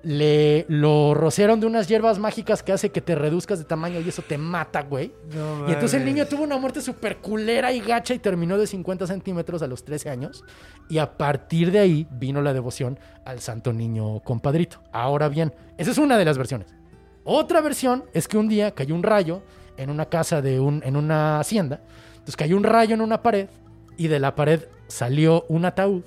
le 0.05 0.67
lo 0.69 1.15
rociaron 1.15 1.59
de 1.59 1.65
unas 1.65 1.87
hierbas 1.87 2.19
mágicas 2.19 2.61
que 2.61 2.71
hace 2.71 2.91
que 2.91 3.01
te 3.01 3.15
reduzcas 3.15 3.57
de 3.57 3.65
tamaño 3.65 3.99
y 3.99 4.07
eso 4.07 4.21
te 4.21 4.37
mata, 4.37 4.83
güey. 4.83 5.11
y 5.67 5.71
entonces 5.71 5.95
el 5.95 6.05
niño 6.05 6.27
tuvo 6.27 6.43
una 6.43 6.57
muerte 6.57 6.79
súper 6.79 7.17
culera 7.17 7.73
y 7.73 7.79
gacha 7.79 8.13
y 8.13 8.19
terminó 8.19 8.57
de 8.59 8.67
50 8.67 9.07
centímetros 9.07 9.63
a 9.63 9.67
los 9.67 9.83
13 9.83 10.11
años. 10.11 10.43
Y 10.89 10.99
a 10.99 11.17
partir 11.17 11.71
de 11.71 11.79
ahí 11.79 12.07
vino 12.11 12.43
la 12.43 12.53
devoción 12.53 12.99
al 13.25 13.39
santo 13.39 13.73
niño 13.73 14.19
compadrito. 14.19 14.83
Ahora 14.91 15.27
bien, 15.27 15.53
esa 15.77 15.89
es 15.89 15.97
una 15.97 16.19
de 16.19 16.25
las 16.25 16.37
versiones. 16.37 16.75
Otra 17.23 17.61
versión 17.61 18.03
es 18.13 18.27
que 18.27 18.37
un 18.37 18.47
día 18.47 18.71
cayó 18.71 18.93
un 18.93 19.01
rayo 19.01 19.41
en 19.77 19.89
una 19.89 20.05
casa 20.05 20.43
de 20.43 20.59
un, 20.59 20.83
en 20.85 20.95
una 20.95 21.39
hacienda 21.39 21.81
entonces 22.25 22.37
cayó 22.37 22.57
un 22.57 22.63
rayo 22.63 22.95
en 22.95 23.01
una 23.01 23.21
pared 23.21 23.49
y 23.97 24.07
de 24.07 24.19
la 24.19 24.33
pared 24.33 24.61
salió 24.87 25.45
un 25.47 25.65
ataúd 25.65 26.03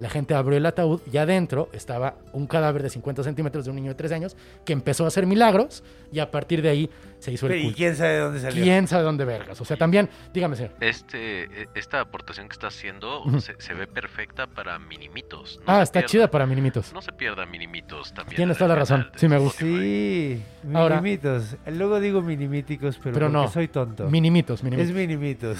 la 0.00 0.08
gente 0.08 0.34
abrió 0.34 0.56
el 0.56 0.64
ataúd 0.66 1.00
y 1.12 1.16
adentro 1.16 1.68
estaba 1.72 2.16
un 2.32 2.46
cadáver 2.46 2.82
de 2.82 2.90
50 2.90 3.22
centímetros 3.22 3.64
de 3.64 3.70
un 3.70 3.76
niño 3.76 3.90
de 3.90 3.94
3 3.94 4.12
años 4.12 4.36
que 4.64 4.72
empezó 4.72 5.04
a 5.04 5.08
hacer 5.08 5.26
milagros 5.26 5.82
y 6.12 6.18
a 6.20 6.30
partir 6.30 6.62
de 6.62 6.68
ahí 6.68 6.90
se 7.18 7.32
hizo 7.32 7.46
el 7.46 7.62
culto. 7.62 7.70
¿Y 7.70 7.74
quién 7.74 7.96
sabe 7.96 8.12
de 8.12 8.18
dónde 8.20 8.40
salió? 8.40 8.62
¿Quién 8.62 8.86
sabe 8.86 9.02
dónde 9.02 9.24
vergas? 9.24 9.60
O 9.60 9.64
sea, 9.64 9.76
también, 9.76 10.08
dígame, 10.32 10.56
señor. 10.56 10.72
Este, 10.80 11.44
e, 11.44 11.68
esta 11.74 12.00
aportación 12.00 12.48
que 12.48 12.52
está 12.52 12.68
haciendo 12.68 13.24
se, 13.40 13.74
ve 13.74 13.86
perfecta 13.86 14.46
para 14.46 14.78
minimitos. 14.78 15.60
ah, 15.66 15.82
está 15.82 16.04
chida 16.04 16.30
para 16.30 16.46
minimitos. 16.46 16.92
No 16.92 17.02
se 17.02 17.12
pierda 17.12 17.46
minimitos 17.46 18.12
también. 18.14 18.36
Tienes 18.36 18.58
toda 18.58 18.68
la 18.68 18.76
razón. 18.76 19.10
Sí, 19.16 19.28
me 19.28 19.38
gusta. 19.38 19.60
Sí, 19.60 20.42
minimitos. 20.64 21.56
Luego 21.66 22.00
digo 22.00 22.22
minimíticos, 22.22 22.98
pero, 23.02 23.14
pero 23.14 23.28
no, 23.28 23.48
soy 23.48 23.68
tonto. 23.68 24.08
Minimitos, 24.08 24.62
minimitos. 24.62 24.90
Es 24.90 24.94
minimitos. 24.94 25.58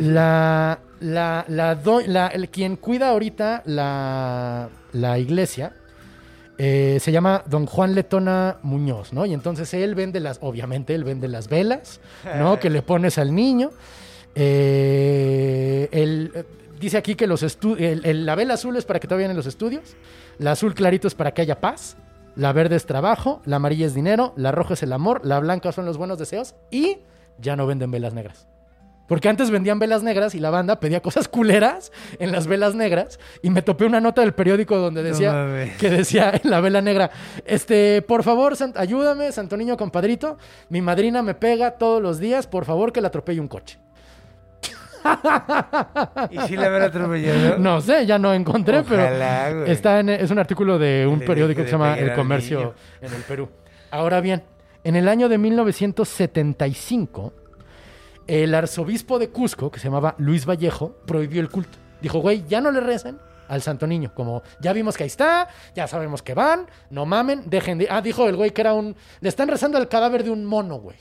La, 0.00 0.80
la, 1.00 1.44
la, 1.48 2.26
el, 2.28 2.48
quien 2.48 2.76
cuida 2.76 3.10
ahorita 3.10 3.62
la, 3.66 4.68
la 4.92 5.18
iglesia 5.18 5.72
eh, 6.62 6.98
se 7.00 7.10
llama 7.10 7.42
Don 7.46 7.64
Juan 7.64 7.94
Letona 7.94 8.58
Muñoz, 8.62 9.14
¿no? 9.14 9.24
Y 9.24 9.32
entonces 9.32 9.72
él 9.72 9.94
vende 9.94 10.20
las, 10.20 10.38
obviamente, 10.42 10.94
él 10.94 11.04
vende 11.04 11.26
las 11.26 11.48
velas, 11.48 12.00
¿no? 12.38 12.58
que 12.60 12.68
le 12.68 12.82
pones 12.82 13.16
al 13.16 13.34
niño. 13.34 13.70
Eh, 14.34 15.88
él, 15.90 16.32
eh, 16.34 16.44
dice 16.78 16.98
aquí 16.98 17.14
que 17.14 17.26
los 17.26 17.40
la 17.62 18.34
vela 18.34 18.54
azul 18.54 18.76
es 18.76 18.84
para 18.84 19.00
que 19.00 19.08
todavía 19.08 19.30
en 19.30 19.34
los 19.34 19.46
estudios, 19.46 19.96
la 20.36 20.52
azul 20.52 20.74
clarito 20.74 21.08
es 21.08 21.14
para 21.14 21.32
que 21.32 21.40
haya 21.40 21.60
paz, 21.62 21.96
la 22.36 22.52
verde 22.52 22.76
es 22.76 22.84
trabajo, 22.84 23.40
la 23.46 23.56
amarilla 23.56 23.86
es 23.86 23.94
dinero, 23.94 24.34
la 24.36 24.52
roja 24.52 24.74
es 24.74 24.82
el 24.82 24.92
amor, 24.92 25.22
la 25.24 25.40
blanca 25.40 25.72
son 25.72 25.86
los 25.86 25.96
buenos 25.96 26.18
deseos 26.18 26.54
y 26.70 26.98
ya 27.38 27.56
no 27.56 27.66
venden 27.66 27.90
velas 27.90 28.12
negras. 28.12 28.46
Porque 29.10 29.28
antes 29.28 29.50
vendían 29.50 29.80
velas 29.80 30.04
negras 30.04 30.36
y 30.36 30.38
la 30.38 30.50
banda 30.50 30.78
pedía 30.78 31.02
cosas 31.02 31.26
culeras 31.26 31.90
en 32.20 32.30
las 32.30 32.46
velas 32.46 32.76
negras. 32.76 33.18
Y 33.42 33.50
me 33.50 33.60
topé 33.60 33.84
una 33.84 34.00
nota 34.00 34.20
del 34.20 34.34
periódico 34.34 34.76
donde 34.76 35.02
decía 35.02 35.74
que 35.80 35.90
decía 35.90 36.30
en 36.40 36.48
la 36.48 36.60
vela 36.60 36.80
negra, 36.80 37.10
este, 37.44 38.02
por 38.02 38.22
favor, 38.22 38.54
ayúdame, 38.76 39.32
Santo 39.32 39.56
Niño 39.56 39.76
compadrito. 39.76 40.38
Mi 40.68 40.80
madrina 40.80 41.22
me 41.22 41.34
pega 41.34 41.72
todos 41.72 42.00
los 42.00 42.20
días, 42.20 42.46
por 42.46 42.64
favor 42.64 42.92
que 42.92 43.00
la 43.00 43.08
atropelle 43.08 43.40
un 43.40 43.48
coche. 43.48 43.80
¿Y 46.30 46.38
si 46.42 46.56
la 46.56 46.66
habrá 46.66 46.84
atropellado? 46.84 47.58
No 47.58 47.80
sé, 47.80 48.06
ya 48.06 48.16
no 48.16 48.32
encontré, 48.32 48.84
pero 48.84 49.08
está 49.66 49.98
en, 49.98 50.10
es 50.10 50.30
un 50.30 50.38
artículo 50.38 50.78
de 50.78 51.04
un 51.04 51.18
periódico 51.18 51.62
que 51.62 51.66
se 51.66 51.72
llama 51.72 51.98
El 51.98 52.12
Comercio 52.12 52.76
en 53.00 53.12
el 53.12 53.22
Perú. 53.22 53.48
Ahora 53.90 54.20
bien, 54.20 54.44
en 54.84 54.94
el 54.94 55.08
año 55.08 55.28
de 55.28 55.36
1975 55.36 57.32
el 58.30 58.54
arzobispo 58.54 59.18
de 59.18 59.30
Cusco, 59.30 59.72
que 59.72 59.80
se 59.80 59.86
llamaba 59.86 60.14
Luis 60.18 60.46
Vallejo, 60.46 60.94
prohibió 61.04 61.40
el 61.40 61.48
culto. 61.48 61.78
Dijo, 62.00 62.20
güey, 62.20 62.44
ya 62.46 62.60
no 62.60 62.70
le 62.70 62.80
recen 62.80 63.18
al 63.48 63.60
Santo 63.60 63.88
Niño. 63.88 64.12
Como 64.14 64.42
ya 64.60 64.72
vimos 64.72 64.96
que 64.96 65.02
ahí 65.02 65.08
está, 65.08 65.48
ya 65.74 65.88
sabemos 65.88 66.22
que 66.22 66.32
van, 66.32 66.66
no 66.90 67.06
mamen, 67.06 67.42
dejen 67.46 67.78
de. 67.78 67.88
Ah, 67.90 68.00
dijo 68.00 68.28
el 68.28 68.36
güey 68.36 68.52
que 68.52 68.60
era 68.60 68.72
un. 68.72 68.94
Le 69.20 69.28
están 69.28 69.48
rezando 69.48 69.78
al 69.78 69.88
cadáver 69.88 70.22
de 70.22 70.30
un 70.30 70.44
mono, 70.44 70.76
güey. 70.76 70.96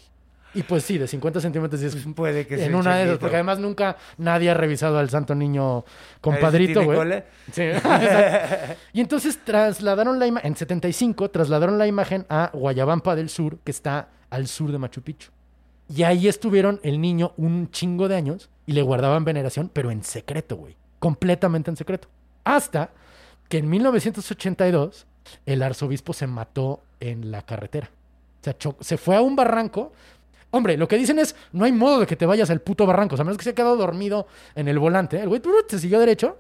Y 0.56 0.64
pues 0.64 0.84
sí, 0.84 0.98
de 0.98 1.08
50 1.08 1.40
centímetros 1.42 1.80
es 1.80 1.96
Puede 2.16 2.48
que 2.48 2.66
en 2.66 2.74
un 2.74 2.82
una 2.82 2.96
de 2.98 3.04
esas, 3.04 3.20
porque 3.20 3.36
además 3.36 3.60
nunca 3.60 3.98
nadie 4.18 4.50
ha 4.50 4.56
revisado 4.56 4.98
al 4.98 5.12
santo 5.12 5.36
niño 5.36 5.86
compadrito, 6.22 6.84
güey. 6.84 7.24
Sí. 7.52 7.62
Y 8.94 9.02
entonces 9.02 9.38
trasladaron 9.46 10.18
la 10.18 10.26
imagen, 10.26 10.48
en 10.48 10.58
75, 10.58 11.30
trasladaron 11.30 11.78
la 11.78 11.86
imagen 11.86 12.26
a 12.28 12.50
Guayabampa 12.52 13.16
del 13.16 13.30
Sur, 13.30 13.60
que 13.60 13.70
está 13.70 14.10
al 14.32 14.48
sur 14.48 14.72
de 14.72 14.80
Machu 14.80 15.04
Picchu. 15.04 15.30
Y 15.94 16.04
ahí 16.04 16.28
estuvieron 16.28 16.80
el 16.84 17.02
niño 17.02 17.34
un 17.38 17.72
chingo 17.72 18.08
de 18.08 18.16
años 18.16 18.50
y 18.68 18.74
le 18.74 18.84
guardaban 18.84 19.26
veneración, 19.26 19.70
pero 19.74 19.90
en 19.90 20.04
secreto, 20.04 20.56
güey. 20.56 20.76
Completamente 21.00 21.72
en 21.72 21.78
secreto. 21.78 22.08
Hasta 22.44 22.92
que 23.48 23.58
en 23.58 23.70
1982 23.70 25.08
el 25.46 25.64
arzobispo 25.64 26.14
se 26.14 26.28
mató 26.28 26.82
en 27.00 27.32
la 27.32 27.42
carretera. 27.42 27.90
O 28.42 28.44
sea, 28.44 28.56
se 28.80 28.98
fue 28.98 29.16
a 29.16 29.22
un 29.22 29.36
barranco. 29.36 29.92
Hombre, 30.52 30.78
lo 30.78 30.88
que 30.88 30.98
dicen 30.98 31.20
es, 31.20 31.36
no 31.52 31.66
hay 31.66 31.72
modo 31.72 32.02
de 32.02 32.06
que 32.06 32.16
te 32.16 32.26
vayas 32.26 32.50
al 32.50 32.62
puto 32.62 32.86
barranco. 32.86 33.16
O 33.16 33.18
sea, 33.18 33.24
a 33.24 33.26
menos 33.26 33.38
que 33.38 33.44
se 33.44 33.50
haya 33.50 33.56
quedado 33.56 33.76
dormido 33.76 34.28
en 34.56 34.68
el 34.68 34.78
volante. 34.78 35.20
El 35.20 35.30
güey 35.30 35.42
se 35.68 35.80
siguió 35.80 36.00
derecho 36.00 36.38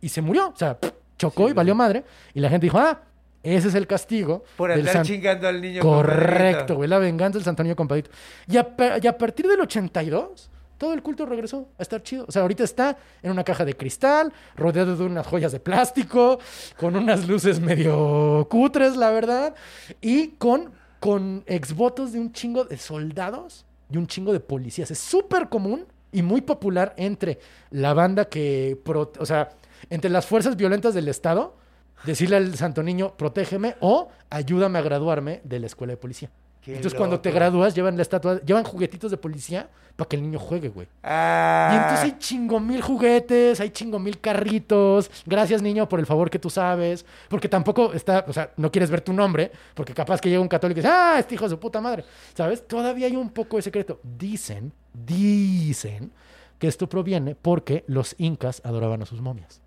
y 0.00 0.08
se 0.08 0.22
murió. 0.22 0.48
O 0.50 0.56
sea, 0.56 0.78
chocó 1.18 1.48
y 1.48 1.52
valió 1.52 1.74
madre. 1.74 2.04
Y 2.34 2.40
la 2.40 2.48
gente 2.48 2.66
dijo, 2.66 2.78
ah, 2.78 3.02
ese 3.42 3.68
es 3.68 3.74
el 3.74 3.86
castigo. 3.86 4.44
Por 4.56 4.70
andar 4.72 4.92
san- 4.92 5.04
chingando 5.04 5.48
al 5.48 5.60
niño. 5.60 5.82
Correcto, 5.82 6.76
güey, 6.76 6.88
la 6.88 6.98
venganza 6.98 7.38
del 7.38 7.44
Santo 7.44 7.62
Niño 7.62 7.76
compadrito. 7.76 8.10
Y 8.48 8.56
a, 8.56 8.76
pa- 8.76 8.98
y 9.02 9.06
a 9.06 9.16
partir 9.18 9.46
del 9.48 9.60
82, 9.60 10.50
todo 10.78 10.94
el 10.94 11.02
culto 11.02 11.26
regresó 11.26 11.68
a 11.78 11.82
estar 11.82 12.02
chido. 12.02 12.24
O 12.28 12.32
sea, 12.32 12.42
ahorita 12.42 12.64
está 12.64 12.96
en 13.22 13.30
una 13.30 13.44
caja 13.44 13.64
de 13.64 13.74
cristal, 13.76 14.32
rodeado 14.56 14.96
de 14.96 15.04
unas 15.04 15.26
joyas 15.26 15.52
de 15.52 15.60
plástico, 15.60 16.38
con 16.78 16.96
unas 16.96 17.26
luces 17.28 17.60
medio 17.60 18.46
cutres, 18.50 18.96
la 18.96 19.10
verdad, 19.10 19.54
y 20.00 20.28
con, 20.38 20.72
con 21.00 21.44
exvotos 21.46 22.12
de 22.12 22.20
un 22.20 22.32
chingo 22.32 22.64
de 22.64 22.76
soldados 22.78 23.64
y 23.90 23.96
un 23.96 24.06
chingo 24.06 24.32
de 24.32 24.40
policías. 24.40 24.90
Es 24.90 24.98
súper 24.98 25.48
común 25.48 25.86
y 26.12 26.22
muy 26.22 26.40
popular 26.42 26.94
entre 26.96 27.38
la 27.70 27.94
banda 27.94 28.24
que, 28.26 28.78
pro- 28.84 29.12
o 29.18 29.26
sea, 29.26 29.50
entre 29.90 30.10
las 30.10 30.26
fuerzas 30.26 30.56
violentas 30.56 30.94
del 30.94 31.08
Estado, 31.08 31.56
decirle 32.04 32.36
al 32.36 32.54
Santo 32.56 32.82
Niño, 32.82 33.14
protégeme 33.16 33.76
o 33.80 34.08
ayúdame 34.30 34.78
a 34.78 34.82
graduarme 34.82 35.40
de 35.44 35.60
la 35.60 35.66
escuela 35.66 35.92
de 35.92 35.96
policía. 35.96 36.30
Qué 36.62 36.76
entonces, 36.76 36.96
cuando 36.96 37.18
te 37.18 37.32
gradúas, 37.32 37.74
llevan 37.74 37.96
la 37.96 38.02
estatua, 38.02 38.40
llevan 38.40 38.62
juguetitos 38.62 39.10
de 39.10 39.16
policía 39.16 39.68
para 39.96 40.08
que 40.08 40.14
el 40.14 40.22
niño 40.22 40.38
juegue, 40.38 40.68
güey. 40.68 40.86
Ah, 41.02 41.70
Y 41.72 41.76
entonces 41.76 42.04
hay 42.04 42.18
chingo 42.20 42.60
mil 42.60 42.80
juguetes, 42.80 43.60
hay 43.60 43.70
chingo 43.70 43.98
mil 43.98 44.20
carritos. 44.20 45.10
Gracias, 45.26 45.60
niño, 45.60 45.88
por 45.88 45.98
el 45.98 46.06
favor 46.06 46.30
que 46.30 46.38
tú 46.38 46.50
sabes. 46.50 47.04
Porque 47.28 47.48
tampoco 47.48 47.92
está, 47.92 48.24
o 48.28 48.32
sea, 48.32 48.52
no 48.56 48.70
quieres 48.70 48.90
ver 48.90 49.00
tu 49.00 49.12
nombre, 49.12 49.50
porque 49.74 49.92
capaz 49.92 50.20
que 50.20 50.28
llega 50.28 50.40
un 50.40 50.46
católico 50.46 50.78
y 50.78 50.82
dice, 50.82 50.94
ah, 50.94 51.16
este 51.18 51.34
hijo 51.34 51.44
de 51.46 51.50
su 51.50 51.58
puta 51.58 51.80
madre. 51.80 52.04
¿Sabes? 52.32 52.64
Todavía 52.68 53.08
hay 53.08 53.16
un 53.16 53.30
poco 53.30 53.56
de 53.56 53.62
secreto. 53.62 53.98
Dicen, 54.04 54.72
dicen 54.94 56.12
que 56.60 56.68
esto 56.68 56.88
proviene 56.88 57.34
porque 57.34 57.82
los 57.88 58.14
incas 58.18 58.62
adoraban 58.64 59.02
a 59.02 59.06
sus 59.06 59.20
momias. 59.20 59.60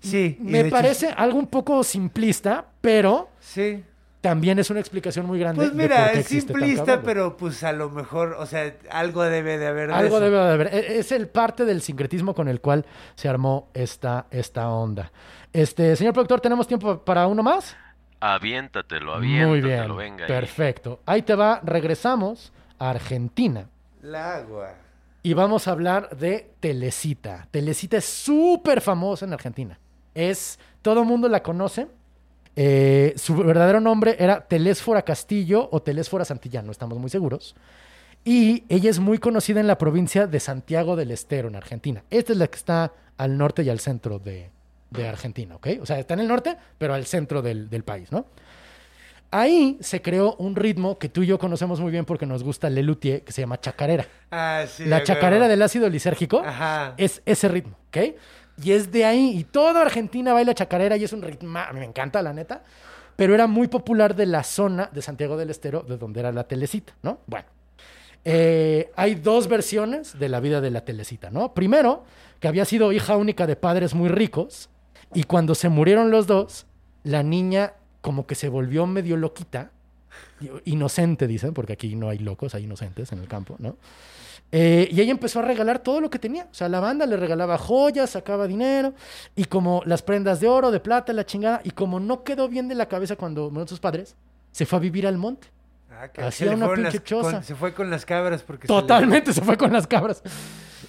Sí. 0.00 0.36
Me 0.40 0.60
hecho- 0.60 0.70
parece 0.70 1.08
algo 1.16 1.38
un 1.38 1.46
poco 1.46 1.82
simplista, 1.84 2.64
pero 2.80 3.28
Sí. 3.40 3.82
también 4.20 4.58
es 4.58 4.70
una 4.70 4.80
explicación 4.80 5.26
muy 5.26 5.38
grande. 5.38 5.62
Pues 5.64 5.76
de 5.76 5.82
mira, 5.82 6.04
por 6.04 6.12
qué 6.12 6.18
es 6.20 6.26
simplista, 6.26 7.02
pero 7.02 7.36
pues 7.36 7.62
a 7.64 7.72
lo 7.72 7.90
mejor, 7.90 8.36
o 8.38 8.46
sea, 8.46 8.74
algo 8.90 9.22
debe 9.22 9.58
de 9.58 9.66
haber 9.68 9.88
de 9.88 9.94
Algo 9.94 10.16
eso. 10.16 10.24
debe 10.24 10.36
de 10.36 10.52
haber. 10.52 10.74
E- 10.74 10.98
Es 10.98 11.12
el 11.12 11.28
parte 11.28 11.64
del 11.64 11.80
sincretismo 11.82 12.34
con 12.34 12.48
el 12.48 12.60
cual 12.60 12.84
se 13.14 13.28
armó 13.28 13.68
esta, 13.74 14.26
esta 14.30 14.68
onda. 14.70 15.12
Este, 15.52 15.94
señor 15.96 16.12
productor, 16.12 16.40
¿tenemos 16.40 16.66
tiempo 16.66 16.98
para 16.98 17.26
uno 17.26 17.42
más? 17.42 17.76
Aviéntatelo, 18.20 19.14
aviéntatelo, 19.14 19.48
Muy 19.48 19.60
bien. 19.60 19.96
venga. 20.16 20.24
ahí. 20.24 20.28
Perfecto. 20.28 21.00
Ahí 21.06 21.22
te 21.22 21.34
va. 21.34 21.60
Regresamos 21.62 22.52
a 22.78 22.90
Argentina. 22.90 23.68
La 24.02 24.36
agua. 24.36 24.74
Y 25.22 25.34
vamos 25.34 25.66
a 25.68 25.72
hablar 25.72 26.16
de 26.16 26.50
Telecita. 26.60 27.46
Telecita 27.50 27.96
es 27.98 28.04
súper 28.04 28.80
famosa 28.80 29.24
en 29.26 29.32
Argentina. 29.32 29.78
Es, 30.16 30.58
todo 30.82 31.02
el 31.02 31.06
mundo 31.06 31.28
la 31.28 31.42
conoce. 31.42 31.86
Eh, 32.56 33.12
su 33.16 33.36
verdadero 33.36 33.80
nombre 33.80 34.16
era 34.18 34.40
Telésfora 34.48 35.02
Castillo 35.02 35.68
o 35.70 35.82
Telésfora 35.82 36.24
Santillán, 36.24 36.64
no 36.64 36.72
estamos 36.72 36.98
muy 36.98 37.10
seguros. 37.10 37.54
Y 38.24 38.64
ella 38.68 38.90
es 38.90 38.98
muy 38.98 39.18
conocida 39.18 39.60
en 39.60 39.66
la 39.68 39.78
provincia 39.78 40.26
de 40.26 40.40
Santiago 40.40 40.96
del 40.96 41.12
Estero, 41.12 41.48
en 41.48 41.54
Argentina. 41.54 42.02
Esta 42.10 42.32
es 42.32 42.38
la 42.38 42.48
que 42.48 42.56
está 42.56 42.92
al 43.18 43.38
norte 43.38 43.62
y 43.62 43.68
al 43.68 43.78
centro 43.78 44.18
de, 44.18 44.50
de 44.90 45.06
Argentina, 45.06 45.54
¿ok? 45.56 45.68
O 45.80 45.86
sea, 45.86 45.98
está 45.98 46.14
en 46.14 46.20
el 46.20 46.28
norte, 46.28 46.56
pero 46.78 46.94
al 46.94 47.06
centro 47.06 47.42
del, 47.42 47.68
del 47.70 47.84
país, 47.84 48.10
¿no? 48.10 48.26
Ahí 49.30 49.76
se 49.80 50.00
creó 50.00 50.34
un 50.36 50.56
ritmo 50.56 50.98
que 50.98 51.08
tú 51.08 51.22
y 51.22 51.26
yo 51.26 51.38
conocemos 51.38 51.80
muy 51.80 51.90
bien 51.90 52.04
porque 52.04 52.26
nos 52.26 52.42
gusta 52.42 52.70
Lelutier, 52.70 53.22
que 53.22 53.32
se 53.32 53.42
llama 53.42 53.60
chacarera. 53.60 54.06
Ah, 54.30 54.64
sí. 54.68 54.84
La 54.86 55.02
chacarera 55.02 55.48
del 55.48 55.60
ácido 55.62 55.88
lisérgico 55.88 56.40
Ajá. 56.44 56.94
es 56.96 57.22
ese 57.26 57.48
ritmo, 57.48 57.76
¿ok? 57.88 58.14
Y 58.62 58.72
es 58.72 58.90
de 58.90 59.04
ahí. 59.04 59.36
Y 59.38 59.44
toda 59.44 59.82
Argentina 59.82 60.32
baila 60.32 60.54
chacarera 60.54 60.96
y 60.96 61.04
es 61.04 61.12
un 61.12 61.22
ritmo. 61.22 61.58
Me 61.74 61.84
encanta, 61.84 62.22
la 62.22 62.32
neta. 62.32 62.62
Pero 63.16 63.34
era 63.34 63.46
muy 63.46 63.68
popular 63.68 64.14
de 64.14 64.26
la 64.26 64.42
zona 64.42 64.90
de 64.92 65.00
Santiago 65.02 65.36
del 65.36 65.50
Estero, 65.50 65.82
de 65.82 65.96
donde 65.96 66.20
era 66.20 66.32
la 66.32 66.44
telecita, 66.44 66.94
¿no? 67.02 67.20
Bueno. 67.26 67.46
eh, 68.24 68.90
hay 68.96 69.14
dos 69.14 69.46
versiones 69.48 70.18
de 70.18 70.28
la 70.28 70.40
vida 70.40 70.60
de 70.60 70.70
la 70.70 70.84
telecita, 70.84 71.30
¿no? 71.30 71.54
Primero, 71.54 72.04
que 72.40 72.48
había 72.48 72.64
sido 72.64 72.92
hija 72.92 73.16
única 73.16 73.46
de 73.46 73.56
padres 73.56 73.94
muy 73.94 74.08
ricos. 74.08 74.68
Y 75.14 75.22
cuando 75.24 75.54
se 75.54 75.68
murieron 75.68 76.10
los 76.10 76.26
dos, 76.26 76.66
la 77.04 77.22
niña 77.22 77.74
como 78.00 78.26
que 78.26 78.34
se 78.34 78.48
volvió 78.48 78.86
medio 78.86 79.16
loquita. 79.16 79.70
Inocente, 80.64 81.26
dicen, 81.26 81.54
porque 81.54 81.74
aquí 81.74 81.94
no 81.94 82.08
hay 82.08 82.18
locos, 82.18 82.54
hay 82.54 82.64
inocentes 82.64 83.12
en 83.12 83.20
el 83.20 83.28
campo, 83.28 83.56
¿no? 83.58 83.76
Eh, 84.52 84.88
y 84.90 85.00
ella 85.00 85.10
empezó 85.10 85.40
a 85.40 85.42
regalar 85.42 85.80
todo 85.80 86.00
lo 86.00 86.08
que 86.08 86.18
tenía. 86.18 86.44
O 86.50 86.54
sea, 86.54 86.68
la 86.68 86.80
banda 86.80 87.04
le 87.06 87.16
regalaba 87.16 87.58
joyas, 87.58 88.10
sacaba 88.10 88.46
dinero, 88.46 88.94
y 89.34 89.44
como 89.46 89.82
las 89.86 90.02
prendas 90.02 90.40
de 90.40 90.48
oro, 90.48 90.70
de 90.70 90.80
plata, 90.80 91.12
la 91.12 91.26
chingada, 91.26 91.60
y 91.64 91.70
como 91.70 91.98
no 92.00 92.22
quedó 92.22 92.48
bien 92.48 92.68
de 92.68 92.74
la 92.76 92.86
cabeza 92.86 93.16
cuando 93.16 93.44
murieron 93.44 93.68
sus 93.68 93.80
padres, 93.80 94.14
se 94.52 94.64
fue 94.64 94.78
a 94.78 94.80
vivir 94.80 95.06
al 95.06 95.18
monte. 95.18 95.48
Ah, 95.90 96.08
que 96.08 96.20
hacía 96.22 96.48
se 96.50 96.54
una 96.54 96.66
pinche 96.72 96.82
las- 96.98 97.04
choza. 97.04 97.30
con- 97.32 97.44
se 97.44 97.54
fue 97.54 97.72
con 97.74 97.90
las 97.90 98.04
cabras 98.04 98.42
porque 98.42 98.66
se 98.66 98.72
le- 98.72 98.80
Totalmente 98.80 99.32
se 99.32 99.40
fue 99.40 99.56
con 99.56 99.72
las 99.72 99.86
cabras. 99.86 100.22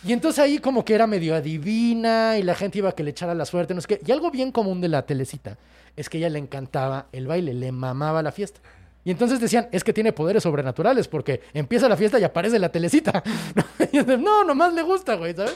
Y 0.06 0.14
entonces 0.14 0.40
ahí 0.40 0.60
como 0.60 0.84
que 0.86 0.94
era 0.96 1.08
medio 1.08 1.34
adivina 1.36 2.38
y 2.38 2.44
la 2.44 2.56
gente 2.56 2.78
iba 2.80 2.90
a 2.90 2.92
que 2.92 3.04
le 3.04 3.12
echara 3.12 3.34
la 3.34 3.46
suerte, 3.46 3.74
no 3.74 3.82
sé 3.82 3.88
qué. 3.88 4.02
Y 4.06 4.12
algo 4.12 4.30
bien 4.32 4.52
común 4.52 4.82
de 4.82 4.90
la 4.90 5.06
telecita 5.06 5.58
es 5.96 6.10
que 6.10 6.18
a 6.18 6.20
ella 6.20 6.30
le 6.30 6.40
encantaba 6.40 7.08
el 7.12 7.26
baile, 7.26 7.54
le 7.54 7.72
mamaba 7.72 8.22
la 8.22 8.32
fiesta. 8.32 8.60
Y 9.08 9.12
entonces 9.12 9.40
decían, 9.40 9.70
es 9.72 9.86
que 9.86 9.94
tiene 9.94 10.12
poderes 10.12 10.44
sobrenaturales 10.44 11.08
porque 11.08 11.40
empieza 11.54 11.88
la 11.88 11.96
fiesta 11.96 12.20
y 12.20 12.26
aparece 12.26 12.60
la 12.60 12.68
telecita. 12.68 13.24
Y 13.94 14.04
de, 14.04 14.18
no, 14.18 14.44
nomás 14.44 14.74
le 14.74 14.82
gusta, 14.82 15.16
güey, 15.16 15.34
¿sabes? 15.34 15.56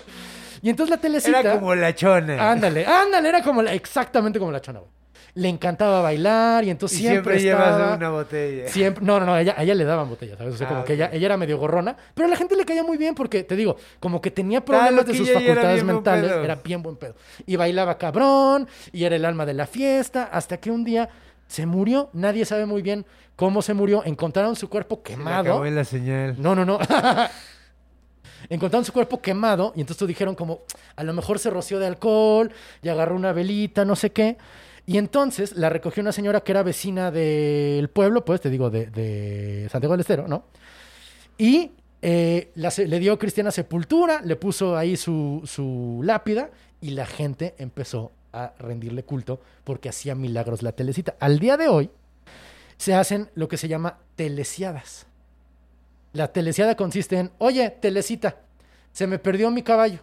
Y 0.62 0.70
entonces 0.70 0.90
la 0.96 1.02
telecita... 1.02 1.42
Era 1.42 1.56
como 1.60 1.76
la 1.76 1.94
chona. 1.94 2.50
Ándale, 2.50 2.86
ándale, 2.86 3.28
era 3.28 3.44
como 3.44 3.62
la, 3.62 3.74
exactamente 3.74 4.40
como 4.40 4.54
la 4.54 4.62
chona, 4.62 4.80
güey. 4.80 4.92
Le 5.34 5.50
encantaba 5.50 6.02
bailar 6.02 6.64
y 6.64 6.68
Y 6.68 6.70
entonces 6.70 6.98
siempre, 6.98 7.40
siempre, 7.40 7.42
llevas 7.42 7.72
estaba- 7.78 7.96
una 7.98 8.10
botella. 8.10 8.70
Siempre, 8.70 9.04
no, 9.06 9.20
no, 9.20 9.26
no, 9.26 9.38
ella, 9.38 9.54
a 9.58 9.64
ella 9.64 9.76
le 9.76 9.84
daban 9.84 10.08
botellas, 10.10 10.38
¿sabes? 10.38 10.54
O 10.54 10.58
sea, 10.58 10.68
Ah, 10.68 10.70
como 10.70 10.86
que 10.86 10.94
ella, 10.94 11.10
ella 11.12 11.26
era 11.26 11.36
medio 11.36 11.58
gorrona, 11.58 11.94
pero 12.14 12.28
a 12.28 12.30
la 12.30 12.38
gente 12.38 12.56
le 12.56 12.64
caía 12.64 12.84
muy 12.84 12.96
bien 12.98 13.16
porque, 13.16 13.44
te 13.44 13.58
digo, 13.58 13.76
como 14.00 14.22
que 14.22 14.32
tenía 14.32 14.60
Ah, 14.60 14.66
problemas 14.66 15.06
de 15.06 15.14
sus 15.14 15.28
era 15.28 15.42
facultades 15.42 15.84
mentales, 15.84 16.32
era 16.32 16.56
bien 16.56 16.82
buen 16.82 16.96
pedo. 16.96 17.16
Y 17.46 17.58
bailaba 17.58 17.98
cabrón, 17.98 18.66
y 18.94 19.04
era 19.04 19.18
el 19.18 19.26
alma 19.26 19.46
de 19.46 19.56
la 19.56 19.68
fiesta, 19.68 20.30
hasta 20.32 20.56
que 20.58 20.72
un 20.72 20.86
día 20.86 21.10
se 21.52 21.66
murió, 21.66 22.10
nadie 22.14 22.46
sabe 22.46 22.66
muy 22.66 22.82
bien 22.82 23.06
cómo 23.36 23.62
se 23.62 23.74
murió, 23.74 24.04
encontraron 24.06 24.56
su 24.56 24.70
cuerpo 24.70 25.02
Se 25.06 25.12
quemado. 25.12 25.40
acabó 25.42 25.66
la 25.66 25.84
señal. 25.84 26.42
No, 26.42 26.56
no, 26.56 26.64
no. 26.64 26.80
Encontraron 28.50 28.86
su 28.86 28.94
cuerpo 28.94 29.22
quemado 29.22 29.74
y 29.76 29.82
entonces 29.82 30.08
dijeron 30.08 30.34
como, 30.34 30.62
a 30.96 31.04
lo 31.04 31.12
mejor 31.14 31.40
se 31.40 31.50
roció 31.50 31.78
de 31.78 31.88
alcohol 31.88 32.52
y 32.82 32.88
agarró 32.88 33.18
una 33.18 33.34
velita, 33.34 33.84
no 33.84 33.98
sé 33.98 34.12
qué. 34.12 34.38
Y 34.86 34.98
entonces 34.98 35.58
la 35.58 35.70
recogió 35.70 36.00
una 36.02 36.14
señora 36.14 36.40
que 36.40 36.54
era 36.54 36.64
vecina 36.64 37.12
del 37.12 37.90
pueblo, 37.90 38.24
pues 38.24 38.40
te 38.40 38.50
digo, 38.50 38.70
de, 38.70 38.86
de 38.86 39.68
Santiago 39.70 39.94
del 39.94 40.02
Estero, 40.02 40.30
¿no? 40.30 40.46
Y 41.38 41.72
eh, 42.02 42.52
la 42.56 42.72
le 42.78 43.00
dio 43.00 43.20
cristiana 43.20 43.52
sepultura, 43.52 44.22
le 44.24 44.38
puso 44.38 44.78
ahí 44.78 44.96
su, 44.96 45.42
su 45.46 46.00
lápida 46.04 46.50
y 46.80 46.92
la 46.92 47.06
gente 47.06 47.56
empezó 47.58 48.14
a 48.34 48.54
rendirle 48.60 49.04
culto 49.04 49.42
porque 49.64 49.90
hacía 49.90 50.16
milagros 50.16 50.64
la 50.64 50.72
telecita. 50.72 51.16
Al 51.20 51.40
día 51.40 51.58
de 51.58 51.68
hoy 51.68 51.90
se 52.78 52.94
hacen 52.94 53.30
lo 53.36 53.48
que 53.48 53.58
se 53.58 53.68
llama 53.68 54.00
telesiadas. 54.16 55.06
La 56.14 56.32
telesiada 56.32 56.76
consiste 56.76 57.18
en, 57.18 57.32
oye, 57.38 57.70
telecita, 57.70 58.38
se 58.92 59.08
me 59.08 59.20
perdió 59.20 59.50
mi 59.52 59.64
caballo 59.64 60.00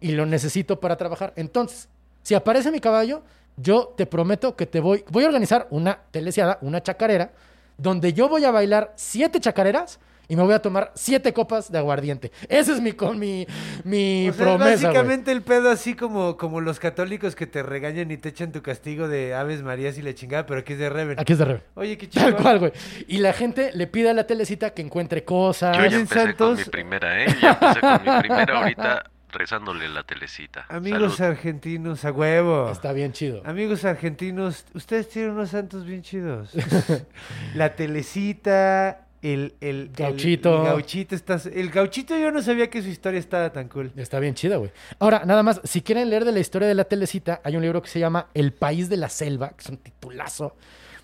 y 0.00 0.12
lo 0.12 0.26
necesito 0.26 0.80
para 0.80 0.96
trabajar. 0.96 1.32
Entonces, 1.36 1.88
si 2.22 2.34
aparece 2.34 2.70
mi 2.70 2.80
caballo, 2.80 3.22
yo 3.56 3.94
te 3.96 4.06
prometo 4.06 4.56
que 4.56 4.66
te 4.66 4.80
voy, 4.80 5.04
voy 5.10 5.24
a 5.24 5.28
organizar 5.28 5.66
una 5.70 6.00
telesiada, 6.10 6.58
una 6.62 6.82
chacarera, 6.82 7.32
donde 7.76 8.12
yo 8.12 8.28
voy 8.28 8.44
a 8.44 8.50
bailar 8.50 8.92
siete 8.96 9.40
chacareras 9.40 9.98
y 10.28 10.36
me 10.36 10.42
voy 10.42 10.54
a 10.54 10.60
tomar 10.60 10.92
siete 10.94 11.32
copas 11.32 11.70
de 11.70 11.78
aguardiente. 11.78 12.32
Ese 12.48 12.72
es 12.72 12.80
mi, 12.80 12.92
con 12.92 13.18
mi, 13.18 13.46
mi 13.84 14.28
O 14.28 14.32
sea, 14.32 14.44
promesa, 14.44 14.88
básicamente 14.88 15.32
el 15.32 15.42
pedo 15.42 15.70
así 15.70 15.94
como, 15.94 16.36
como 16.36 16.60
los 16.60 16.78
católicos 16.78 17.34
que 17.34 17.46
te 17.46 17.62
regañan 17.62 18.10
y 18.10 18.16
te 18.16 18.30
echan 18.30 18.52
tu 18.52 18.62
castigo 18.62 19.08
de 19.08 19.34
Aves 19.34 19.62
Marías 19.62 19.98
y 19.98 20.02
la 20.02 20.14
chingada, 20.14 20.46
pero 20.46 20.60
aquí 20.60 20.74
es 20.74 20.78
de 20.78 20.88
Reven. 20.88 21.20
Aquí 21.20 21.32
es 21.32 21.38
de 21.38 21.44
Reven. 21.44 21.62
Oye, 21.74 21.98
qué 21.98 22.08
chingón. 22.10 22.32
Tal 22.32 22.42
cual, 22.42 22.58
güey. 22.58 22.72
Y 23.06 23.18
la 23.18 23.32
gente 23.32 23.70
le 23.74 23.86
pide 23.86 24.10
a 24.10 24.14
la 24.14 24.26
telecita 24.26 24.70
que 24.70 24.82
encuentre 24.82 25.24
cosas. 25.24 25.76
Yo 25.76 25.86
ya 25.86 25.96
empecé 25.96 26.14
con 26.14 26.26
Santos. 26.26 26.58
mi 26.58 26.64
primera, 26.64 27.24
¿eh? 27.24 27.26
Ya 27.40 27.50
empecé 27.52 27.80
con 27.80 28.02
mi 28.02 28.20
primera 28.20 28.58
ahorita 28.58 29.10
rezándole 29.34 29.88
la 29.88 30.04
telecita. 30.04 30.64
Amigos 30.68 31.16
Salud. 31.16 31.32
argentinos, 31.32 32.04
a 32.04 32.12
huevo. 32.12 32.70
Está 32.70 32.92
bien 32.92 33.12
chido. 33.12 33.42
Amigos 33.44 33.84
argentinos, 33.84 34.64
ustedes 34.74 35.08
tienen 35.08 35.32
unos 35.32 35.50
santos 35.50 35.84
bien 35.84 36.02
chidos. 36.02 36.52
la 37.54 37.74
telecita, 37.74 39.06
el, 39.24 39.54
el, 39.60 39.76
el- 39.76 39.90
Gauchito. 39.92 40.58
El, 40.58 40.64
gauchito 40.68 41.14
está, 41.14 41.40
el 41.52 41.70
gauchito 41.70 42.16
yo 42.16 42.30
no 42.30 42.42
sabía 42.42 42.68
que 42.68 42.82
su 42.82 42.88
historia 42.88 43.18
estaba 43.18 43.50
tan 43.52 43.68
cool. 43.68 43.90
Está 43.96 44.20
bien 44.20 44.34
chida, 44.34 44.56
güey. 44.56 44.70
Ahora, 44.98 45.22
nada 45.24 45.42
más, 45.42 45.60
si 45.64 45.80
quieren 45.80 46.10
leer 46.10 46.24
de 46.24 46.32
la 46.32 46.40
historia 46.40 46.68
de 46.68 46.74
la 46.74 46.84
telecita, 46.84 47.40
hay 47.42 47.56
un 47.56 47.62
libro 47.62 47.80
que 47.82 47.88
se 47.88 47.98
llama 47.98 48.28
El 48.34 48.52
País 48.52 48.88
de 48.88 48.96
la 48.98 49.08
Selva, 49.08 49.50
que 49.50 49.62
es 49.62 49.68
un 49.70 49.78
titulazo, 49.78 50.56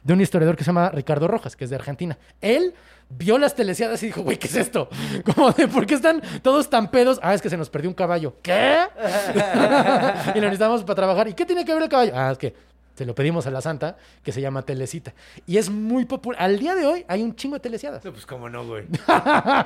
de 0.02 0.12
un 0.12 0.20
historiador 0.20 0.56
que 0.56 0.64
se 0.64 0.68
llama 0.68 0.90
Ricardo 0.90 1.28
Rojas, 1.28 1.56
que 1.56 1.64
es 1.64 1.70
de 1.70 1.76
Argentina. 1.76 2.18
Él 2.40 2.74
vio 3.08 3.38
las 3.38 3.54
teleciadas 3.56 4.02
y 4.02 4.06
dijo, 4.06 4.22
güey, 4.22 4.38
¿qué 4.38 4.46
es 4.46 4.56
esto? 4.56 4.88
Como 5.34 5.50
de, 5.52 5.66
¿por 5.68 5.84
qué 5.86 5.94
están 5.94 6.22
todos 6.42 6.70
tan 6.70 6.90
pedos? 6.90 7.18
Ah, 7.22 7.34
es 7.34 7.42
que 7.42 7.50
se 7.50 7.56
nos 7.56 7.68
perdió 7.70 7.90
un 7.90 7.94
caballo. 7.94 8.36
¿Qué? 8.42 8.78
y 10.34 10.38
lo 10.38 10.42
necesitamos 10.42 10.82
para 10.84 10.94
trabajar. 10.94 11.28
¿Y 11.28 11.34
qué 11.34 11.44
tiene 11.44 11.64
que 11.64 11.72
ver 11.74 11.82
el 11.82 11.88
caballo? 11.88 12.12
Ah, 12.14 12.30
es 12.32 12.38
que 12.38 12.54
se 13.00 13.06
lo 13.06 13.14
pedimos 13.14 13.46
a 13.46 13.50
la 13.50 13.62
santa, 13.62 13.96
que 14.22 14.30
se 14.30 14.42
llama 14.42 14.60
Telecita. 14.60 15.14
Y 15.46 15.56
es 15.56 15.70
muy 15.70 16.04
popular. 16.04 16.42
Al 16.42 16.58
día 16.58 16.74
de 16.74 16.84
hoy 16.84 17.02
hay 17.08 17.22
un 17.22 17.34
chingo 17.34 17.54
de 17.54 17.60
teleciadas. 17.60 18.04
No, 18.04 18.12
pues 18.12 18.26
cómo 18.26 18.50
no, 18.50 18.66
güey. 18.66 18.84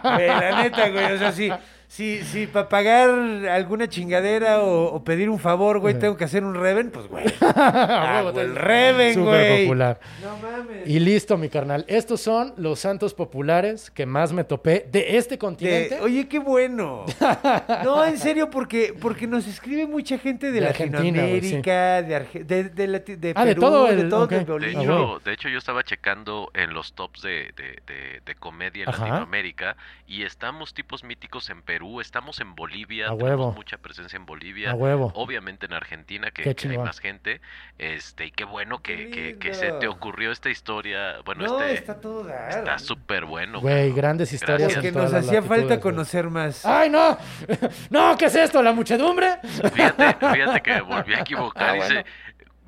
Güey, 0.04 0.28
la 0.28 0.62
neta, 0.62 0.88
güey. 0.88 1.14
O 1.14 1.18
sea, 1.18 1.32
si, 1.32 1.50
si, 1.94 2.24
si 2.24 2.48
para 2.48 2.68
pagar 2.68 3.08
alguna 3.48 3.86
chingadera 3.88 4.60
o, 4.62 4.92
o 4.94 5.04
pedir 5.04 5.30
un 5.30 5.38
favor, 5.38 5.78
güey, 5.78 5.96
tengo 5.96 6.16
que 6.16 6.24
hacer 6.24 6.42
un 6.42 6.56
Reven, 6.56 6.90
pues, 6.90 7.06
güey. 7.06 7.24
Ah, 7.56 8.22
güey, 8.32 8.44
el 8.44 8.56
Reven, 8.56 9.14
Súper 9.14 9.50
güey. 9.52 9.64
popular. 9.64 10.00
No 10.20 10.36
mames. 10.38 10.88
Y 10.88 10.98
listo, 10.98 11.36
mi 11.38 11.48
carnal. 11.48 11.84
Estos 11.86 12.20
son 12.20 12.52
los 12.56 12.80
santos 12.80 13.14
populares 13.14 13.90
que 13.92 14.06
más 14.06 14.32
me 14.32 14.42
topé 14.42 14.86
de 14.90 15.16
este 15.18 15.34
De- 15.34 15.38
continente. 15.38 16.00
oye, 16.00 16.26
qué 16.28 16.38
bueno. 16.40 17.04
No, 17.84 18.04
en 18.04 18.18
serio, 18.18 18.50
porque, 18.50 18.94
porque 19.00 19.26
nos 19.28 19.46
escribe 19.46 19.86
mucha 19.86 20.18
gente 20.18 20.50
de, 20.50 20.60
De 20.60 20.66
Argentina, 20.68 21.00
güey, 21.22 21.34
Latinoamérica, 21.34 22.02
de, 22.02 22.16
Arge- 22.16 22.44
de, 22.44 22.64
de, 22.70 22.88
Lati- 22.88 23.16
de 23.16 23.32
Ah, 23.36 23.44
de 23.44 23.50
Perú, 23.54 23.60
todo 23.60 23.84
de 23.86 24.00
el- 24.00 24.08
todo, 24.08 24.24
ok. 24.24 24.30
de 24.30 24.38
De 24.38 24.44
Bolivia. 24.44 24.82
Hecho, 24.82 25.20
de 25.24 25.32
hecho, 25.32 25.48
yo 25.48 25.58
estaba 25.58 25.84
checando 25.84 26.50
en 26.54 26.74
los 26.74 26.92
tops 26.94 27.22
de, 27.22 27.52
de, 27.56 27.78
de- 27.86 28.20
de 28.24 28.34
comedia 28.34 28.82
en 28.84 28.88
Ajá. 28.88 29.04
Latinoamérica 29.06 29.76
y 30.08 30.24
estamos 30.24 30.74
tipos 30.74 31.04
míticos 31.04 31.48
en 31.50 31.62
Perú, 31.62 31.83
estamos 32.00 32.40
en 32.40 32.54
Bolivia, 32.54 33.06
A 33.06 33.16
tenemos 33.16 33.22
huevo. 33.38 33.52
mucha 33.52 33.78
presencia 33.78 34.16
en 34.16 34.26
Bolivia, 34.26 34.72
A 34.72 34.74
huevo. 34.74 35.12
obviamente 35.14 35.66
en 35.66 35.72
Argentina 35.72 36.30
que, 36.30 36.54
que 36.54 36.68
hay 36.68 36.78
más 36.78 37.00
gente, 37.00 37.40
este 37.78 38.26
y 38.26 38.30
qué 38.30 38.44
bueno 38.44 38.80
que, 38.82 39.10
que, 39.10 39.38
que 39.38 39.54
se 39.54 39.72
te 39.72 39.88
ocurrió 39.88 40.32
esta 40.32 40.50
historia, 40.50 41.16
bueno, 41.24 41.44
No, 41.46 41.60
este 41.60 41.74
está 41.74 42.00
todo 42.00 42.28
está 42.28 42.78
súper 42.78 43.24
bueno. 43.24 43.60
Güey, 43.60 43.92
grandes 43.92 44.32
historias. 44.32 44.72
Gracias. 44.72 44.76
Porque 44.76 44.88
en 44.88 44.94
todas 44.94 45.12
nos 45.12 45.24
hacía 45.26 45.42
falta 45.42 45.66
güey. 45.66 45.80
conocer 45.80 46.30
más. 46.30 46.64
¡Ay, 46.66 46.90
no! 46.90 47.16
¡No! 47.90 48.16
¿Qué 48.16 48.26
es 48.26 48.34
esto? 48.34 48.62
¿La 48.62 48.72
muchedumbre? 48.72 49.38
Fíjate, 49.42 50.16
fíjate 50.32 50.60
que 50.62 50.72
me 50.74 50.80
volví 50.82 51.14
a 51.14 51.20
equivocar, 51.20 51.70
Ah, 51.70 51.72
dice, 51.74 51.86
bueno. 51.94 52.04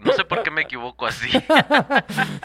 No 0.04 0.12
sé 0.12 0.24
por 0.24 0.42
qué 0.42 0.50
me 0.50 0.62
equivoco 0.62 1.06
así. 1.06 1.28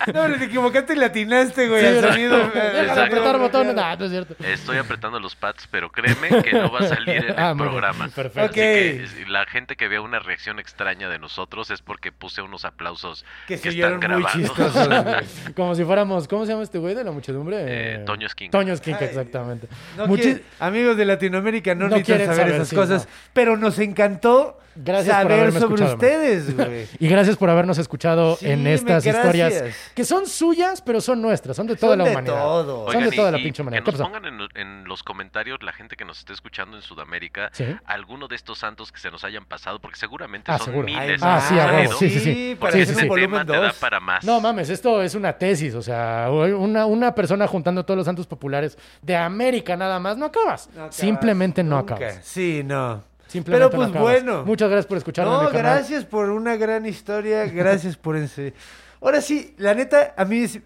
No, 0.08 0.24
pero 0.24 0.38
te 0.38 0.45
equivocaste 0.45 0.93
y 0.93 0.95
le 0.97 1.06
atinaste, 1.06 1.68
güey, 1.70 1.82
Sí, 1.82 1.88
al 1.88 2.12
sonido. 2.12 2.38
Deja 2.54 2.60
de 2.72 2.82
Exacto. 2.82 3.02
apretar 3.04 3.38
botones. 3.39 3.76
No, 3.76 3.95
no 3.95 4.06
es 4.06 4.12
cierto. 4.12 4.36
Estoy 4.43 4.78
apretando 4.78 5.20
los 5.20 5.36
pads, 5.36 5.68
pero 5.70 5.91
créeme 5.91 6.41
que 6.43 6.54
no 6.54 6.72
va 6.72 6.80
a 6.80 6.88
salir 6.88 7.10
en 7.10 7.24
el 7.26 7.36
Ah, 7.38 7.54
programa. 7.58 8.08
Perfecto. 8.10 8.41
Ok. 8.45 8.52
Así 8.52 8.58
que 8.58 9.26
la 9.28 9.45
gente 9.45 9.76
que 9.76 9.88
vea 9.88 10.02
una 10.02 10.20
reacción 10.20 10.60
extraña 10.60 11.08
de 11.10 11.20
nosotros 11.20 11.70
es 11.72 11.82
porque 11.82 12.12
puse 12.12 12.41
unos 12.41 12.66
aplausos 12.66 13.26
Que 13.47 13.56
que, 13.56 13.62
se 13.62 13.70
están 13.70 13.93
oyeron 13.93 14.12
muy 14.14 14.24
grabados. 14.24 14.34
chistosos. 14.34 15.54
Como 15.56 15.76
si 15.76 15.84
fuéramos... 15.84 16.28
¿Cómo 16.28 16.45
se 16.45 16.52
llama 16.52 16.64
este 16.64 16.80
güey 16.80 16.95
de 16.95 17.04
la 17.04 17.12
muchedumbre? 17.12 17.58
Eh, 17.60 18.04
Toño 18.06 18.28
Esquinca. 18.28 18.52
Toño 18.58 18.74
Esquinca, 18.74 18.99
Ay, 19.02 19.08
exactamente. 19.08 19.68
No 19.97 20.08
Muchi- 20.08 20.22
quiere- 20.22 20.43
amigos 20.60 20.97
de 20.97 21.06
Latinoamérica 21.06 21.76
no, 21.76 21.88
No 21.88 21.95
necesitan 21.97 22.18
quieren 22.18 22.28
saber, 22.28 22.41
saber, 22.41 22.56
esas 22.56 22.68
sí, 22.70 22.76
cosas, 22.76 23.06
no. 23.06 23.12
pero 23.34 23.58
nos 23.58 23.78
encantó 23.80 24.58
Gracias 24.76 25.14
saber 25.16 25.52
sobre 25.52 25.60
escuchado, 25.66 25.93
ustedes, 25.95 26.56
güey. 26.56 26.88
Y 26.99 27.08
gracias 27.10 27.36
por 27.41 27.49
habernos 27.49 27.77
escuchado 27.79 28.37
Sí, 28.37 28.49
en 28.49 28.65
estas 28.67 29.03
gracias. 29.03 29.15
historias 29.25 29.75
que 29.95 30.05
son 30.05 30.27
suyas, 30.27 30.81
pero 30.81 31.01
son 31.01 31.21
nuestras, 31.21 31.57
son 31.57 31.67
de 31.67 31.75
toda 31.75 31.93
Son 31.93 31.97
la 31.99 32.05
de 32.05 32.11
humanidad. 32.11 32.35
todo. 32.41 32.91
Son 32.91 33.03
de 33.03 33.11
toda 33.11 33.29
y- 33.29 33.31
la 33.33 33.37
pinche 33.39 33.61
humanidad. 33.63 33.83
Que 33.83 33.91
¿Qué 33.91 33.97
nos 33.97 34.07
pongan 34.07 34.25
en, 34.25 34.39
en 34.55 34.83
los 34.85 35.01
comentarios 35.03 35.61
la 35.63 35.73
gente 35.73 35.95
que 35.97 36.05
nos 36.05 36.19
esté 36.19 36.33
escuchando 36.33 36.77
en 36.77 36.83
Sudamérica 36.83 37.49
Sí. 37.51 37.65
alguno 37.85 38.27
de 38.27 38.35
estos 38.35 38.59
santos 38.59 38.91
que 38.91 38.99
se 38.99 39.09
nos 39.11 39.23
hayan 39.23 39.43
pasado, 39.45 39.79
porque 39.81 39.97
seguramente 39.97 40.51
Ah, 40.51 40.57
son 40.59 40.67
seguro. 40.67 40.85
miles. 40.85 41.19
Ah, 41.23 41.41
sí, 41.41 41.57
a 41.57 41.63
Alfredo. 41.63 41.81
huevo. 41.89 41.99
Sí, 41.99 42.09
sí, 42.11 42.19
sí. 42.19 42.57
para 42.59 42.71
Sí, 42.73 42.85
sí, 42.85 43.07
volumen 43.07 43.45
te 43.47 43.53
da 43.53 43.63
2. 43.67 43.73
para 43.79 43.99
más. 43.99 44.23
No 44.23 44.39
mames, 44.39 44.69
esto 44.69 45.01
es 45.01 45.15
una 45.15 45.33
tesis, 45.33 45.73
o 45.73 45.81
sea, 45.81 46.27
una, 46.31 46.85
una 46.85 47.15
persona 47.15 47.47
juntando 47.47 47.83
todos 47.83 47.97
los 47.97 48.05
santos 48.05 48.27
populares 48.27 48.77
de 49.01 49.17
América 49.17 49.75
nada 49.75 49.99
más, 49.99 50.15
no 50.15 50.27
acabas. 50.27 50.67
No 50.67 50.73
acabas, 50.81 50.95
Simplemente 50.95 51.63
no 51.63 51.77
nunca. 51.77 51.95
acabas. 51.95 52.19
Sí, 52.23 52.61
no. 52.63 53.03
Simplemente 53.32 53.69
Pero 53.69 53.84
pues 53.84 53.93
no 53.95 54.01
bueno. 54.01 54.45
Muchas 54.45 54.69
gracias 54.69 54.86
por 54.88 54.97
escucharme. 54.97 55.32
No, 55.32 55.49
gracias 55.49 56.05
por 56.05 56.29
una 56.29 56.55
gran 56.57 56.86
historia, 56.86 57.45
gracias 57.45 57.95
por 57.97 58.15
ese. 58.17 58.53
Ahora 59.01 59.21
sí, 59.21 59.55
la 59.57 59.73
neta, 59.73 60.13
a 60.17 60.25
mí 60.25 60.39
es- 60.43 60.59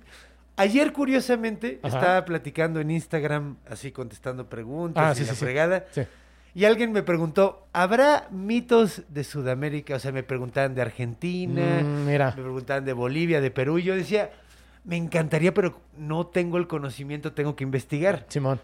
ayer 0.57 0.91
curiosamente 0.91 1.79
Ajá. 1.83 1.97
estaba 1.97 2.25
platicando 2.25 2.79
en 2.79 2.91
Instagram, 2.91 3.57
así 3.69 3.91
contestando 3.91 4.47
preguntas 4.49 5.03
Ah, 5.05 5.11
y 5.13 5.23
sí, 5.23 5.25
la 5.29 5.33
sí. 5.35 5.45
fregada. 5.45 5.85
Sí. 5.91 6.01
Y 6.53 6.63
alguien 6.65 6.91
me 6.93 7.03
preguntó, 7.03 7.67
¿habrá 7.73 8.27
mitos 8.31 9.03
de 9.09 9.23
Sudamérica? 9.25 9.95
O 9.95 9.99
sea, 9.99 10.11
me 10.13 10.23
preguntaban 10.23 10.73
de 10.73 10.81
Argentina, 10.81 11.81
Mm, 11.83 12.05
mira. 12.05 12.33
me 12.35 12.41
preguntaban 12.43 12.85
de 12.85 12.93
Bolivia, 12.93 13.41
de 13.41 13.51
Perú. 13.51 13.77
Y 13.77 13.83
yo 13.83 13.95
decía, 13.95 14.31
me 14.85 14.95
encantaría, 14.95 15.53
pero 15.53 15.79
no 15.97 16.27
tengo 16.27 16.57
el 16.57 16.67
conocimiento, 16.67 17.33
tengo 17.33 17.55
que 17.57 17.63
investigar. 17.65 18.25
Simón. 18.29 18.61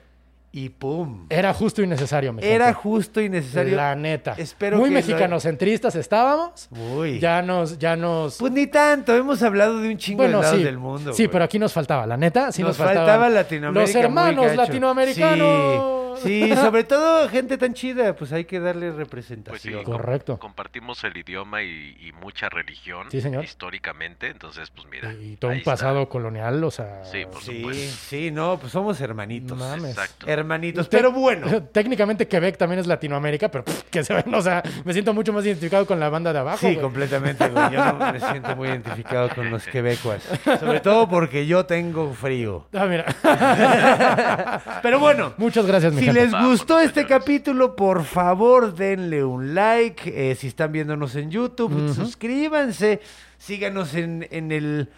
Y 0.54 0.68
pum. 0.68 1.28
Era 1.30 1.54
justo 1.54 1.82
y 1.82 1.88
necesario, 1.88 2.34
mi 2.34 2.44
Era 2.44 2.66
gente. 2.66 2.82
justo 2.82 3.22
y 3.22 3.30
necesario. 3.30 3.76
La 3.78 3.96
neta. 3.96 4.36
Espero 4.38 4.78
Muy 4.78 4.90
que 4.90 4.96
lo- 4.96 5.00
mexicanocentristas 5.00 5.96
estábamos. 5.96 6.68
Uy. 6.94 7.20
Ya 7.20 7.42
nos, 7.42 7.80
ya 7.80 7.96
nos. 7.96 8.38
Pues 8.38 8.52
ni 8.52 8.68
tanto, 8.68 9.16
hemos 9.16 9.42
hablado 9.44 9.80
de 9.80 9.88
un 9.88 9.98
chingo 9.98 10.24
de 10.24 10.30
lados 10.30 10.58
sí. 10.58 10.64
del 10.64 10.78
mundo. 10.78 11.14
Sí, 11.14 11.24
güey. 11.24 11.32
pero 11.32 11.46
aquí 11.46 11.58
nos 11.58 11.72
faltaba, 11.72 12.06
la 12.06 12.18
neta. 12.18 12.52
Sí 12.52 12.62
nos, 12.64 12.78
nos, 12.78 12.86
faltaba 12.86 13.30
Latinoamérica. 13.30 13.82
Los 13.82 13.96
hermanos 13.96 14.48
muy 14.48 14.58
latinoamericanos. 14.58 16.01
Sí, 16.01 16.01
sí, 16.18 16.52
sobre 16.56 16.84
todo 16.84 17.28
gente 17.30 17.58
tan 17.58 17.74
chida, 17.74 18.16
pues 18.16 18.32
hay 18.34 18.46
que 18.46 18.60
darle 18.60 18.88
Pues 18.88 18.96
sí, 18.96 19.00
representación. 19.00 19.84
com- 19.84 19.94
Correcto. 19.96 20.40
compartimos 20.40 21.04
el 21.04 21.16
idioma 21.18 21.64
y, 21.64 21.98
y 22.00 22.12
mucha 22.14 22.50
religión 22.50 23.08
Sí, 23.12 23.22
señor. 23.22 23.44
históricamente, 23.44 24.28
entonces 24.28 24.70
pues 24.72 24.88
mira. 24.90 25.14
Y 25.14 25.36
todo 25.38 25.52
ahí 25.52 25.56
un 25.56 25.60
está. 25.60 25.72
pasado 25.72 26.08
colonial, 26.10 26.64
o 26.64 26.72
sea. 26.72 27.04
Sí, 27.06 27.26
por 27.32 27.42
Sí, 27.42 27.58
supuesto. 27.60 27.98
sí, 28.10 28.32
no, 28.32 28.58
pues 28.60 28.72
somos 28.72 29.00
hermanitos. 29.02 29.58
Mames. 29.58 29.92
Exacto. 29.92 30.28
Hermanitos, 30.28 30.88
pero 30.90 31.12
bueno. 31.12 31.64
Técnicamente 31.72 32.28
Quebec 32.28 32.58
también 32.58 32.80
es 32.80 32.88
Latinoamérica, 32.88 33.50
pero 33.50 33.64
pff, 33.66 33.84
que 33.90 34.04
se 34.04 34.14
ven, 34.14 34.34
o 34.34 34.42
sea, 34.42 34.62
me 34.86 34.94
siento 34.94 35.14
mucho 35.14 35.34
más 35.34 35.46
identificado 35.46 35.86
con 35.86 36.00
la 36.00 36.10
banda 36.10 36.34
de 36.34 36.40
abajo. 36.40 36.58
Sí, 36.60 36.68
güey. 36.68 36.80
completamente, 36.82 37.48
güey. 37.50 37.72
Yo 37.72 37.86
no 37.94 38.12
me 38.12 38.20
siento 38.20 38.56
muy 38.56 38.68
identificado 38.68 39.30
con 39.30 39.50
los 39.50 39.66
quebecuas. 39.66 40.22
Sobre 40.60 40.80
todo 40.80 41.08
porque 41.10 41.46
yo 41.48 41.66
tengo 41.66 42.14
frío. 42.14 42.68
Ah, 42.74 42.86
mira. 42.86 43.06
Pero 44.82 45.00
bueno, 45.00 45.34
Muchas 45.38 45.66
gracias, 45.66 45.94
mi 45.94 46.01
Si 46.06 46.12
les 46.12 46.32
gustó 46.48 46.80
este 46.80 47.06
capítulo, 47.06 47.76
por 47.76 48.04
favor 48.04 48.74
denle 48.74 49.24
un 49.24 49.54
like. 49.56 50.32
Eh, 50.32 50.36
si 50.36 50.48
están 50.48 50.72
viéndonos 50.72 51.16
en 51.16 51.30
YouTube, 51.32 51.94
suscríbanse. 51.94 53.02
Síganos 53.38 53.94
en, 53.96 54.28
en 54.32 54.52
el 54.52 54.90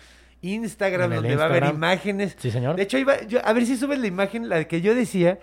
Instagram, 0.41 1.11
En 1.13 1.17
el 1.17 1.21
donde 1.23 1.35
va 1.37 1.43
a 1.43 1.47
haber 1.47 1.63
imágenes. 1.73 2.35
Sí, 2.37 2.51
señor. 2.51 2.75
De 2.75 2.83
hecho, 2.83 2.97
iba- 2.97 3.21
yo- 3.23 3.39
a 3.45 3.53
ver 3.53 3.65
si 3.65 3.77
subes 3.77 3.99
la 3.99 4.07
imagen, 4.07 4.49
la 4.49 4.63
que 4.65 4.81
yo 4.81 4.93
decía. 4.95 5.39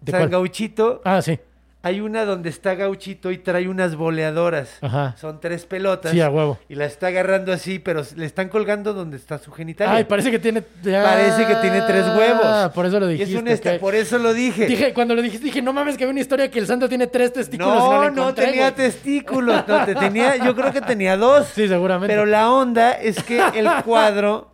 ¿De 0.00 0.10
San 0.10 0.20
cuál? 0.22 0.30
Gauchito, 0.30 1.00
Ah, 1.04 1.22
sí. 1.22 1.38
Hay 1.84 2.00
una 2.00 2.24
donde 2.24 2.48
está 2.48 2.74
Gauchito 2.76 3.32
y 3.32 3.38
trae 3.38 3.66
unas 3.68 3.96
boleadoras. 3.96 4.78
Ajá. 4.82 5.16
Son 5.20 5.40
tres 5.40 5.66
pelotas. 5.66 6.12
Sí, 6.12 6.20
a 6.20 6.30
huevo. 6.30 6.58
Y 6.68 6.76
la 6.76 6.84
está 6.86 7.08
agarrando 7.08 7.52
así, 7.52 7.78
pero 7.80 8.02
le 8.14 8.24
están 8.24 8.48
colgando 8.48 8.94
donde 8.94 9.16
está 9.16 9.38
su 9.38 9.50
genital. 9.50 9.88
Ay, 9.90 10.04
parece 10.04 10.30
que 10.30 10.38
tiene. 10.38 10.62
Parece 10.62 11.44
que 11.46 11.56
tiene 11.56 11.82
tres 11.82 12.06
huevos. 12.16 12.44
Ah, 12.44 12.70
por 12.72 12.86
eso 12.86 13.00
lo 13.00 13.10
Y 13.10 13.14
es 13.14 13.18
dijiste. 13.20 13.38
un 13.42 13.48
esta- 13.48 13.72
ok. 13.74 13.80
por 13.80 13.94
eso 13.96 14.18
lo 14.18 14.32
dije. 14.32 14.66
Dije, 14.66 14.92
cuando 14.94 15.14
lo 15.16 15.22
dijiste, 15.22 15.44
dije, 15.46 15.60
no 15.60 15.72
mames, 15.72 15.96
que 15.96 16.04
había 16.04 16.12
una 16.12 16.20
historia 16.20 16.50
que 16.50 16.58
el 16.60 16.66
santo 16.68 16.88
tiene 16.88 17.08
tres 17.08 17.32
testículos. 17.32 17.74
No, 17.76 18.10
no, 18.10 18.32
tenía 18.34 18.72
testículos. 18.74 19.64
No, 19.66 19.84
te 19.84 19.94
tenía, 19.96 20.36
yo 20.36 20.54
creo 20.54 20.72
que 20.72 20.80
tenía 20.82 21.16
dos. 21.16 21.48
Sí, 21.48 21.66
seguramente. 21.66 22.12
Pero 22.12 22.26
la 22.26 22.50
onda 22.50 22.92
es 22.92 23.22
que 23.24 23.40
el 23.54 23.68
cuadro 23.84 24.52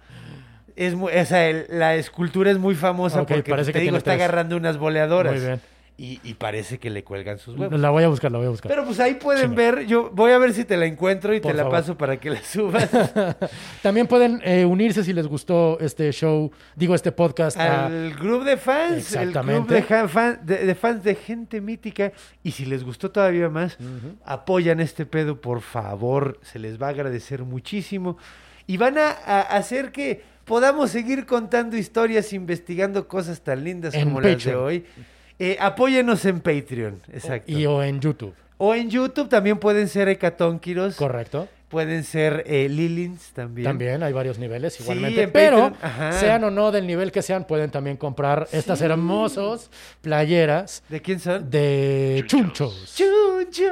es 0.77 0.95
muy, 0.95 1.13
o 1.13 1.27
sea, 1.27 1.47
el- 1.49 1.67
la 1.69 1.95
escultura 1.97 2.51
es 2.51 2.57
muy 2.59 2.75
famosa 2.75 3.27
porque 3.27 3.43
parece 3.51 3.73
te 3.73 3.81
que 3.81 3.85
digo 3.85 3.97
está 3.99 4.13
tres. 4.13 4.23
agarrando 4.23 4.57
unas 4.57 4.79
boleadoras. 4.79 5.35
Muy 5.35 5.43
bien. 5.45 5.61
Y, 6.01 6.21
y 6.23 6.35
parece 6.35 6.79
que 6.79 6.91
le 6.91 7.03
cuelgan 7.03 7.39
sus 7.39 7.59
huevos. 7.59 7.79
La 7.81 7.91
voy 7.91 8.05
a 8.05 8.09
buscar, 8.09 8.31
la 8.31 8.39
voy 8.39 8.47
a 8.47 8.51
buscar. 8.51 8.71
Pero 8.71 8.85
pues 8.87 9.01
ahí 9.01 9.15
pueden 9.15 9.55
ver, 9.57 9.85
yo 9.85 10.11
voy 10.15 10.31
a 10.31 10.39
ver 10.39 10.53
si 10.55 10.65
te 10.65 10.77
la 10.77 10.87
encuentro 10.87 11.35
y 11.35 11.41
te 11.41 11.49
la 11.53 11.65
favor. 11.65 11.71
paso 11.73 11.99
para 11.99 12.19
que 12.21 12.31
la 12.31 12.41
subas 12.41 12.89
También 13.83 14.07
pueden 14.07 14.41
eh, 14.45 14.65
unirse 14.65 15.03
si 15.03 15.13
les 15.13 15.27
gustó 15.27 15.77
este 15.81 16.11
show, 16.13 16.51
digo, 16.77 16.95
este 16.95 17.11
podcast. 17.13 17.57
a- 17.57 17.87
al 17.87 18.15
club 18.17 18.45
de 18.45 18.57
fans, 18.57 19.13
el 19.17 19.33
club 19.33 19.67
de, 19.67 19.83
fan- 19.83 20.41
de- 20.45 20.67
de 20.67 20.75
fans 20.77 21.03
de 21.03 21.15
gente 21.17 21.61
mítica. 21.61 22.13
Y 22.45 22.53
si 22.53 22.65
les 22.65 22.85
gustó 22.85 23.11
todavía 23.11 23.49
más, 23.49 23.77
apoyan 24.25 24.81
este 24.81 25.05
pedo, 25.05 25.41
por 25.41 25.61
favor, 25.63 26.39
se 26.43 26.59
les 26.59 26.81
va 26.81 26.87
a 26.87 26.91
agradecer 26.91 27.43
muchísimo. 27.43 28.17
Y 28.67 28.77
van 28.77 28.99
a, 28.99 29.09
a 29.11 29.41
hacer 29.41 29.93
que 29.93 30.23
podamos 30.45 30.91
seguir 30.91 31.27
contando 31.27 31.77
historias, 31.77 32.33
investigando 32.33 33.09
cosas 33.09 33.41
tan 33.41 33.65
lindas 33.65 33.95
En 33.95 34.05
como 34.05 34.21
las 34.21 34.45
de 34.45 34.55
hoy. 34.55 34.85
Eh, 35.39 35.57
apóyenos 35.61 36.25
en 36.25 36.41
Patreon, 36.41 37.01
exacto. 37.13 37.51
y 37.53 37.65
o 37.67 37.83
en 37.83 38.01
YouTube. 38.01 38.35
O 38.57 38.75
en 38.75 38.91
YouTube 38.91 39.29
también 39.29 39.59
pueden 39.59 39.89
ser 39.89 40.09
Hecatónquiros. 40.09 40.97
Correcto. 40.97 41.49
Pueden 41.69 42.03
ser 42.03 42.45
eh, 42.47 42.67
Lilins 42.69 43.31
también. 43.35 43.65
También 43.67 44.03
hay 44.03 44.13
varios 44.13 44.39
niveles 44.39 44.81
igualmente. 44.81 45.25
en 45.25 45.31
pero 45.33 45.73
Patreon, 45.73 46.13
sean 46.15 46.45
o 46.45 46.51
no 46.51 46.73
del 46.73 46.87
nivel 46.87 47.13
que 47.13 47.21
sean, 47.21 47.45
pueden 47.47 47.71
también 47.71 47.99
comprar 47.99 48.49
estas 48.53 48.81
hermosos 48.81 49.71
playeras 50.01 50.83
¿De 50.89 51.03
quién 51.03 51.21
son? 51.21 51.51
de 51.51 52.25
Chunchos. 52.27 52.95
chunchos. 52.97 53.69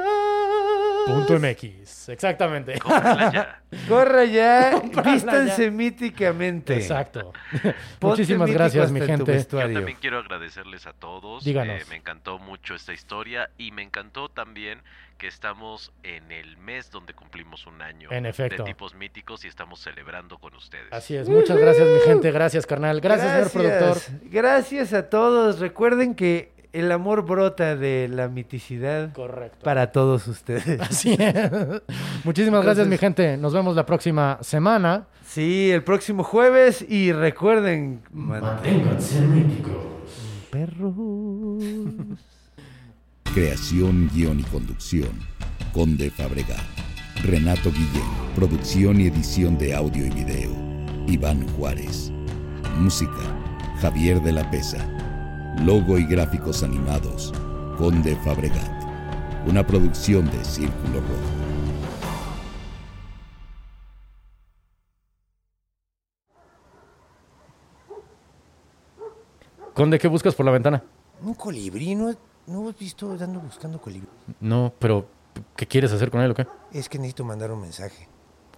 Punto 1.07 1.39
MX. 1.39 2.09
Exactamente. 2.09 2.79
Cómprenla 2.79 3.31
ya. 3.31 3.61
Corra 3.87 4.25
ya, 4.25 4.81
vístanse 5.03 5.65
ya. 5.65 5.71
míticamente. 5.71 6.75
Exacto. 6.75 7.33
Ponte 7.51 7.73
Muchísimas 8.01 8.51
gracias, 8.51 8.91
mi 8.91 9.01
gente. 9.01 9.37
Yo 9.39 9.57
también 9.57 9.97
quiero 9.99 10.19
agradecerles 10.19 10.87
a 10.87 10.93
todos. 10.93 11.43
Díganos. 11.43 11.81
Eh, 11.81 11.85
me 11.89 11.95
encantó 11.95 12.39
mucho 12.39 12.75
esta 12.75 12.93
historia 12.93 13.49
y 13.57 13.71
me 13.71 13.81
encantó 13.81 14.29
también 14.29 14.81
que 15.17 15.27
estamos 15.27 15.91
en 16.03 16.31
el 16.31 16.57
mes 16.57 16.91
donde 16.91 17.13
cumplimos 17.13 17.65
un 17.67 17.81
año 17.81 18.09
En 18.11 18.25
efecto. 18.25 18.63
de 18.63 18.69
tipos 18.69 18.93
míticos 18.95 19.43
y 19.45 19.47
estamos 19.47 19.79
celebrando 19.79 20.37
con 20.37 20.53
ustedes. 20.55 20.87
Así 20.91 21.15
es. 21.15 21.27
Muchas 21.27 21.57
gracias, 21.57 21.87
mi 21.87 21.99
gente. 22.01 22.31
Gracias, 22.31 22.65
carnal. 22.65 23.01
Gracias, 23.01 23.31
señor 23.31 23.51
productor. 23.51 23.97
Gracias 24.29 24.93
a 24.93 25.09
todos. 25.09 25.59
Recuerden 25.59 26.15
que 26.15 26.51
el 26.73 26.91
amor 26.91 27.23
brota 27.25 27.75
de 27.75 28.07
la 28.11 28.27
miticidad 28.27 29.11
Correcto. 29.13 29.63
para 29.63 29.91
todos 29.91 30.27
ustedes. 30.27 30.79
Así 30.89 31.15
es. 31.17 31.35
Muchísimas 32.23 32.63
gracias, 32.63 32.87
mi 32.87 32.97
gente. 32.97 33.37
Nos 33.37 33.53
vemos 33.53 33.75
la 33.75 33.85
próxima 33.85 34.37
semana. 34.41 35.07
Sí, 35.25 35.71
el 35.71 35.83
próximo 35.83 36.23
jueves 36.23 36.85
y 36.87 37.11
recuerden 37.13 38.01
Manténganse 38.11 39.21
míticos. 39.21 39.75
perros. 40.51 41.63
Creación, 43.37 44.09
guion 44.15 44.39
y 44.39 44.43
conducción. 44.45 45.11
Conde 45.71 46.09
Fabregat. 46.09 46.57
Renato 47.23 47.71
Guillén. 47.71 48.09
Producción 48.35 48.99
y 48.99 49.05
edición 49.05 49.59
de 49.59 49.75
audio 49.75 50.07
y 50.07 50.09
video. 50.09 50.49
Iván 51.05 51.47
Juárez. 51.49 52.11
Música. 52.79 53.21
Javier 53.79 54.23
de 54.23 54.31
la 54.31 54.49
Pesa. 54.49 54.83
Logo 55.63 55.99
y 55.99 56.07
gráficos 56.07 56.63
animados. 56.63 57.31
Conde 57.77 58.15
Fabregat. 58.25 58.83
Una 59.45 59.63
producción 59.67 60.25
de 60.31 60.43
Círculo 60.43 60.99
Rojo. 61.01 61.13
Conde, 69.75 69.99
¿qué 69.99 70.07
buscas 70.07 70.33
por 70.33 70.47
la 70.47 70.53
ventana? 70.53 70.83
Un 71.21 71.35
colibrí, 71.35 71.93
¿no, 71.93 72.15
no 72.47 72.67
has 72.69 72.77
visto 72.77 73.15
dando 73.17 73.39
buscando 73.39 73.79
colibrí? 73.79 74.07
No, 74.39 74.73
pero 74.79 75.07
¿qué 75.55 75.67
quieres 75.67 75.91
hacer 75.91 76.09
con 76.09 76.21
él 76.21 76.31
o 76.31 76.35
qué? 76.35 76.47
Es 76.73 76.89
que 76.89 76.97
necesito 76.97 77.23
mandar 77.23 77.51
un 77.51 77.61
mensaje. 77.61 78.07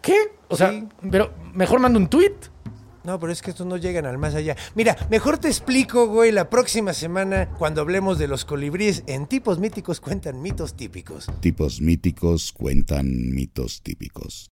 ¿Qué? 0.02 0.16
O 0.48 0.56
sea, 0.56 0.72
Sí. 0.72 0.88
pero 1.12 1.34
mejor 1.54 1.80
manda 1.80 2.00
un 2.00 2.08
tweet. 2.08 2.36
No, 3.04 3.18
pero 3.20 3.32
es 3.32 3.42
que 3.42 3.50
estos 3.52 3.66
no 3.66 3.78
llegan 3.78 4.06
al 4.06 4.18
más 4.18 4.36
allá. 4.36 4.56
Mira, 4.76 4.96
mejor 5.10 5.38
te 5.38 5.48
explico, 5.48 6.08
güey, 6.08 6.32
la 6.32 6.50
próxima 6.50 6.94
semana 6.94 7.50
cuando 7.58 7.82
hablemos 7.82 8.20
de 8.20 8.28
los 8.28 8.46
colibríes 8.46 9.04
en 9.08 9.26
tipos 9.26 9.58
míticos 9.58 10.00
cuentan 10.02 10.42
mitos 10.42 10.76
típicos. 10.76 11.28
Tipos 11.40 11.82
míticos 11.82 12.52
cuentan 12.54 13.08
mitos 13.34 13.82
típicos. 13.82 14.50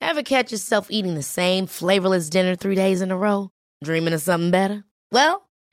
Ever 0.00 0.22
catch 0.22 0.50
yourself 0.52 0.88
eating 0.90 1.14
the 1.14 1.22
same 1.22 1.66
flavorless 1.66 2.28
dinner 2.28 2.56
three 2.56 2.74
days 2.76 3.00
in 3.00 3.10
a 3.10 3.16
row? 3.16 3.50
Dreaming 3.82 4.12
of 4.14 4.20
something 4.20 4.50
better? 4.50 4.84
Well, 5.10 5.48